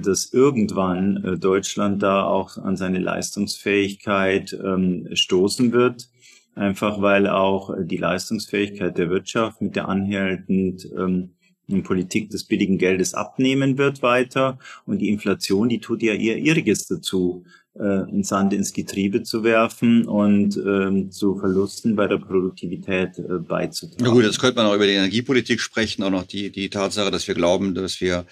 dass 0.00 0.32
irgendwann 0.32 1.22
äh, 1.24 1.38
Deutschland 1.38 2.02
da 2.02 2.24
auch 2.24 2.56
an 2.56 2.76
seine 2.76 2.98
Leistungsfähigkeit 2.98 4.56
ähm, 4.64 5.08
stoßen 5.12 5.72
wird, 5.72 6.08
einfach 6.54 7.00
weil 7.02 7.26
auch 7.28 7.74
die 7.78 7.96
Leistungsfähigkeit 7.96 8.96
der 8.96 9.10
Wirtschaft 9.10 9.60
mit 9.60 9.76
der 9.76 9.88
anhaltend 9.88 10.88
ähm, 10.96 11.30
Politik 11.82 12.30
des 12.30 12.44
billigen 12.44 12.78
Geldes 12.78 13.14
abnehmen 13.14 13.78
wird 13.78 14.02
weiter. 14.02 14.58
Und 14.86 14.98
die 14.98 15.08
Inflation, 15.08 15.68
die 15.68 15.80
tut 15.80 16.02
ja 16.02 16.12
ihr 16.12 16.36
ihriges 16.36 16.86
dazu, 16.86 17.44
äh, 17.78 18.08
in 18.08 18.22
Sand 18.22 18.52
ins 18.52 18.72
Getriebe 18.72 19.22
zu 19.22 19.42
werfen 19.42 20.06
und 20.06 20.56
ähm, 20.56 21.10
zu 21.10 21.36
Verlusten 21.38 21.96
bei 21.96 22.06
der 22.06 22.18
Produktivität 22.18 23.18
äh, 23.18 23.38
beizutragen. 23.38 24.04
Na 24.04 24.10
gut, 24.10 24.24
jetzt 24.24 24.38
könnte 24.38 24.56
man 24.56 24.66
auch 24.66 24.74
über 24.74 24.86
die 24.86 24.92
Energiepolitik 24.92 25.60
sprechen, 25.60 26.02
auch 26.04 26.10
noch 26.10 26.24
die, 26.24 26.50
die 26.50 26.70
Tatsache, 26.70 27.10
dass 27.10 27.26
wir 27.26 27.34
glauben, 27.34 27.74
dass 27.74 28.00
wir 28.00 28.26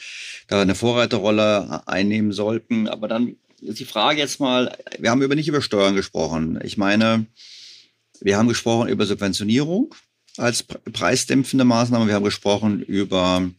da 0.47 0.63
eine 0.63 0.75
Vorreiterrolle 0.75 1.87
einnehmen 1.89 2.33
sollten. 2.33 2.87
Aber 2.87 3.09
dann 3.09 3.37
ist 3.61 3.81
die 3.81 3.85
Frage 3.85 4.19
jetzt 4.19 4.39
mal, 4.39 4.77
wir 4.99 5.11
haben 5.11 5.23
über 5.23 5.35
nicht 5.35 5.49
über 5.49 5.61
Steuern 5.61 5.97
gesprochen. 5.97 6.61
Ich 6.63 6.77
meine, 6.77 7.27
wir 8.21 8.37
haben 8.37 8.49
gesprochen 8.49 8.89
über 8.89 9.07
Subventionierung 9.07 9.95
als 10.37 10.63
preisdämpfende 10.63 11.65
Maßnahme. 11.65 12.07
Wir 12.07 12.15
haben 12.15 12.25
gesprochen 12.25 12.81
über 12.81 13.51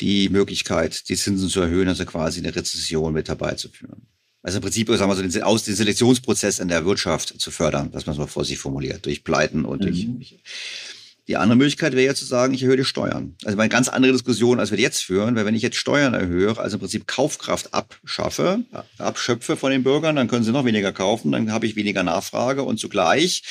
die 0.00 0.28
Möglichkeit, 0.28 1.08
die 1.08 1.16
Zinsen 1.16 1.48
zu 1.48 1.60
erhöhen, 1.60 1.88
also 1.88 2.04
quasi 2.04 2.40
eine 2.40 2.54
Rezession 2.54 3.12
mit 3.12 3.28
herbeizuführen. 3.28 4.06
Also 4.42 4.58
im 4.58 4.62
Prinzip, 4.62 4.88
sagen 4.88 5.10
wir 5.10 5.16
so, 5.16 5.22
den, 5.22 5.42
aus 5.42 5.64
den 5.64 5.74
Selektionsprozess 5.74 6.58
in 6.58 6.68
der 6.68 6.84
Wirtschaft 6.84 7.40
zu 7.40 7.50
fördern, 7.50 7.90
dass 7.90 8.06
man 8.06 8.12
es 8.14 8.18
mal 8.18 8.26
vor 8.26 8.44
sich 8.44 8.58
formuliert, 8.58 9.06
durch 9.06 9.24
Pleiten 9.24 9.64
und 9.64 9.82
mhm. 9.82 9.86
durch. 9.86 10.38
Die 11.28 11.36
andere 11.36 11.56
Möglichkeit 11.56 11.92
wäre 11.92 12.06
ja 12.06 12.14
zu 12.14 12.24
sagen, 12.24 12.54
ich 12.54 12.62
erhöhe 12.62 12.78
die 12.78 12.86
Steuern. 12.86 13.34
Also 13.44 13.58
eine 13.58 13.68
ganz 13.68 13.88
andere 13.90 14.12
Diskussion, 14.12 14.58
als 14.58 14.70
wir 14.70 14.78
jetzt 14.78 15.02
führen, 15.02 15.36
weil 15.36 15.44
wenn 15.44 15.54
ich 15.54 15.60
jetzt 15.60 15.76
Steuern 15.76 16.14
erhöhe, 16.14 16.56
also 16.56 16.76
im 16.76 16.80
Prinzip 16.80 17.06
Kaufkraft 17.06 17.74
abschaffe, 17.74 18.60
abschöpfe 18.96 19.58
von 19.58 19.70
den 19.70 19.82
Bürgern, 19.82 20.16
dann 20.16 20.26
können 20.26 20.42
sie 20.42 20.52
noch 20.52 20.64
weniger 20.64 20.92
kaufen, 20.92 21.32
dann 21.32 21.52
habe 21.52 21.66
ich 21.66 21.76
weniger 21.76 22.02
Nachfrage 22.02 22.62
und 22.62 22.80
zugleich 22.80 23.42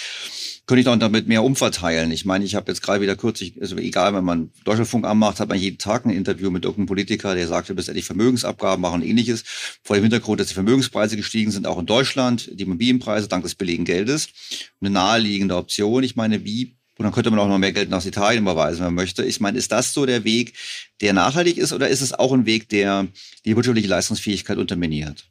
könnte 0.68 0.82
ich 0.82 0.86
dann 0.86 1.00
damit 1.00 1.28
mehr 1.28 1.44
umverteilen. 1.44 2.12
Ich 2.12 2.26
meine, 2.26 2.44
ich 2.44 2.54
habe 2.56 2.70
jetzt 2.70 2.82
gerade 2.82 3.02
wieder 3.02 3.16
kürzlich, 3.16 3.54
also 3.62 3.78
egal, 3.78 4.14
wenn 4.14 4.26
man 4.26 4.52
Deutschlandfunk 4.66 5.06
anmacht, 5.06 5.40
hat 5.40 5.48
man 5.48 5.58
jeden 5.58 5.78
Tag 5.78 6.06
ein 6.06 6.10
Interview 6.10 6.52
mit 6.52 6.66
irgendeinem 6.66 6.88
Politiker, 6.88 7.36
der 7.36 7.48
sagt, 7.48 7.70
wir 7.70 7.76
müssen 7.76 7.92
endlich 7.92 8.06
Vermögensabgaben 8.06 8.82
machen 8.82 9.02
und 9.02 9.08
ähnliches. 9.08 9.44
Vor 9.82 9.96
dem 9.96 10.04
Hintergrund, 10.04 10.42
dass 10.42 10.50
die 10.50 10.54
Vermögenspreise 10.54 11.16
gestiegen 11.16 11.52
sind, 11.52 11.66
auch 11.66 11.80
in 11.80 11.86
Deutschland, 11.86 12.52
die 12.54 12.64
Immobilienpreise 12.64 13.30
dank 13.30 13.44
des 13.44 13.56
billigen 13.56 13.86
Geldes. 13.86 14.28
Eine 14.82 14.90
naheliegende 14.90 15.56
Option. 15.56 16.04
Ich 16.04 16.18
meine, 16.18 16.44
wie 16.44 16.76
und 16.98 17.04
dann 17.04 17.14
könnte 17.14 17.30
man 17.30 17.40
auch 17.40 17.48
noch 17.48 17.60
mehr 17.60 17.74
Geld 17.74 17.90
nach 17.90 18.04
Italien 18.04 18.42
überweisen, 18.42 18.80
wenn 18.80 18.88
man 18.88 18.96
möchte. 18.96 19.24
Ich 19.24 19.40
meine, 19.40 19.58
ist 19.58 19.72
das 19.72 19.94
so 19.94 20.06
der 20.08 20.24
Weg, 20.24 20.54
der 21.00 21.14
nachhaltig 21.14 21.58
ist, 21.58 21.72
oder 21.72 21.90
ist 21.90 22.02
es 22.02 22.12
auch 22.12 22.34
ein 22.34 22.48
Weg, 22.48 22.70
der 22.70 23.08
die 23.46 23.56
wirtschaftliche 23.56 23.88
Leistungsfähigkeit 23.88 24.58
unterminiert? 24.58 25.30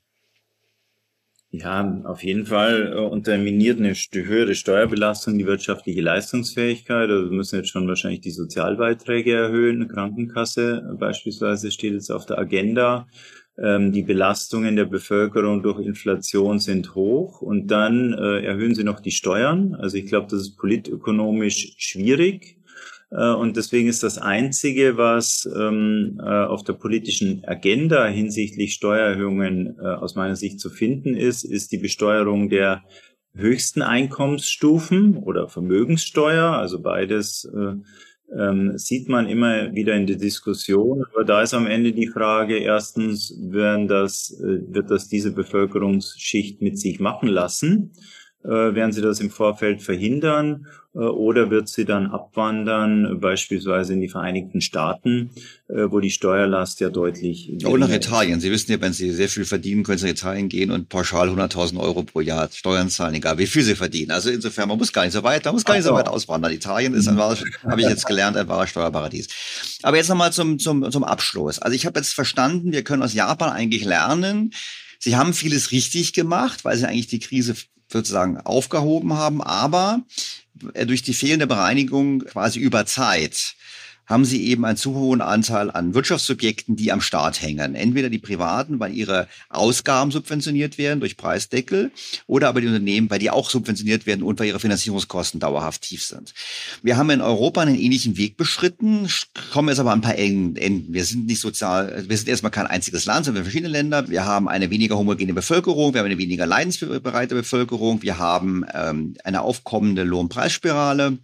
Ja, 1.59 2.03
auf 2.05 2.23
jeden 2.23 2.45
Fall 2.45 2.93
äh, 2.93 2.99
unterminiert 2.99 3.79
eine 3.79 3.95
höhere 3.95 4.55
Steuerbelastung 4.55 5.39
die 5.39 5.47
wirtschaftliche 5.47 6.03
Leistungsfähigkeit. 6.03 7.09
Also 7.09 7.31
wir 7.31 7.37
müssen 7.37 7.57
jetzt 7.57 7.71
schon 7.71 7.89
wahrscheinlich 7.89 8.21
die 8.21 8.31
Sozialbeiträge 8.31 9.33
erhöhen. 9.33 9.89
Krankenkasse 9.89 10.97
beispielsweise 10.99 11.71
steht 11.71 11.95
jetzt 11.95 12.11
auf 12.11 12.27
der 12.27 12.39
Agenda. 12.39 13.07
Ähm, 13.59 13.91
die 13.91 14.03
Belastungen 14.03 14.77
der 14.77 14.85
Bevölkerung 14.85 15.63
durch 15.63 15.81
Inflation 15.81 16.59
sind 16.59 16.95
hoch 16.95 17.41
und 17.41 17.69
dann 17.69 18.13
äh, 18.13 18.45
erhöhen 18.45 18.75
sie 18.75 18.85
noch 18.85 19.01
die 19.01 19.13
Steuern. 19.13 19.75
Also 19.77 19.97
ich 19.97 20.07
glaube, 20.07 20.27
das 20.31 20.41
ist 20.43 20.57
politökonomisch 20.59 21.75
schwierig. 21.79 22.56
Äh, 23.11 23.33
und 23.33 23.57
deswegen 23.57 23.89
ist 23.89 24.03
das 24.03 24.19
Einzige, 24.19 24.97
was 24.97 25.49
ähm, 25.57 26.21
äh, 26.23 26.25
auf 26.25 26.65
der 26.65 26.75
politischen 26.75 27.45
Agenda 27.45 28.07
hinsichtlich 28.07 28.75
Steuererhöhungen 28.75 29.77
äh, 29.79 29.83
aus 29.83 30.15
meiner 30.15 30.37
Sicht 30.37 30.61
zu 30.61 30.71
finden 30.71 31.15
ist, 31.15 31.45
ist 31.45 31.73
die 31.73 31.79
Besteuerung 31.79 32.49
der 32.49 32.85
höchsten 33.35 33.83
Einkommensstufen 33.83 35.19
oder 35.19 35.49
Vermögenssteuer. 35.49 36.53
Also 36.53 36.81
beides 36.81 37.45
äh, 37.55 37.75
ähm, 38.35 38.77
sieht 38.77 39.09
man 39.09 39.29
immer 39.29 39.75
wieder 39.75 39.95
in 39.95 40.07
der 40.07 40.17
Diskussion. 40.17 41.05
Aber 41.13 41.25
da 41.25 41.43
ist 41.43 41.55
am 41.55 41.67
Ende 41.67 41.93
die 41.93 42.09
Frage, 42.09 42.59
erstens, 42.59 43.37
werden 43.41 43.89
das, 43.89 44.35
wird 44.41 44.91
das 44.91 45.09
diese 45.09 45.33
Bevölkerungsschicht 45.33 46.61
mit 46.61 46.79
sich 46.79 46.99
machen 46.99 47.29
lassen? 47.29 47.93
Äh, 48.47 48.75
werden 48.75 48.93
sie 48.93 49.03
das 49.03 49.19
im 49.19 49.31
Vorfeld 49.31 49.83
verhindern? 49.83 50.67
Äh, 50.95 51.01
oder 51.01 51.51
wird 51.51 51.69
sie 51.69 51.85
dann 51.85 52.07
abwandern, 52.07 53.19
beispielsweise 53.21 53.93
in 53.95 54.01
die 54.01 54.09
Vereinigten 54.09 54.61
Staaten, 54.61 55.31
äh, 55.69 55.91
wo 55.91 55.99
die 55.99 56.11
Steuerlast 56.11 56.79
ja 56.79 56.89
deutlich. 56.89 57.53
Oder 57.67 57.89
nach 57.89 57.95
Italien. 57.95 58.39
Sie 58.41 58.51
wissen 58.53 58.71
ja, 58.71 58.81
wenn 58.81 58.93
Sie 58.93 59.11
sehr 59.11 59.29
viel 59.29 59.45
verdienen, 59.45 59.83
können 59.83 59.99
Sie 59.99 60.07
nach 60.07 60.13
Italien 60.13 60.49
gehen 60.49 60.71
und 60.71 60.89
pauschal 60.89 61.29
100.000 61.29 61.79
Euro 61.79 62.05
pro 62.05 62.21
Jahr 62.21 62.49
Steuern 62.53 62.89
zahlen, 62.89 63.15
egal 63.15 63.37
wie 63.39 63.47
viel 63.47 63.63
Sie 63.63 63.75
verdienen. 63.75 64.13
Also 64.13 64.31
insofern, 64.31 64.69
man 64.69 64.79
muss 64.79 64.93
gar 64.93 65.05
nicht 65.05 65.15
so 65.15 65.25
weit, 65.25 65.45
man 65.45 65.55
muss 65.55 65.65
gar 65.65 65.75
nicht 65.75 65.85
so 65.85 65.93
weit 65.93 66.09
auswandern. 66.09 66.53
Italien 66.53 66.95
ist 66.95 67.09
ein 67.09 67.17
wahres, 67.17 67.43
habe 67.65 67.81
ich 67.81 67.89
jetzt 67.89 68.07
gelernt, 68.07 68.37
ein 68.37 68.49
wahres 68.49 68.71
Steuerparadies. 68.71 69.29
Aber 69.83 69.97
jetzt 69.97 70.09
nochmal 70.09 70.33
zum, 70.33 70.61
zum, 70.61 70.89
zum 70.91 71.05
Abschluss. 71.05 71.59
Also 71.59 71.75
ich 71.75 71.85
habe 71.85 71.99
jetzt 71.99 72.15
verstanden, 72.15 72.71
wir 72.71 72.85
können 72.85 73.03
aus 73.03 73.13
Japan 73.13 73.51
eigentlich 73.51 73.85
lernen, 73.85 74.53
Sie 74.99 75.15
haben 75.15 75.35
vieles 75.35 75.73
richtig 75.73 76.15
gemacht, 76.15 76.65
weil 76.65 76.77
sie 76.77 76.89
eigentlich 76.89 77.07
die 77.07 77.21
Krise 77.21 77.55
sozusagen 77.91 78.39
aufgehoben 78.39 79.15
haben, 79.15 79.43
aber 79.43 80.03
äh, 80.75 80.87
durch 80.87 81.03
die 81.03 81.15
fehlende 81.15 81.47
Bereinigung 81.47 82.21
quasi 82.21 82.59
über 82.59 82.87
Zeit 82.87 83.56
haben 84.07 84.25
sie 84.25 84.47
eben 84.47 84.65
einen 84.65 84.77
zu 84.77 84.95
hohen 84.95 85.21
Anteil 85.21 85.71
an 85.71 85.95
Wirtschaftssubjekten, 85.95 86.77
die 86.77 86.93
am 86.93 87.01
Staat 87.01 87.43
hängen. 87.43 87.75
Entweder 87.75 88.09
die 88.09 88.19
Privaten, 88.19 88.81
weil 88.81 88.95
ihre 88.95 89.29
Ausgaben 89.49 90.11
subventioniert 90.11 90.79
werden 90.79 91.01
durch 91.01 91.17
Preisdeckel, 91.17 91.91
oder 92.27 92.49
aber 92.49 92.61
die 92.61 92.69
Unternehmen, 92.69 93.11
weil 93.11 93.19
die 93.19 93.31
auch 93.31 93.51
subventioniert 93.51 94.07
werden 94.07 94.23
und 94.23 94.39
weil 94.39 94.47
ihre 94.47 94.61
Finanzierungskosten 94.61 95.41
dauerhaft 95.41 95.83
tief 95.83 96.05
sind. 96.05 96.35
Wir 96.83 96.97
haben 96.97 97.11
in 97.11 97.21
Europa 97.21 97.61
einen 97.61 97.79
ähnlichen 97.79 98.17
Weg 98.17 98.37
beschritten, 98.37 99.09
kommen 99.53 99.69
jetzt 99.69 99.81
aber 99.81 99.93
an 99.93 99.99
ein 99.99 100.03
paar 100.03 100.17
Enden. 100.17 100.93
Wir 100.93 101.05
sind 101.05 101.27
nicht 101.27 101.41
sozial, 101.41 102.05
wir 102.09 102.17
sind 102.17 102.29
erstmal 102.29 102.53
kein 102.53 102.67
einziges 102.67 103.05
Land, 103.07 103.27
sondern 103.27 103.45
verschiedene 103.45 103.71
Länder. 103.71 104.09
Wir 104.09 104.25
haben 104.25 104.49
eine 104.49 104.71
weniger 104.71 104.97
homogene 104.97 105.35
Bevölkerung, 105.35 105.95
wir 105.95 106.01
haben 106.01 106.07
eine 106.07 106.19
weniger 106.19 106.47
leidensbereite 106.47 107.35
Bevölkerung, 107.35 108.03
wir 108.03 108.19
haben 108.19 108.65
ähm, 108.73 109.15
eine 109.25 109.43
aufkommende 109.43 110.05
Lohnpreisspirale 110.05 111.19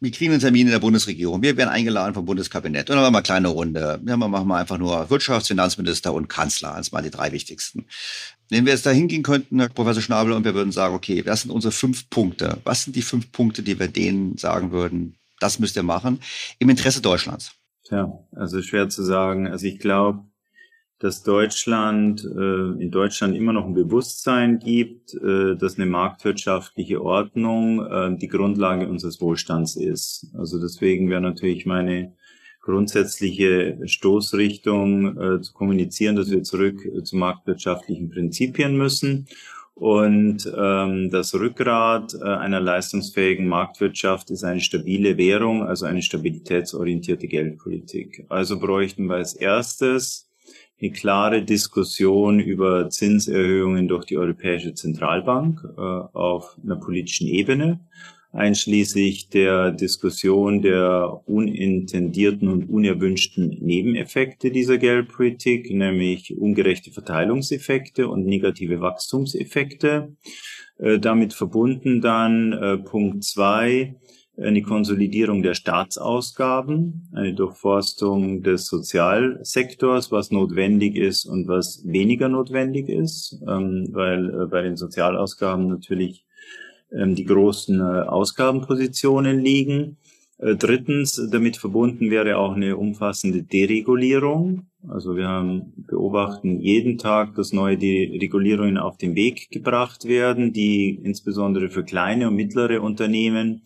wir 0.00 0.10
kriegen 0.10 0.32
einen 0.32 0.40
Termin 0.40 0.66
in 0.66 0.72
der 0.72 0.80
Bundesregierung. 0.80 1.42
Wir 1.42 1.56
werden 1.56 1.70
eingeladen 1.70 2.14
vom 2.14 2.24
Bundeskabinett. 2.24 2.90
Und 2.90 2.96
dann 2.96 3.02
machen 3.02 3.14
wir 3.14 3.18
eine 3.18 3.22
kleine 3.22 3.48
Runde. 3.48 4.00
Ja, 4.06 4.16
wir 4.16 4.28
machen 4.28 4.52
einfach 4.52 4.78
nur 4.78 5.10
Wirtschafts-, 5.10 5.48
Finanzminister 5.48 6.12
und 6.12 6.28
Kanzler. 6.28 6.74
Das 6.76 6.92
waren 6.92 7.04
die 7.04 7.10
drei 7.10 7.32
wichtigsten. 7.32 7.86
Wenn 8.50 8.66
wir 8.66 8.72
jetzt 8.72 8.84
da 8.84 8.90
hingehen 8.90 9.22
könnten, 9.22 9.60
Herr 9.60 9.68
Professor 9.70 10.02
Schnabel, 10.02 10.32
und 10.32 10.44
wir 10.44 10.54
würden 10.54 10.72
sagen, 10.72 10.94
okay, 10.94 11.22
das 11.22 11.42
sind 11.42 11.50
unsere 11.50 11.72
fünf 11.72 12.10
Punkte. 12.10 12.58
Was 12.64 12.84
sind 12.84 12.96
die 12.96 13.02
fünf 13.02 13.32
Punkte, 13.32 13.62
die 13.62 13.78
wir 13.78 13.88
denen 13.88 14.36
sagen 14.36 14.70
würden, 14.70 15.16
das 15.40 15.58
müsst 15.58 15.76
ihr 15.76 15.82
machen, 15.82 16.20
im 16.58 16.68
Interesse 16.68 17.00
Deutschlands? 17.00 17.52
Ja, 17.90 18.12
also 18.32 18.62
schwer 18.62 18.88
zu 18.88 19.02
sagen. 19.02 19.48
Also 19.48 19.66
ich 19.66 19.78
glaube, 19.78 20.24
dass 21.04 21.22
Deutschland 21.22 22.24
äh, 22.24 22.82
in 22.82 22.90
Deutschland 22.90 23.36
immer 23.36 23.52
noch 23.52 23.66
ein 23.66 23.74
Bewusstsein 23.74 24.58
gibt, 24.58 25.12
äh, 25.12 25.54
dass 25.54 25.76
eine 25.76 25.84
marktwirtschaftliche 25.84 27.02
Ordnung 27.02 27.84
äh, 27.84 28.16
die 28.16 28.28
Grundlage 28.28 28.88
unseres 28.88 29.20
Wohlstands 29.20 29.76
ist. 29.76 30.30
Also 30.32 30.58
deswegen 30.58 31.10
wäre 31.10 31.20
natürlich 31.20 31.66
meine 31.66 32.14
grundsätzliche 32.62 33.80
Stoßrichtung 33.84 35.18
äh, 35.18 35.40
zu 35.42 35.52
kommunizieren, 35.52 36.16
dass 36.16 36.30
wir 36.30 36.42
zurück 36.42 36.82
äh, 36.86 37.02
zu 37.02 37.16
marktwirtschaftlichen 37.16 38.08
Prinzipien 38.08 38.74
müssen. 38.74 39.26
Und 39.74 40.50
ähm, 40.56 41.10
das 41.10 41.34
Rückgrat 41.34 42.14
äh, 42.14 42.24
einer 42.24 42.60
leistungsfähigen 42.60 43.46
Marktwirtschaft 43.46 44.30
ist 44.30 44.42
eine 44.42 44.60
stabile 44.60 45.18
Währung, 45.18 45.64
also 45.64 45.84
eine 45.84 46.00
stabilitätsorientierte 46.00 47.28
Geldpolitik. 47.28 48.24
Also 48.30 48.58
bräuchten 48.58 49.04
wir 49.04 49.16
als 49.16 49.34
erstes 49.34 50.30
eine 50.84 50.92
klare 50.92 51.42
Diskussion 51.42 52.40
über 52.40 52.90
Zinserhöhungen 52.90 53.88
durch 53.88 54.04
die 54.04 54.18
Europäische 54.18 54.74
Zentralbank 54.74 55.64
äh, 55.64 55.80
auf 55.80 56.58
einer 56.62 56.76
politischen 56.76 57.26
Ebene, 57.26 57.80
einschließlich 58.32 59.30
der 59.30 59.70
Diskussion 59.70 60.60
der 60.60 61.22
unintendierten 61.26 62.48
und 62.48 62.68
unerwünschten 62.68 63.48
Nebeneffekte 63.60 64.50
dieser 64.50 64.76
Geldpolitik, 64.76 65.70
nämlich 65.70 66.36
ungerechte 66.36 66.90
Verteilungseffekte 66.90 68.08
und 68.08 68.26
negative 68.26 68.80
Wachstumseffekte. 68.80 70.14
Äh, 70.78 70.98
damit 70.98 71.32
verbunden 71.32 72.02
dann 72.02 72.52
äh, 72.52 72.76
Punkt 72.76 73.24
zwei 73.24 73.94
eine 74.36 74.62
Konsolidierung 74.62 75.42
der 75.42 75.54
Staatsausgaben, 75.54 77.08
eine 77.12 77.34
Durchforstung 77.34 78.42
des 78.42 78.66
Sozialsektors, 78.66 80.10
was 80.10 80.30
notwendig 80.30 80.96
ist 80.96 81.24
und 81.24 81.46
was 81.46 81.82
weniger 81.86 82.28
notwendig 82.28 82.88
ist, 82.88 83.40
ähm, 83.46 83.88
weil 83.92 84.30
äh, 84.30 84.46
bei 84.46 84.62
den 84.62 84.76
Sozialausgaben 84.76 85.68
natürlich 85.68 86.24
ähm, 86.92 87.14
die 87.14 87.24
großen 87.24 87.80
äh, 87.80 87.82
Ausgabenpositionen 87.82 89.38
liegen. 89.40 89.98
Äh, 90.38 90.56
drittens, 90.56 91.28
damit 91.30 91.56
verbunden 91.56 92.10
wäre 92.10 92.38
auch 92.38 92.54
eine 92.54 92.76
umfassende 92.76 93.44
Deregulierung. 93.44 94.66
Also 94.88 95.16
wir 95.16 95.28
haben, 95.28 95.72
beobachten 95.76 96.60
jeden 96.60 96.98
Tag, 96.98 97.36
dass 97.36 97.52
neue 97.52 97.78
Deregulierungen 97.78 98.78
auf 98.78 98.98
den 98.98 99.14
Weg 99.14 99.50
gebracht 99.50 100.06
werden, 100.06 100.52
die 100.52 100.90
insbesondere 101.02 101.68
für 101.68 101.84
kleine 101.84 102.28
und 102.28 102.34
mittlere 102.34 102.82
Unternehmen 102.82 103.62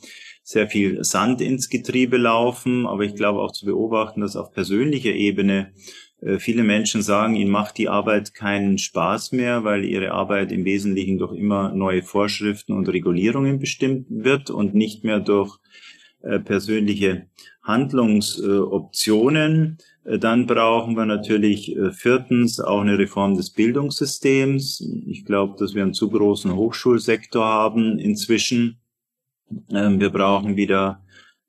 sehr 0.49 0.67
viel 0.67 1.05
Sand 1.05 1.41
ins 1.43 1.69
Getriebe 1.69 2.17
laufen, 2.17 2.87
aber 2.87 3.03
ich 3.03 3.15
glaube 3.15 3.41
auch 3.41 3.53
zu 3.53 3.67
beobachten, 3.67 4.23
dass 4.23 4.35
auf 4.35 4.51
persönlicher 4.51 5.13
Ebene 5.13 5.75
äh, 6.23 6.39
viele 6.39 6.63
Menschen 6.63 7.03
sagen, 7.03 7.35
ihnen 7.35 7.51
macht 7.51 7.77
die 7.77 7.91
Arbeit 7.91 8.33
keinen 8.33 8.79
Spaß 8.79 9.33
mehr, 9.33 9.65
weil 9.65 9.85
ihre 9.85 10.13
Arbeit 10.13 10.51
im 10.51 10.65
Wesentlichen 10.65 11.19
durch 11.19 11.37
immer 11.37 11.75
neue 11.75 12.03
Vorschriften 12.03 12.73
und 12.73 12.89
Regulierungen 12.89 13.59
bestimmt 13.59 14.07
wird 14.09 14.49
und 14.49 14.75
nicht 14.75 15.05
mehr 15.05 15.21
durch 15.21 15.59
äh, 16.23 16.39
persönliche 16.39 17.27
Handlungsoptionen. 17.63 19.77
Äh, 20.05 20.19
dann 20.19 20.47
brauchen 20.47 20.97
wir 20.97 21.05
natürlich 21.05 21.77
viertens 21.93 22.59
auch 22.59 22.81
eine 22.81 22.99
Reform 22.99 23.37
des 23.37 23.51
Bildungssystems. 23.51 24.81
Ich 25.07 25.27
glaube, 25.27 25.57
dass 25.59 25.75
wir 25.75 25.83
einen 25.83 25.93
zu 25.93 26.09
großen 26.09 26.57
Hochschulsektor 26.57 27.45
haben 27.45 27.99
inzwischen 27.99 28.79
ähm, 29.71 30.01
wir 30.01 30.11
brauchen 30.11 30.57
wieder 30.57 31.01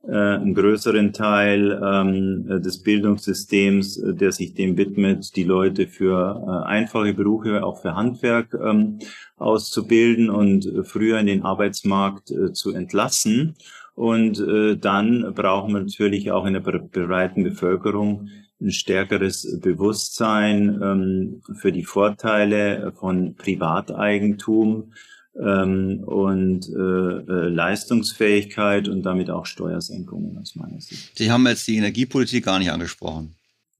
äh, 0.07 0.13
einen 0.13 0.53
größeren 0.53 1.11
Teil 1.11 1.77
ähm, 1.83 2.61
des 2.61 2.81
Bildungssystems, 2.83 3.97
äh, 3.97 4.13
der 4.15 4.31
sich 4.31 4.53
dem 4.53 4.77
widmet, 4.77 5.35
die 5.35 5.43
Leute 5.43 5.87
für 5.87 6.63
äh, 6.65 6.67
einfache 6.67 7.13
Berufe, 7.13 7.63
auch 7.63 7.81
für 7.81 7.95
Handwerk 7.95 8.53
ähm, 8.53 8.99
auszubilden 9.35 10.29
und 10.29 10.71
früher 10.83 11.19
in 11.19 11.27
den 11.27 11.43
Arbeitsmarkt 11.43 12.33
zu 12.53 12.73
entlassen. 12.73 13.55
Und 13.95 14.41
dann 14.81 15.33
brauchen 15.33 15.73
wir 15.73 15.81
natürlich 15.81 16.31
auch 16.31 16.45
in 16.45 16.53
der 16.53 16.59
breiten 16.59 17.43
Bevölkerung 17.43 18.27
ein 18.61 18.71
stärkeres 18.71 19.59
Bewusstsein 19.61 21.41
für 21.55 21.71
die 21.71 21.83
Vorteile 21.83 22.93
von 22.97 23.35
Privateigentum, 23.35 24.91
ähm, 25.39 26.03
und 26.05 26.67
äh, 26.69 26.79
äh, 26.79 27.49
Leistungsfähigkeit 27.49 28.87
und 28.87 29.03
damit 29.03 29.29
auch 29.29 29.45
Steuersenkungen 29.45 30.37
aus 30.37 30.55
meiner 30.55 30.81
Sicht. 30.81 31.17
Sie 31.17 31.31
haben 31.31 31.47
jetzt 31.47 31.67
die 31.67 31.77
Energiepolitik 31.77 32.45
gar 32.45 32.59
nicht 32.59 32.71
angesprochen. 32.71 33.35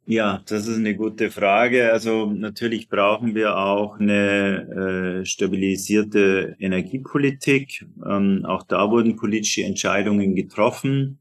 Ja, 0.05 0.41
das 0.47 0.65
ist 0.65 0.77
eine 0.77 0.95
gute 0.95 1.29
Frage. 1.29 1.91
Also 1.91 2.31
natürlich 2.31 2.89
brauchen 2.89 3.35
wir 3.35 3.57
auch 3.57 3.99
eine 3.99 5.19
äh, 5.21 5.25
stabilisierte 5.25 6.55
Energiepolitik. 6.59 7.85
Ähm, 8.03 8.43
auch 8.43 8.63
da 8.63 8.89
wurden 8.89 9.17
politische 9.17 9.63
Entscheidungen 9.63 10.33
getroffen. 10.33 11.19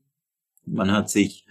Man 0.65 0.90
hat 0.90 1.10
sich 1.10 1.44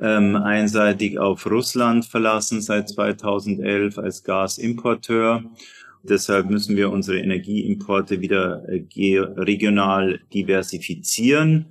ähm, 0.00 0.36
einseitig 0.36 1.18
auf 1.18 1.46
Russland 1.46 2.04
verlassen 2.04 2.60
seit 2.60 2.88
2011 2.88 3.98
als 3.98 4.22
Gasimporteur 4.22 5.42
Deshalb 6.08 6.50
müssen 6.50 6.76
wir 6.76 6.90
unsere 6.90 7.18
Energieimporte 7.18 8.20
wieder 8.20 8.64
äh, 8.68 9.18
regional 9.18 10.20
diversifizieren 10.32 11.66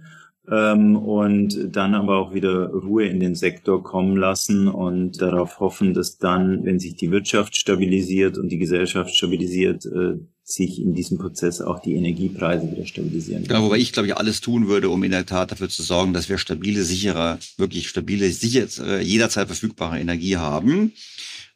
ähm, 0.52 0.96
und 0.96 1.76
dann 1.76 1.96
aber 1.96 2.18
auch 2.18 2.34
wieder 2.34 2.68
Ruhe 2.68 3.08
in 3.08 3.20
den 3.20 3.36
Sektor 3.36 3.84
kommen 3.84 4.16
lassen 4.16 4.68
und 4.68 5.22
darauf 5.22 5.60
hoffen, 5.60 5.94
dass 5.94 6.18
dann, 6.18 6.66
wenn 6.66 6.80
sich 6.80 6.96
die 6.96 7.12
Wirtschaft 7.12 7.56
stabilisiert 7.56 8.38
und 8.38 8.50
die 8.50 8.60
Gesellschaft 8.60 9.16
stabilisiert, 9.16 9.86
äh, 9.86 10.20
sich 10.44 10.80
in 10.80 10.94
diesem 10.94 11.18
Prozess 11.18 11.60
auch 11.60 11.80
die 11.80 11.96
Energiepreise 11.96 12.72
wieder 12.72 12.86
stabilisieren. 12.86 13.46
Genau, 13.46 13.64
wobei 13.64 13.78
ich 13.78 13.92
glaube 13.92 14.08
ich 14.08 14.16
alles 14.16 14.42
tun 14.42 14.68
würde, 14.68 14.90
um 14.90 15.04
in 15.04 15.12
der 15.12 15.26
Tat 15.26 15.52
dafür 15.52 15.70
zu 15.70 15.82
sorgen, 15.82 16.14
dass 16.14 16.30
wir 16.30 16.38
stabile, 16.38 16.84
sichere, 16.84 17.40
wirklich 17.58 17.90
stabile, 17.90 18.30
sicher, 18.30 18.68
äh, 18.86 19.02
jederzeit 19.02 19.48
verfügbare 19.48 20.00
Energie 20.00 20.38
haben 20.38 20.92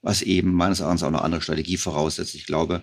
was 0.02 0.22
eben 0.22 0.54
meines 0.54 0.80
Erachtens 0.80 1.04
auch 1.04 1.08
eine 1.08 1.22
andere 1.22 1.42
Strategie 1.42 1.78
voraussetzt. 1.78 2.36
Ich 2.36 2.46
glaube, 2.46 2.82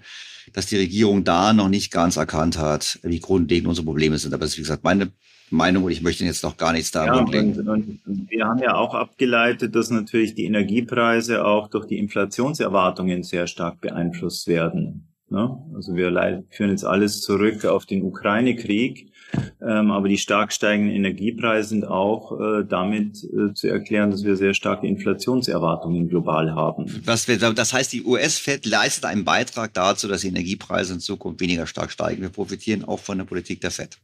dass 0.52 0.66
die 0.66 0.76
Regierung 0.76 1.24
da 1.24 1.52
noch 1.52 1.68
nicht 1.68 1.90
ganz 1.90 2.16
erkannt 2.16 2.58
hat, 2.58 2.98
wie 3.02 3.20
grundlegend 3.20 3.68
unsere 3.68 3.84
Probleme 3.84 4.18
sind. 4.18 4.32
Aber 4.32 4.42
das 4.42 4.50
ist, 4.50 4.58
wie 4.58 4.62
gesagt, 4.62 4.84
meine 4.84 5.10
Meinung 5.50 5.84
und 5.84 5.92
ich 5.92 6.02
möchte 6.02 6.24
jetzt 6.24 6.42
noch 6.42 6.56
gar 6.56 6.72
nichts 6.72 6.90
da 6.90 7.06
ja, 7.06 7.14
und, 7.18 7.68
und 7.68 8.00
wir 8.28 8.46
haben 8.46 8.58
ja 8.58 8.74
auch 8.74 8.94
abgeleitet, 8.94 9.74
dass 9.76 9.90
natürlich 9.90 10.34
die 10.34 10.44
Energiepreise 10.44 11.44
auch 11.44 11.68
durch 11.68 11.86
die 11.86 11.98
Inflationserwartungen 11.98 13.22
sehr 13.22 13.46
stark 13.46 13.80
beeinflusst 13.80 14.48
werden. 14.48 15.06
Ne? 15.28 15.56
Also 15.74 15.94
wir 15.94 16.44
führen 16.50 16.70
jetzt 16.70 16.84
alles 16.84 17.20
zurück 17.20 17.64
auf 17.64 17.86
den 17.86 18.02
Ukraine-Krieg. 18.02 19.12
Ähm, 19.60 19.90
aber 19.90 20.08
die 20.08 20.18
stark 20.18 20.52
steigenden 20.52 20.94
Energiepreise 20.94 21.70
sind 21.70 21.84
auch 21.84 22.38
äh, 22.38 22.64
damit 22.68 23.24
äh, 23.24 23.52
zu 23.54 23.68
erklären, 23.68 24.10
dass 24.10 24.24
wir 24.24 24.36
sehr 24.36 24.54
starke 24.54 24.86
Inflationserwartungen 24.86 26.08
global 26.08 26.54
haben. 26.54 26.86
Was 27.04 27.26
wir, 27.26 27.38
das 27.38 27.72
heißt, 27.72 27.92
die 27.92 28.04
US-Fed 28.04 28.66
leistet 28.66 29.06
einen 29.06 29.24
Beitrag 29.24 29.74
dazu, 29.74 30.08
dass 30.08 30.20
die 30.20 30.28
Energiepreise 30.28 30.94
in 30.94 31.00
Zukunft 31.00 31.40
weniger 31.40 31.66
stark 31.66 31.90
steigen. 31.90 32.22
Wir 32.22 32.28
profitieren 32.28 32.84
auch 32.84 33.00
von 33.00 33.18
der 33.18 33.24
Politik 33.24 33.60
der 33.60 33.70
Fed. 33.70 33.98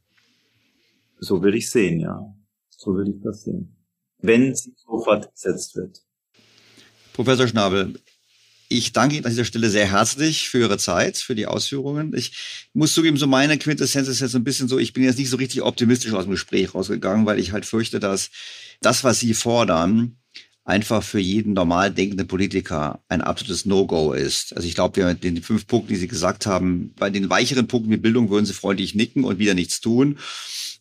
So 1.19 1.41
würde 1.41 1.57
ich 1.57 1.69
sehen, 1.69 1.99
ja. 1.99 2.19
So 2.69 2.93
würde 2.95 3.11
ich 3.11 3.21
das 3.23 3.43
sehen. 3.43 3.75
Wenn 4.19 4.53
sie 4.55 4.73
so 4.75 4.99
fortgesetzt 4.99 5.75
wird. 5.75 6.01
Professor 7.13 7.47
Schnabel, 7.47 7.93
ich 8.77 8.91
danke 8.91 9.15
Ihnen 9.15 9.25
an 9.25 9.31
dieser 9.31 9.45
Stelle 9.45 9.69
sehr 9.69 9.91
herzlich 9.91 10.49
für 10.49 10.59
Ihre 10.59 10.77
Zeit, 10.77 11.17
für 11.17 11.35
die 11.35 11.45
Ausführungen. 11.45 12.13
Ich 12.15 12.33
muss 12.73 12.93
zugeben, 12.93 13.17
so 13.17 13.27
meine 13.27 13.57
Quintessenz 13.57 14.07
ist 14.07 14.21
jetzt 14.21 14.35
ein 14.35 14.43
bisschen 14.43 14.67
so, 14.67 14.79
ich 14.79 14.93
bin 14.93 15.03
jetzt 15.03 15.19
nicht 15.19 15.29
so 15.29 15.37
richtig 15.37 15.61
optimistisch 15.61 16.13
aus 16.13 16.25
dem 16.25 16.31
Gespräch 16.31 16.73
rausgegangen, 16.73 17.25
weil 17.25 17.39
ich 17.39 17.51
halt 17.51 17.65
fürchte, 17.65 17.99
dass 17.99 18.31
das, 18.81 19.03
was 19.03 19.19
Sie 19.19 19.33
fordern, 19.33 20.17
einfach 20.65 21.03
für 21.03 21.19
jeden 21.19 21.53
normal 21.53 21.91
denkenden 21.91 22.27
Politiker 22.27 23.03
ein 23.09 23.21
absolutes 23.21 23.65
No-Go 23.65 24.13
ist. 24.13 24.55
Also 24.55 24.67
ich 24.67 24.75
glaube, 24.75 24.95
wir 24.95 25.05
mit 25.05 25.23
den 25.23 25.43
fünf 25.43 25.67
Punkten, 25.67 25.89
die 25.89 25.99
Sie 25.99 26.07
gesagt 26.07 26.45
haben, 26.45 26.93
bei 26.95 27.09
den 27.09 27.29
weicheren 27.29 27.67
Punkten 27.67 27.91
wie 27.91 27.97
Bildung 27.97 28.29
würden 28.29 28.45
Sie 28.45 28.53
freundlich 28.53 28.95
nicken 28.95 29.25
und 29.25 29.39
wieder 29.39 29.53
nichts 29.53 29.81
tun. 29.81 30.17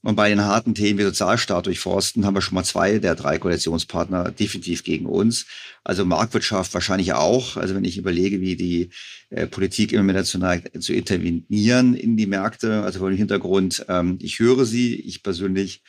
Und 0.04 0.16
bei 0.16 0.28
den 0.28 0.44
harten 0.44 0.74
Themen 0.74 0.98
wie 0.98 1.04
Sozialstaat 1.04 1.66
durchforsten 1.66 2.26
haben 2.26 2.34
wir 2.34 2.42
schon 2.42 2.56
mal 2.56 2.64
zwei 2.64 2.98
der 2.98 3.14
drei 3.14 3.38
Koalitionspartner 3.38 4.32
definitiv 4.32 4.82
gegen 4.82 5.06
uns. 5.06 5.46
Also 5.84 6.04
Marktwirtschaft 6.04 6.74
wahrscheinlich 6.74 7.12
auch. 7.12 7.56
Also 7.56 7.76
wenn 7.76 7.84
ich 7.84 7.98
überlege, 7.98 8.40
wie 8.40 8.56
die 8.56 8.90
äh, 9.30 9.46
Politik 9.46 9.92
immer 9.92 10.02
mehr 10.02 10.16
dazu 10.16 10.38
neigt, 10.38 10.82
zu 10.82 10.92
intervenieren 10.92 11.94
in 11.94 12.16
die 12.16 12.26
Märkte. 12.26 12.82
Also 12.82 12.98
vor 12.98 13.10
dem 13.10 13.16
Hintergrund, 13.16 13.86
ähm, 13.88 14.18
ich 14.20 14.40
höre 14.40 14.64
sie. 14.64 14.96
Ich 14.96 15.22
persönlich 15.22 15.82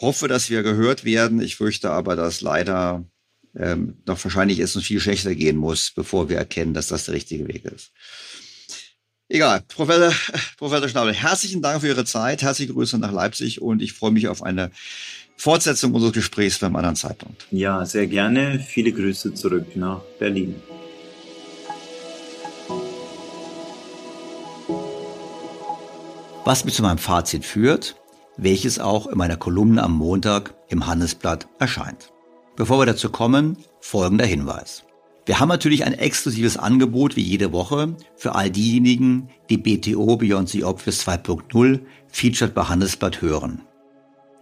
hoffe, 0.00 0.26
dass 0.26 0.48
wir 0.48 0.62
gehört 0.62 1.04
werden. 1.04 1.42
Ich 1.42 1.56
fürchte 1.56 1.90
aber, 1.90 2.16
dass 2.16 2.40
leider 2.40 3.06
ähm, 3.56 3.98
noch 4.06 4.22
wahrscheinlich 4.24 4.58
es 4.58 4.74
uns 4.74 4.86
viel 4.86 5.00
schlechter 5.00 5.34
gehen 5.34 5.58
muss, 5.58 5.92
bevor 5.94 6.30
wir 6.30 6.38
erkennen, 6.38 6.72
dass 6.72 6.88
das 6.88 7.04
der 7.04 7.14
richtige 7.14 7.46
Weg 7.46 7.66
ist. 7.66 7.92
Egal. 9.28 9.62
Professor, 9.68 10.12
Professor 10.58 10.88
Schnabel, 10.88 11.14
herzlichen 11.14 11.62
Dank 11.62 11.80
für 11.80 11.88
Ihre 11.88 12.04
Zeit. 12.04 12.42
Herzliche 12.42 12.72
Grüße 12.72 12.98
nach 12.98 13.12
Leipzig 13.12 13.62
und 13.62 13.80
ich 13.80 13.94
freue 13.94 14.10
mich 14.10 14.28
auf 14.28 14.42
eine 14.42 14.70
Fortsetzung 15.36 15.94
unseres 15.94 16.12
Gesprächs 16.12 16.58
beim 16.58 16.76
anderen 16.76 16.96
Zeitpunkt. 16.96 17.46
Ja, 17.50 17.84
sehr 17.86 18.06
gerne. 18.06 18.60
Viele 18.60 18.92
Grüße 18.92 19.34
zurück 19.34 19.76
nach 19.76 20.00
Berlin. 20.18 20.56
Was 26.44 26.66
mich 26.66 26.74
zu 26.74 26.82
meinem 26.82 26.98
Fazit 26.98 27.46
führt, 27.46 27.96
welches 28.36 28.78
auch 28.78 29.06
in 29.06 29.16
meiner 29.16 29.38
Kolumne 29.38 29.82
am 29.82 29.92
Montag 29.92 30.54
im 30.68 30.86
Handelsblatt 30.86 31.48
erscheint. 31.58 32.12
Bevor 32.56 32.78
wir 32.78 32.86
dazu 32.86 33.08
kommen, 33.08 33.56
folgender 33.80 34.26
Hinweis. 34.26 34.84
Wir 35.26 35.40
haben 35.40 35.48
natürlich 35.48 35.84
ein 35.84 35.94
exklusives 35.94 36.58
Angebot 36.58 37.16
wie 37.16 37.22
jede 37.22 37.50
Woche 37.52 37.96
für 38.14 38.34
all 38.34 38.50
diejenigen, 38.50 39.30
die 39.48 39.56
BTO 39.56 40.16
Beyond 40.16 40.50
the 40.50 40.64
Obvious 40.64 41.06
2.0 41.06 41.80
Featured 42.08 42.54
bei 42.54 42.64
Handelsblatt 42.64 43.22
hören. 43.22 43.62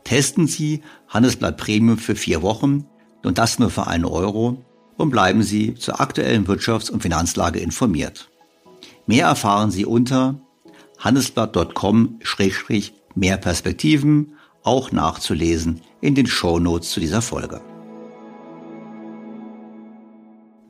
Testen 0.03 0.49
Sie 0.49 0.83
Handelsblatt 1.07 1.57
Premium 1.57 1.99
für 1.99 2.17
vier 2.17 2.43
Wochen 2.43 2.87
und 3.23 3.39
das 3.39 3.61
nur 3.61 3.71
für 3.71 3.87
einen 3.87 4.05
Euro 4.05 4.59
und 4.97 5.11
bleiben 5.11 5.45
Sie 5.45 5.75
zur 5.75 6.01
aktuellen 6.01 6.47
Wirtschafts- 6.47 6.91
und 6.91 7.03
Finanzlage 7.03 7.61
informiert. 7.61 8.29
Mehr 9.07 9.27
erfahren 9.27 9.71
Sie 9.71 9.87
unter 9.87 10.41
handelsblatt.com-mehr 10.99 13.37
Perspektiven, 13.37 14.35
auch 14.65 14.91
nachzulesen 14.91 15.81
in 16.01 16.17
den 16.17 16.27
Show 16.27 16.59
Notes 16.59 16.91
zu 16.91 16.99
dieser 16.99 17.23
Folge. 17.23 17.61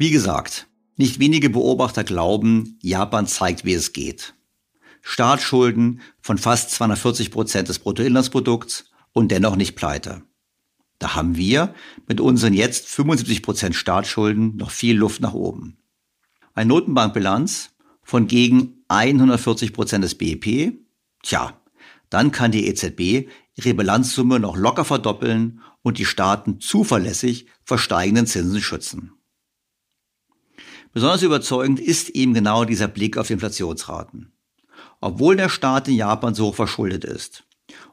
Wie 0.03 0.11
gesagt, 0.11 0.67
nicht 0.97 1.21
wenige 1.21 1.49
Beobachter 1.49 2.03
glauben, 2.03 2.77
Japan 2.83 3.29
zeigt, 3.29 3.65
wie 3.65 3.75
es 3.75 3.93
geht. 3.93 4.35
Staatsschulden 5.01 6.01
von 6.21 6.39
fast 6.39 6.73
240 6.73 7.31
Prozent 7.31 7.69
des 7.69 7.79
Bruttoinlandsprodukts 7.79 8.87
und 9.13 9.31
dennoch 9.31 9.55
nicht 9.55 9.77
pleite. 9.77 10.23
Da 10.99 11.15
haben 11.15 11.37
wir 11.37 11.73
mit 12.09 12.21
unseren 12.21 12.53
jetzt 12.53 12.89
75 12.89 13.45
Prozent 13.45 13.77
Staatsschulden 13.77 14.57
noch 14.57 14.73
viel 14.73 14.97
Luft 14.97 15.21
nach 15.21 15.35
oben. 15.35 15.77
Eine 16.53 16.71
Notenbankbilanz 16.71 17.71
von 18.03 18.27
gegen 18.27 18.83
140 18.89 19.73
Prozent 19.73 20.03
des 20.03 20.17
BIP? 20.17 20.81
Tja, 21.23 21.63
dann 22.11 22.33
kann 22.33 22.51
die 22.51 22.67
EZB 22.67 23.31
ihre 23.55 23.75
Bilanzsumme 23.75 24.41
noch 24.41 24.57
locker 24.57 24.85
verdoppeln 24.85 25.61
und 25.83 25.99
die 25.99 26.07
Staaten 26.07 26.59
zuverlässig 26.59 27.47
vor 27.63 27.79
steigenden 27.79 28.27
Zinsen 28.27 28.61
schützen. 28.61 29.13
Besonders 30.93 31.23
überzeugend 31.23 31.81
ist 31.81 32.11
eben 32.11 32.35
genau 32.35 32.65
dieser 32.65 32.89
Blick 32.89 33.17
auf 33.17 33.27
die 33.27 33.33
Inflationsraten. 33.35 34.33
Obwohl 35.01 35.37
der 35.37 35.49
Staat 35.49 35.89
in 35.89 35.95
Japan 35.95 36.35
so 36.35 36.47
hoch 36.47 36.55
verschuldet 36.55 37.05
ist 37.05 37.45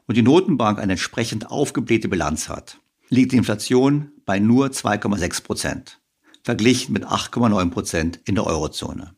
und 0.06 0.16
die 0.16 0.22
Notenbank 0.22 0.78
eine 0.78 0.92
entsprechend 0.92 1.50
aufgeblähte 1.50 2.08
Bilanz 2.08 2.48
hat, 2.48 2.78
liegt 3.08 3.32
die 3.32 3.36
Inflation 3.36 4.12
bei 4.26 4.38
nur 4.38 4.68
2,6 4.68 5.42
Prozent, 5.42 6.00
verglichen 6.42 6.92
mit 6.92 7.06
8,9 7.06 7.70
Prozent 7.70 8.20
in 8.24 8.34
der 8.34 8.46
Eurozone. 8.46 9.14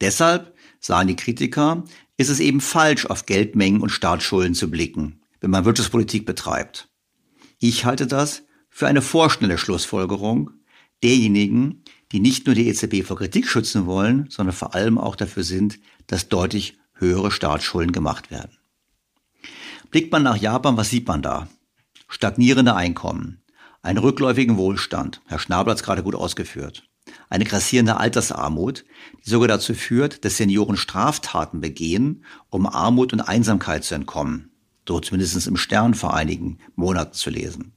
Deshalb, 0.00 0.54
sagen 0.80 1.08
die 1.08 1.16
Kritiker, 1.16 1.84
ist 2.16 2.28
es 2.28 2.40
eben 2.40 2.60
falsch, 2.60 3.06
auf 3.06 3.26
Geldmengen 3.26 3.80
und 3.80 3.90
Staatsschulden 3.90 4.54
zu 4.54 4.70
blicken, 4.70 5.22
wenn 5.40 5.50
man 5.50 5.64
Wirtschaftspolitik 5.64 6.26
betreibt. 6.26 6.88
Ich 7.58 7.84
halte 7.84 8.06
das 8.06 8.42
für 8.68 8.88
eine 8.88 9.02
vorschnelle 9.02 9.56
Schlussfolgerung 9.56 10.50
derjenigen, 11.02 11.82
die 12.12 12.20
nicht 12.20 12.46
nur 12.46 12.54
die 12.54 12.68
EZB 12.68 13.04
vor 13.04 13.16
Kritik 13.16 13.48
schützen 13.48 13.86
wollen, 13.86 14.26
sondern 14.28 14.54
vor 14.54 14.74
allem 14.74 14.98
auch 14.98 15.16
dafür 15.16 15.44
sind, 15.44 15.78
dass 16.06 16.28
deutlich 16.28 16.78
höhere 16.94 17.30
Staatsschulden 17.30 17.92
gemacht 17.92 18.30
werden. 18.30 18.58
Blickt 19.90 20.12
man 20.12 20.22
nach 20.22 20.36
Japan, 20.36 20.76
was 20.76 20.90
sieht 20.90 21.08
man 21.08 21.22
da? 21.22 21.48
Stagnierende 22.08 22.74
Einkommen, 22.74 23.42
einen 23.82 23.98
rückläufigen 23.98 24.56
Wohlstand, 24.56 25.22
Herr 25.26 25.38
Schnabel 25.38 25.72
hat 25.72 25.78
es 25.78 25.84
gerade 25.84 26.02
gut 26.02 26.14
ausgeführt, 26.14 26.84
eine 27.28 27.44
grassierende 27.44 27.96
Altersarmut, 27.96 28.84
die 29.24 29.30
sogar 29.30 29.48
dazu 29.48 29.74
führt, 29.74 30.24
dass 30.24 30.36
Senioren 30.36 30.76
Straftaten 30.76 31.60
begehen, 31.60 32.24
um 32.50 32.66
Armut 32.66 33.12
und 33.12 33.22
Einsamkeit 33.22 33.84
zu 33.84 33.94
entkommen, 33.94 34.50
so 34.86 35.00
zumindest 35.00 35.46
im 35.46 35.56
Stern 35.56 35.94
vor 35.94 36.14
einigen 36.14 36.58
Monaten 36.74 37.14
zu 37.14 37.30
lesen. 37.30 37.72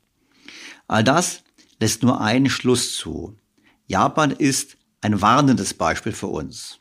All 0.87 1.03
das 1.03 1.44
lässt 1.85 2.01
nur 2.01 2.19
einen 2.19 2.49
Schluss 2.49 2.97
zu. 2.97 3.37
Japan 3.85 4.31
ist 4.31 4.75
ein 5.01 5.21
warnendes 5.21 5.75
Beispiel 5.75 6.13
für 6.13 6.25
uns. 6.25 6.79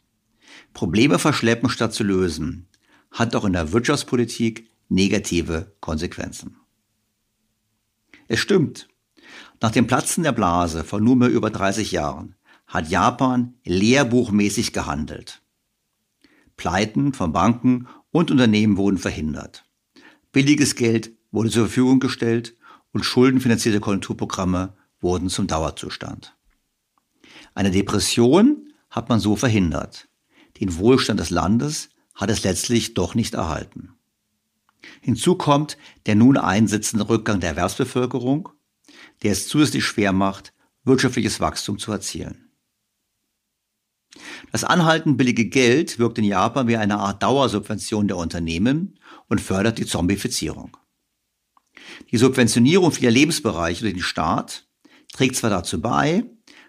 Probleme 0.73 1.19
verschleppen 1.19 1.69
statt 1.69 1.93
zu 1.93 2.05
lösen 2.05 2.69
hat 3.11 3.37
auch 3.37 3.45
in 3.45 3.53
der 3.53 3.71
Wirtschaftspolitik 3.71 4.71
negative 4.89 5.77
Konsequenzen. 5.81 6.57
Es 8.29 8.41
stimmt. 8.41 8.89
Nach 9.61 9.71
dem 9.73 9.87
Platzen 9.87 10.25
der 10.25 10.33
Blase 10.33 10.85
vor 10.85 11.01
nunmehr 11.01 11.29
über 11.29 11.51
30 11.51 11.93
Jahren 11.93 12.37
hat 12.67 12.89
Japan 12.89 13.53
lehrbuchmäßig 13.67 14.73
gehandelt. 14.73 15.43
Pleiten 16.57 17.13
von 17.13 17.31
Banken 17.31 17.89
und 18.11 18.31
Unternehmen 18.31 18.79
wurden 18.79 18.97
verhindert. 18.97 19.67
Billiges 20.33 20.77
Geld 20.77 21.13
wurde 21.31 21.51
zur 21.51 21.67
Verfügung 21.67 22.01
gestellt 22.01 22.57
und 22.93 23.05
schuldenfinanzierte 23.05 23.81
Konjunkturprogramme 23.81 24.73
wurden 25.05 25.29
zum 25.29 25.47
Dauerzustand. 25.47 26.35
Eine 27.55 27.71
Depression 27.71 28.73
hat 28.91 29.09
man 29.09 29.21
so 29.21 29.37
verhindert. 29.37 30.09
Den 30.59 30.77
Wohlstand 30.79 31.21
des 31.21 31.31
Landes 31.31 31.91
hat 32.15 32.31
es 32.31 32.43
letztlich 32.43 32.95
doch 32.95 33.15
nicht 33.15 33.35
erhalten. 33.35 33.93
Hinzu 35.01 35.37
kommt 35.37 35.77
der 36.07 36.17
nun 36.17 36.37
einsetzende 36.37 37.09
Rückgang 37.09 37.39
der 37.39 37.51
Erwerbsbevölkerung, 37.51 38.49
der 39.23 39.33
es 39.33 39.47
zusätzlich 39.47 39.85
schwer 39.85 40.13
macht, 40.13 40.53
wirtschaftliches 40.85 41.41
Wachstum 41.41 41.79
zu 41.79 41.93
erzielen. 41.93 42.51
Das 44.53 44.65
anhaltend 44.65 45.17
billige 45.17 45.47
Geld 45.47 45.99
wirkt 45.99 46.19
in 46.19 46.25
Japan 46.25 46.69
wie 46.69 46.77
eine 46.77 46.99
Art 46.99 47.23
Dauersubvention 47.23 48.09
der 48.09 48.17
Unternehmen 48.17 48.99
und 49.29 49.41
fördert 49.41 49.79
die 49.79 49.87
Zombifizierung. 49.87 50.77
Die 52.11 52.17
Subventionierung 52.17 52.93
vieler 52.93 53.11
Lebensbereiche 53.11 53.83
durch 53.83 53.95
den 53.95 54.03
Staat 54.03 54.67
trägt 55.15 55.37
zwar 55.37 55.51
dazu 55.51 55.81
bei, 55.81 56.25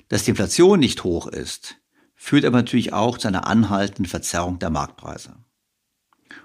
dass 0.08 0.24
die 0.24 0.30
Inflation 0.30 0.80
nicht 0.80 1.04
hoch 1.04 1.28
ist, 1.28 1.78
führt 2.14 2.46
aber 2.46 2.58
natürlich 2.58 2.94
auch 2.94 3.18
zu 3.18 3.28
einer 3.28 3.48
anhaltenden 3.48 4.06
Verzerrung 4.06 4.60
der 4.60 4.70
Marktpreise. 4.70 5.36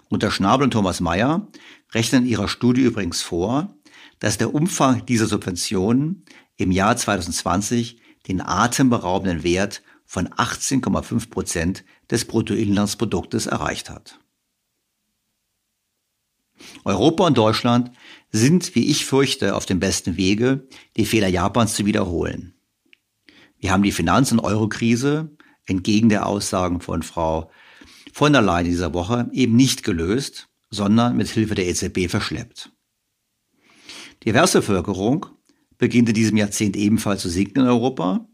Unter 0.08 0.30
Schnabel 0.30 0.64
und 0.64 0.70
Thomas 0.72 1.00
Mayer 1.00 1.46
rechnen 1.92 2.24
in 2.24 2.30
ihrer 2.30 2.48
Studie 2.48 2.82
übrigens 2.82 3.22
vor, 3.22 3.76
dass 4.18 4.38
der 4.38 4.54
Umfang 4.54 5.04
dieser 5.06 5.26
Subventionen 5.26 6.24
im 6.56 6.72
Jahr 6.72 6.96
2020 6.96 8.00
den 8.28 8.40
atemberaubenden 8.40 9.44
Wert 9.44 9.82
von 10.06 10.28
18,5 10.28 11.30
Prozent 11.30 11.84
des 12.10 12.24
Bruttoinlandsproduktes 12.24 13.46
erreicht 13.46 13.90
hat. 13.90 14.18
Europa 16.84 17.26
und 17.26 17.38
Deutschland 17.38 17.92
sind, 18.32 18.74
wie 18.74 18.90
ich 18.90 19.06
fürchte, 19.06 19.54
auf 19.56 19.66
dem 19.66 19.80
besten 19.80 20.16
Wege, 20.16 20.66
die 20.96 21.04
Fehler 21.04 21.28
Japans 21.28 21.74
zu 21.74 21.86
wiederholen. 21.86 22.54
Wir 23.58 23.72
haben 23.72 23.82
die 23.82 23.92
Finanz- 23.92 24.32
und 24.32 24.40
Eurokrise 24.40 25.36
entgegen 25.66 26.08
der 26.08 26.26
Aussagen 26.26 26.80
von 26.80 27.02
Frau 27.02 27.50
von 28.12 28.32
der 28.32 28.42
Leyen 28.42 28.66
dieser 28.66 28.92
Woche 28.92 29.28
eben 29.32 29.54
nicht 29.56 29.84
gelöst, 29.84 30.48
sondern 30.70 31.16
mit 31.16 31.28
Hilfe 31.28 31.54
der 31.54 31.68
EZB 31.68 32.08
verschleppt. 32.08 32.72
Die 34.22 34.28
Erwerbsbevölkerung 34.28 35.26
beginnt 35.78 36.08
in 36.08 36.14
diesem 36.14 36.36
Jahrzehnt 36.36 36.76
ebenfalls 36.76 37.22
zu 37.22 37.28
sinken 37.28 37.60
in 37.60 37.68
Europa 37.68 38.28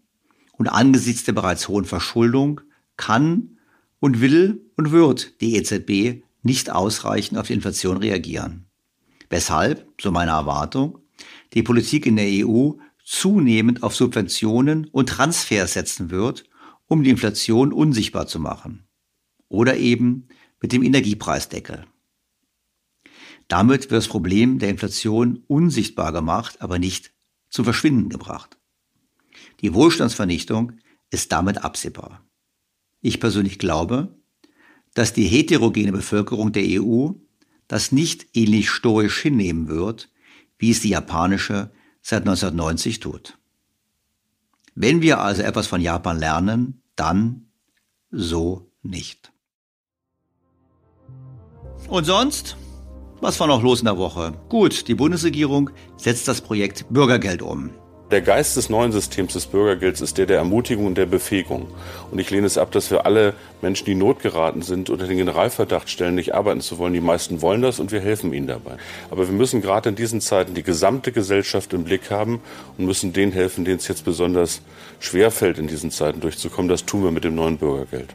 und 0.52 0.68
angesichts 0.68 1.24
der 1.24 1.32
bereits 1.32 1.68
hohen 1.68 1.84
Verschuldung 1.84 2.60
kann 2.96 3.58
und 4.00 4.20
will 4.20 4.70
und 4.76 4.90
wird 4.90 5.40
die 5.40 5.56
EZB 5.56 6.24
nicht 6.42 6.70
ausreichend 6.70 7.38
auf 7.38 7.48
die 7.48 7.54
Inflation 7.54 7.98
reagieren. 7.98 8.65
Weshalb, 9.28 9.88
so 10.00 10.10
meine 10.10 10.32
Erwartung, 10.32 10.98
die 11.54 11.62
Politik 11.62 12.06
in 12.06 12.16
der 12.16 12.46
EU 12.46 12.72
zunehmend 13.04 13.82
auf 13.82 13.94
Subventionen 13.94 14.86
und 14.86 15.08
Transfers 15.08 15.74
setzen 15.74 16.10
wird, 16.10 16.44
um 16.86 17.02
die 17.02 17.10
Inflation 17.10 17.72
unsichtbar 17.72 18.26
zu 18.26 18.40
machen. 18.40 18.86
Oder 19.48 19.76
eben 19.76 20.28
mit 20.60 20.72
dem 20.72 20.82
Energiepreisdeckel. 20.82 21.86
Damit 23.48 23.82
wird 23.82 23.92
das 23.92 24.08
Problem 24.08 24.58
der 24.58 24.70
Inflation 24.70 25.44
unsichtbar 25.46 26.12
gemacht, 26.12 26.60
aber 26.60 26.78
nicht 26.78 27.12
zum 27.48 27.64
Verschwinden 27.64 28.08
gebracht. 28.08 28.58
Die 29.60 29.72
Wohlstandsvernichtung 29.72 30.72
ist 31.10 31.30
damit 31.30 31.58
absehbar. 31.58 32.26
Ich 33.00 33.20
persönlich 33.20 33.58
glaube, 33.58 34.16
dass 34.94 35.12
die 35.12 35.26
heterogene 35.26 35.92
Bevölkerung 35.92 36.52
der 36.52 36.82
EU 36.82 37.10
das 37.68 37.92
nicht 37.92 38.26
ähnlich 38.34 38.70
stoisch 38.70 39.20
hinnehmen 39.20 39.68
wird, 39.68 40.10
wie 40.58 40.70
es 40.70 40.80
die 40.80 40.90
japanische 40.90 41.70
seit 42.02 42.22
1990 42.22 43.00
tut. 43.00 43.38
Wenn 44.74 45.02
wir 45.02 45.20
also 45.20 45.42
etwas 45.42 45.66
von 45.66 45.80
Japan 45.80 46.18
lernen, 46.18 46.82
dann 46.96 47.46
so 48.10 48.70
nicht. 48.82 49.32
Und 51.88 52.04
sonst? 52.04 52.56
Was 53.20 53.40
war 53.40 53.46
noch 53.46 53.62
los 53.62 53.80
in 53.80 53.86
der 53.86 53.96
Woche? 53.96 54.34
Gut, 54.48 54.88
die 54.88 54.94
Bundesregierung 54.94 55.70
setzt 55.96 56.28
das 56.28 56.42
Projekt 56.42 56.84
Bürgergeld 56.90 57.40
um. 57.40 57.70
Der 58.12 58.20
Geist 58.20 58.56
des 58.56 58.70
neuen 58.70 58.92
Systems 58.92 59.32
des 59.32 59.46
Bürgergelds 59.46 60.00
ist 60.00 60.16
der 60.16 60.26
der 60.26 60.36
Ermutigung 60.36 60.86
und 60.86 60.96
der 60.96 61.06
Befähigung. 61.06 61.66
Und 62.12 62.20
ich 62.20 62.30
lehne 62.30 62.46
es 62.46 62.56
ab, 62.56 62.70
dass 62.70 62.88
wir 62.92 63.04
alle 63.04 63.34
Menschen, 63.62 63.84
die 63.84 63.96
not 63.96 64.20
geraten 64.20 64.62
sind, 64.62 64.90
unter 64.90 65.08
den 65.08 65.16
Generalverdacht 65.16 65.90
stellen, 65.90 66.14
nicht 66.14 66.32
arbeiten 66.32 66.60
zu 66.60 66.78
wollen. 66.78 66.92
Die 66.92 67.00
meisten 67.00 67.42
wollen 67.42 67.62
das 67.62 67.80
und 67.80 67.90
wir 67.90 67.98
helfen 67.98 68.32
ihnen 68.32 68.46
dabei. 68.46 68.76
Aber 69.10 69.26
wir 69.26 69.34
müssen 69.34 69.60
gerade 69.60 69.88
in 69.88 69.96
diesen 69.96 70.20
Zeiten 70.20 70.54
die 70.54 70.62
gesamte 70.62 71.10
Gesellschaft 71.10 71.72
im 71.72 71.82
Blick 71.82 72.12
haben 72.12 72.40
und 72.78 72.86
müssen 72.86 73.12
denen 73.12 73.32
helfen, 73.32 73.64
denen 73.64 73.78
es 73.78 73.88
jetzt 73.88 74.04
besonders 74.04 74.62
schwer 75.00 75.32
fällt, 75.32 75.58
in 75.58 75.66
diesen 75.66 75.90
Zeiten 75.90 76.20
durchzukommen. 76.20 76.68
Das 76.68 76.86
tun 76.86 77.02
wir 77.02 77.10
mit 77.10 77.24
dem 77.24 77.34
neuen 77.34 77.58
Bürgergeld. 77.58 78.14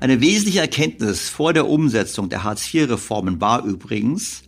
Eine 0.00 0.22
wesentliche 0.22 0.60
Erkenntnis 0.60 1.28
vor 1.28 1.52
der 1.52 1.68
Umsetzung 1.68 2.30
der 2.30 2.42
Hartz-IV-Reformen 2.42 3.38
war 3.38 3.62
übrigens, 3.66 4.44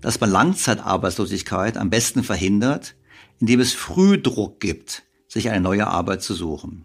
dass 0.00 0.18
man 0.18 0.32
Langzeitarbeitslosigkeit 0.32 1.76
am 1.76 1.90
besten 1.90 2.24
verhindert, 2.24 2.96
indem 3.42 3.58
es 3.58 3.72
Frühdruck 3.72 4.60
gibt, 4.60 5.02
sich 5.26 5.50
eine 5.50 5.60
neue 5.60 5.88
Arbeit 5.88 6.22
zu 6.22 6.32
suchen. 6.32 6.84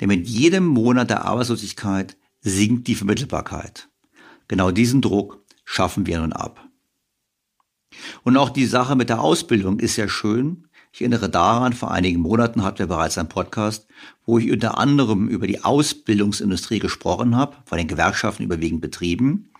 Denn 0.00 0.08
mit 0.08 0.26
jedem 0.26 0.66
Monat 0.66 1.10
der 1.10 1.24
Arbeitslosigkeit 1.26 2.16
sinkt 2.40 2.88
die 2.88 2.96
Vermittelbarkeit. 2.96 3.88
Genau 4.48 4.72
diesen 4.72 5.00
Druck 5.00 5.44
schaffen 5.64 6.06
wir 6.06 6.18
nun 6.18 6.32
ab. 6.32 6.68
Und 8.24 8.36
auch 8.36 8.50
die 8.50 8.66
Sache 8.66 8.96
mit 8.96 9.10
der 9.10 9.20
Ausbildung 9.20 9.78
ist 9.78 9.96
ja 9.96 10.08
schön. 10.08 10.66
Ich 10.92 11.02
erinnere 11.02 11.30
daran, 11.30 11.72
vor 11.72 11.92
einigen 11.92 12.20
Monaten 12.20 12.64
hatten 12.64 12.80
wir 12.80 12.88
bereits 12.88 13.16
einen 13.16 13.28
Podcast, 13.28 13.86
wo 14.26 14.40
ich 14.40 14.50
unter 14.50 14.76
anderem 14.76 15.28
über 15.28 15.46
die 15.46 15.62
Ausbildungsindustrie 15.62 16.80
gesprochen 16.80 17.36
habe, 17.36 17.58
von 17.64 17.78
den 17.78 17.86
Gewerkschaften 17.86 18.42
überwiegend 18.42 18.80
betrieben, 18.80 19.50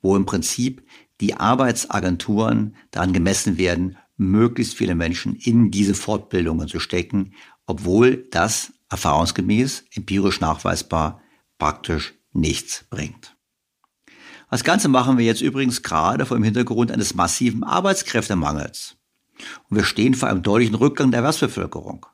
wo 0.00 0.16
im 0.16 0.24
Prinzip 0.24 0.82
die 1.20 1.34
Arbeitsagenturen 1.34 2.74
daran 2.90 3.12
gemessen 3.12 3.58
werden, 3.58 3.98
möglichst 4.18 4.74
viele 4.74 4.94
Menschen 4.94 5.34
in 5.36 5.70
diese 5.70 5.94
Fortbildungen 5.94 6.68
zu 6.68 6.80
stecken, 6.80 7.32
obwohl 7.66 8.28
das 8.30 8.72
erfahrungsgemäß, 8.90 9.84
empirisch 9.94 10.40
nachweisbar, 10.40 11.22
praktisch 11.58 12.14
nichts 12.32 12.84
bringt. 12.90 13.36
Das 14.50 14.64
Ganze 14.64 14.88
machen 14.88 15.18
wir 15.18 15.24
jetzt 15.24 15.42
übrigens 15.42 15.82
gerade 15.82 16.24
vor 16.26 16.36
dem 16.36 16.44
Hintergrund 16.44 16.90
eines 16.90 17.14
massiven 17.14 17.64
Arbeitskräftemangels. 17.64 18.96
Und 19.68 19.76
wir 19.76 19.84
stehen 19.84 20.14
vor 20.14 20.28
einem 20.28 20.42
deutlichen 20.42 20.74
Rückgang 20.74 21.10
der 21.10 21.18
Erwerbsbevölkerung. 21.18 22.06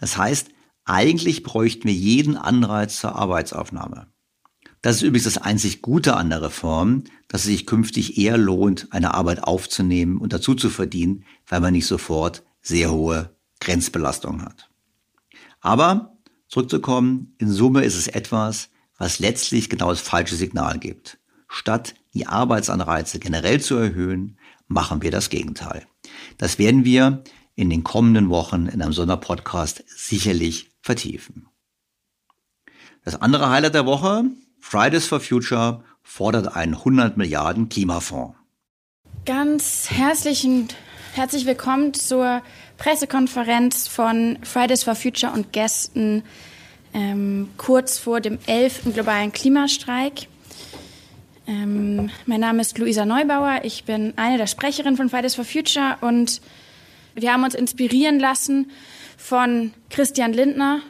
Das 0.00 0.16
heißt, 0.16 0.48
eigentlich 0.84 1.42
bräuchten 1.42 1.88
wir 1.88 1.94
jeden 1.94 2.36
Anreiz 2.36 2.98
zur 2.98 3.14
Arbeitsaufnahme. 3.14 4.11
Das 4.82 4.96
ist 4.96 5.02
übrigens 5.02 5.24
das 5.24 5.38
einzig 5.38 5.80
Gute 5.80 6.16
an 6.16 6.28
der 6.28 6.42
Reform, 6.42 7.04
dass 7.28 7.42
es 7.42 7.46
sich 7.46 7.66
künftig 7.66 8.18
eher 8.18 8.36
lohnt, 8.36 8.88
eine 8.90 9.14
Arbeit 9.14 9.44
aufzunehmen 9.44 10.18
und 10.18 10.32
dazu 10.32 10.54
zu 10.54 10.70
verdienen, 10.70 11.24
weil 11.46 11.60
man 11.60 11.72
nicht 11.72 11.86
sofort 11.86 12.42
sehr 12.60 12.90
hohe 12.90 13.30
Grenzbelastung 13.60 14.42
hat. 14.42 14.68
Aber 15.60 16.16
zurückzukommen, 16.48 17.34
in 17.38 17.48
Summe 17.48 17.84
ist 17.84 17.96
es 17.96 18.08
etwas, 18.08 18.70
was 18.98 19.20
letztlich 19.20 19.70
genau 19.70 19.90
das 19.90 20.00
falsche 20.00 20.34
Signal 20.34 20.80
gibt. 20.80 21.18
Statt 21.48 21.94
die 22.12 22.26
Arbeitsanreize 22.26 23.20
generell 23.20 23.60
zu 23.60 23.76
erhöhen, 23.76 24.36
machen 24.66 25.00
wir 25.02 25.12
das 25.12 25.30
Gegenteil. 25.30 25.86
Das 26.38 26.58
werden 26.58 26.84
wir 26.84 27.22
in 27.54 27.70
den 27.70 27.84
kommenden 27.84 28.30
Wochen 28.30 28.66
in 28.66 28.82
einem 28.82 28.92
Sonderpodcast 28.92 29.84
sicherlich 29.86 30.70
vertiefen. 30.80 31.46
Das 33.04 33.20
andere 33.20 33.50
Highlight 33.50 33.74
der 33.74 33.86
Woche, 33.86 34.24
Fridays 34.62 35.06
for 35.06 35.20
Future 35.20 35.82
fordert 36.02 36.56
einen 36.56 36.74
100 36.74 37.18
Milliarden 37.18 37.68
Klimafonds. 37.68 38.34
Ganz 39.26 39.90
herzlichen, 39.90 40.68
herzlich 41.12 41.44
willkommen 41.44 41.92
zur 41.92 42.42
Pressekonferenz 42.78 43.88
von 43.88 44.38
Fridays 44.42 44.84
for 44.84 44.94
Future 44.94 45.32
und 45.32 45.52
Gästen 45.52 46.22
ähm, 46.94 47.50
kurz 47.58 47.98
vor 47.98 48.20
dem 48.20 48.38
11. 48.46 48.94
globalen 48.94 49.32
Klimastreik. 49.32 50.28
Ähm, 51.46 52.08
mein 52.24 52.40
Name 52.40 52.62
ist 52.62 52.78
Luisa 52.78 53.04
Neubauer. 53.04 53.60
Ich 53.64 53.84
bin 53.84 54.14
eine 54.16 54.38
der 54.38 54.46
Sprecherinnen 54.46 54.96
von 54.96 55.10
Fridays 55.10 55.34
for 55.34 55.44
Future 55.44 55.98
und 56.00 56.40
wir 57.14 57.32
haben 57.32 57.44
uns 57.44 57.54
inspirieren 57.54 58.18
lassen 58.20 58.70
von 59.18 59.72
Christian 59.90 60.32
Lindner, 60.32 60.80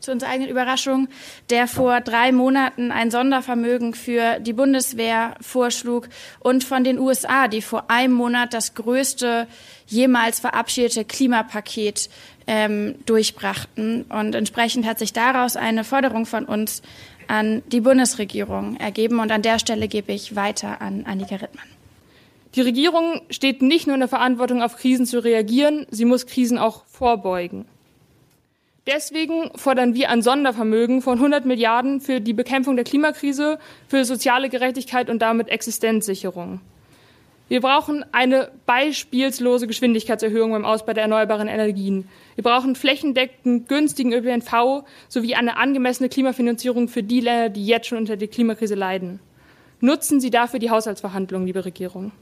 zu 0.00 0.12
unserer 0.12 0.30
eigenen 0.30 0.50
Überraschung, 0.50 1.08
der 1.50 1.66
vor 1.66 2.00
drei 2.00 2.32
Monaten 2.32 2.90
ein 2.92 3.10
Sondervermögen 3.10 3.94
für 3.94 4.38
die 4.40 4.52
Bundeswehr 4.52 5.34
vorschlug 5.40 6.08
und 6.40 6.64
von 6.64 6.84
den 6.84 6.98
USA, 6.98 7.48
die 7.48 7.62
vor 7.62 7.90
einem 7.90 8.14
Monat 8.14 8.54
das 8.54 8.74
größte 8.74 9.46
jemals 9.86 10.40
verabschiedete 10.40 11.04
Klimapaket 11.04 12.10
ähm, 12.46 12.96
durchbrachten. 13.06 14.02
Und 14.08 14.34
entsprechend 14.34 14.86
hat 14.86 14.98
sich 14.98 15.12
daraus 15.12 15.56
eine 15.56 15.84
Forderung 15.84 16.26
von 16.26 16.44
uns 16.44 16.82
an 17.26 17.62
die 17.66 17.80
Bundesregierung 17.80 18.76
ergeben. 18.76 19.20
Und 19.20 19.30
an 19.30 19.42
der 19.42 19.58
Stelle 19.58 19.88
gebe 19.88 20.12
ich 20.12 20.36
weiter 20.36 20.80
an 20.80 21.04
Annika 21.06 21.36
Rittmann. 21.36 21.68
Die 22.54 22.62
Regierung 22.62 23.20
steht 23.30 23.60
nicht 23.62 23.86
nur 23.86 23.94
in 23.94 24.00
der 24.00 24.08
Verantwortung, 24.08 24.62
auf 24.62 24.76
Krisen 24.76 25.06
zu 25.06 25.22
reagieren, 25.22 25.86
sie 25.90 26.06
muss 26.06 26.26
Krisen 26.26 26.58
auch 26.58 26.84
vorbeugen. 26.86 27.66
Deswegen 28.88 29.50
fordern 29.54 29.92
wir 29.92 30.08
ein 30.08 30.22
Sondervermögen 30.22 31.02
von 31.02 31.18
100 31.18 31.44
Milliarden 31.44 32.00
für 32.00 32.22
die 32.22 32.32
Bekämpfung 32.32 32.74
der 32.74 32.86
Klimakrise, 32.86 33.58
für 33.86 34.06
soziale 34.06 34.48
Gerechtigkeit 34.48 35.10
und 35.10 35.20
damit 35.20 35.50
Existenzsicherung. 35.50 36.62
Wir 37.48 37.60
brauchen 37.60 38.02
eine 38.12 38.50
beispielslose 38.64 39.66
Geschwindigkeitserhöhung 39.66 40.52
beim 40.52 40.64
Ausbau 40.64 40.94
der 40.94 41.02
erneuerbaren 41.02 41.48
Energien. 41.48 42.08
Wir 42.34 42.44
brauchen 42.44 42.76
flächendeckend 42.76 43.68
günstigen 43.68 44.14
ÖPNV 44.14 44.84
sowie 45.08 45.34
eine 45.34 45.58
angemessene 45.58 46.08
Klimafinanzierung 46.08 46.88
für 46.88 47.02
die 47.02 47.20
Länder, 47.20 47.50
die 47.50 47.66
jetzt 47.66 47.88
schon 47.88 47.98
unter 47.98 48.16
der 48.16 48.28
Klimakrise 48.28 48.74
leiden. 48.74 49.20
Nutzen 49.80 50.18
Sie 50.18 50.30
dafür 50.30 50.60
die 50.60 50.70
Haushaltsverhandlungen, 50.70 51.46
liebe 51.46 51.66
Regierung. 51.66 52.12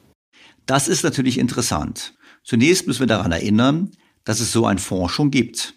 Das 0.66 0.88
ist 0.88 1.04
natürlich 1.04 1.38
interessant. 1.38 2.14
Zunächst 2.42 2.88
müssen 2.88 3.00
wir 3.00 3.06
daran 3.06 3.30
erinnern, 3.30 3.92
dass 4.24 4.40
es 4.40 4.50
so 4.50 4.66
einen 4.66 4.80
Fonds 4.80 5.12
schon 5.12 5.30
gibt 5.30 5.76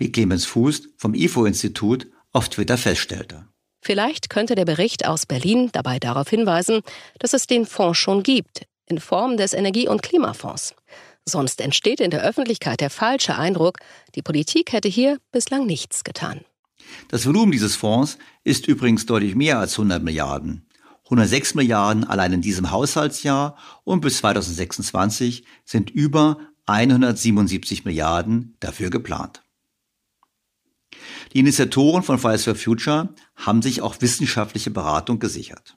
wie 0.00 0.10
Clemens 0.10 0.46
Fuß 0.46 0.88
vom 0.96 1.14
IFO-Institut 1.14 2.08
auf 2.32 2.48
Twitter 2.48 2.76
feststellte. 2.78 3.46
Vielleicht 3.82 4.28
könnte 4.28 4.54
der 4.54 4.64
Bericht 4.64 5.06
aus 5.06 5.26
Berlin 5.26 5.70
dabei 5.72 5.98
darauf 5.98 6.28
hinweisen, 6.28 6.80
dass 7.18 7.32
es 7.32 7.46
den 7.46 7.66
Fonds 7.66 7.98
schon 7.98 8.22
gibt, 8.22 8.66
in 8.86 8.98
Form 8.98 9.36
des 9.36 9.52
Energie- 9.52 9.88
und 9.88 10.02
Klimafonds. 10.02 10.74
Sonst 11.26 11.60
entsteht 11.60 12.00
in 12.00 12.10
der 12.10 12.22
Öffentlichkeit 12.22 12.80
der 12.80 12.90
falsche 12.90 13.36
Eindruck, 13.36 13.78
die 14.14 14.22
Politik 14.22 14.72
hätte 14.72 14.88
hier 14.88 15.18
bislang 15.32 15.66
nichts 15.66 16.02
getan. 16.02 16.40
Das 17.08 17.26
Volumen 17.26 17.52
dieses 17.52 17.76
Fonds 17.76 18.18
ist 18.42 18.66
übrigens 18.66 19.06
deutlich 19.06 19.34
mehr 19.34 19.58
als 19.58 19.72
100 19.72 20.02
Milliarden. 20.02 20.66
106 21.04 21.54
Milliarden 21.54 22.04
allein 22.04 22.32
in 22.32 22.42
diesem 22.42 22.70
Haushaltsjahr 22.70 23.56
und 23.84 24.00
bis 24.00 24.18
2026 24.18 25.44
sind 25.64 25.90
über 25.90 26.38
177 26.66 27.84
Milliarden 27.84 28.56
dafür 28.60 28.90
geplant. 28.90 29.42
Die 31.32 31.38
Initiatoren 31.38 32.02
von 32.02 32.18
Fridays 32.18 32.44
for 32.44 32.54
Future 32.54 33.14
haben 33.36 33.62
sich 33.62 33.82
auch 33.82 34.00
wissenschaftliche 34.00 34.70
Beratung 34.70 35.18
gesichert. 35.18 35.76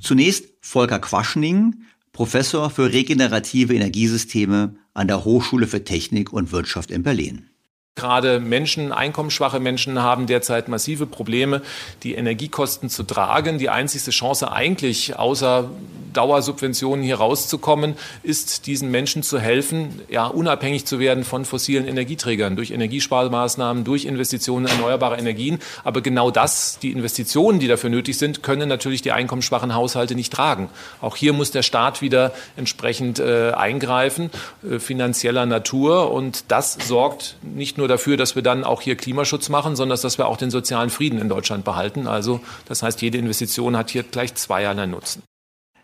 Zunächst 0.00 0.46
Volker 0.60 0.98
Quaschning, 0.98 1.84
Professor 2.12 2.70
für 2.70 2.92
regenerative 2.92 3.74
Energiesysteme 3.74 4.76
an 4.92 5.08
der 5.08 5.24
Hochschule 5.24 5.66
für 5.66 5.84
Technik 5.84 6.32
und 6.32 6.52
Wirtschaft 6.52 6.90
in 6.90 7.02
Berlin. 7.02 7.50
Gerade 7.96 8.40
Menschen, 8.40 8.90
einkommensschwache 8.90 9.60
Menschen 9.60 10.02
haben 10.02 10.26
derzeit 10.26 10.66
massive 10.66 11.06
Probleme, 11.06 11.62
die 12.02 12.14
Energiekosten 12.14 12.90
zu 12.90 13.04
tragen. 13.04 13.58
Die 13.58 13.70
einzigste 13.70 14.10
Chance 14.10 14.50
eigentlich, 14.50 15.16
außer 15.16 15.70
Dauersubventionen 16.12 17.04
hier 17.04 17.16
rauszukommen, 17.16 17.94
ist 18.24 18.66
diesen 18.66 18.90
Menschen 18.90 19.22
zu 19.22 19.38
helfen, 19.38 20.00
ja, 20.08 20.26
unabhängig 20.26 20.86
zu 20.86 20.98
werden 20.98 21.22
von 21.22 21.44
fossilen 21.44 21.86
Energieträgern 21.86 22.56
durch 22.56 22.72
Energiesparmaßnahmen, 22.72 23.84
durch 23.84 24.06
Investitionen 24.06 24.66
in 24.66 24.72
erneuerbare 24.72 25.16
Energien. 25.16 25.60
Aber 25.84 26.00
genau 26.00 26.32
das, 26.32 26.80
die 26.80 26.90
Investitionen, 26.90 27.60
die 27.60 27.68
dafür 27.68 27.90
nötig 27.90 28.18
sind, 28.18 28.42
können 28.42 28.68
natürlich 28.68 29.02
die 29.02 29.12
einkommensschwachen 29.12 29.74
Haushalte 29.74 30.16
nicht 30.16 30.32
tragen. 30.32 30.68
Auch 31.00 31.14
hier 31.14 31.32
muss 31.32 31.52
der 31.52 31.62
Staat 31.62 32.02
wieder 32.02 32.32
entsprechend 32.56 33.20
äh, 33.20 33.52
eingreifen, 33.52 34.30
äh, 34.68 34.80
finanzieller 34.80 35.46
Natur. 35.46 36.10
Und 36.12 36.46
das 36.48 36.76
sorgt 36.88 37.36
nicht 37.42 37.78
nur 37.78 37.83
nur 37.84 37.88
dafür, 37.88 38.16
dass 38.16 38.34
wir 38.34 38.42
dann 38.42 38.64
auch 38.64 38.80
hier 38.80 38.96
Klimaschutz 38.96 39.50
machen, 39.50 39.76
sondern 39.76 40.00
dass 40.00 40.16
wir 40.16 40.26
auch 40.26 40.38
den 40.38 40.50
sozialen 40.50 40.88
Frieden 40.88 41.18
in 41.18 41.28
Deutschland 41.28 41.66
behalten. 41.66 42.06
Also 42.06 42.40
das 42.64 42.82
heißt, 42.82 43.02
jede 43.02 43.18
Investition 43.18 43.76
hat 43.76 43.90
hier 43.90 44.02
gleich 44.04 44.34
zweierlei 44.34 44.86
Nutzen. 44.86 45.22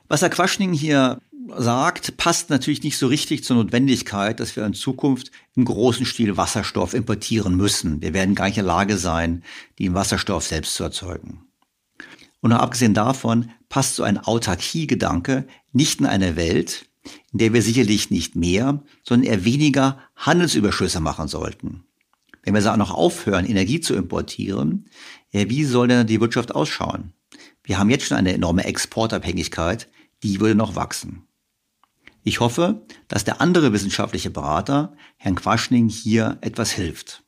Was 0.09 0.23
Herr 0.23 0.31
Quaschning 0.31 0.73
hier 0.73 1.19
sagt, 1.59 2.17
passt 2.17 2.49
natürlich 2.49 2.83
nicht 2.83 2.97
so 2.97 3.07
richtig 3.07 3.45
zur 3.45 3.57
Notwendigkeit, 3.57 4.41
dass 4.41 4.57
wir 4.57 4.65
in 4.65 4.73
Zukunft 4.73 5.31
im 5.55 5.67
großen 5.67 6.07
Stil 6.07 6.39
Wasserstoff 6.39 6.95
importieren 6.95 7.55
müssen. 7.55 8.01
Wir 8.01 8.15
werden 8.15 8.35
gar 8.35 8.47
nicht 8.47 8.57
in 8.57 8.65
der 8.65 8.75
Lage 8.75 8.97
sein, 8.97 9.43
den 9.79 9.93
Wasserstoff 9.93 10.47
selbst 10.47 10.75
zu 10.75 10.85
erzeugen. 10.85 11.43
Und 12.41 12.55
auch 12.55 12.61
abgesehen 12.61 12.95
davon 12.95 13.51
passt 13.69 13.97
so 13.97 14.05
ein 14.05 14.17
Autarkie-Gedanke 14.17 15.47
nicht 15.73 16.01
in 16.01 16.07
eine 16.07 16.37
Welt, 16.37 16.87
in 17.33 17.41
der 17.41 17.53
wir 17.53 17.61
sicherlich 17.61 18.11
nicht 18.11 18.37
mehr, 18.37 18.83
sondern 19.03 19.31
eher 19.31 19.45
weniger 19.45 19.99
Handelsüberschüsse 20.17 21.01
machen 21.01 21.29
sollten. 21.29 21.85
Wenn 22.43 22.55
wir 22.55 22.73
auch 22.73 22.77
noch 22.77 22.93
aufhören, 22.93 23.47
Energie 23.47 23.81
zu 23.81 23.95
importieren, 23.95 24.89
ja, 25.31 25.49
wie 25.49 25.65
soll 25.65 25.89
denn 25.89 26.07
die 26.07 26.21
Wirtschaft 26.21 26.55
ausschauen? 26.55 27.13
Wir 27.63 27.79
haben 27.79 27.91
jetzt 27.91 28.07
schon 28.07 28.17
eine 28.17 28.33
enorme 28.33 28.65
Exportabhängigkeit, 28.65 29.89
die 30.23 30.41
würde 30.41 30.55
noch 30.55 30.75
wachsen. 30.75 31.27
Ich 32.23 32.41
hoffe, 32.41 32.83
dass 33.09 33.25
der 33.25 33.41
andere 33.41 33.73
wissenschaftliche 33.73 34.31
Berater, 34.31 34.95
Herrn 35.17 35.37
Quaschning, 35.37 35.89
hier 35.89 36.39
etwas 36.41 36.71
hilft. 36.71 37.23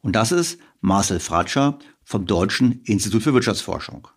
Und 0.00 0.16
das 0.16 0.32
ist 0.32 0.58
Marcel 0.80 1.20
Fratscher 1.20 1.78
vom 2.02 2.26
Deutschen 2.26 2.82
Institut 2.84 3.22
für 3.22 3.34
Wirtschaftsforschung. 3.34 4.08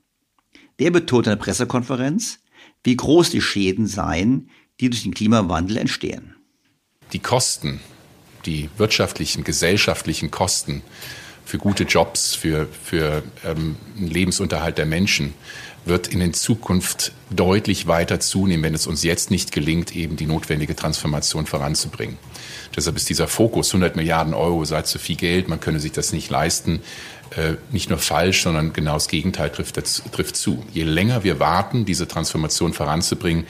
Der 0.79 0.91
betont 0.91 1.27
in 1.27 1.31
der 1.31 1.37
Pressekonferenz, 1.37 2.39
wie 2.83 2.95
groß 2.95 3.31
die 3.31 3.41
Schäden 3.41 3.87
seien, 3.87 4.49
die 4.79 4.89
durch 4.89 5.03
den 5.03 5.13
Klimawandel 5.13 5.77
entstehen. 5.77 6.35
Die 7.11 7.19
Kosten 7.19 7.79
die 8.45 8.69
wirtschaftlichen, 8.77 9.43
gesellschaftlichen 9.43 10.31
Kosten 10.31 10.81
für 11.45 11.57
gute 11.57 11.83
Jobs, 11.83 12.35
für, 12.35 12.67
für 12.83 13.23
ähm, 13.43 13.75
einen 13.97 14.07
Lebensunterhalt 14.07 14.77
der 14.77 14.85
Menschen 14.85 15.33
wird 15.85 16.07
in 16.07 16.19
der 16.19 16.33
Zukunft 16.33 17.13
deutlich 17.31 17.87
weiter 17.87 18.19
zunehmen, 18.19 18.63
wenn 18.63 18.75
es 18.75 18.85
uns 18.85 19.03
jetzt 19.03 19.31
nicht 19.31 19.51
gelingt, 19.51 19.95
eben 19.95 20.15
die 20.15 20.27
notwendige 20.27 20.75
Transformation 20.75 21.45
voranzubringen. 21.45 22.17
Deshalb 22.75 22.95
ist 22.97 23.09
dieser 23.09 23.27
Fokus, 23.27 23.69
100 23.69 23.95
Milliarden 23.95 24.33
Euro 24.33 24.63
sei 24.65 24.83
zu 24.83 24.99
viel 24.99 25.15
Geld, 25.15 25.47
man 25.47 25.59
könne 25.59 25.79
sich 25.79 25.91
das 25.91 26.13
nicht 26.13 26.29
leisten, 26.29 26.81
äh, 27.35 27.55
nicht 27.71 27.89
nur 27.89 27.99
falsch, 27.99 28.43
sondern 28.43 28.73
genau 28.73 28.93
das 28.93 29.07
Gegenteil 29.07 29.49
trifft, 29.49 29.75
trifft 30.11 30.35
zu. 30.35 30.65
Je 30.73 30.83
länger 30.83 31.23
wir 31.23 31.39
warten, 31.39 31.85
diese 31.85 32.07
Transformation 32.07 32.73
voranzubringen, 32.73 33.45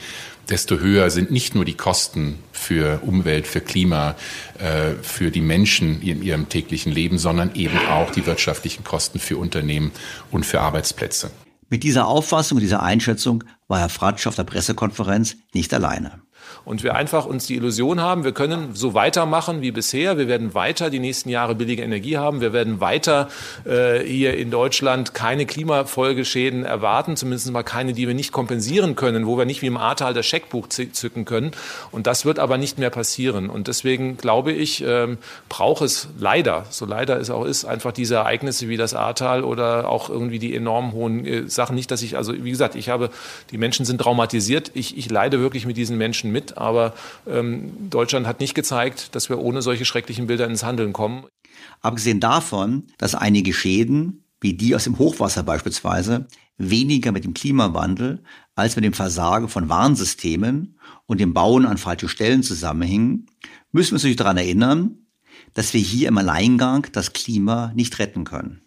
desto 0.48 0.78
höher 0.78 1.10
sind 1.10 1.30
nicht 1.30 1.54
nur 1.54 1.64
die 1.64 1.74
Kosten 1.74 2.38
für 2.52 3.00
Umwelt, 3.02 3.46
für 3.46 3.60
Klima, 3.60 4.16
äh, 4.58 4.94
für 5.02 5.30
die 5.30 5.40
Menschen 5.40 6.02
in 6.02 6.22
ihrem 6.22 6.48
täglichen 6.48 6.92
Leben, 6.92 7.18
sondern 7.18 7.54
eben 7.54 7.78
auch 7.88 8.10
die 8.10 8.26
wirtschaftlichen 8.26 8.84
Kosten 8.84 9.18
für 9.18 9.36
Unternehmen 9.36 9.92
und 10.30 10.44
für 10.44 10.60
Arbeitsplätze. 10.60 11.30
Mit 11.68 11.84
dieser 11.84 12.08
Auffassung, 12.08 12.58
dieser 12.58 12.82
Einschätzung 12.82 13.44
war 13.68 13.78
Herr 13.78 13.88
Fratsch 13.88 14.26
auf 14.26 14.34
der 14.34 14.44
Pressekonferenz 14.44 15.36
nicht 15.54 15.72
alleine 15.72 16.20
und 16.64 16.82
wir 16.82 16.94
einfach 16.94 17.26
uns 17.26 17.46
die 17.46 17.56
Illusion 17.56 18.00
haben, 18.00 18.24
wir 18.24 18.32
können 18.32 18.74
so 18.74 18.94
weitermachen 18.94 19.62
wie 19.62 19.70
bisher. 19.70 20.18
Wir 20.18 20.28
werden 20.28 20.54
weiter 20.54 20.90
die 20.90 20.98
nächsten 20.98 21.28
Jahre 21.28 21.54
billige 21.54 21.82
Energie 21.82 22.16
haben. 22.16 22.40
Wir 22.40 22.52
werden 22.52 22.80
weiter 22.80 23.28
äh, 23.64 24.00
hier 24.00 24.36
in 24.36 24.50
Deutschland 24.50 25.14
keine 25.14 25.46
Klimafolgeschäden 25.46 26.64
erwarten, 26.64 27.16
zumindest 27.16 27.50
mal 27.50 27.62
keine, 27.62 27.92
die 27.92 28.06
wir 28.06 28.14
nicht 28.14 28.32
kompensieren 28.32 28.96
können, 28.96 29.26
wo 29.26 29.38
wir 29.38 29.44
nicht 29.44 29.62
wie 29.62 29.66
im 29.66 29.76
Ahrtal 29.76 30.14
das 30.14 30.26
Scheckbuch 30.26 30.68
zücken 30.68 31.24
können. 31.24 31.52
Und 31.90 32.06
das 32.06 32.24
wird 32.24 32.38
aber 32.38 32.58
nicht 32.58 32.78
mehr 32.78 32.90
passieren. 32.90 33.50
Und 33.50 33.68
deswegen 33.68 34.16
glaube 34.16 34.52
ich, 34.52 34.84
ähm, 34.86 35.18
braucht 35.48 35.82
es 35.82 36.08
leider, 36.18 36.66
so 36.70 36.86
leider 36.86 37.18
es 37.18 37.30
auch 37.30 37.44
ist, 37.44 37.64
einfach 37.64 37.92
diese 37.92 38.16
Ereignisse 38.16 38.68
wie 38.68 38.76
das 38.76 38.94
Ahrtal 38.94 39.44
oder 39.44 39.88
auch 39.88 40.10
irgendwie 40.10 40.38
die 40.38 40.54
enorm 40.54 40.92
hohen 40.92 41.26
äh, 41.26 41.48
Sachen. 41.48 41.74
Nicht, 41.74 41.90
dass 41.90 42.02
ich, 42.02 42.16
also 42.16 42.32
wie 42.32 42.50
gesagt, 42.50 42.74
ich 42.74 42.88
habe, 42.88 43.10
die 43.50 43.58
Menschen 43.58 43.84
sind 43.84 44.00
traumatisiert. 44.00 44.70
Ich, 44.74 44.96
ich 44.96 45.10
leide 45.10 45.40
wirklich 45.40 45.66
mit 45.66 45.76
diesen 45.76 45.98
Menschen 45.98 46.29
mit 46.30 46.56
aber 46.56 46.94
ähm, 47.26 47.72
Deutschland 47.90 48.26
hat 48.26 48.40
nicht 48.40 48.54
gezeigt, 48.54 49.14
dass 49.14 49.28
wir 49.28 49.38
ohne 49.38 49.62
solche 49.62 49.84
schrecklichen 49.84 50.26
Bilder 50.26 50.46
ins 50.46 50.64
Handeln 50.64 50.92
kommen. 50.92 51.26
Abgesehen 51.80 52.20
davon, 52.20 52.84
dass 52.98 53.14
einige 53.14 53.52
Schäden, 53.52 54.24
wie 54.40 54.54
die 54.54 54.74
aus 54.74 54.84
dem 54.84 54.98
Hochwasser 54.98 55.42
beispielsweise, 55.42 56.26
weniger 56.56 57.12
mit 57.12 57.24
dem 57.24 57.34
Klimawandel 57.34 58.22
als 58.54 58.76
mit 58.76 58.84
dem 58.84 58.92
Versagen 58.92 59.48
von 59.48 59.68
Warnsystemen 59.68 60.78
und 61.06 61.20
dem 61.20 61.32
Bauen 61.32 61.66
an 61.66 61.78
falsche 61.78 62.08
Stellen 62.08 62.42
zusammenhängen, 62.42 63.26
müssen 63.72 63.90
wir 63.90 63.94
uns 63.94 64.02
natürlich 64.02 64.16
daran 64.16 64.36
erinnern, 64.36 64.98
dass 65.54 65.74
wir 65.74 65.80
hier 65.80 66.08
im 66.08 66.18
Alleingang 66.18 66.86
das 66.92 67.12
Klima 67.12 67.72
nicht 67.74 67.98
retten 67.98 68.24
können 68.24 68.62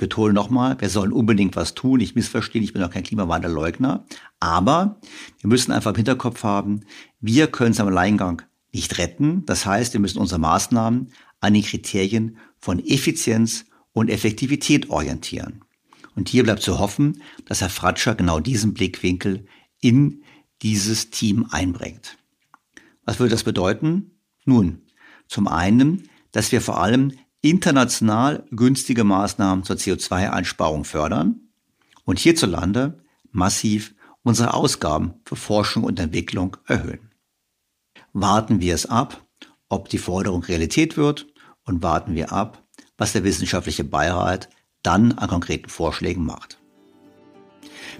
betone 0.00 0.32
nochmal, 0.32 0.80
wir 0.80 0.88
sollen 0.88 1.12
unbedingt 1.12 1.54
was 1.54 1.74
tun. 1.74 2.00
Ich 2.00 2.14
missverstehe, 2.14 2.62
ich 2.62 2.72
bin 2.72 2.82
auch 2.82 2.90
kein 2.90 3.04
Klimawandelleugner. 3.04 4.06
Aber 4.40 4.98
wir 5.40 5.48
müssen 5.48 5.70
einfach 5.70 5.90
im 5.90 5.96
Hinterkopf 5.96 6.42
haben, 6.42 6.80
wir 7.20 7.46
können 7.46 7.72
es 7.72 7.80
am 7.80 7.88
Alleingang 7.88 8.42
nicht 8.72 8.98
retten. 8.98 9.44
Das 9.44 9.66
heißt, 9.66 9.92
wir 9.92 10.00
müssen 10.00 10.18
unsere 10.18 10.40
Maßnahmen 10.40 11.12
an 11.40 11.54
den 11.54 11.62
Kriterien 11.62 12.38
von 12.58 12.78
Effizienz 12.84 13.66
und 13.92 14.08
Effektivität 14.08 14.90
orientieren. 14.90 15.64
Und 16.16 16.28
hier 16.28 16.44
bleibt 16.44 16.62
zu 16.62 16.78
hoffen, 16.78 17.22
dass 17.44 17.60
Herr 17.60 17.70
Fratscher 17.70 18.14
genau 18.14 18.40
diesen 18.40 18.74
Blickwinkel 18.74 19.46
in 19.80 20.22
dieses 20.62 21.10
Team 21.10 21.46
einbringt. 21.50 22.16
Was 23.04 23.18
würde 23.18 23.32
das 23.32 23.44
bedeuten? 23.44 24.12
Nun, 24.44 24.82
zum 25.28 25.46
einen, 25.46 26.08
dass 26.32 26.52
wir 26.52 26.60
vor 26.60 26.80
allem 26.80 27.12
international 27.42 28.44
günstige 28.50 29.04
Maßnahmen 29.04 29.64
zur 29.64 29.76
CO2-Einsparung 29.76 30.84
fördern 30.84 31.40
und 32.04 32.18
hierzulande 32.18 33.02
massiv 33.32 33.94
unsere 34.22 34.54
Ausgaben 34.54 35.14
für 35.24 35.36
Forschung 35.36 35.84
und 35.84 35.98
Entwicklung 35.98 36.56
erhöhen. 36.66 37.10
Warten 38.12 38.60
wir 38.60 38.74
es 38.74 38.86
ab, 38.86 39.24
ob 39.68 39.88
die 39.88 39.98
Forderung 39.98 40.42
Realität 40.42 40.96
wird 40.96 41.26
und 41.64 41.82
warten 41.82 42.14
wir 42.14 42.32
ab, 42.32 42.62
was 42.98 43.12
der 43.12 43.24
wissenschaftliche 43.24 43.84
Beirat 43.84 44.48
dann 44.82 45.12
an 45.12 45.28
konkreten 45.28 45.70
Vorschlägen 45.70 46.24
macht. 46.24 46.58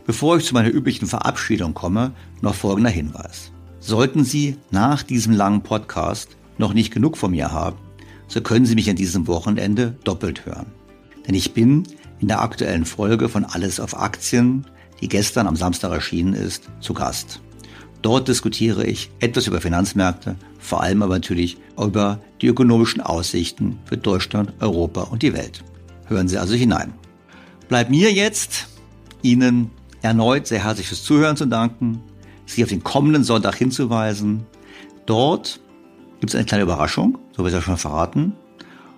Bevor 0.07 0.37
ich 0.37 0.45
zu 0.45 0.55
meiner 0.55 0.71
üblichen 0.71 1.07
Verabschiedung 1.07 1.75
komme, 1.75 2.13
noch 2.41 2.55
folgender 2.55 2.91
Hinweis. 2.91 3.53
Sollten 3.79 4.25
Sie 4.25 4.59
nach 4.71 5.03
diesem 5.03 5.33
langen 5.33 5.63
Podcast 5.63 6.37
noch 6.59 6.75
nicht 6.75 6.93
genug 6.93 7.17
von 7.17 7.31
mir 7.31 7.53
haben, 7.53 7.79
so 8.31 8.41
können 8.41 8.65
Sie 8.65 8.77
mich 8.77 8.89
an 8.89 8.97
diesem 8.97 9.27
Wochenende 9.27 9.97
doppelt 10.05 10.47
hören. 10.47 10.67
Denn 11.27 11.35
ich 11.35 11.53
bin 11.53 11.83
in 12.21 12.29
der 12.29 12.41
aktuellen 12.41 12.85
Folge 12.85 13.29
von 13.29 13.45
Alles 13.45 13.81
auf 13.81 13.99
Aktien, 13.99 14.67
die 15.01 15.09
gestern 15.09 15.49
am 15.49 15.57
Samstag 15.57 15.91
erschienen 15.91 16.35
ist, 16.35 16.69
zu 16.81 16.95
Gast. 16.95 17.41
Dort 18.03 18.29
diskutiere 18.29 18.87
ich 18.87 19.11
etwas 19.19 19.49
über 19.49 19.61
Finanzmärkte, 19.61 20.37
vor 20.59 20.83
allem 20.83 21.03
aber 21.03 21.15
natürlich 21.15 21.59
über 21.77 22.21
die 22.41 22.47
ökonomischen 22.47 23.01
Aussichten 23.01 23.79
für 23.85 23.97
Deutschland, 23.97 24.53
Europa 24.61 25.03
und 25.03 25.23
die 25.23 25.35
Welt. 25.35 25.65
Hören 26.07 26.29
Sie 26.29 26.39
also 26.39 26.55
hinein. 26.55 26.95
Bleibt 27.69 27.91
mir 27.91 28.13
jetzt, 28.13 28.69
Ihnen 29.23 29.71
erneut 30.03 30.47
sehr 30.47 30.65
herzlich 30.65 30.87
fürs 30.87 31.03
Zuhören 31.03 31.37
zu 31.37 31.47
danken, 31.47 32.01
Sie 32.47 32.63
auf 32.63 32.71
den 32.71 32.85
kommenden 32.85 33.25
Sonntag 33.25 33.57
hinzuweisen. 33.57 34.47
Dort 35.07 35.61
gibt 36.21 36.31
es 36.31 36.35
eine 36.37 36.45
kleine 36.45 36.65
Überraschung, 36.65 37.19
so 37.37 37.43
wird 37.43 37.55
es 37.55 37.61
ja 37.61 37.63
schon 37.63 37.77
verraten. 37.77 38.35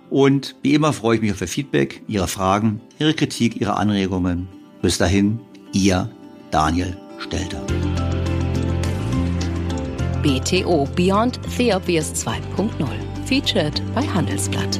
Und 0.09 0.55
wie 0.61 0.73
immer 0.73 0.93
freue 0.93 1.15
ich 1.15 1.21
mich 1.21 1.31
auf 1.31 1.41
Ihr 1.41 1.47
Feedback, 1.47 2.03
Ihre 2.07 2.27
Fragen, 2.27 2.81
Ihre 2.99 3.13
Kritik, 3.13 3.59
Ihre 3.59 3.77
Anregungen. 3.77 4.47
Bis 4.81 4.97
dahin, 4.97 5.39
Ihr 5.71 6.09
Daniel 6.51 6.95
Stelter. 7.19 7.61
BTO 10.21 10.87
Beyond 10.95 11.39
the 11.57 11.73
Obvious 11.73 12.13
2.0 12.13 12.69
featured 13.25 13.81
bei 13.95 14.01
Handelsblatt. 14.01 14.79